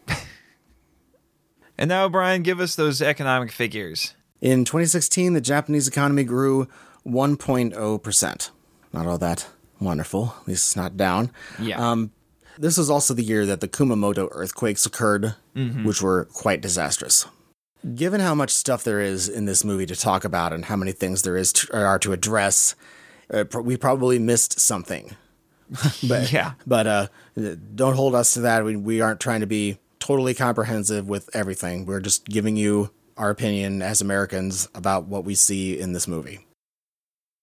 [1.78, 4.14] and now, Brian, give us those economic figures.
[4.40, 6.68] In 2016, the Japanese economy grew
[7.06, 8.50] 1.0%.
[8.92, 9.48] Not all that
[9.80, 10.34] wonderful.
[10.42, 11.30] At least it's not down.
[11.58, 11.78] Yeah.
[11.90, 12.12] Um,
[12.58, 17.26] this was also the year that the Kumamoto earthquakes occurred, which were quite disastrous.
[17.94, 20.92] Given how much stuff there is in this movie to talk about and how many
[20.92, 22.74] things there is to, are to address,
[23.32, 25.16] uh, we probably missed something.
[26.08, 26.52] but Yeah.
[26.66, 27.06] but uh,
[27.74, 28.64] don't hold us to that.
[28.64, 31.86] We, we aren't trying to be totally comprehensive with everything.
[31.86, 36.46] We're just giving you our opinion as Americans about what we see in this movie.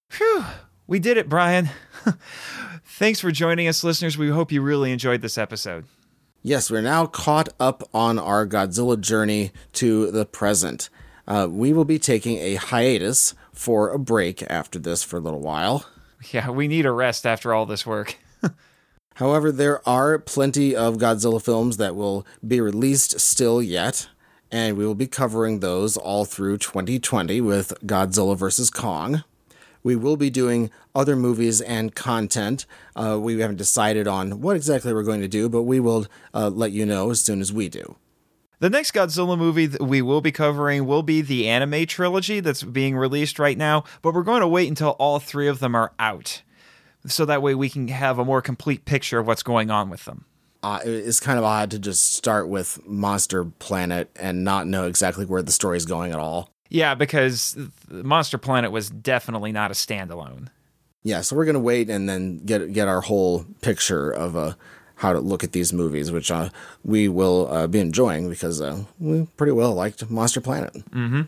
[0.09, 0.45] Phew,
[0.87, 1.69] we did it, Brian.
[2.85, 4.17] Thanks for joining us, listeners.
[4.17, 5.85] We hope you really enjoyed this episode.
[6.43, 10.89] Yes, we're now caught up on our Godzilla journey to the present.
[11.27, 15.39] Uh, we will be taking a hiatus for a break after this for a little
[15.39, 15.85] while.
[16.31, 18.17] Yeah, we need a rest after all this work.
[19.15, 24.07] However, there are plenty of Godzilla films that will be released still yet,
[24.51, 28.69] and we will be covering those all through 2020 with Godzilla vs.
[28.69, 29.23] Kong.
[29.83, 32.65] We will be doing other movies and content.
[32.95, 36.49] Uh, we haven't decided on what exactly we're going to do, but we will uh,
[36.49, 37.95] let you know as soon as we do.
[38.59, 42.61] The next Godzilla movie that we will be covering will be the anime trilogy that's
[42.61, 45.93] being released right now, but we're going to wait until all three of them are
[45.97, 46.43] out.
[47.07, 50.05] So that way we can have a more complete picture of what's going on with
[50.05, 50.25] them.
[50.63, 55.25] uh, it's kind of odd to just start with Monster Planet and not know exactly
[55.25, 56.51] where the story is going at all.
[56.71, 57.57] Yeah, because
[57.89, 60.47] Monster Planet was definitely not a standalone.
[61.03, 64.53] Yeah, so we're gonna wait and then get get our whole picture of uh,
[64.95, 66.49] how to look at these movies, which uh,
[66.85, 70.73] we will uh, be enjoying because uh, we pretty well liked Monster Planet.
[70.91, 71.23] Mm-hmm.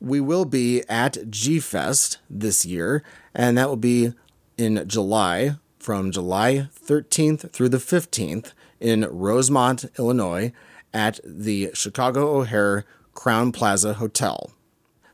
[0.00, 4.14] We will be at G Fest this year, and that will be
[4.58, 10.52] in July from July 13th through the 15th in Rosemont, Illinois,
[10.92, 12.84] at the Chicago O'Hare
[13.20, 14.50] Crowne Plaza Hotel.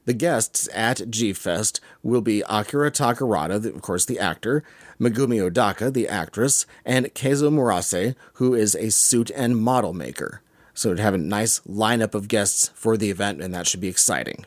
[0.05, 4.63] The guests at G Fest will be Akira Takarada, of course, the actor,
[5.01, 10.41] Megumi Odaka, the actress, and Keizo Murase, who is a suit and model maker.
[10.73, 13.89] So to have a nice lineup of guests for the event, and that should be
[13.89, 14.47] exciting.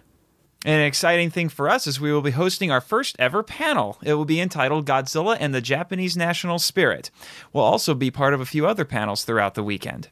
[0.64, 3.98] An exciting thing for us is we will be hosting our first ever panel.
[4.02, 7.12] It will be entitled Godzilla and the Japanese National Spirit.
[7.52, 10.08] We'll also be part of a few other panels throughout the weekend.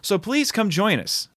[0.00, 1.28] So please come join us.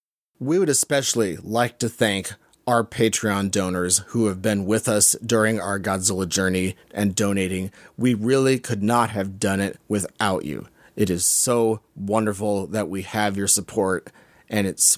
[0.41, 2.33] We would especially like to thank
[2.65, 7.71] our Patreon donors who have been with us during our Godzilla journey and donating.
[7.97, 10.67] We really could not have done it without you.
[10.95, 14.13] It is so wonderful that we have your support,
[14.49, 14.97] and it's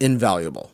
[0.00, 0.72] invaluable.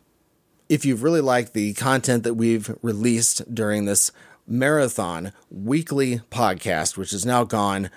[0.68, 4.12] If you've really liked the content that we've released during this
[4.46, 7.90] marathon weekly podcast, which has now gone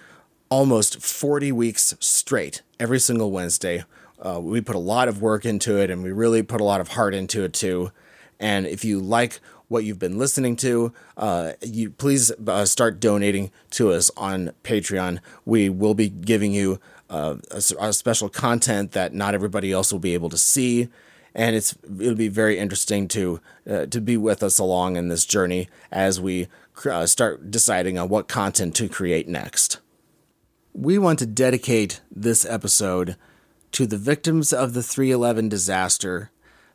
[0.50, 3.84] almost 40 weeks straight, every single Wednesday,
[4.26, 6.82] uh, we put a lot of work into it and we really put a lot
[6.82, 7.92] of heart into it too.
[8.40, 13.52] And if you like what you've been listening to, uh, you please uh, start donating
[13.72, 15.20] to us on Patreon.
[15.46, 16.80] We will be giving you
[17.10, 20.90] uh, a, a special content that not everybody else will be able to see,
[21.34, 23.40] and it's it'll be very interesting to
[23.70, 26.48] uh, to be with us along in this journey as we
[26.90, 29.80] uh, start deciding on what content to create next.
[30.74, 33.16] We want to dedicate this episode
[33.72, 36.32] to the victims of the 311 disaster,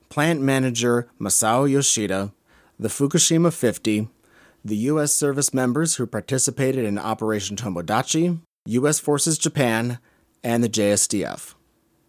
[0.09, 2.33] plant manager Masao Yoshida,
[2.79, 4.09] the Fukushima 50,
[4.65, 5.13] the U.S.
[5.13, 8.99] service members who participated in Operation Tomodachi, U.S.
[8.99, 9.99] Forces Japan,
[10.45, 11.55] and the JSDF.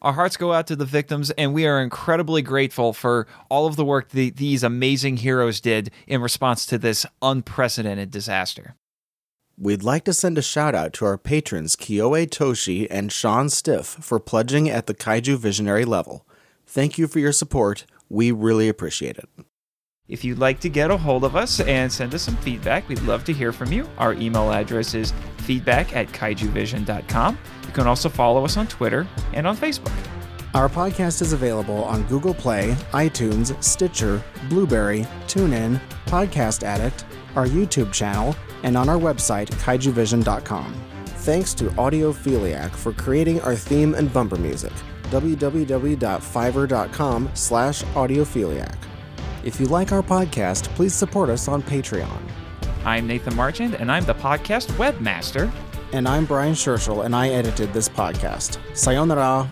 [0.01, 3.77] Our hearts go out to the victims, and we are incredibly grateful for all of
[3.77, 8.75] the work the, these amazing heroes did in response to this unprecedented disaster.
[9.57, 13.85] We'd like to send a shout out to our patrons Kyoe Toshi and Sean Stiff
[13.85, 16.25] for pledging at the Kaiju Visionary level.
[16.65, 17.85] Thank you for your support.
[18.09, 19.29] We really appreciate it.
[20.07, 23.01] If you'd like to get a hold of us and send us some feedback, we'd
[23.03, 23.87] love to hear from you.
[23.99, 27.37] Our email address is feedback at kaijuvision.com.
[27.67, 29.93] You can also follow us on Twitter and on Facebook.
[30.55, 37.05] Our podcast is available on Google Play, iTunes, Stitcher, Blubrry, TuneIn, Podcast Addict,
[37.35, 40.73] our YouTube channel, and on our website, kaijuvision.com.
[41.05, 44.73] Thanks to Audiophiliac for creating our theme and bumper music.
[45.09, 48.75] www.fiverr.com slash audiophiliac.
[49.43, 52.21] If you like our podcast, please support us on Patreon.
[52.85, 55.51] I'm Nathan Marchand, and I'm the podcast webmaster.
[55.93, 58.57] And I'm Brian Scherschel, and I edited this podcast.
[58.75, 59.47] Sayonara.